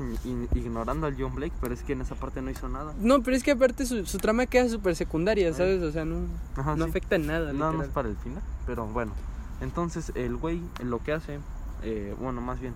ignorando 0.57 1.07
al 1.07 1.15
John 1.17 1.35
Blake, 1.35 1.53
pero 1.61 1.73
es 1.73 1.83
que 1.85 1.93
en 1.93 2.01
esa 2.01 2.17
parte 2.17 2.43
no 2.43 2.51
hizo 2.51 2.69
nada. 2.69 2.95
No, 2.99 3.23
pero 3.23 3.37
es 3.37 3.45
que 3.45 3.53
aparte 3.53 3.87
su, 3.87 4.05
su 4.07 4.19
trama 4.19 4.47
queda 4.47 4.69
súper 4.69 4.97
secundaria, 4.97 5.53
¿sabes? 5.53 5.81
O 5.83 5.93
sea, 5.93 6.05
no, 6.05 6.27
Ajá, 6.57 6.75
no 6.75 6.85
sí. 6.85 6.91
afecta 6.91 7.15
en 7.15 7.29
nada. 7.29 7.53
Nada 7.53 7.71
más 7.73 7.87
para 7.89 8.09
el 8.09 8.17
final, 8.17 8.43
pero 8.67 8.87
bueno. 8.87 9.13
Entonces 9.61 10.11
el 10.17 10.37
güey 10.37 10.61
lo 10.83 11.03
que 11.03 11.13
hace, 11.13 11.39
eh, 11.85 12.15
bueno, 12.21 12.41
más 12.41 12.61
bien, 12.61 12.75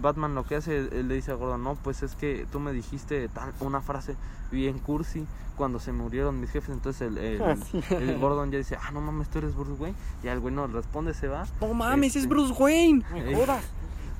Batman 0.00 0.34
lo 0.34 0.44
que 0.44 0.56
hace, 0.56 0.76
él 0.78 1.08
le 1.08 1.14
dice 1.14 1.30
a 1.32 1.34
Gordon, 1.34 1.62
no, 1.64 1.74
pues 1.76 2.02
es 2.02 2.14
que 2.14 2.46
tú 2.52 2.60
me 2.60 2.72
dijiste 2.72 3.28
tal, 3.28 3.52
una 3.60 3.80
frase 3.80 4.16
bien 4.52 4.78
cursi 4.78 5.26
cuando 5.56 5.80
se 5.80 5.92
murieron 5.92 6.40
mis 6.40 6.50
jefes, 6.50 6.70
entonces 6.70 7.02
el, 7.08 7.18
el- 7.18 7.42
Ah, 7.42 7.56
el 7.90 8.18
Gordon 8.18 8.50
ya 8.50 8.58
dice, 8.58 8.76
ah, 8.80 8.90
no 8.92 9.00
mames, 9.00 9.28
tú 9.28 9.38
eres 9.38 9.54
Bruce 9.56 9.72
Wayne, 9.72 9.96
y 10.22 10.28
el 10.28 10.40
güey 10.40 10.54
no 10.54 10.66
responde, 10.66 11.14
se 11.14 11.26
va. 11.28 11.46
No 11.60 11.74
mames, 11.74 12.08
Este, 12.08 12.18
es 12.20 12.28
Bruce 12.28 12.52
Wayne. 12.52 13.02
Me 13.12 13.32
Eh, 13.32 13.34
jodas. 13.34 13.64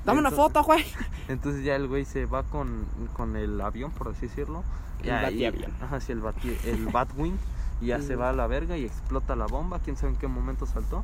Dame 0.05 0.19
una 0.19 0.31
foto, 0.31 0.63
güey. 0.63 0.83
Entonces 1.27 1.63
ya 1.63 1.75
el 1.75 1.87
güey 1.87 2.03
se 2.05 2.25
va 2.25 2.43
con, 2.43 2.85
con 3.13 3.35
el 3.35 3.59
avión, 3.61 3.91
por 3.91 4.07
así 4.09 4.27
decirlo. 4.27 4.63
El 5.01 5.05
Ya, 5.07 5.21
batiavión. 5.21 5.71
Ajá, 5.81 5.99
sí, 6.01 6.11
el, 6.11 6.21
bati- 6.21 6.57
el 6.65 6.87
Batwing. 6.87 7.37
Y 7.81 7.87
ya 7.87 8.01
se 8.01 8.15
va 8.17 8.29
a 8.29 8.33
la 8.33 8.47
verga 8.47 8.75
y 8.77 8.83
explota 8.85 9.35
la 9.37 9.45
bomba. 9.45 9.79
Quién 9.79 9.95
sabe 9.97 10.13
en 10.13 10.17
qué 10.17 10.27
momento 10.27 10.65
saltó. 10.65 11.03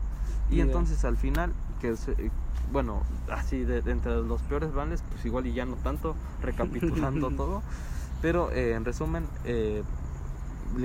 Y 0.49 0.59
entonces 0.59 1.05
al 1.05 1.15
final, 1.17 1.53
que, 1.81 1.95
se- 1.95 2.31
bueno, 2.71 3.03
así 3.31 3.63
de, 3.63 3.81
de 3.81 3.91
entre 3.91 4.15
los 4.21 4.41
peores 4.43 4.73
Batmans, 4.73 5.03
pues 5.11 5.25
igual 5.25 5.47
y 5.47 5.53
ya 5.53 5.65
no 5.65 5.75
tanto, 5.77 6.15
recapitulando 6.41 7.29
todo. 7.37 7.61
Pero 8.21 8.51
eh, 8.51 8.73
en 8.73 8.85
resumen, 8.85 9.27
eh, 9.43 9.83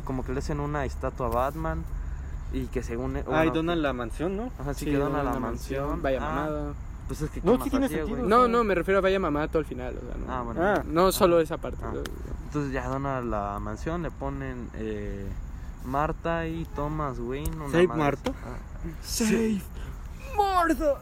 como 0.05 0.25
que 0.25 0.33
le 0.33 0.39
hacen 0.41 0.61
una 0.61 0.85
estatua 0.85 1.27
a 1.27 1.31
Batman 1.31 1.85
y 2.53 2.67
que 2.67 2.83
según... 2.83 3.17
Ah, 3.17 3.21
y 3.21 3.23
bueno, 3.25 3.53
donan 3.53 3.83
la 3.83 3.93
mansión, 3.93 4.37
¿no? 4.37 4.51
Ajá, 4.59 4.75
sí, 4.75 4.85
Sí, 4.87 4.91
que 4.91 4.97
dona 4.99 5.21
una 5.23 5.33
la 5.33 5.41
mansión. 5.41 6.03
Vaya 6.03 6.19
Ah, 6.21 6.35
mamada. 6.35 6.73
Pues 7.09 7.23
es 7.23 7.31
que 7.31 7.41
No, 7.43 7.59
¿qué 7.59 7.65
sí 7.65 7.71
tiene 7.71 7.87
hacía, 7.87 7.99
sentido. 7.99 8.19
güey? 8.19 8.29
No, 8.29 8.47
no, 8.49 8.63
me 8.63 8.75
refiero 8.75 8.99
a 8.99 9.01
vaya 9.01 9.19
mamada 9.19 9.49
todo 9.49 9.61
el 9.61 9.65
final. 9.67 9.97
O 9.97 10.01
sea, 10.07 10.17
no, 10.27 10.33
Ah, 10.33 10.43
bueno. 10.43 10.61
Ah. 10.63 10.83
no 10.87 11.11
solo 11.13 11.41
esa 11.41 11.57
parte. 11.59 11.79
Ah. 11.85 11.93
Entonces 12.47 12.73
ya 12.73 12.87
dona 12.89 13.21
la 13.21 13.59
mansión, 13.61 14.03
le 14.03 14.11
ponen 14.11 14.69
eh, 14.75 15.27
Marta 15.85 16.47
y 16.47 16.67
Thomas 16.77 17.19
Wayne. 17.19 17.57
una 17.57 17.69
¿Save 17.71 17.87
madre- 17.89 17.99
Marta? 17.99 18.33
Ah, 18.45 18.89
Save 19.03 19.61
Martha. 20.37 21.01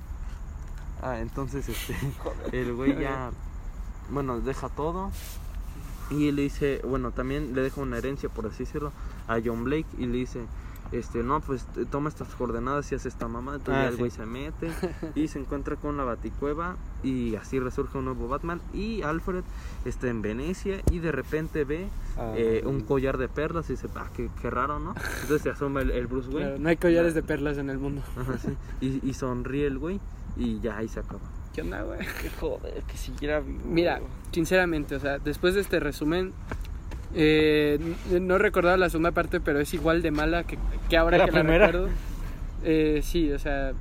Ah, 1.03 1.21
entonces 1.21 1.69
este 1.69 1.95
el 2.53 2.75
güey 2.75 2.99
ya 3.01 3.31
bueno, 4.11 4.41
deja 4.41 4.69
todo 4.69 5.11
y 6.11 6.33
le 6.33 6.43
dice, 6.43 6.81
bueno, 6.85 7.11
también 7.11 7.55
le 7.55 7.61
deja 7.63 7.81
una 7.81 7.99
herencia 7.99 8.29
por 8.31 8.47
así 8.47 8.65
decirlo 8.65 8.93
a 9.29 9.39
John 9.45 9.65
Blake 9.65 9.87
y 9.99 10.07
le 10.07 10.19
dice 10.19 10.41
este, 10.91 11.23
no, 11.23 11.41
pues 11.43 11.67
toma 11.91 12.09
estas 12.09 12.29
coordenadas 12.35 12.91
y 12.91 12.95
hace 12.95 13.09
esta 13.11 13.29
mamá. 13.29 13.57
Entonces 13.57 13.85
Ah, 13.85 13.89
el 13.89 13.93
sí. 13.93 13.99
güey 13.99 14.11
se 14.11 14.25
mete 14.25 14.71
y 15.15 15.29
se 15.29 15.39
encuentra 15.39 15.77
con 15.77 15.99
la 15.99 16.05
baticueva 16.05 16.77
y 17.03 17.35
así 17.37 17.61
resurge 17.61 17.99
un 17.99 18.07
nuevo 18.07 18.27
Batman. 18.27 18.63
Y 18.73 19.03
Alfred 19.03 19.43
está 19.85 20.09
en 20.09 20.23
Venecia 20.23 20.81
y 20.91 21.01
de 21.01 21.13
repente 21.13 21.65
ve 21.65 21.89
Ah, 22.17 22.33
eh, 22.37 22.63
un 22.65 22.81
collar 22.81 23.19
de 23.19 23.29
perlas 23.29 23.69
y 23.69 23.75
dice, 23.75 23.87
ah, 23.97 24.07
qué, 24.17 24.31
qué 24.41 24.49
raro, 24.49 24.79
¿no? 24.81 24.95
Entonces 25.21 25.43
se 25.43 25.51
asoma 25.51 25.83
el, 25.83 25.91
el 25.91 26.07
Bruce 26.07 26.29
Wayne. 26.31 26.41
Claro, 26.47 26.59
no 26.59 26.69
hay 26.71 26.77
collares 26.79 27.13
de 27.15 27.23
perlas 27.23 27.59
en 27.59 27.69
el 27.69 27.77
mundo. 27.79 28.01
Ajá, 28.19 28.39
sí. 28.39 28.57
y, 28.81 29.07
y 29.07 29.13
sonríe 29.13 29.67
el 29.67 29.77
güey 29.79 30.01
y 30.39 30.61
ya 30.61 30.79
ahí 30.79 30.89
se 30.89 31.01
acaba. 31.01 31.21
¿Qué 31.55 31.63
onda, 31.63 31.83
güey? 31.83 31.99
Joder, 32.41 32.83
que 32.85 32.97
siguiera 32.97 33.41
vivo. 33.41 33.61
Mira, 33.65 34.01
sinceramente, 34.33 34.95
o 34.95 35.01
sea, 35.01 35.19
después 35.19 35.55
de 35.55 35.61
este 35.61 35.81
resumen, 35.81 36.33
eh, 37.15 37.79
no 38.21 38.39
recordaba 38.39 38.77
la 38.77 38.89
segunda 38.91 39.11
parte, 39.13 39.41
pero 39.41 39.59
es 39.61 39.73
igual 39.75 40.03
de 40.03 40.11
mala 40.11 40.45
que, 40.45 40.59
que 40.89 40.97
ahora 40.97 41.19
¿La 41.19 41.25
que 41.27 41.33
la 41.33 41.41
primera? 41.41 41.67
recuerdo. 41.67 41.89
Eh, 42.65 43.01
sí, 43.03 43.33
o 43.33 43.39
sea, 43.39 43.73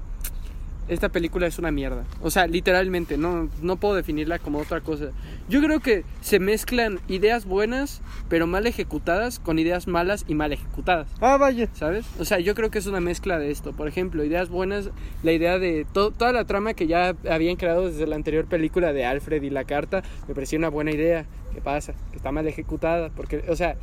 esta 0.88 1.10
película 1.10 1.48
es 1.48 1.60
una 1.60 1.72
mierda. 1.72 2.04
O 2.22 2.30
sea, 2.32 2.48
literalmente, 2.48 3.18
no, 3.18 3.50
no 3.62 3.76
puedo 3.78 3.96
definirla 3.96 4.40
como 4.40 4.60
otra 4.60 4.82
cosa. 4.82 5.08
Yo 5.50 5.62
creo 5.62 5.80
que 5.80 6.04
se 6.22 6.40
mezclan 6.40 7.00
ideas 7.08 7.46
buenas, 7.46 8.02
pero 8.30 8.48
mal 8.48 8.68
ejecutadas, 8.68 9.40
con 9.40 9.60
ideas 9.60 9.88
malas 9.88 10.26
y 10.28 10.36
mal 10.36 10.54
ejecutadas. 10.54 11.08
Ah, 11.22 11.38
vaya. 11.38 11.68
¿Sabes? 11.74 12.06
O 12.20 12.26
sea, 12.26 12.40
yo 12.40 12.56
creo 12.56 12.72
que 12.72 12.80
es 12.80 12.88
una 12.88 13.00
mezcla 13.00 13.38
de 13.40 13.52
esto. 13.52 13.74
Por 13.74 13.88
ejemplo, 13.88 14.24
ideas 14.24 14.50
buenas, 14.50 14.90
la 15.24 15.32
idea 15.34 15.60
de 15.60 15.86
to- 15.94 16.12
toda 16.12 16.32
la 16.34 16.46
trama 16.46 16.74
que 16.74 16.88
ya 16.88 17.16
habían 17.30 17.56
creado 17.58 17.88
desde 17.90 18.08
la 18.08 18.16
anterior 18.16 18.46
película 18.46 18.94
de 18.94 19.06
Alfred 19.06 19.44
y 19.44 19.50
la 19.50 19.64
carta, 19.66 20.04
me 20.28 20.34
pareció 20.34 20.58
una 20.58 20.70
buena 20.70 20.92
idea. 20.92 21.26
¿Qué 21.54 21.62
pasa? 21.62 21.94
Que 22.12 22.18
está 22.18 22.32
mal 22.32 22.48
ejecutada. 22.48 23.10
Porque, 23.16 23.44
o 23.50 23.56
sea, 23.56 23.76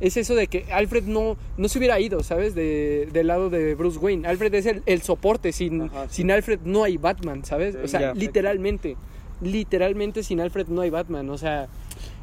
es 0.00 0.16
eso 0.16 0.34
de 0.34 0.46
que 0.48 0.66
Alfred 0.72 1.04
no, 1.04 1.36
no 1.56 1.68
se 1.68 1.78
hubiera 1.78 1.98
ido, 2.00 2.22
¿sabes? 2.22 2.54
De, 2.54 3.08
del 3.12 3.26
lado 3.28 3.50
de 3.50 3.74
Bruce 3.74 3.98
Wayne. 3.98 4.26
Alfred 4.26 4.52
es 4.54 4.66
el, 4.66 4.82
el 4.86 5.02
soporte. 5.02 5.52
Sin, 5.52 5.82
Ajá, 5.82 6.06
sí. 6.08 6.16
sin 6.16 6.30
Alfred 6.30 6.60
no 6.64 6.84
hay 6.84 6.96
Batman, 6.96 7.44
¿sabes? 7.44 7.76
O 7.76 7.86
sea, 7.88 8.14
literalmente. 8.14 8.96
Literalmente 9.40 10.22
sin 10.22 10.40
Alfred 10.40 10.68
no 10.68 10.80
hay 10.82 10.90
Batman. 10.90 11.30
O 11.30 11.38
sea, 11.38 11.68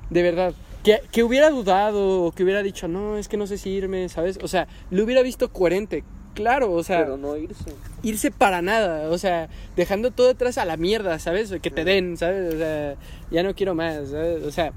de 0.10 0.24
verdad. 0.24 0.54
Que, 0.84 1.02
que 1.12 1.24
hubiera 1.24 1.50
dudado 1.50 2.24
o 2.24 2.32
que 2.32 2.44
hubiera 2.44 2.64
dicho, 2.64 2.88
no, 2.88 3.18
es 3.18 3.28
que 3.28 3.36
no 3.36 3.48
sé 3.48 3.58
si 3.58 3.70
irme, 3.70 4.08
¿sabes? 4.08 4.40
O 4.42 4.48
sea, 4.48 4.68
lo 4.92 5.04
hubiera 5.04 5.22
visto 5.22 5.50
coherente. 5.52 6.04
Claro, 6.36 6.72
o 6.72 6.84
sea, 6.84 7.00
Pero 7.02 7.18
no 7.18 7.36
irse. 7.36 7.74
irse 8.02 8.32
para 8.32 8.62
nada, 8.62 9.10
o 9.10 9.18
sea, 9.18 9.50
dejando 9.76 10.12
todo 10.12 10.30
atrás 10.30 10.58
a 10.58 10.64
la 10.64 10.78
mierda, 10.78 11.20
¿sabes? 11.20 11.54
Que 11.62 11.70
te 11.70 11.84
den, 11.84 12.16
¿sabes? 12.16 12.54
O 12.54 12.58
sea, 12.58 12.96
ya 13.30 13.44
no 13.44 13.54
quiero 13.56 13.76
más, 13.76 14.10
¿sabes? 14.10 14.46
O 14.46 14.52
sea, 14.52 14.72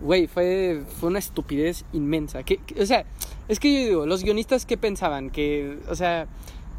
güey, 0.00 0.26
fue, 0.26 0.82
fue 0.98 1.08
una 1.10 1.18
estupidez 1.18 1.84
inmensa. 1.92 2.42
Que, 2.42 2.56
que- 2.58 2.82
o 2.82 2.86
sea, 2.86 3.04
es 3.48 3.60
que 3.60 3.72
yo 3.72 3.88
digo, 3.88 4.06
los 4.06 4.22
guionistas, 4.24 4.66
¿qué 4.66 4.76
pensaban? 4.76 5.30
Que, 5.30 5.78
o 5.88 5.94
sea, 5.94 6.26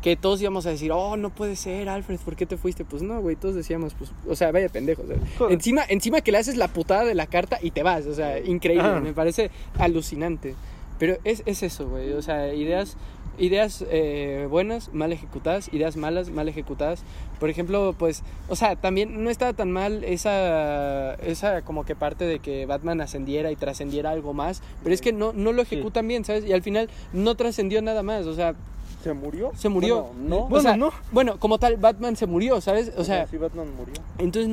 que 0.01 0.15
todos 0.15 0.41
íbamos 0.41 0.65
a 0.65 0.69
decir, 0.71 0.91
oh, 0.91 1.15
no 1.17 1.29
puede 1.29 1.55
ser, 1.55 1.87
Alfred, 1.87 2.19
¿por 2.21 2.35
qué 2.35 2.45
te 2.47 2.57
fuiste? 2.57 2.83
Pues 2.85 3.03
no, 3.03 3.21
güey, 3.21 3.35
todos 3.35 3.53
decíamos, 3.53 3.93
pues, 3.93 4.11
o 4.27 4.35
sea, 4.35 4.51
vaya 4.51 4.67
pendejo. 4.69 5.03
o 5.03 5.07
sea, 5.07 5.17
Joder. 5.37 5.53
encima, 5.53 5.83
encima 5.87 6.21
que 6.21 6.31
le 6.31 6.39
haces 6.39 6.57
la 6.57 6.67
putada 6.69 7.05
de 7.05 7.13
la 7.13 7.27
carta 7.27 7.59
y 7.61 7.69
te 7.71 7.83
vas, 7.83 8.07
o 8.07 8.15
sea, 8.15 8.39
increíble, 8.39 8.87
Ah. 8.87 8.99
me 8.99 9.13
parece 9.13 9.51
alucinante. 9.77 10.55
Pero 10.97 11.17
es, 11.23 11.43
es 11.45 11.61
eso, 11.63 11.87
güey, 11.89 12.13
o 12.13 12.21
sea, 12.21 12.53
ideas, 12.53 12.95
ideas 13.41 13.83
eh, 13.89 14.47
buenas, 14.49 14.93
mal 14.93 15.11
ejecutadas, 15.11 15.73
ideas 15.73 15.97
malas, 15.97 16.29
mal 16.29 16.47
ejecutadas. 16.47 17.03
Por 17.39 17.49
ejemplo, 17.49 17.95
pues, 17.97 18.23
o 18.47 18.55
sea, 18.55 18.75
también 18.75 19.23
no 19.23 19.29
estaba 19.31 19.53
tan 19.53 19.71
mal 19.71 20.03
esa, 20.03 21.15
esa 21.15 21.63
como 21.63 21.83
que 21.83 21.95
parte 21.95 22.25
de 22.25 22.39
que 22.39 22.67
Batman 22.67 23.01
ascendiera 23.01 23.51
y 23.51 23.55
trascendiera 23.55 24.11
algo 24.11 24.33
más, 24.33 24.61
pero 24.83 24.93
es 24.93 25.01
que 25.01 25.11
no, 25.11 25.33
no 25.33 25.51
lo 25.53 25.63
ejecutan 25.63 26.07
bien, 26.07 26.23
¿sabes? 26.23 26.45
Y 26.45 26.53
al 26.53 26.61
final 26.61 26.89
no 27.13 27.35
trascendió 27.35 27.81
nada 27.81 28.03
más, 28.03 28.27
o 28.27 28.35
sea, 28.35 28.53
¿Se 29.03 29.13
murió? 29.13 29.51
se 29.55 29.69
murió. 29.69 30.03
Bueno, 30.13 30.29
no. 30.29 30.37
O 30.37 30.47
Bueno, 30.47 30.61
sea, 30.61 30.77
no. 30.77 30.91
Bueno, 31.11 31.39
como 31.39 31.57
tal, 31.57 31.77
Batman 31.77 32.15
se 32.15 32.27
murió, 32.27 32.61
¿sabes? 32.61 32.91
O 32.97 33.03
sea, 33.03 33.25
sí, 33.27 33.37
Batman 33.37 33.67
murió. 33.75 33.95
entonces 34.19 34.47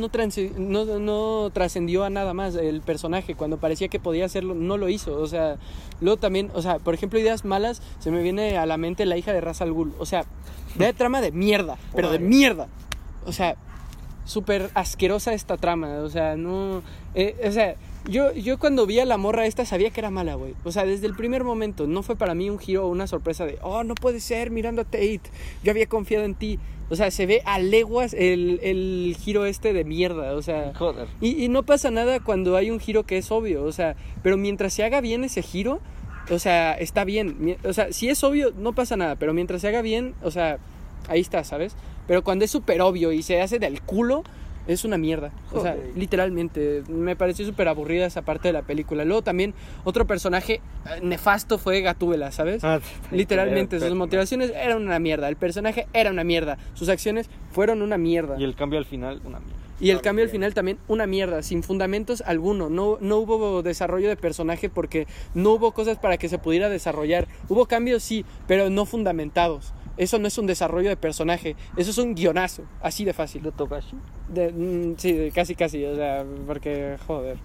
no, 0.59 0.85
no, 0.85 0.99
no 0.99 1.51
trascendió 1.51 2.05
a 2.05 2.11
nada 2.11 2.33
más 2.35 2.55
el 2.55 2.81
personaje. 2.81 3.35
Cuando 3.35 3.59
parecía 3.59 3.89
que 3.89 4.01
podía 4.01 4.25
hacerlo, 4.25 4.55
no 4.55 4.77
lo 4.79 4.89
hizo. 4.89 5.21
O 5.21 5.27
sea, 5.27 5.57
luego 6.01 6.17
también, 6.19 6.51
o 6.55 6.63
sea, 6.63 6.79
por 6.79 6.95
ejemplo, 6.95 7.19
ideas 7.19 7.45
malas, 7.45 7.83
se 7.99 8.11
me 8.11 8.23
viene 8.23 8.57
a 8.59 8.67
la 8.67 8.77
mente 8.77 9.05
la 9.07 9.17
hija 9.17 9.33
de 9.33 9.41
Ra's 9.41 9.61
al 9.61 9.73
Ghul. 9.73 9.93
O 9.99 10.07
sea, 10.07 10.25
de 10.77 10.93
trama 10.93 11.21
de 11.21 11.33
mierda, 11.33 11.77
pero 11.95 12.11
de 12.11 12.19
mierda. 12.19 12.69
O 13.27 13.33
sea, 13.33 13.57
súper 14.25 14.71
asquerosa 14.75 15.33
esta 15.35 15.57
trama. 15.57 15.99
O 15.99 16.09
sea, 16.11 16.37
no. 16.37 16.83
eh, 17.15 17.37
o 17.47 17.51
sea, 17.53 17.75
yo, 18.09 18.33
yo 18.33 18.59
cuando 18.59 18.87
vi 18.87 18.99
a 19.01 19.05
la 19.05 19.17
morra 19.17 19.47
esta 19.47 19.65
sabía 19.65 19.91
que 19.91 20.01
era 20.01 20.11
mala, 20.11 20.35
güey. 20.35 20.55
O 20.65 20.73
sea, 20.73 20.85
desde 20.85 21.07
el 21.07 21.15
primer 21.15 21.45
momento. 21.45 21.87
No 21.87 22.03
fue 22.03 22.17
para 22.17 22.35
mí 22.35 22.51
un 22.51 22.59
giro 22.59 22.87
o 22.87 22.89
una 22.89 23.07
sorpresa 23.07 23.47
de, 23.47 23.59
oh, 23.63 23.85
no 23.85 23.95
puede 23.95 24.21
ser, 24.21 24.51
mirando 24.51 24.83
a 24.83 24.85
Tate. 24.85 25.21
Yo 25.63 25.71
había 25.71 25.87
confiado 25.87 26.25
en 26.25 26.35
ti. 26.35 26.59
O 26.91 26.97
sea, 26.97 27.11
se 27.11 27.27
ve 27.27 27.43
a 27.45 27.59
leguas 27.59 28.15
el, 28.15 28.61
el 28.63 29.17
giro 29.21 29.45
este 29.45 29.73
de 29.73 29.85
mierda. 29.85 30.35
O 30.35 30.43
sea. 30.43 30.73
Joder. 30.75 31.07
Y, 31.21 31.45
y 31.45 31.49
no 31.49 31.63
pasa 31.63 31.91
nada 31.91 32.21
cuando 32.21 32.57
hay 32.57 32.71
un 32.71 32.81
giro 32.81 33.05
que 33.05 33.19
es 33.19 33.31
obvio, 33.31 33.65
o 33.65 33.73
sea, 33.73 33.95
pero 34.23 34.37
mientras 34.37 34.73
se 34.73 34.85
haga 34.85 35.01
bien 35.01 35.25
ese 35.25 35.43
giro, 35.43 35.81
o 36.31 36.39
sea, 36.39 36.73
está 36.73 37.05
bien. 37.05 37.57
O 37.65 37.73
sea, 37.73 37.93
si 37.93 38.09
es 38.09 38.23
obvio, 38.25 38.53
no 38.57 38.73
pasa 38.73 38.97
nada, 38.97 39.17
pero 39.17 39.35
mientras 39.35 39.61
se 39.61 39.69
haga 39.69 39.83
bien, 39.83 40.15
o 40.23 40.31
sea, 40.31 40.59
ahí 41.09 41.21
está, 41.21 41.45
¿sabes? 41.45 41.75
Pero 42.07 42.25
cuando 42.25 42.45
es 42.45 42.51
súper 42.51 42.81
obvio 42.81 43.13
y 43.13 43.23
se 43.23 43.41
hace 43.41 43.59
del 43.59 43.83
culo, 43.83 44.25
es 44.69 44.85
una 44.85 44.99
mierda. 44.99 45.33
O 45.53 45.63
sea, 45.63 45.77
literalmente, 45.97 46.85
me 46.89 47.17
pareció 47.17 47.45
súper 47.45 47.67
aburrida 47.69 48.07
esa 48.07 48.23
parte 48.23 48.49
de 48.49 48.53
la 48.53 48.63
película. 48.63 49.05
Luego 49.05 49.23
también, 49.23 49.55
otro 49.83 50.07
personaje 50.07 50.61
eh, 50.87 51.01
nefasto 51.03 51.59
fue 51.59 51.81
Gatúbela, 51.81 52.31
¿sabes? 52.31 52.63
Ah, 52.63 52.79
Literalmente, 53.11 53.81
sus 53.81 53.95
motivaciones 53.95 54.53
eran 54.55 54.83
una 54.83 54.99
mierda, 54.99 55.29
el 55.29 55.37
personaje 55.37 55.89
era 55.93 56.11
una 56.11 56.23
mierda, 56.23 56.59
sus 56.75 56.89
acciones 56.89 57.29
fueron 57.51 57.83
una 57.83 57.99
mierda. 57.99 58.37
Y 58.39 58.45
el 58.45 58.55
cambio 58.55 58.79
al 58.79 58.85
final, 58.85 59.21
una 59.25 59.41
mierda. 59.41 59.59
Y 59.81 59.91
el 59.91 60.01
cambio 60.01 60.25
al 60.25 60.31
final 60.31 60.55
también 60.55 60.79
una 60.89 61.07
mierda, 61.07 61.43
sin 61.43 61.63
fundamentos 61.63 62.23
alguno. 62.27 62.69
No, 62.69 62.99
no 63.01 63.19
hubo 63.19 63.63
desarrollo 63.63 64.09
de 64.09 64.17
personaje 64.17 64.69
porque 64.69 65.07
no 65.35 65.53
hubo 65.53 65.71
cosas 65.73 65.99
para 65.99 66.17
que 66.17 66.29
se 66.29 66.39
pudiera 66.39 66.69
desarrollar. 66.69 67.29
Hubo 67.49 67.67
cambios, 67.67 68.03
sí, 68.03 68.25
pero 68.49 68.71
no 68.71 68.87
fundamentados. 68.87 69.73
Eso 69.99 70.19
no 70.19 70.29
es 70.29 70.39
un 70.39 70.47
desarrollo 70.47 70.89
de 70.89 70.97
personaje, 70.97 71.57
eso 71.77 71.91
es 71.91 71.99
un 71.99 72.15
guionazo, 72.15 72.63
así 72.81 73.05
de 73.05 73.13
fácil. 73.13 73.43
¿De 73.43 73.53
Togashi? 73.53 73.97
De- 74.29 74.53
mm, 74.53 74.95
sí, 74.97 75.31
casi 75.35 75.55
casi, 75.55 75.85
o 75.85 75.95
sea, 75.97 76.25
porque 76.47 76.97
joder. 77.07 77.37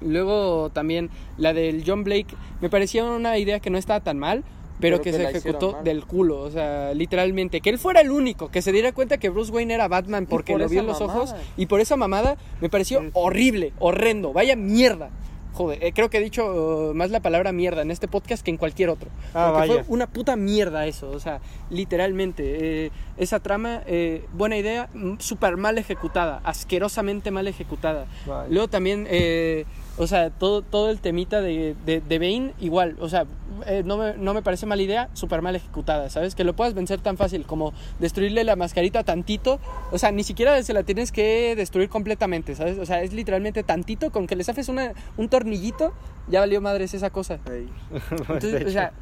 Luego 0.00 0.70
también 0.70 1.10
la 1.38 1.52
del 1.52 1.84
John 1.86 2.02
Blake 2.04 2.34
me 2.60 2.68
parecía 2.68 3.04
una 3.04 3.38
idea 3.38 3.60
que 3.60 3.70
no 3.70 3.78
estaba 3.78 4.00
tan 4.00 4.18
mal, 4.18 4.42
pero, 4.80 4.96
Pero 4.96 5.02
que, 5.04 5.10
que 5.12 5.16
se 5.16 5.38
ejecutó 5.38 5.78
del 5.84 6.04
culo, 6.04 6.40
o 6.40 6.50
sea, 6.50 6.92
literalmente. 6.92 7.60
Que 7.60 7.70
él 7.70 7.78
fuera 7.78 8.00
el 8.00 8.10
único, 8.10 8.50
que 8.50 8.62
se 8.62 8.72
diera 8.72 8.90
cuenta 8.92 9.18
que 9.18 9.28
Bruce 9.28 9.52
Wayne 9.52 9.74
era 9.74 9.86
Batman 9.86 10.26
porque 10.26 10.54
por 10.54 10.60
lo 10.62 10.68
vio 10.68 10.80
en 10.80 10.86
los 10.88 11.00
ojos 11.00 11.34
y 11.56 11.66
por 11.66 11.80
esa 11.80 11.96
mamada 11.96 12.36
me 12.60 12.68
pareció 12.68 13.00
horrible, 13.12 13.72
horrendo, 13.78 14.32
vaya 14.32 14.56
mierda. 14.56 15.10
Joder, 15.52 15.84
eh, 15.84 15.92
creo 15.92 16.08
que 16.10 16.18
he 16.18 16.20
dicho 16.22 16.90
uh, 16.90 16.94
más 16.94 17.10
la 17.10 17.20
palabra 17.20 17.52
mierda 17.52 17.82
en 17.82 17.90
este 17.90 18.08
podcast 18.08 18.42
que 18.44 18.50
en 18.50 18.56
cualquier 18.56 18.88
otro. 18.88 19.10
Ah, 19.34 19.52
Porque 19.52 19.68
vaya. 19.68 19.84
fue 19.84 19.94
una 19.94 20.06
puta 20.06 20.36
mierda 20.36 20.86
eso, 20.86 21.10
o 21.10 21.20
sea, 21.20 21.40
literalmente. 21.70 22.86
eh, 22.86 22.90
esa 23.18 23.40
trama, 23.40 23.82
eh, 23.86 24.24
buena 24.32 24.56
idea, 24.56 24.88
súper 25.18 25.56
mal 25.56 25.76
ejecutada, 25.78 26.40
asquerosamente 26.44 27.30
mal 27.30 27.46
ejecutada. 27.46 28.06
Vaya. 28.26 28.48
Luego 28.48 28.68
también, 28.68 29.06
eh, 29.10 29.66
o 29.98 30.06
sea, 30.06 30.30
todo, 30.30 30.62
todo 30.62 30.90
el 30.90 31.00
temita 31.00 31.40
de, 31.40 31.76
de, 31.84 32.00
de 32.00 32.18
Bane, 32.18 32.54
igual, 32.60 32.96
o 33.00 33.08
sea, 33.08 33.26
eh, 33.66 33.82
no, 33.84 33.98
me, 33.98 34.14
no 34.14 34.32
me 34.32 34.42
parece 34.42 34.64
mala 34.64 34.82
idea, 34.82 35.10
súper 35.12 35.42
mal 35.42 35.54
ejecutada, 35.54 36.08
¿sabes? 36.08 36.34
Que 36.34 36.44
lo 36.44 36.54
puedas 36.54 36.74
vencer 36.74 37.00
tan 37.00 37.16
fácil 37.16 37.44
como 37.44 37.72
destruirle 37.98 38.44
la 38.44 38.56
mascarita 38.56 39.04
tantito, 39.04 39.60
o 39.90 39.98
sea, 39.98 40.10
ni 40.10 40.24
siquiera 40.24 40.62
se 40.62 40.72
la 40.72 40.82
tienes 40.82 41.12
que 41.12 41.54
destruir 41.56 41.88
completamente, 41.88 42.54
¿sabes? 42.54 42.78
O 42.78 42.86
sea, 42.86 43.02
es 43.02 43.12
literalmente 43.12 43.62
tantito, 43.62 44.10
con 44.10 44.26
que 44.26 44.36
le 44.36 44.44
zafes 44.44 44.68
una, 44.68 44.92
un 45.16 45.28
tornillito, 45.28 45.92
ya 46.28 46.40
valió 46.40 46.60
madres 46.60 46.94
esa 46.94 47.10
cosa. 47.10 47.38
Entonces, 48.28 48.66
o 48.66 48.70
sea, 48.70 48.92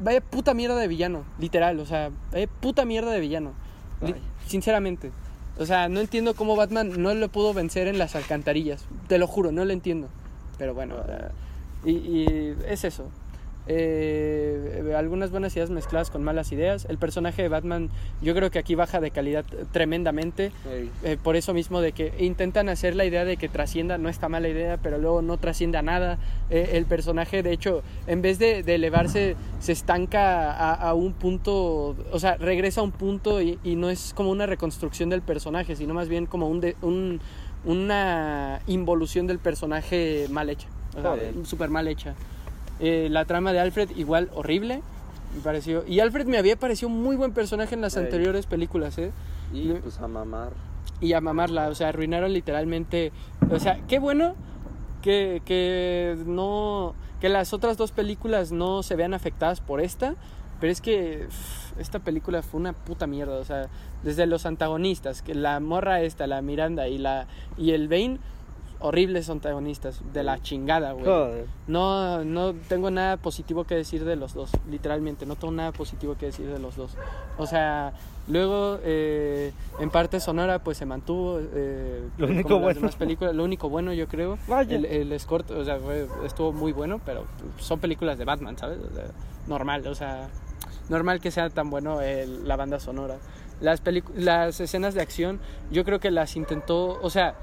vaya, 0.00 0.20
puta 0.20 0.54
mierda 0.54 0.76
de 0.76 0.88
villano, 0.88 1.24
literal, 1.38 1.78
o 1.80 1.86
sea, 1.86 2.10
vaya 2.32 2.46
puta 2.60 2.84
mierda 2.84 3.12
de 3.12 3.20
villano. 3.20 3.52
Sinceramente. 4.46 5.10
O 5.58 5.66
sea, 5.66 5.90
no 5.90 6.00
entiendo 6.00 6.34
cómo 6.34 6.56
Batman 6.56 7.02
no 7.02 7.12
lo 7.12 7.28
pudo 7.28 7.52
vencer 7.52 7.86
en 7.86 7.98
las 7.98 8.16
alcantarillas. 8.16 8.86
Te 9.08 9.18
lo 9.18 9.26
juro, 9.26 9.52
no 9.52 9.64
lo 9.66 9.72
entiendo. 9.72 10.08
Pero 10.60 10.74
bueno, 10.74 10.94
y, 11.86 11.90
y 11.92 12.54
es 12.68 12.84
eso. 12.84 13.08
Eh, 13.66 14.92
algunas 14.96 15.30
buenas 15.30 15.54
ideas 15.56 15.70
mezcladas 15.70 16.10
con 16.10 16.22
malas 16.22 16.52
ideas. 16.52 16.86
El 16.90 16.98
personaje 16.98 17.40
de 17.40 17.48
Batman 17.48 17.88
yo 18.20 18.34
creo 18.34 18.50
que 18.50 18.58
aquí 18.58 18.74
baja 18.74 19.00
de 19.00 19.10
calidad 19.10 19.44
tremendamente. 19.72 20.50
Eh, 21.02 21.16
por 21.22 21.34
eso 21.36 21.54
mismo 21.54 21.80
de 21.80 21.92
que 21.92 22.12
intentan 22.18 22.68
hacer 22.68 22.94
la 22.94 23.06
idea 23.06 23.24
de 23.24 23.36
que 23.38 23.48
trascienda, 23.48 23.96
no 23.96 24.08
está 24.10 24.28
mala 24.28 24.48
idea, 24.48 24.76
pero 24.82 24.98
luego 24.98 25.22
no 25.22 25.38
trascienda 25.38 25.80
nada. 25.80 26.18
Eh, 26.50 26.70
el 26.74 26.84
personaje, 26.84 27.42
de 27.42 27.52
hecho, 27.52 27.82
en 28.06 28.20
vez 28.20 28.38
de, 28.38 28.62
de 28.62 28.74
elevarse, 28.74 29.36
se 29.60 29.72
estanca 29.72 30.52
a, 30.52 30.74
a 30.74 30.92
un 30.94 31.14
punto, 31.14 31.96
o 32.12 32.18
sea, 32.18 32.36
regresa 32.36 32.80
a 32.80 32.84
un 32.84 32.92
punto 32.92 33.40
y, 33.40 33.58
y 33.64 33.76
no 33.76 33.88
es 33.88 34.12
como 34.14 34.30
una 34.30 34.44
reconstrucción 34.44 35.08
del 35.08 35.22
personaje, 35.22 35.74
sino 35.76 35.94
más 35.94 36.08
bien 36.10 36.26
como 36.26 36.48
un, 36.48 36.60
de- 36.60 36.76
un- 36.82 37.20
una 37.64 38.60
involución 38.66 39.26
del 39.26 39.38
personaje 39.38 40.26
mal 40.30 40.48
hecha, 40.50 40.68
o 40.96 41.00
sea, 41.02 41.10
Joder. 41.10 41.34
súper 41.44 41.70
mal 41.70 41.88
hecha. 41.88 42.14
Eh, 42.80 43.08
la 43.10 43.24
trama 43.26 43.52
de 43.52 43.60
Alfred 43.60 43.90
igual 43.96 44.30
horrible, 44.34 44.82
me 45.34 45.40
pareció. 45.42 45.84
Y 45.86 46.00
Alfred 46.00 46.26
me 46.26 46.38
había 46.38 46.56
parecido 46.56 46.88
muy 46.88 47.16
buen 47.16 47.32
personaje 47.32 47.74
en 47.74 47.80
las 47.82 47.96
Ey. 47.96 48.04
anteriores 48.04 48.46
películas, 48.46 48.96
¿eh? 48.98 49.10
Y 49.52 49.64
Le- 49.64 49.74
pues 49.76 49.98
a 50.00 50.08
mamar. 50.08 50.50
y 51.00 51.12
a 51.12 51.20
mamarla, 51.20 51.68
o 51.68 51.74
sea, 51.74 51.88
arruinaron 51.88 52.32
literalmente, 52.32 53.12
o 53.50 53.58
sea, 53.58 53.78
qué 53.88 53.98
bueno 53.98 54.34
que, 55.02 55.42
que 55.44 56.16
no, 56.26 56.94
que 57.20 57.28
las 57.28 57.52
otras 57.52 57.76
dos 57.76 57.92
películas 57.92 58.52
no 58.52 58.82
se 58.82 58.96
vean 58.96 59.14
afectadas 59.14 59.60
por 59.60 59.80
esta, 59.80 60.14
pero 60.60 60.72
es 60.72 60.80
que 60.80 61.26
esta 61.78 62.00
película 62.00 62.42
fue 62.42 62.60
una 62.60 62.72
puta 62.74 63.06
mierda, 63.06 63.36
o 63.38 63.44
sea, 63.44 63.68
desde 64.02 64.26
los 64.26 64.46
antagonistas, 64.46 65.22
que 65.22 65.34
la 65.34 65.60
morra 65.60 66.00
esta, 66.02 66.26
la 66.26 66.42
Miranda 66.42 66.88
y 66.88 66.98
la 66.98 67.26
y 67.56 67.72
el 67.72 67.88
Bane, 67.88 68.18
horribles 68.82 69.28
antagonistas, 69.28 70.00
de 70.14 70.22
la 70.24 70.40
chingada, 70.40 70.92
güey. 70.92 71.04
Joder. 71.04 71.44
No, 71.66 72.24
no 72.24 72.54
tengo 72.54 72.90
nada 72.90 73.18
positivo 73.18 73.64
que 73.64 73.74
decir 73.74 74.04
de 74.06 74.16
los 74.16 74.32
dos, 74.32 74.50
literalmente, 74.70 75.26
no 75.26 75.36
tengo 75.36 75.52
nada 75.52 75.72
positivo 75.72 76.16
que 76.18 76.26
decir 76.26 76.46
de 76.50 76.58
los 76.58 76.76
dos. 76.76 76.92
O 77.36 77.46
sea, 77.46 77.92
luego 78.26 78.78
eh, 78.82 79.52
en 79.80 79.90
parte 79.90 80.18
sonora 80.18 80.60
pues 80.60 80.78
se 80.78 80.86
mantuvo. 80.86 81.40
eh, 81.52 82.08
Lo 82.16 82.26
como 82.26 82.32
único 82.38 82.50
las 82.54 82.62
bueno. 82.62 82.80
demás 82.80 82.96
películas, 82.96 83.34
lo 83.34 83.44
único 83.44 83.68
bueno 83.68 83.92
yo 83.92 84.08
creo. 84.08 84.38
Vaya. 84.48 84.74
El, 84.76 84.86
el 84.86 85.12
escort, 85.12 85.50
o 85.50 85.62
sea, 85.62 85.78
fue- 85.78 86.06
estuvo 86.24 86.50
muy 86.52 86.72
bueno, 86.72 87.02
pero 87.04 87.24
son 87.58 87.80
películas 87.80 88.16
de 88.16 88.24
Batman, 88.24 88.56
¿sabes? 88.56 88.78
O 88.78 88.94
sea, 88.94 89.04
normal, 89.46 89.86
o 89.86 89.94
sea, 89.94 90.28
normal 90.88 91.20
que 91.20 91.30
sea 91.30 91.50
tan 91.50 91.68
bueno 91.68 92.00
el- 92.00 92.48
la 92.48 92.56
banda 92.56 92.80
sonora. 92.80 93.16
Las, 93.60 93.82
las 94.14 94.60
escenas 94.60 94.94
de 94.94 95.02
acción, 95.02 95.40
yo 95.70 95.84
creo 95.84 96.00
que 96.00 96.10
las 96.10 96.36
intentó, 96.36 96.98
o 97.02 97.10
sea, 97.10 97.34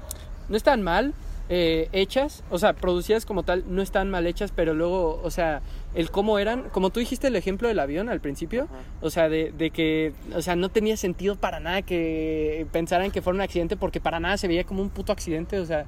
no 0.48 0.56
están 0.56 0.82
mal 0.82 1.14
eh, 1.48 1.88
hechas, 1.92 2.44
o 2.50 2.58
sea, 2.58 2.74
producidas 2.74 3.24
como 3.24 3.42
tal, 3.42 3.64
no 3.68 3.80
están 3.80 4.10
mal 4.10 4.26
hechas, 4.26 4.52
pero 4.54 4.74
luego, 4.74 5.20
o 5.22 5.30
sea, 5.30 5.62
el 5.94 6.10
cómo 6.10 6.38
eran, 6.38 6.64
como 6.70 6.90
tú 6.90 7.00
dijiste 7.00 7.28
el 7.28 7.36
ejemplo 7.36 7.68
del 7.68 7.78
avión 7.78 8.08
al 8.08 8.20
principio, 8.20 8.64
Ajá. 8.64 8.74
o 9.00 9.10
sea, 9.10 9.28
de, 9.28 9.52
de 9.56 9.70
que, 9.70 10.12
o 10.34 10.42
sea, 10.42 10.56
no 10.56 10.68
tenía 10.68 10.96
sentido 10.96 11.36
para 11.36 11.60
nada 11.60 11.82
que 11.82 12.66
pensaran 12.72 13.10
que 13.10 13.22
fuera 13.22 13.36
un 13.36 13.40
accidente, 13.40 13.76
porque 13.76 14.00
para 14.00 14.20
nada 14.20 14.36
se 14.36 14.48
veía 14.48 14.64
como 14.64 14.82
un 14.82 14.90
puto 14.90 15.12
accidente, 15.12 15.58
o 15.58 15.64
sea, 15.64 15.86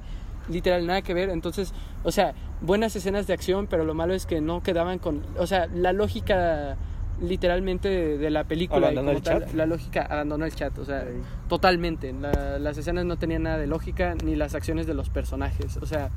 literal, 0.49 0.87
nada 0.87 1.03
que 1.03 1.15
ver. 1.15 1.31
Entonces, 1.31 1.73
o 2.05 2.13
sea, 2.13 2.35
buenas 2.61 2.95
escenas 2.97 3.27
de 3.27 3.35
acción, 3.35 3.67
pero 3.67 3.85
lo 3.85 3.95
malo 3.95 4.15
es 4.15 4.27
que 4.27 4.41
no 4.41 4.63
quedaban 4.63 4.99
con, 4.99 5.23
o 5.39 5.47
sea, 5.47 5.67
la 5.67 5.93
lógica 5.93 6.77
literalmente 7.21 7.89
de, 7.89 8.19
de 8.19 8.31
la 8.31 8.45
película. 8.45 8.81
y 8.81 8.83
Abandonó 8.85 9.07
como 9.09 9.19
el 9.19 9.23
tal, 9.23 9.45
chat. 9.45 9.55
La 9.55 9.67
lógica 9.67 10.03
abandonó 10.09 10.45
el 10.45 10.55
chat, 10.55 10.79
o 10.79 10.85
sea, 10.85 11.05
totalmente. 11.49 12.13
La- 12.13 12.59
las 12.59 12.79
escenas 12.79 13.05
no 13.05 13.17
tenían 13.17 13.43
nada 13.45 13.59
de 13.59 13.67
lógica, 13.67 14.15
ni 14.25 14.37
las 14.37 14.55
acciones 14.55 14.87
de 14.87 14.95
los 14.95 15.11
personajes, 15.11 15.77
o 15.77 15.87
sea, 15.87 16.11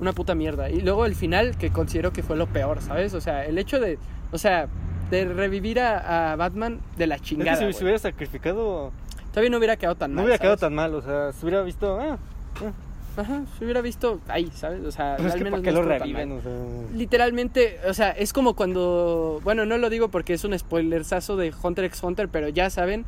una 0.00 0.12
puta 0.12 0.34
mierda. 0.34 0.70
Y 0.70 0.80
luego 0.80 1.06
el 1.06 1.14
final, 1.14 1.56
que 1.56 1.70
considero 1.70 2.12
que 2.12 2.22
fue 2.22 2.36
lo 2.36 2.46
peor, 2.46 2.80
¿sabes? 2.82 3.14
O 3.14 3.20
sea, 3.20 3.44
el 3.46 3.58
hecho 3.58 3.80
de, 3.80 3.98
o 4.32 4.38
sea, 4.38 4.66
de 5.10 5.24
revivir 5.26 5.80
a, 5.80 6.32
a 6.32 6.36
Batman 6.36 6.80
de 6.96 7.06
la 7.06 7.16
Es 7.16 7.22
chingada. 7.22 7.58
que 7.58 7.66
si 7.72 7.78
se 7.78 7.84
hubiera 7.84 7.98
sacrificado, 7.98 8.90
Todavía 9.30 9.50
no 9.50 9.58
hubiera 9.58 9.76
quedado 9.76 9.96
tan 9.96 10.12
no 10.12 10.16
mal. 10.16 10.24
hubiera 10.26 10.38
quedado 10.38 10.56
tan 10.56 10.74
mal. 10.74 10.94
O 10.94 11.02
sea, 11.02 11.32
se 11.32 11.44
hubiera 11.44 11.62
visto. 11.64 11.98
Ah, 12.00 12.18
Ajá, 13.16 13.42
se 13.58 13.64
hubiera 13.64 13.80
visto 13.80 14.20
ahí, 14.28 14.50
¿sabes? 14.54 14.84
O 14.84 14.90
sea, 14.90 15.14
pero 15.16 15.28
es 15.28 15.34
al 15.34 15.38
que 15.38 15.44
menos 15.44 15.60
¿para 15.60 15.70
qué 15.70 15.74
no 15.76 15.82
lo 15.82 15.88
reviven? 15.88 16.28
mal. 16.30 16.38
O 16.38 16.42
sea, 16.42 16.96
Literalmente, 16.96 17.78
o 17.88 17.94
sea, 17.94 18.10
es 18.10 18.32
como 18.32 18.54
cuando. 18.54 19.40
Bueno, 19.44 19.66
no 19.66 19.78
lo 19.78 19.88
digo 19.90 20.08
porque 20.08 20.32
es 20.34 20.44
un 20.44 20.58
spoilersazo 20.58 21.36
de 21.36 21.52
Hunter 21.62 21.84
x 21.84 22.02
Hunter, 22.02 22.28
pero 22.28 22.48
ya 22.48 22.70
saben. 22.70 23.04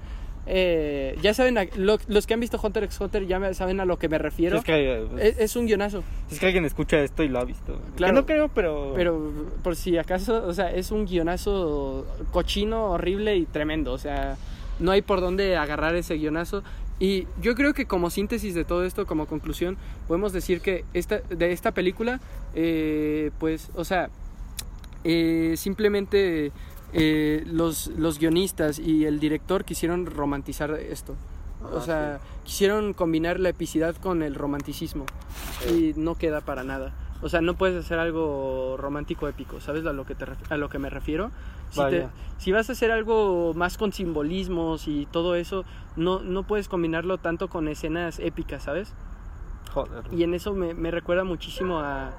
eh, 0.49 1.19
ya 1.23 1.35
saben, 1.35 1.59
a- 1.59 1.65
lo- 1.75 1.99
los 2.07 2.25
que 2.29 2.35
han 2.35 2.39
visto 2.39 2.61
Hunter 2.63 2.85
x 2.85 3.01
Hunter 3.01 3.27
ya 3.27 3.53
saben 3.53 3.81
a 3.81 3.85
lo 3.85 3.99
que 3.99 4.09
me 4.09 4.17
refiero. 4.17 4.59
es, 4.59 4.65
que, 4.65 5.05
Es, 5.19 5.39
es 5.41 5.57
un 5.57 5.67
guionazo, 5.67 6.05
es 6.31 6.39
que 6.39 6.47
alguien 6.47 6.65
escucha 6.65 7.01
esto 7.01 7.25
y 7.25 7.29
lo 7.29 7.41
ha 7.41 7.45
visto. 7.45 7.81
Claro. 7.97 8.13
Que 8.15 8.21
no 8.21 8.27
creo, 8.27 8.49
pero. 8.55 8.93
pero 8.95 9.33
por 9.65 9.75
si 9.75 9.99
acaso, 9.99 10.47
o 10.47 10.55
sea, 10.55 10.71
es 10.71 10.93
un 10.93 11.05
guionazo 11.05 12.07
cochino, 12.31 12.91
horrible 12.93 13.35
y 13.37 13.45
tremendo. 13.47 13.93
O 13.93 13.99
sea, 13.99 14.37
no 14.79 14.93
hay 14.93 15.03
por 15.03 15.21
dónde 15.21 15.57
agarrar 15.57 15.97
ese 15.97 16.15
guionazo. 16.15 16.63
Y 16.99 17.27
yo 17.43 17.55
creo 17.55 17.75
que 17.75 17.87
como 17.87 18.09
síntesis 18.11 18.55
de 18.55 18.65
todo 18.65 18.85
esto, 18.85 19.07
como 19.07 19.27
conclusión, 19.27 19.77
podemos 20.09 20.33
decir 20.33 20.61
que 20.61 20.85
esta, 20.95 21.19
de 21.19 21.53
esta 21.53 21.73
película, 21.73 22.21
eh, 22.55 23.31
pues, 23.39 23.71
o 23.75 23.85
sea, 23.85 24.09
eh, 25.05 25.55
simplemente 25.57 26.53
eh, 26.93 27.43
los, 27.47 27.89
los 27.89 28.19
guionistas 28.19 28.79
y 28.79 29.05
el 29.05 29.21
director 29.21 29.65
quisieron 29.65 30.07
romantizar 30.07 30.71
esto. 30.71 31.15
O 31.73 31.79
Ah, 31.79 31.81
sea, 31.81 32.21
quisieron 32.45 32.93
combinar 32.93 33.41
la 33.41 33.49
epicidad 33.49 33.97
con 33.97 34.23
el 34.23 34.35
romanticismo 34.35 35.05
y 35.71 35.93
no 35.97 36.15
queda 36.17 36.41
para 36.41 36.65
nada. 36.65 36.95
O 37.23 37.29
sea, 37.29 37.41
no 37.41 37.55
puedes 37.55 37.83
hacer 37.85 37.99
algo 37.99 38.77
romántico 38.79 39.27
épico, 39.27 39.61
¿sabes 39.61 39.85
a 39.87 39.93
lo 39.93 40.05
que, 40.05 40.15
te 40.15 40.27
a 40.51 40.57
lo 40.59 40.69
que 40.69 40.79
me 40.79 40.91
refiero? 40.91 41.31
Si, 41.71 41.77
te- 41.77 41.83
Vaya. 41.83 42.11
si 42.39 42.53
vas 42.53 42.69
a 42.69 42.73
hacer 42.73 42.91
algo 42.91 43.53
más 43.55 43.77
con 43.79 43.93
simbolismos 43.93 44.89
y 44.89 45.07
todo 45.07 45.35
eso, 45.35 45.65
no, 45.97 46.21
no 46.21 46.43
puedes 46.45 46.69
combinarlo 46.69 47.19
tanto 47.19 47.49
con 47.49 47.69
escenas 47.69 48.19
épicas, 48.19 48.63
¿sabes? 48.63 48.93
Joder. 49.73 50.05
Y 50.13 50.23
en 50.23 50.35
eso 50.35 50.53
me, 50.55 50.75
me 50.75 50.91
recuerda 50.91 51.25
muchísimo 51.25 51.81
a... 51.81 52.11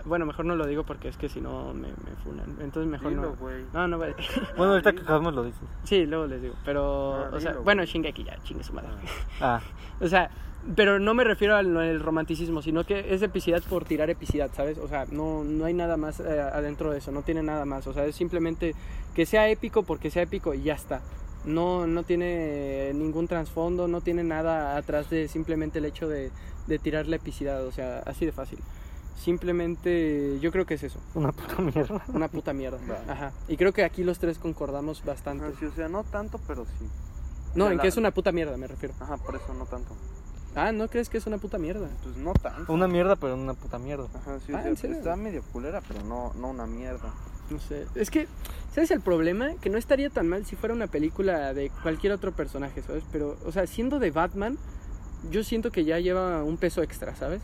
a- 0.00 0.08
Bueno, 0.08 0.26
mejor 0.26 0.44
no 0.46 0.56
lo 0.56 0.66
digo 0.66 0.84
porque 0.84 1.08
es 1.08 1.16
que 1.16 1.28
si 1.28 1.40
no 1.40 1.72
me, 1.74 1.88
me 1.88 2.16
funan. 2.24 2.56
Entonces 2.60 2.86
mejor 2.90 3.10
Dilo, 3.10 3.22
no. 3.22 3.36
güey. 3.36 3.64
No, 3.72 3.86
no, 3.88 3.98
vale. 3.98 4.14
Bueno, 4.56 4.72
ahorita 4.72 4.92
que 4.92 5.00
acabamos 5.00 5.34
lo 5.34 5.44
dices. 5.44 5.60
Sí, 5.84 6.06
luego 6.06 6.26
les 6.26 6.42
digo. 6.42 6.54
Pero, 6.64 7.14
Ah, 7.14 7.30
o 7.32 7.40
sea, 7.40 7.52
dilo, 7.52 7.62
bueno. 7.64 7.84
Shingeki 7.84 8.24
ya, 8.24 8.36
chingue 8.42 8.64
su 8.64 8.72
madre. 8.72 8.88
Ah, 9.40 9.60
O 10.00 10.08
sea, 10.08 10.30
pero 10.76 10.98
no 10.98 11.14
me 11.14 11.24
refiero 11.24 11.56
al 11.56 11.74
al 11.76 12.00
romanticismo, 12.00 12.60
sino 12.62 12.84
que 12.84 13.14
es 13.14 13.22
epicidad 13.22 13.62
por 13.68 13.84
tirar 13.84 14.10
epicidad, 14.10 14.50
¿sabes? 14.54 14.76
O 14.78 14.88
sea, 14.88 15.06
no, 15.10 15.42
no 15.44 15.64
hay 15.64 15.74
nada 15.74 15.96
más 15.96 16.20
eh, 16.20 16.40
adentro 16.40 16.90
de 16.90 16.98
eso, 16.98 17.12
no 17.12 17.22
tiene 17.22 17.42
nada 17.42 17.64
más. 17.64 17.86
O 17.86 17.92
sea, 17.94 18.04
es 18.06 18.14
simplemente 18.14 18.74
que 19.14 19.24
sea 19.26 19.48
épico 19.48 19.82
porque 19.82 20.10
sea 20.10 20.22
épico 20.24 20.52
y 20.54 20.62
ya 20.62 20.74
está. 20.74 21.00
No, 21.46 21.86
no 21.86 22.02
tiene 22.02 22.92
ningún 22.94 23.26
trasfondo, 23.26 23.88
no 23.88 24.02
tiene 24.02 24.22
nada 24.22 24.76
atrás 24.76 25.08
de 25.08 25.26
simplemente 25.28 25.78
el 25.78 25.86
hecho 25.86 26.06
de, 26.06 26.30
de 26.66 26.78
tirar 26.78 27.06
la 27.06 27.16
epicidad, 27.16 27.66
o 27.66 27.72
sea, 27.72 28.00
así 28.04 28.26
de 28.26 28.32
fácil. 28.32 28.58
Simplemente 29.20 30.38
yo 30.40 30.50
creo 30.52 30.64
que 30.66 30.74
es 30.74 30.82
eso, 30.82 30.98
una 31.14 31.32
puta 31.32 31.60
mierda. 31.62 32.02
una 32.08 32.28
puta 32.28 32.52
mierda. 32.52 32.78
Ajá. 33.08 33.32
Y 33.48 33.56
creo 33.56 33.72
que 33.72 33.84
aquí 33.84 34.04
los 34.04 34.18
tres 34.18 34.38
concordamos 34.38 35.04
bastante. 35.04 35.44
Ah, 35.46 35.52
sí, 35.58 35.66
o 35.66 35.72
sea, 35.72 35.88
no 35.88 36.04
tanto, 36.04 36.40
pero 36.46 36.64
sí. 36.64 36.86
No, 37.54 37.70
en 37.70 37.76
la- 37.76 37.82
que 37.82 37.88
es 37.88 37.96
una 37.96 38.10
puta 38.12 38.32
mierda, 38.32 38.56
me 38.56 38.66
refiero. 38.66 38.94
Ajá, 39.00 39.16
por 39.16 39.34
eso 39.34 39.52
no 39.54 39.66
tanto. 39.66 39.94
Ah, 40.54 40.72
¿no 40.72 40.88
crees 40.88 41.08
que 41.08 41.18
es 41.18 41.26
una 41.26 41.38
puta 41.38 41.58
mierda? 41.58 41.88
Pues 42.02 42.16
no 42.16 42.32
tanto. 42.34 42.72
Una 42.72 42.88
mierda, 42.88 43.16
pero 43.16 43.34
una 43.34 43.54
puta 43.54 43.78
mierda. 43.78 44.06
Ajá, 44.14 44.38
sí, 44.44 44.52
o 44.52 44.56
Ah, 44.56 44.62
sea, 44.62 44.70
¿en 44.70 44.76
serio? 44.76 44.96
está 44.96 45.16
medio 45.16 45.42
culera, 45.52 45.80
pero 45.86 46.02
no, 46.04 46.32
no 46.34 46.48
una 46.50 46.66
mierda. 46.66 47.12
No 47.50 47.58
sé. 47.60 47.86
Es 47.94 48.10
que, 48.10 48.26
¿sabes 48.74 48.90
el 48.90 49.00
problema? 49.00 49.54
Que 49.60 49.70
no 49.70 49.78
estaría 49.78 50.10
tan 50.10 50.28
mal 50.28 50.46
si 50.46 50.56
fuera 50.56 50.74
una 50.74 50.86
película 50.86 51.52
de 51.54 51.70
cualquier 51.82 52.12
otro 52.12 52.32
personaje, 52.32 52.82
¿sabes? 52.82 53.04
Pero, 53.12 53.36
o 53.44 53.52
sea, 53.52 53.66
siendo 53.66 53.98
de 53.98 54.10
Batman, 54.10 54.58
yo 55.30 55.42
siento 55.44 55.70
que 55.72 55.84
ya 55.84 55.98
lleva 55.98 56.42
un 56.44 56.56
peso 56.56 56.82
extra, 56.82 57.14
¿sabes? 57.16 57.42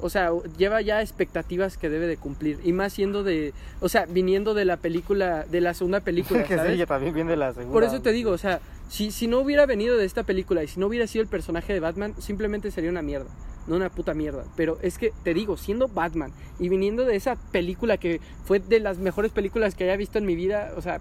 O 0.00 0.10
sea, 0.10 0.30
lleva 0.58 0.80
ya 0.82 1.00
expectativas 1.00 1.78
que 1.78 1.88
debe 1.88 2.06
de 2.06 2.16
cumplir. 2.16 2.60
Y 2.64 2.72
más 2.72 2.92
siendo 2.92 3.22
de, 3.24 3.54
o 3.80 3.88
sea, 3.88 4.06
viniendo 4.06 4.54
de 4.54 4.64
la 4.64 4.76
película, 4.76 5.44
de 5.44 5.60
la 5.60 5.74
segunda 5.74 6.00
película, 6.00 6.44
que 6.48 6.56
¿sabes? 6.56 6.78
sí, 6.78 6.86
también 6.86 7.14
viene 7.14 7.30
de 7.30 7.36
la 7.36 7.52
segunda. 7.52 7.72
Por 7.72 7.84
eso 7.84 8.00
te 8.02 8.12
digo, 8.12 8.30
o 8.30 8.38
sea, 8.38 8.60
si, 8.88 9.10
si 9.10 9.26
no 9.26 9.38
hubiera 9.40 9.66
venido 9.66 9.96
de 9.96 10.04
esta 10.04 10.22
película 10.22 10.62
y 10.62 10.68
si 10.68 10.78
no 10.80 10.86
hubiera 10.86 11.06
sido 11.06 11.22
el 11.22 11.28
personaje 11.28 11.72
de 11.72 11.80
Batman, 11.80 12.14
simplemente 12.18 12.70
sería 12.70 12.90
una 12.90 13.02
mierda. 13.02 13.30
No 13.66 13.74
una 13.74 13.88
puta 13.90 14.14
mierda. 14.14 14.44
Pero 14.54 14.78
es 14.80 14.96
que, 14.96 15.12
te 15.24 15.34
digo, 15.34 15.56
siendo 15.56 15.88
Batman 15.88 16.32
y 16.60 16.68
viniendo 16.68 17.04
de 17.04 17.16
esa 17.16 17.34
película 17.50 17.96
que 17.96 18.20
fue 18.44 18.60
de 18.60 18.78
las 18.78 18.98
mejores 18.98 19.32
películas 19.32 19.74
que 19.74 19.84
haya 19.84 19.96
visto 19.96 20.18
en 20.18 20.26
mi 20.26 20.36
vida, 20.36 20.72
o 20.76 20.82
sea, 20.82 21.00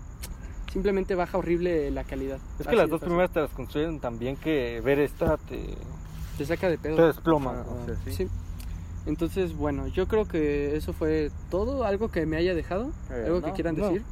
simplemente 0.74 1.14
baja 1.16 1.38
horrible 1.38 1.92
la 1.92 2.04
calidad. 2.04 2.40
Es 2.60 2.66
que 2.66 2.76
las 2.76 2.90
dos 2.90 3.00
fácil. 3.02 3.10
primeras 3.10 3.32
te 3.32 3.40
las 3.42 3.52
construyen 3.52 4.00
tan 4.00 4.18
bien 4.18 4.36
que 4.36 4.82
ver 4.84 5.00
esta 5.00 5.38
te, 5.38 5.60
Te 6.40 6.46
saca 6.46 6.68
de 6.70 6.78
pedo. 6.80 6.96
te 6.96 7.02
desploma. 7.04 7.64
Ah, 7.66 7.66
o 7.84 7.86
sea, 7.86 7.96
sí. 8.04 8.14
Sí. 8.14 8.28
Entonces, 9.06 9.56
bueno, 9.56 9.88
yo 9.88 10.08
creo 10.08 10.26
que 10.28 10.76
eso 10.76 10.94
fue 10.94 11.32
todo. 11.50 11.84
¿Algo 11.84 12.10
que 12.10 12.26
me 12.26 12.38
haya 12.38 12.54
dejado? 12.56 12.92
Eh, 13.12 13.24
¿Algo 13.26 13.42
que 13.42 13.48
no, 13.50 13.54
quieran 13.54 13.78
no. 13.78 13.88
decir? 13.88 14.04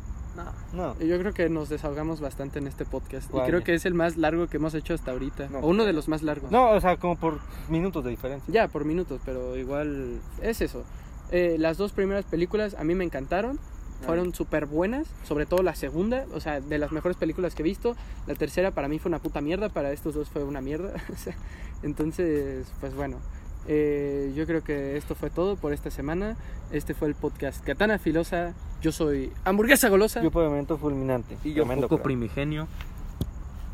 No. 0.74 1.00
Yo 1.00 1.20
creo 1.20 1.34
que 1.34 1.50
nos 1.50 1.70
desahogamos 1.70 2.20
bastante 2.20 2.60
en 2.60 2.68
este 2.68 2.86
podcast. 2.86 3.30
Y 3.34 3.40
creo 3.42 3.64
que 3.64 3.74
es 3.76 3.86
el 3.86 3.94
más 3.94 4.18
largo 4.18 4.48
que 4.48 4.58
hemos 4.58 4.74
hecho 4.74 4.94
hasta 4.94 5.12
ahorita. 5.12 5.50
No. 5.50 5.60
o 5.60 5.68
uno 5.68 5.86
de 5.86 5.94
los 5.94 6.08
más 6.08 6.24
largos. 6.24 6.52
No, 6.52 6.72
o 6.72 6.82
sea, 6.82 6.98
como 6.98 7.16
por 7.16 7.40
minutos 7.70 8.04
de 8.04 8.10
diferencia. 8.10 8.52
Ya, 8.52 8.68
por 8.68 8.86
minutos, 8.86 9.22
pero 9.26 9.58
igual 9.58 10.20
es 10.42 10.62
eso. 10.62 10.84
Eh, 11.32 11.58
las 11.60 11.78
dos 11.78 11.92
primeras 11.92 12.26
películas 12.26 12.76
a 12.76 12.84
mí 12.84 12.96
me 12.96 13.04
encantaron. 13.04 13.60
Fueron 14.06 14.34
súper 14.34 14.66
buenas, 14.66 15.08
sobre 15.26 15.46
todo 15.46 15.64
la 15.64 15.76
segunda, 15.76 16.26
o 16.34 16.42
sea, 16.42 16.60
de 16.60 16.78
las 16.78 16.92
mejores 16.92 17.16
películas 17.16 17.56
que 17.56 17.62
he 17.62 17.64
visto. 17.64 17.96
La 18.28 18.36
tercera 18.36 18.72
para 18.72 18.90
mí 18.90 19.00
fue 19.00 19.08
una 19.08 19.20
puta 19.20 19.40
mierda, 19.40 19.70
para 19.70 19.94
estos 19.94 20.14
dos 20.14 20.30
fue 20.30 20.44
una 20.44 20.60
mierda. 20.60 20.92
Entonces, 21.84 22.68
pues 22.82 22.94
bueno, 22.96 23.20
eh, 23.68 24.32
yo 24.36 24.46
creo 24.46 24.64
que 24.64 24.98
esto 24.98 25.16
fue 25.16 25.30
todo 25.30 25.56
por 25.56 25.74
esta 25.74 25.90
semana. 25.92 26.36
Este 26.72 26.94
fue 26.94 27.08
el 27.08 27.16
podcast 27.16 27.64
Katana 27.64 27.98
Filosa. 28.00 28.54
Yo 28.82 28.92
soy 28.92 29.32
Hamburguesa 29.46 29.88
Golosa 29.90 30.22
Yo 30.22 30.32
por 30.32 30.44
el 30.44 30.50
momento 30.50 30.78
fulminante. 30.78 31.38
Y 31.44 31.54
yo 31.54 31.64
Tremendo 31.64 31.88
poco 31.88 32.04
primigenio. 32.04 32.68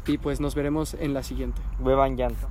y 0.06 0.18
pues 0.18 0.40
nos 0.40 0.56
veremos 0.56 0.96
en 1.00 1.14
la 1.14 1.24
siguiente. 1.24 1.62
Beban 1.80 2.18
llanto. 2.18 2.48